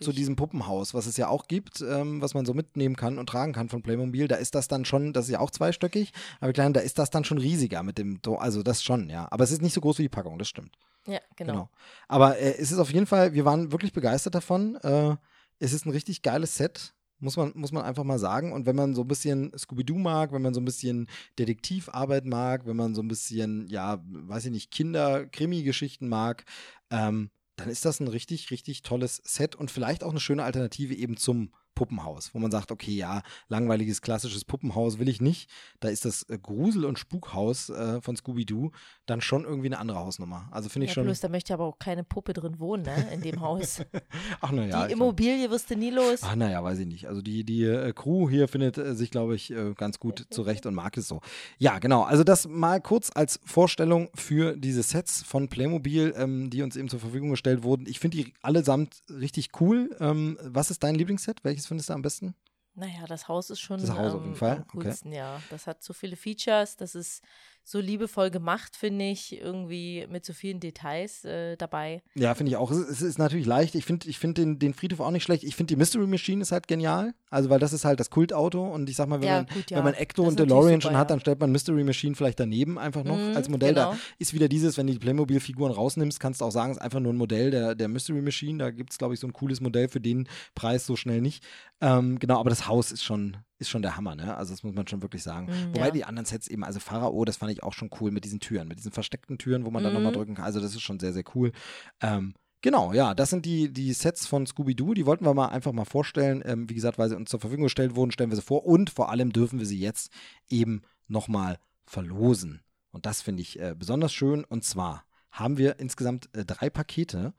zu 0.00 0.12
diesem 0.12 0.36
Puppenhaus, 0.36 0.94
was 0.94 1.06
es 1.06 1.16
ja 1.16 1.28
auch 1.28 1.48
gibt, 1.48 1.80
ähm, 1.80 2.20
was 2.20 2.34
man 2.34 2.46
so 2.46 2.54
mitnehmen 2.54 2.94
kann 2.94 3.18
und 3.18 3.28
tragen 3.28 3.52
kann 3.52 3.68
von 3.68 3.82
Playmobil, 3.82 4.28
da 4.28 4.36
ist 4.36 4.54
das 4.54 4.68
dann 4.68 4.84
schon, 4.84 5.12
das 5.12 5.26
ist 5.26 5.32
ja 5.32 5.40
auch 5.40 5.50
zweistöckig, 5.50 6.12
aber 6.40 6.52
klein, 6.52 6.72
da 6.72 6.80
ist 6.80 6.98
das 6.98 7.10
dann 7.10 7.24
schon 7.24 7.38
riesiger 7.38 7.82
mit 7.82 7.98
dem, 7.98 8.20
also 8.38 8.62
das 8.62 8.84
schon, 8.84 9.10
ja. 9.10 9.26
Aber 9.30 9.42
es 9.42 9.50
ist 9.50 9.62
nicht 9.62 9.74
so 9.74 9.80
groß 9.80 9.98
wie 9.98 10.02
die 10.02 10.08
Packung, 10.08 10.38
das 10.38 10.48
stimmt. 10.48 10.76
Ja, 11.08 11.20
genau. 11.36 11.52
genau. 11.52 11.70
Aber 12.06 12.38
äh, 12.38 12.56
es 12.58 12.70
ist 12.70 12.78
auf 12.78 12.92
jeden 12.92 13.06
Fall, 13.06 13.32
wir 13.32 13.44
waren 13.44 13.72
wirklich 13.72 13.92
begeistert 13.92 14.34
davon. 14.34 14.76
Äh, 14.76 15.16
es 15.58 15.72
ist 15.72 15.86
ein 15.86 15.90
richtig 15.90 16.22
geiles 16.22 16.54
Set. 16.56 16.94
Muss 17.20 17.36
man, 17.36 17.50
muss 17.56 17.72
man 17.72 17.82
einfach 17.82 18.04
mal 18.04 18.20
sagen. 18.20 18.52
Und 18.52 18.66
wenn 18.66 18.76
man 18.76 18.94
so 18.94 19.02
ein 19.02 19.08
bisschen 19.08 19.50
Scooby-Doo 19.56 19.98
mag, 19.98 20.32
wenn 20.32 20.42
man 20.42 20.54
so 20.54 20.60
ein 20.60 20.64
bisschen 20.64 21.08
Detektivarbeit 21.36 22.24
mag, 22.26 22.64
wenn 22.64 22.76
man 22.76 22.94
so 22.94 23.02
ein 23.02 23.08
bisschen, 23.08 23.66
ja, 23.66 24.00
weiß 24.06 24.44
ich 24.44 24.52
nicht, 24.52 24.70
Kinder-Krimi-Geschichten 24.70 26.08
mag, 26.08 26.44
ähm, 26.90 27.30
dann 27.58 27.68
ist 27.68 27.84
das 27.84 28.00
ein 28.00 28.08
richtig, 28.08 28.50
richtig 28.50 28.82
tolles 28.82 29.20
Set 29.24 29.56
und 29.56 29.70
vielleicht 29.70 30.04
auch 30.04 30.10
eine 30.10 30.20
schöne 30.20 30.44
Alternative 30.44 30.94
eben 30.94 31.16
zum 31.16 31.52
Puppenhaus, 31.78 32.34
wo 32.34 32.40
man 32.40 32.50
sagt, 32.50 32.72
okay, 32.72 32.90
ja, 32.90 33.22
langweiliges 33.48 34.02
klassisches 34.02 34.44
Puppenhaus 34.44 34.98
will 34.98 35.08
ich 35.08 35.20
nicht. 35.20 35.48
Da 35.78 35.88
ist 35.88 36.04
das 36.04 36.24
äh, 36.24 36.36
Grusel- 36.36 36.84
und 36.84 36.98
Spukhaus 36.98 37.70
äh, 37.70 38.00
von 38.02 38.16
Scooby-Doo 38.16 38.72
dann 39.06 39.20
schon 39.20 39.44
irgendwie 39.44 39.68
eine 39.68 39.78
andere 39.78 40.00
Hausnummer. 40.00 40.48
Also 40.50 40.68
finde 40.68 40.86
ich 40.86 40.90
ja, 40.90 40.94
schon. 40.94 41.04
Bloß, 41.04 41.20
da 41.20 41.28
möchte 41.28 41.54
aber 41.54 41.66
auch 41.66 41.78
keine 41.78 42.02
Puppe 42.02 42.32
drin 42.32 42.58
wohnen, 42.58 42.82
ne, 42.82 43.12
in 43.12 43.20
dem 43.20 43.40
Haus. 43.40 43.80
Ach 44.40 44.50
naja. 44.50 44.88
Die 44.88 44.92
Immobilie 44.94 45.48
wirst 45.52 45.70
du 45.70 45.76
nie 45.76 45.90
los. 45.90 46.18
Ach 46.22 46.34
naja, 46.34 46.64
weiß 46.64 46.80
ich 46.80 46.86
nicht. 46.88 47.06
Also 47.06 47.22
die, 47.22 47.44
die 47.44 47.62
äh, 47.62 47.92
Crew 47.92 48.28
hier 48.28 48.48
findet 48.48 48.76
äh, 48.76 48.96
sich, 48.96 49.12
glaube 49.12 49.36
ich, 49.36 49.52
äh, 49.52 49.74
ganz 49.74 50.00
gut 50.00 50.26
zurecht 50.30 50.66
und 50.66 50.74
mag 50.74 50.96
es 50.96 51.06
so. 51.06 51.20
Ja, 51.58 51.78
genau. 51.78 52.02
Also 52.02 52.24
das 52.24 52.48
mal 52.48 52.80
kurz 52.80 53.12
als 53.14 53.38
Vorstellung 53.44 54.10
für 54.16 54.56
diese 54.56 54.82
Sets 54.82 55.22
von 55.22 55.48
Playmobil, 55.48 56.12
ähm, 56.16 56.50
die 56.50 56.62
uns 56.62 56.74
eben 56.74 56.88
zur 56.88 56.98
Verfügung 56.98 57.30
gestellt 57.30 57.62
wurden. 57.62 57.86
Ich 57.86 58.00
finde 58.00 58.16
die 58.16 58.34
allesamt 58.42 59.04
richtig 59.08 59.50
cool. 59.60 59.96
Ähm, 60.00 60.36
was 60.42 60.72
ist 60.72 60.82
dein 60.82 60.96
Lieblingsset? 60.96 61.44
Welches 61.44 61.67
findest 61.68 61.88
du 61.88 61.94
am 61.94 62.02
besten? 62.02 62.34
Naja, 62.74 63.06
das 63.06 63.26
Haus 63.26 63.50
ist 63.50 63.60
schon 63.60 63.80
das 63.80 63.90
Haus 63.90 64.12
ähm, 64.12 64.18
auf 64.18 64.24
jeden 64.24 64.36
Fall. 64.36 64.56
am 64.58 64.66
coolsten, 64.68 65.08
okay. 65.08 65.16
ja. 65.18 65.42
Das 65.50 65.66
hat 65.66 65.82
so 65.82 65.92
viele 65.92 66.16
Features, 66.16 66.76
das 66.76 66.94
ist 66.94 67.22
so 67.70 67.80
liebevoll 67.80 68.30
gemacht, 68.30 68.76
finde 68.76 69.04
ich, 69.04 69.38
irgendwie 69.38 70.06
mit 70.08 70.24
so 70.24 70.32
vielen 70.32 70.58
Details 70.58 71.22
äh, 71.26 71.54
dabei. 71.58 72.00
Ja, 72.14 72.34
finde 72.34 72.50
ich 72.50 72.56
auch. 72.56 72.70
Es, 72.70 72.78
es, 72.78 73.02
ist 73.02 73.18
natürlich 73.18 73.44
leicht. 73.44 73.74
Ich 73.74 73.84
finde 73.84 74.08
ich 74.08 74.18
find 74.18 74.38
den, 74.38 74.58
den 74.58 74.72
Friedhof 74.72 75.00
auch 75.00 75.10
nicht 75.10 75.24
schlecht. 75.24 75.44
Ich 75.44 75.54
finde 75.54 75.74
die 75.74 75.76
Mystery 75.76 76.06
Machine 76.06 76.40
ist 76.40 76.50
halt 76.50 76.66
genial. 76.66 77.12
Also, 77.28 77.50
weil 77.50 77.58
das 77.58 77.74
ist 77.74 77.84
halt 77.84 78.00
das 78.00 78.08
Kultauto. 78.08 78.66
Und 78.66 78.88
ich 78.88 78.96
sag 78.96 79.06
mal, 79.06 79.20
wenn, 79.20 79.28
ja, 79.28 79.34
man, 79.36 79.46
gut, 79.46 79.70
ja. 79.70 79.76
wenn 79.76 79.84
man 79.84 79.92
Ecto 79.92 80.22
und 80.22 80.38
DeLorean 80.38 80.80
schon 80.80 80.96
hat, 80.96 81.10
dann 81.10 81.20
stellt 81.20 81.40
man 81.40 81.52
Mystery 81.52 81.84
Machine 81.84 82.14
vielleicht 82.14 82.40
daneben 82.40 82.78
einfach 82.78 83.04
noch 83.04 83.18
mm, 83.18 83.36
als 83.36 83.50
Modell. 83.50 83.74
Genau. 83.74 83.92
Da 83.92 83.98
ist 84.18 84.32
wieder 84.32 84.48
dieses, 84.48 84.78
wenn 84.78 84.86
du 84.86 84.94
die 84.94 84.98
Playmobil-Figuren 84.98 85.70
rausnimmst, 85.70 86.20
kannst 86.20 86.40
du 86.40 86.46
auch 86.46 86.50
sagen, 86.50 86.70
es 86.70 86.78
ist 86.78 86.82
einfach 86.82 87.00
nur 87.00 87.12
ein 87.12 87.18
Modell 87.18 87.50
der, 87.50 87.74
der 87.74 87.88
Mystery 87.88 88.22
Machine. 88.22 88.58
Da 88.58 88.70
gibt 88.70 88.92
es, 88.92 88.98
glaube 88.98 89.12
ich, 89.12 89.20
so 89.20 89.26
ein 89.26 89.34
cooles 89.34 89.60
Modell 89.60 89.88
für 89.88 90.00
den 90.00 90.26
Preis 90.54 90.86
so 90.86 90.96
schnell 90.96 91.20
nicht. 91.20 91.44
Ähm, 91.80 92.18
genau, 92.18 92.40
aber 92.40 92.50
das 92.50 92.66
Haus 92.66 92.90
ist 92.90 93.04
schon, 93.04 93.36
ist 93.58 93.68
schon 93.68 93.82
der 93.82 93.96
Hammer, 93.96 94.16
ne? 94.16 94.36
Also 94.36 94.52
das 94.52 94.62
muss 94.62 94.74
man 94.74 94.86
schon 94.88 95.02
wirklich 95.02 95.22
sagen. 95.22 95.46
Mm, 95.46 95.74
Wobei 95.74 95.86
ja. 95.86 95.90
die 95.92 96.04
anderen 96.04 96.26
Sets 96.26 96.48
eben, 96.48 96.64
also 96.64 96.80
Pharao, 96.80 97.24
das 97.24 97.36
fand 97.36 97.52
ich 97.52 97.62
auch 97.62 97.72
schon 97.72 97.90
cool 98.00 98.10
mit 98.10 98.24
diesen 98.24 98.40
Türen, 98.40 98.68
mit 98.68 98.78
diesen 98.78 98.92
versteckten 98.92 99.38
Türen, 99.38 99.64
wo 99.64 99.70
man 99.70 99.82
mm. 99.82 99.84
dann 99.84 99.92
nochmal 99.94 100.12
mhm. 100.12 100.16
drücken 100.16 100.34
kann. 100.34 100.44
Also 100.44 100.60
das 100.60 100.74
ist 100.74 100.82
schon 100.82 100.98
sehr, 100.98 101.12
sehr 101.12 101.24
cool. 101.34 101.52
Ähm, 102.00 102.34
Genau, 102.60 102.92
ja, 102.92 103.14
das 103.14 103.30
sind 103.30 103.46
die, 103.46 103.72
die 103.72 103.92
Sets 103.92 104.26
von 104.26 104.44
Scooby-Doo. 104.44 104.94
Die 104.94 105.06
wollten 105.06 105.24
wir 105.24 105.32
mal 105.32 105.46
einfach 105.46 105.72
mal 105.72 105.84
vorstellen. 105.84 106.42
Ähm, 106.44 106.68
wie 106.68 106.74
gesagt, 106.74 106.98
weil 106.98 107.08
sie 107.08 107.16
uns 107.16 107.30
zur 107.30 107.38
Verfügung 107.38 107.64
gestellt 107.64 107.94
wurden, 107.94 108.10
stellen 108.10 108.30
wir 108.30 108.36
sie 108.36 108.42
vor. 108.42 108.66
Und 108.66 108.90
vor 108.90 109.10
allem 109.10 109.32
dürfen 109.32 109.60
wir 109.60 109.66
sie 109.66 109.78
jetzt 109.78 110.10
eben 110.48 110.82
nochmal 111.06 111.60
verlosen. 111.86 112.60
Und 112.90 113.06
das 113.06 113.22
finde 113.22 113.42
ich 113.42 113.60
äh, 113.60 113.76
besonders 113.78 114.12
schön. 114.12 114.44
Und 114.44 114.64
zwar 114.64 115.04
haben 115.30 115.56
wir 115.56 115.78
insgesamt 115.78 116.34
äh, 116.34 116.44
drei 116.44 116.68
Pakete. 116.68 117.32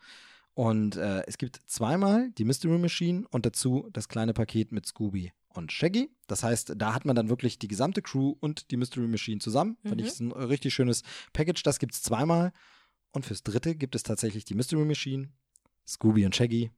Und 0.59 0.97
äh, 0.97 1.23
es 1.25 1.37
gibt 1.37 1.61
zweimal 1.67 2.31
die 2.31 2.43
Mystery 2.43 2.77
Machine 2.79 3.25
und 3.31 3.45
dazu 3.45 3.87
das 3.93 4.09
kleine 4.09 4.33
Paket 4.33 4.73
mit 4.73 4.85
Scooby 4.85 5.31
und 5.47 5.71
Shaggy. 5.71 6.09
Das 6.27 6.43
heißt, 6.43 6.73
da 6.75 6.93
hat 6.93 7.05
man 7.05 7.15
dann 7.15 7.29
wirklich 7.29 7.59
die 7.59 7.69
gesamte 7.69 8.01
Crew 8.01 8.35
und 8.41 8.69
die 8.69 8.75
Mystery 8.75 9.07
Machine 9.07 9.39
zusammen. 9.39 9.77
Mhm. 9.83 9.87
Finde 9.87 10.03
ich, 10.03 10.09
ist 10.09 10.19
ein 10.19 10.33
richtig 10.33 10.73
schönes 10.73 11.03
Package. 11.31 11.63
Das 11.63 11.79
gibt 11.79 11.93
es 11.93 12.01
zweimal. 12.01 12.51
Und 13.13 13.25
fürs 13.25 13.41
dritte 13.41 13.73
gibt 13.73 13.95
es 13.95 14.03
tatsächlich 14.03 14.43
die 14.43 14.53
Mystery 14.53 14.83
Machine, 14.83 15.29
Scooby 15.87 16.25
und 16.25 16.35
Shaggy 16.35 16.71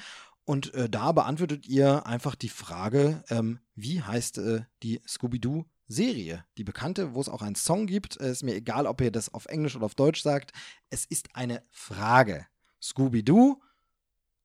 und 0.45 0.73
äh, 0.75 0.87
da 0.87 1.11
beantwortet 1.11 1.67
ihr 1.67 2.05
einfach 2.05 2.35
die 2.35 2.49
Frage, 2.49 3.23
ähm, 3.29 3.59
wie 3.73 4.01
heißt 4.01 4.37
äh, 4.37 4.61
die 4.83 5.01
Scooby-Doo-Serie? 5.07 6.45
Die 6.57 6.63
bekannte, 6.63 7.15
wo 7.15 7.21
es 7.21 7.29
auch 7.29 7.41
einen 7.41 7.55
Song 7.55 7.87
gibt. 7.87 8.19
Äh, 8.21 8.29
ist 8.29 8.43
mir 8.43 8.55
egal, 8.55 8.85
ob 8.85 9.01
ihr 9.01 9.11
das 9.11 9.33
auf 9.33 9.47
Englisch 9.47 9.75
oder 9.75 9.85
auf 9.85 9.95
Deutsch 9.95 10.21
sagt. 10.21 10.51
Es 10.91 11.05
ist 11.05 11.29
eine 11.35 11.63
Frage. 11.71 12.45
Scooby-Doo. 12.79 13.59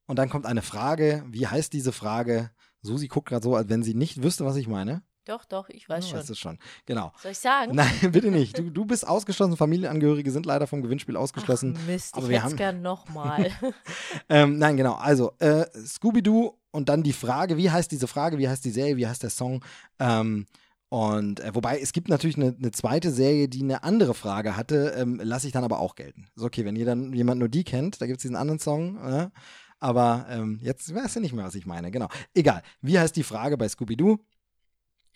Und 0.06 0.18
dann 0.18 0.30
kommt 0.30 0.46
eine 0.46 0.62
Frage. 0.62 1.22
Wie 1.28 1.46
heißt 1.46 1.72
diese 1.72 1.92
Frage? 1.92 2.50
Susi 2.80 3.08
guckt 3.08 3.28
gerade 3.28 3.44
so, 3.44 3.54
als 3.54 3.68
wenn 3.68 3.82
sie 3.82 3.94
nicht 3.94 4.22
wüsste, 4.22 4.46
was 4.46 4.56
ich 4.56 4.68
meine. 4.68 5.02
Doch, 5.26 5.44
doch, 5.44 5.68
ich 5.68 5.88
weiß 5.88 6.04
du 6.04 6.10
schon. 6.10 6.18
Weißt 6.18 6.30
es 6.30 6.38
schon, 6.38 6.58
genau. 6.86 7.12
Soll 7.22 7.32
ich 7.32 7.38
sagen? 7.38 7.74
Nein, 7.74 7.92
bitte 8.12 8.30
nicht. 8.30 8.58
Du, 8.58 8.70
du 8.70 8.84
bist 8.84 9.06
ausgeschlossen. 9.06 9.56
Familienangehörige 9.56 10.30
sind 10.30 10.46
leider 10.46 10.66
vom 10.66 10.82
Gewinnspiel 10.82 11.16
ausgeschlossen. 11.16 11.76
Ach 11.78 11.86
Mist, 11.86 12.14
aber 12.14 12.28
ich 12.30 12.36
hätte 12.36 12.46
es 12.48 12.56
gern 12.56 12.82
nochmal. 12.82 13.50
ähm, 14.28 14.58
nein, 14.58 14.76
genau. 14.76 14.94
Also, 14.94 15.32
äh, 15.38 15.66
Scooby-Doo 15.76 16.56
und 16.70 16.88
dann 16.88 17.02
die 17.02 17.12
Frage, 17.12 17.56
wie 17.56 17.70
heißt 17.70 17.90
diese 17.90 18.06
Frage, 18.06 18.38
wie 18.38 18.48
heißt 18.48 18.64
die 18.64 18.70
Serie, 18.70 18.96
wie 18.96 19.06
heißt 19.06 19.22
der 19.22 19.30
Song? 19.30 19.64
Ähm, 19.98 20.46
und 20.88 21.38
äh, 21.40 21.54
wobei 21.54 21.78
es 21.78 21.92
gibt 21.92 22.08
natürlich 22.08 22.36
eine, 22.36 22.56
eine, 22.58 22.72
zweite 22.72 23.12
Serie, 23.12 23.48
die 23.48 23.62
eine 23.62 23.84
andere 23.84 24.12
Frage 24.12 24.56
hatte, 24.56 24.94
ähm, 24.96 25.20
lasse 25.22 25.46
ich 25.46 25.52
dann 25.52 25.62
aber 25.62 25.78
auch 25.78 25.94
gelten. 25.94 26.26
Ist 26.34 26.42
okay, 26.42 26.64
wenn 26.64 26.74
ihr 26.74 26.84
dann 26.84 27.12
jemand 27.12 27.38
nur 27.38 27.48
die 27.48 27.62
kennt, 27.62 28.00
da 28.00 28.06
gibt 28.06 28.18
es 28.18 28.22
diesen 28.22 28.36
anderen 28.36 28.58
Song. 28.58 28.96
Äh, 28.98 29.28
aber 29.78 30.26
ähm, 30.28 30.58
jetzt 30.62 30.92
weißt 30.92 31.16
du 31.16 31.20
nicht 31.20 31.32
mehr, 31.32 31.44
was 31.44 31.54
ich 31.54 31.64
meine. 31.64 31.90
Genau. 31.90 32.08
Egal. 32.34 32.62
Wie 32.82 32.98
heißt 32.98 33.14
die 33.14 33.22
Frage 33.22 33.56
bei 33.56 33.68
Scooby-Doo? 33.68 34.18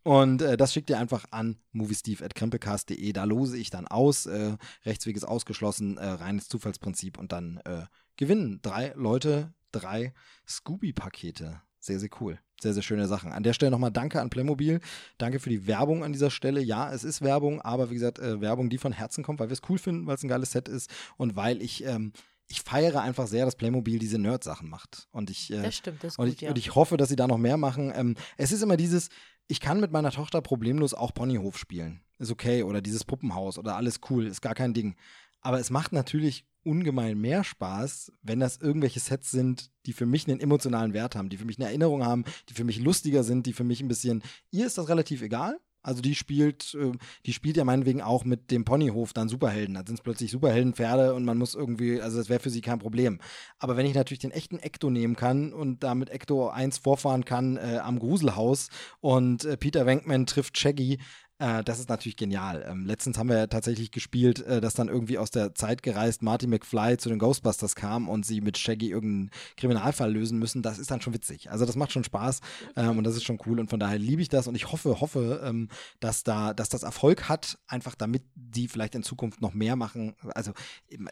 Und 0.05 0.43
äh, 0.43 0.57
das 0.57 0.73
schickt 0.73 0.91
ihr 0.91 0.99
einfach 0.99 1.25
an 1.31 1.57
moviesteve.krempelcast.de. 1.73 3.13
Da 3.13 3.25
lose 3.25 3.57
ich 3.57 3.71
dann 3.71 3.89
aus. 3.89 4.27
Äh, 4.27 4.57
Rechtsweg 4.85 5.17
ist 5.17 5.25
ausgeschlossen, 5.25 5.97
äh, 5.97 6.07
reines 6.07 6.49
Zufallsprinzip. 6.49 7.19
Und 7.19 7.33
dann 7.33 7.57
äh, 7.65 7.87
gewinnen 8.17 8.61
drei 8.63 8.93
Leute 8.97 9.55
drei 9.73 10.13
Scooby-Pakete. 10.47 11.63
Sehr, 11.81 11.99
sehr 11.99 12.11
cool. 12.21 12.39
Sehr, 12.61 12.73
sehr 12.73 12.83
schöne 12.83 13.07
Sachen. 13.09 13.33
An 13.33 13.43
der 13.43 13.53
Stelle 13.53 13.71
nochmal 13.71 13.91
Danke 13.91 14.21
an 14.21 14.31
Playmobil. 14.31 14.81
Danke 15.19 15.41
für 15.41 15.51
die 15.51 15.67
Werbung 15.67 16.05
an 16.05 16.13
dieser 16.13 16.31
Stelle. 16.31 16.61
Ja, 16.61 16.93
es 16.93 17.03
ist 17.03 17.23
Werbung, 17.23 17.61
aber 17.61 17.91
wie 17.91 17.95
gesagt, 17.95 18.19
äh, 18.19 18.41
Werbung, 18.41 18.71
die 18.71 18.79
von 18.79 18.93
Herzen 18.93 19.25
kommt, 19.25 19.41
weil 19.41 19.49
wir 19.49 19.55
es 19.55 19.63
cool 19.69 19.79
finden, 19.79 20.07
weil 20.07 20.15
es 20.15 20.23
ein 20.23 20.29
geiles 20.29 20.53
Set 20.53 20.69
ist 20.69 20.91
und 21.17 21.37
weil 21.37 21.63
ich. 21.63 21.85
Ähm, 21.85 22.13
ich 22.47 22.61
feiere 22.61 23.01
einfach 23.01 23.27
sehr, 23.27 23.47
dass 23.47 23.57
Playmobil 23.57 23.99
diese 23.99 24.19
Nerd-Sachen 24.19 24.69
macht. 24.69 25.09
Und 25.13 25.31
ich, 25.31 25.51
äh, 25.51 25.63
das 25.63 25.77
stimmt, 25.77 26.05
das 26.05 26.13
ist 26.13 26.19
und, 26.19 26.27
gut, 26.27 26.35
ich 26.35 26.41
ja. 26.43 26.51
und 26.51 26.59
ich 26.59 26.75
hoffe, 26.75 26.99
dass 26.99 27.09
sie 27.09 27.17
da 27.17 27.27
noch 27.27 27.39
mehr 27.39 27.57
machen. 27.57 27.91
Ähm, 27.97 28.17
es 28.37 28.53
ist 28.53 28.63
immer 28.63 28.77
dieses, 28.77 29.09
ich 29.47 29.61
kann 29.61 29.81
mit 29.81 29.93
meiner 29.93 30.11
Tochter 30.11 30.41
problemlos 30.41 30.95
auch 30.95 31.13
Ponyhof 31.13 31.59
spielen. 31.59 32.01
Ist 32.19 32.31
okay. 32.31 32.63
Oder 32.63 32.81
dieses 32.81 33.05
Puppenhaus 33.05 33.59
oder 33.59 33.77
alles 33.77 34.01
cool, 34.11 34.27
ist 34.27 34.41
gar 34.41 34.55
kein 34.55 34.75
Ding. 34.75 34.97
Aber 35.41 35.61
es 35.61 35.71
macht 35.71 35.93
natürlich 35.93 36.47
ungemein 36.63 37.21
mehr 37.21 37.45
Spaß, 37.45 38.13
wenn 38.23 38.41
das 38.41 38.57
irgendwelche 38.57 39.01
Sets 39.01 39.31
sind, 39.31 39.71
die 39.85 39.93
für 39.93 40.07
mich 40.07 40.27
einen 40.27 40.41
emotionalen 40.41 40.95
Wert 40.95 41.15
haben, 41.15 41.29
die 41.29 41.37
für 41.37 41.45
mich 41.45 41.59
eine 41.59 41.67
Erinnerung 41.67 42.05
haben, 42.05 42.25
die 42.49 42.55
für 42.55 42.65
mich 42.65 42.81
lustiger 42.81 43.23
sind, 43.23 43.45
die 43.45 43.53
für 43.53 43.65
mich 43.65 43.83
ein 43.83 43.89
bisschen. 43.89 44.23
Ihr 44.51 44.67
ist 44.67 44.79
das 44.79 44.89
relativ 44.89 45.21
egal. 45.21 45.61
Also 45.85 46.03
die 46.03 46.15
spielt, 46.15 46.75
äh, 46.75 46.93
die 47.27 47.33
spielt 47.33 47.57
ja 47.57 47.65
meinetwegen 47.65 48.03
auch 48.03 48.25
mit 48.25 48.51
dem 48.51 48.65
Ponyhof 48.65 49.13
dann 49.13 49.29
Superhelden. 49.29 49.75
Da 49.75 49.83
sind 49.87 49.97
es 49.97 50.03
plötzlich 50.03 50.31
Superheldenpferde 50.31 51.15
und 51.15 51.25
man 51.25 51.39
muss 51.39 51.55
irgendwie, 51.55 52.01
also 52.01 52.19
das 52.19 52.29
wäre 52.29 52.41
für 52.41 52.51
sie 52.51 52.63
kein 52.63 52.79
Problem. 52.81 53.21
Aber 53.59 53.77
wenn 53.77 53.87
ich 53.87 53.95
natürlich 53.95 54.21
den 54.21 54.31
echten 54.31 54.59
Ecto 54.59 54.91
nehmen 54.91 55.15
kann 55.15 55.53
und 55.53 55.85
damit 55.85 56.11
Ecto 56.11 56.49
1 56.49 56.79
vorfahren 56.79 57.25
kann 57.25 57.57
äh, 57.59 57.79
am 57.83 57.99
Gruselhaus 57.99 58.71
und 59.01 59.45
äh, 59.45 59.57
Peter 59.57 59.87
Wenkman 59.87 60.27
trifft 60.27 60.59
Shaggy, 60.59 60.99
Äh, 61.39 61.65
das 61.65 61.81
ist 61.81 61.89
natürlich 61.89 62.17
genial. 62.17 62.65
Ähm, 62.67 62.87
letztens 62.87 63.19
haben 63.19 63.29
wir 63.29 63.37
ja 63.37 63.47
tatsächlich 63.49 63.91
gespielt, 63.91 64.41
äh, 64.47 64.61
dass 64.61 64.75
dann 64.75 64.89
irgendwie 64.89 65.19
aus 65.19 65.31
der 65.31 65.55
Zeit 65.55 65.83
gereist 65.83 66.23
Marty 66.23 66.47
McFly 66.47 66.97
zu 66.97 67.09
den 67.09 67.19
Ghostbusters 67.19 67.75
kam 67.75 68.09
und 68.09 68.25
sie 68.25 68.41
mit 68.41 68.57
Shaggy 68.57 68.91
irgendeinen 68.91 69.31
Kriminalfall 69.57 70.13
lösen 70.13 70.39
müssen. 70.39 70.63
Das 70.63 70.79
ist 70.79 70.93
dann 70.93 71.01
schon 71.01 71.13
witzig. 71.13 71.51
Also 71.51 71.67
das 71.67 71.75
macht 71.75 71.91
schon 71.91 72.05
Spaß 72.05 72.41
ähm, 72.77 72.99
und 72.99 73.05
das 73.05 73.17
ist 73.17 73.25
schon 73.25 73.41
cool 73.47 73.59
und 73.59 73.69
von 73.69 73.81
daher 73.81 73.99
liebe 73.99 74.23
ich 74.23 74.29
das 74.29 74.47
und 74.47 74.55
ich 74.55 74.71
hoffe, 74.71 75.01
hoffe, 75.01 75.43
ähm, 75.45 75.69
dass 75.99 76.23
da, 76.23 76.55
dass 76.55 76.69
das 76.69 76.85
Erfolg 76.85 77.29
hat, 77.29 77.59
einfach 77.67 77.97
damit 77.97 78.23
die 78.37 78.69
vielleicht 78.69 78.95
in 78.95 79.03
Zukunft 79.03 79.41
noch 79.41 79.55
mehr 79.55 79.75
machen. 79.75 80.15
Also 80.35 80.53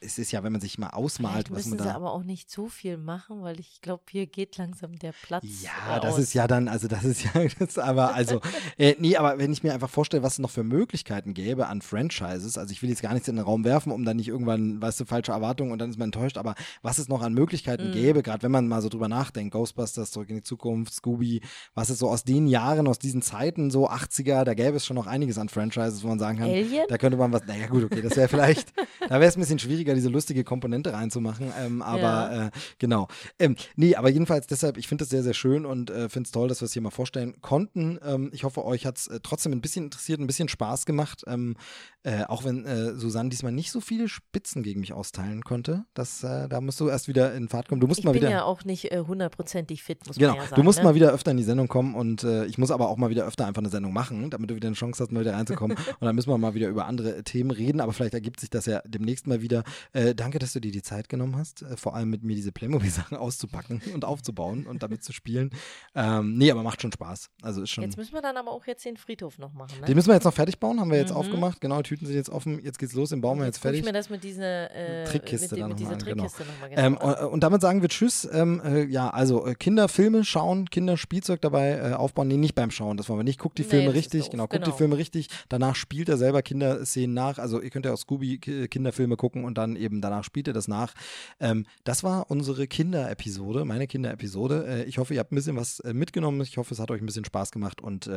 es 0.01 0.19
ist 0.19 0.31
ja, 0.31 0.45
wenn 0.45 0.53
man 0.53 0.61
sich 0.61 0.79
mal 0.79 0.91
ausmalt, 0.91 1.51
was 1.51 1.67
man 1.67 1.79
da. 1.79 1.85
sie 1.85 1.91
aber 1.91 2.13
auch 2.13 2.23
nicht 2.23 2.49
zu 2.49 2.69
viel 2.69 2.97
machen, 2.97 3.43
weil 3.43 3.59
ich 3.59 3.81
glaube, 3.81 4.05
hier 4.09 4.27
geht 4.27 4.57
langsam 4.57 4.97
der 5.01 5.13
Platz. 5.13 5.45
Ja, 5.63 5.99
das 5.99 6.15
aus. 6.15 6.21
ist 6.21 6.35
ja 6.35 6.47
dann, 6.47 6.69
also 6.69 6.87
das 6.87 7.03
ist 7.03 7.25
ja, 7.25 7.33
das 7.59 7.77
aber 7.77 8.15
also 8.15 8.41
äh, 8.79 8.95
nee, 9.01 9.17
aber 9.17 9.39
wenn 9.39 9.53
ich 9.53 9.65
mir 9.65 9.75
einfach 9.75 9.91
vorstelle 9.91 10.12
vorstelle, 10.13 10.23
was 10.23 10.35
es 10.35 10.39
noch 10.39 10.51
für 10.51 10.65
Möglichkeiten 10.65 11.35
gäbe 11.35 11.67
an 11.67 11.81
Franchises. 11.81 12.59
Also 12.59 12.73
ich 12.73 12.83
will 12.83 12.91
jetzt 12.91 13.03
gar 13.03 13.13
nichts 13.15 13.29
in 13.29 13.37
den 13.37 13.45
Raum 13.45 13.65
werfen, 13.65 13.93
um 13.93 14.05
dann 14.05 14.17
nicht 14.17 14.29
irgendwann, 14.29 14.81
weißt 14.81 15.01
du, 15.01 15.05
falsche 15.05 15.33
Erwartungen 15.33 15.73
und 15.73 15.79
dann 15.79 15.91
ist 15.91 15.99
man 15.99 16.09
enttäuscht, 16.09 16.37
aber 16.37 16.55
was 16.83 16.99
es 16.99 17.09
noch 17.09 17.23
an 17.23 17.33
Möglichkeiten 17.33 17.89
mhm. 17.89 17.93
gäbe, 17.93 18.23
gerade 18.23 18.43
wenn 18.43 18.51
man 18.51 18.69
mal 18.69 18.83
so 18.83 18.89
drüber 18.89 19.09
nachdenkt, 19.09 19.53
Ghostbusters, 19.53 20.11
Zurück 20.11 20.29
in 20.29 20.37
die 20.37 20.43
Zukunft, 20.43 20.93
Scooby, 20.93 21.41
was 21.75 21.91
es 21.91 21.99
so 21.99 22.09
aus 22.09 22.25
den 22.25 22.47
Jahren, 22.47 22.87
aus 22.87 22.99
diesen 22.99 23.23
Zeiten, 23.23 23.71
so 23.71 23.89
80er, 23.89 24.45
da 24.45 24.55
gäbe 24.55 24.77
es 24.77 24.85
schon 24.85 24.97
noch 24.97 25.07
einiges 25.07 25.39
an 25.39 25.49
Franchises, 25.49 26.03
wo 26.03 26.09
man 26.09 26.19
sagen 26.19 26.39
kann, 26.39 26.51
Alien? 26.51 26.85
da 26.89 26.99
könnte 26.99 27.17
man 27.17 27.33
was, 27.33 27.47
naja 27.47 27.67
gut, 27.67 27.85
okay, 27.85 28.03
das 28.03 28.17
wäre 28.17 28.29
vielleicht, 28.29 28.73
da 29.01 29.21
wäre 29.21 29.27
es 29.27 29.37
ein 29.37 29.41
bisschen 29.41 29.59
schwieriger, 29.59 29.95
diese 29.95 30.09
lustige 30.09 30.45
Komponente 30.45 30.93
reinzumachen, 30.93 31.53
ähm, 31.61 31.83
aber 31.83 32.01
ja. 32.03 32.47
äh, 32.47 32.51
genau. 32.79 33.09
Ähm, 33.39 33.57
nee, 33.77 33.95
aber 33.95 34.11
jedenfalls 34.11 34.47
deshalb, 34.47 34.77
ich 34.77 34.89
finde 34.89 35.05
es 35.05 35.11
sehr, 35.11 35.23
sehr 35.23 35.35
schön 35.35 35.65
und 35.65 35.91
äh, 35.91 36.09
finde 36.09 36.27
es 36.27 36.33
toll, 36.33 36.49
dass 36.49 36.61
wir 36.61 36.67
es 36.67 36.73
hier 36.73 36.83
mal 36.83 36.91
vorstellen 36.91 37.41
konnten. 37.41 37.99
Ähm, 38.05 38.31
ich 38.33 38.45
hoffe, 38.45 38.65
euch 38.65 38.85
hat 38.85 38.99
es 38.99 39.07
äh, 39.07 39.21
trotzdem 39.23 39.53
ein 39.53 39.61
bisschen 39.61 39.85
interessiert, 39.85 40.02
ein 40.09 40.27
bisschen 40.27 40.49
Spaß 40.49 40.87
gemacht. 40.87 41.25
Ähm, 41.27 41.57
äh, 42.05 42.25
auch 42.25 42.45
wenn 42.45 42.65
äh, 42.65 42.95
Susanne 42.95 43.29
diesmal 43.29 43.53
nicht 43.53 43.71
so 43.71 43.81
viele 43.81 44.09
Spitzen 44.09 44.65
gegen 44.65 44.81
mich 44.81 44.93
austeilen 44.93 45.45
konnte. 45.45 45.85
Das, 45.95 46.25
äh, 46.25 46.49
da 46.49 46.61
musst 46.61 46.81
du 46.81 46.89
erst 46.89 47.07
wieder 47.07 47.33
in 47.33 47.49
Fahrt 47.49 47.69
kommen. 47.69 47.81
Du 47.81 47.87
musst 47.87 48.01
ich 48.01 48.05
mal 48.05 48.13
wieder. 48.13 48.27
bin 48.27 48.37
ja 48.37 48.43
auch 48.43 48.65
nicht 48.65 48.91
äh, 48.91 49.05
hundertprozentig 49.07 49.85
fit, 49.85 50.05
muss 50.09 50.17
genau, 50.17 50.31
man 50.31 50.37
ja 50.39 50.43
sagen. 50.43 50.57
Du 50.57 50.65
musst 50.65 50.79
ne? 50.79 50.85
mal 50.85 50.95
wieder 50.97 51.13
öfter 51.13 51.31
in 51.31 51.37
die 51.37 51.45
Sendung 51.45 51.69
kommen 51.69 51.95
und 51.95 52.25
äh, 52.25 52.45
ich 52.47 52.59
muss 52.59 52.73
aber 52.73 52.89
auch 52.89 52.97
mal 52.97 53.11
wieder 53.11 53.25
öfter 53.25 53.47
einfach 53.47 53.63
eine 53.63 53.69
Sendung 53.69 53.93
machen, 53.93 54.31
damit 54.31 54.51
du 54.51 54.57
wieder 54.57 54.67
eine 54.67 54.75
Chance 54.75 55.01
hast, 55.01 55.13
mal 55.13 55.21
wieder 55.21 55.35
reinzukommen. 55.35 55.77
und 56.01 56.05
dann 56.05 56.17
müssen 56.17 56.29
wir 56.29 56.39
mal 56.39 56.55
wieder 56.55 56.69
über 56.69 56.87
andere 56.87 57.23
Themen 57.23 57.53
reden, 57.53 57.81
aber 57.81 57.93
vielleicht 57.93 58.15
ergibt 58.15 58.41
sich 58.41 58.51
das 58.51 58.67
ja 58.67 58.83
demnächst 58.85 59.29
mal 59.29 59.41
wieder. 59.41 59.63
Äh, 59.93 60.17
danke, 60.17 60.41
dass 60.41 60.53
du 60.53 60.61
dir 60.61 60.73
die 60.73 60.83
Zeit 60.83 61.09
genommen 61.09 61.37
hast, 61.37 61.65
vor 61.77 61.95
allem 61.95 62.11
mit 62.11 62.25
mir 62.25 62.35
diese 62.35 62.51
Playmobil-Sachen 62.51 63.17
auszupacken 63.17 63.81
und 63.95 64.05
aufzubauen 64.05 64.67
und 64.67 64.83
damit 64.83 65.05
zu 65.05 65.13
spielen. 65.13 65.51
Ähm, 65.95 66.37
nee, 66.37 66.51
aber 66.51 66.65
macht 66.65 66.83
schon 66.83 66.91
Spaß. 66.91 67.31
Also 67.43 67.63
ist 67.63 67.71
schon. 67.71 67.85
Jetzt 67.85 67.97
müssen 67.97 68.13
wir 68.13 68.23
dann 68.23 68.37
aber 68.37 68.51
auch 68.51 68.67
jetzt 68.67 68.85
den 68.85 68.97
Friedhof 68.97 69.39
noch 69.39 69.53
machen. 69.53 69.79
Ne? 69.81 69.87
Den 69.93 69.97
müssen 69.97 70.09
wir 70.09 70.15
jetzt 70.15 70.25
noch 70.25 70.33
fertig 70.33 70.59
bauen, 70.59 70.81
haben 70.81 70.91
wir 70.91 70.97
jetzt 70.97 71.11
mhm. 71.11 71.19
aufgemacht. 71.19 71.61
Genau, 71.61 71.77
die 71.77 71.83
Tüten 71.83 72.07
sind 72.07 72.17
jetzt 72.17 72.31
offen. 72.31 72.65
Jetzt 72.65 72.79
geht's 72.79 72.95
los, 72.95 73.11
den 73.11 73.21
bauen 73.21 73.39
wir 73.39 73.45
jetzt, 73.45 73.59
fertig. 73.59 73.81
Ich 73.81 73.85
mir 73.85 73.93
das 73.93 74.09
mit 74.09 74.25
dieser 74.25 74.75
äh, 74.75 75.05
Trickkiste 75.05 75.55
mit, 75.55 75.69
mit 75.69 75.81
dieser 75.81 75.97
genau. 75.97 76.25
Trickkiste 76.25 76.45
genau. 76.45 76.53
nochmal 76.55 76.71
genau. 76.71 76.83
Ähm, 76.83 76.97
und, 76.97 77.33
und, 77.35 77.41
damit 77.43 77.61
sagen 77.61 77.83
wir 77.83 77.91
Tschüss. 77.91 78.27
Ähm, 78.33 78.63
äh, 78.65 78.85
ja, 78.85 79.11
also 79.11 79.47
äh, 79.47 79.55
Kinderfilme 79.55 80.25
schauen, 80.25 80.71
Kinderspielzeug 80.71 81.43
dabei 81.43 81.73
äh, 81.73 81.93
aufbauen. 81.93 82.29
Nee, 82.29 82.39
nicht 82.39 82.55
beim 82.55 82.71
Schauen, 82.71 82.97
das 82.97 83.11
wollen 83.11 83.19
wir 83.19 83.25
nicht. 83.25 83.39
Guckt 83.39 83.59
die 83.59 83.65
Filme 83.65 83.89
nee, 83.89 83.99
richtig, 83.99 84.31
genau, 84.31 84.45
guckt 84.45 84.65
genau. 84.65 84.71
die 84.75 84.79
Filme 84.79 84.97
richtig. 84.97 85.29
Danach 85.51 85.77
spielt 85.77 86.09
er 86.09 86.17
selber 86.17 86.41
Kinderszenen 86.41 87.13
nach. 87.13 87.37
Also 87.37 87.61
ihr 87.61 87.69
könnt 87.69 87.85
ja 87.85 87.93
auch 87.93 87.99
Scooby 87.99 88.39
Kinderfilme 88.39 89.19
gucken 89.19 89.45
und 89.45 89.59
dann 89.59 89.77
eben 89.77 90.01
danach 90.01 90.25
spielt 90.25 90.49
er 90.49 90.55
das 90.55 90.69
nach. 90.69 90.95
Ähm, 91.39 91.67
das 91.85 92.03
war 92.03 92.31
unsere 92.31 92.67
Kinderepisode, 92.67 93.67
meine 93.67 93.87
Kinderepisode. 93.87 94.65
Äh, 94.67 94.85
ich 94.85 94.97
hoffe, 94.97 95.13
ihr 95.13 95.21
habt 95.21 95.33
ein 95.33 95.37
bisschen 95.37 95.57
was 95.57 95.81
äh, 95.81 95.93
mitgenommen. 95.93 96.41
Ich 96.41 96.57
hoffe, 96.57 96.73
es 96.73 96.81
hat 96.81 96.91
euch 96.91 97.03
ein 97.03 97.07
bisschen 97.07 97.27
Spaß 97.27 97.51
gemacht 97.51 97.83
und 97.83 98.11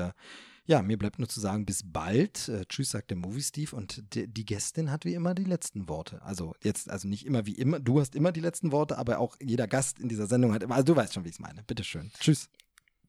ja, 0.68 0.82
mir 0.82 0.98
bleibt 0.98 1.20
nur 1.20 1.28
zu 1.28 1.40
sagen, 1.40 1.66
bis 1.66 1.84
bald. 1.84 2.50
Äh, 2.50 2.66
tschüss, 2.66 2.92
sagt 2.92 3.12
der 3.12 3.18
Movie 3.18 3.42
Steve. 3.42 3.76
Und 3.76 4.04
die, 4.16 4.46
Gästin 4.46 4.92
hat 4.92 5.06
wie 5.06 5.14
immer 5.14 5.36
die 5.36 5.44
letzten 5.44 5.88
Worte. 5.88 6.22
Also 6.24 6.56
jetzt, 6.64 6.90
also 6.90 7.08
nicht 7.08 7.26
immer 7.26 7.46
wie 7.46 7.54
immer, 7.54 7.80
du 7.80 8.00
hast 8.00 8.16
immer 8.16 8.32
die 8.32 8.40
letzten 8.40 8.72
Worte, 8.72 8.98
aber 8.98 9.20
auch 9.20 9.36
jeder 9.42 9.68
Gast 9.68 10.00
in 10.00 10.10
dieser 10.10 10.28
Sendung 10.28 10.54
hat 10.54 10.64
immer, 10.64 10.76
also 10.76 10.86
du 10.86 10.96
weißt 10.96 11.14
schon, 11.14 11.24
wie 11.24 11.30
ich 11.30 11.36
es 11.36 11.40
meine. 11.40 11.64
Bitteschön. 11.64 12.12
Tschüss. 12.20 12.50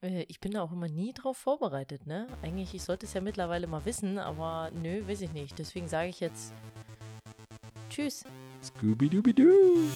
Äh, 0.03 0.25
ich 0.29 0.41
bin 0.41 0.53
da 0.53 0.63
auch 0.63 0.73
immer 0.73 0.89
nie 0.89 1.13
drauf 1.13 1.37
vorbereitet, 1.37 2.07
ne? 2.07 2.27
Eigentlich, 2.43 2.75
ich 2.75 2.83
sollte 2.83 3.07
es 3.07 3.15
ja 3.15 3.21
mittlerweile 3.21 3.67
mal 3.67 3.85
wissen, 3.85 4.19
aber 4.19 4.71
nö, 4.73 5.07
weiß 5.07 5.23
ich 5.23 5.33
nicht. 5.33 5.59
Deswegen 5.59 5.89
sage 5.89 6.09
ich 6.09 6.21
jetzt 6.21 6.53
Tschüss. 7.89 8.25
Scooby-Dooby-Doo. 8.63 9.93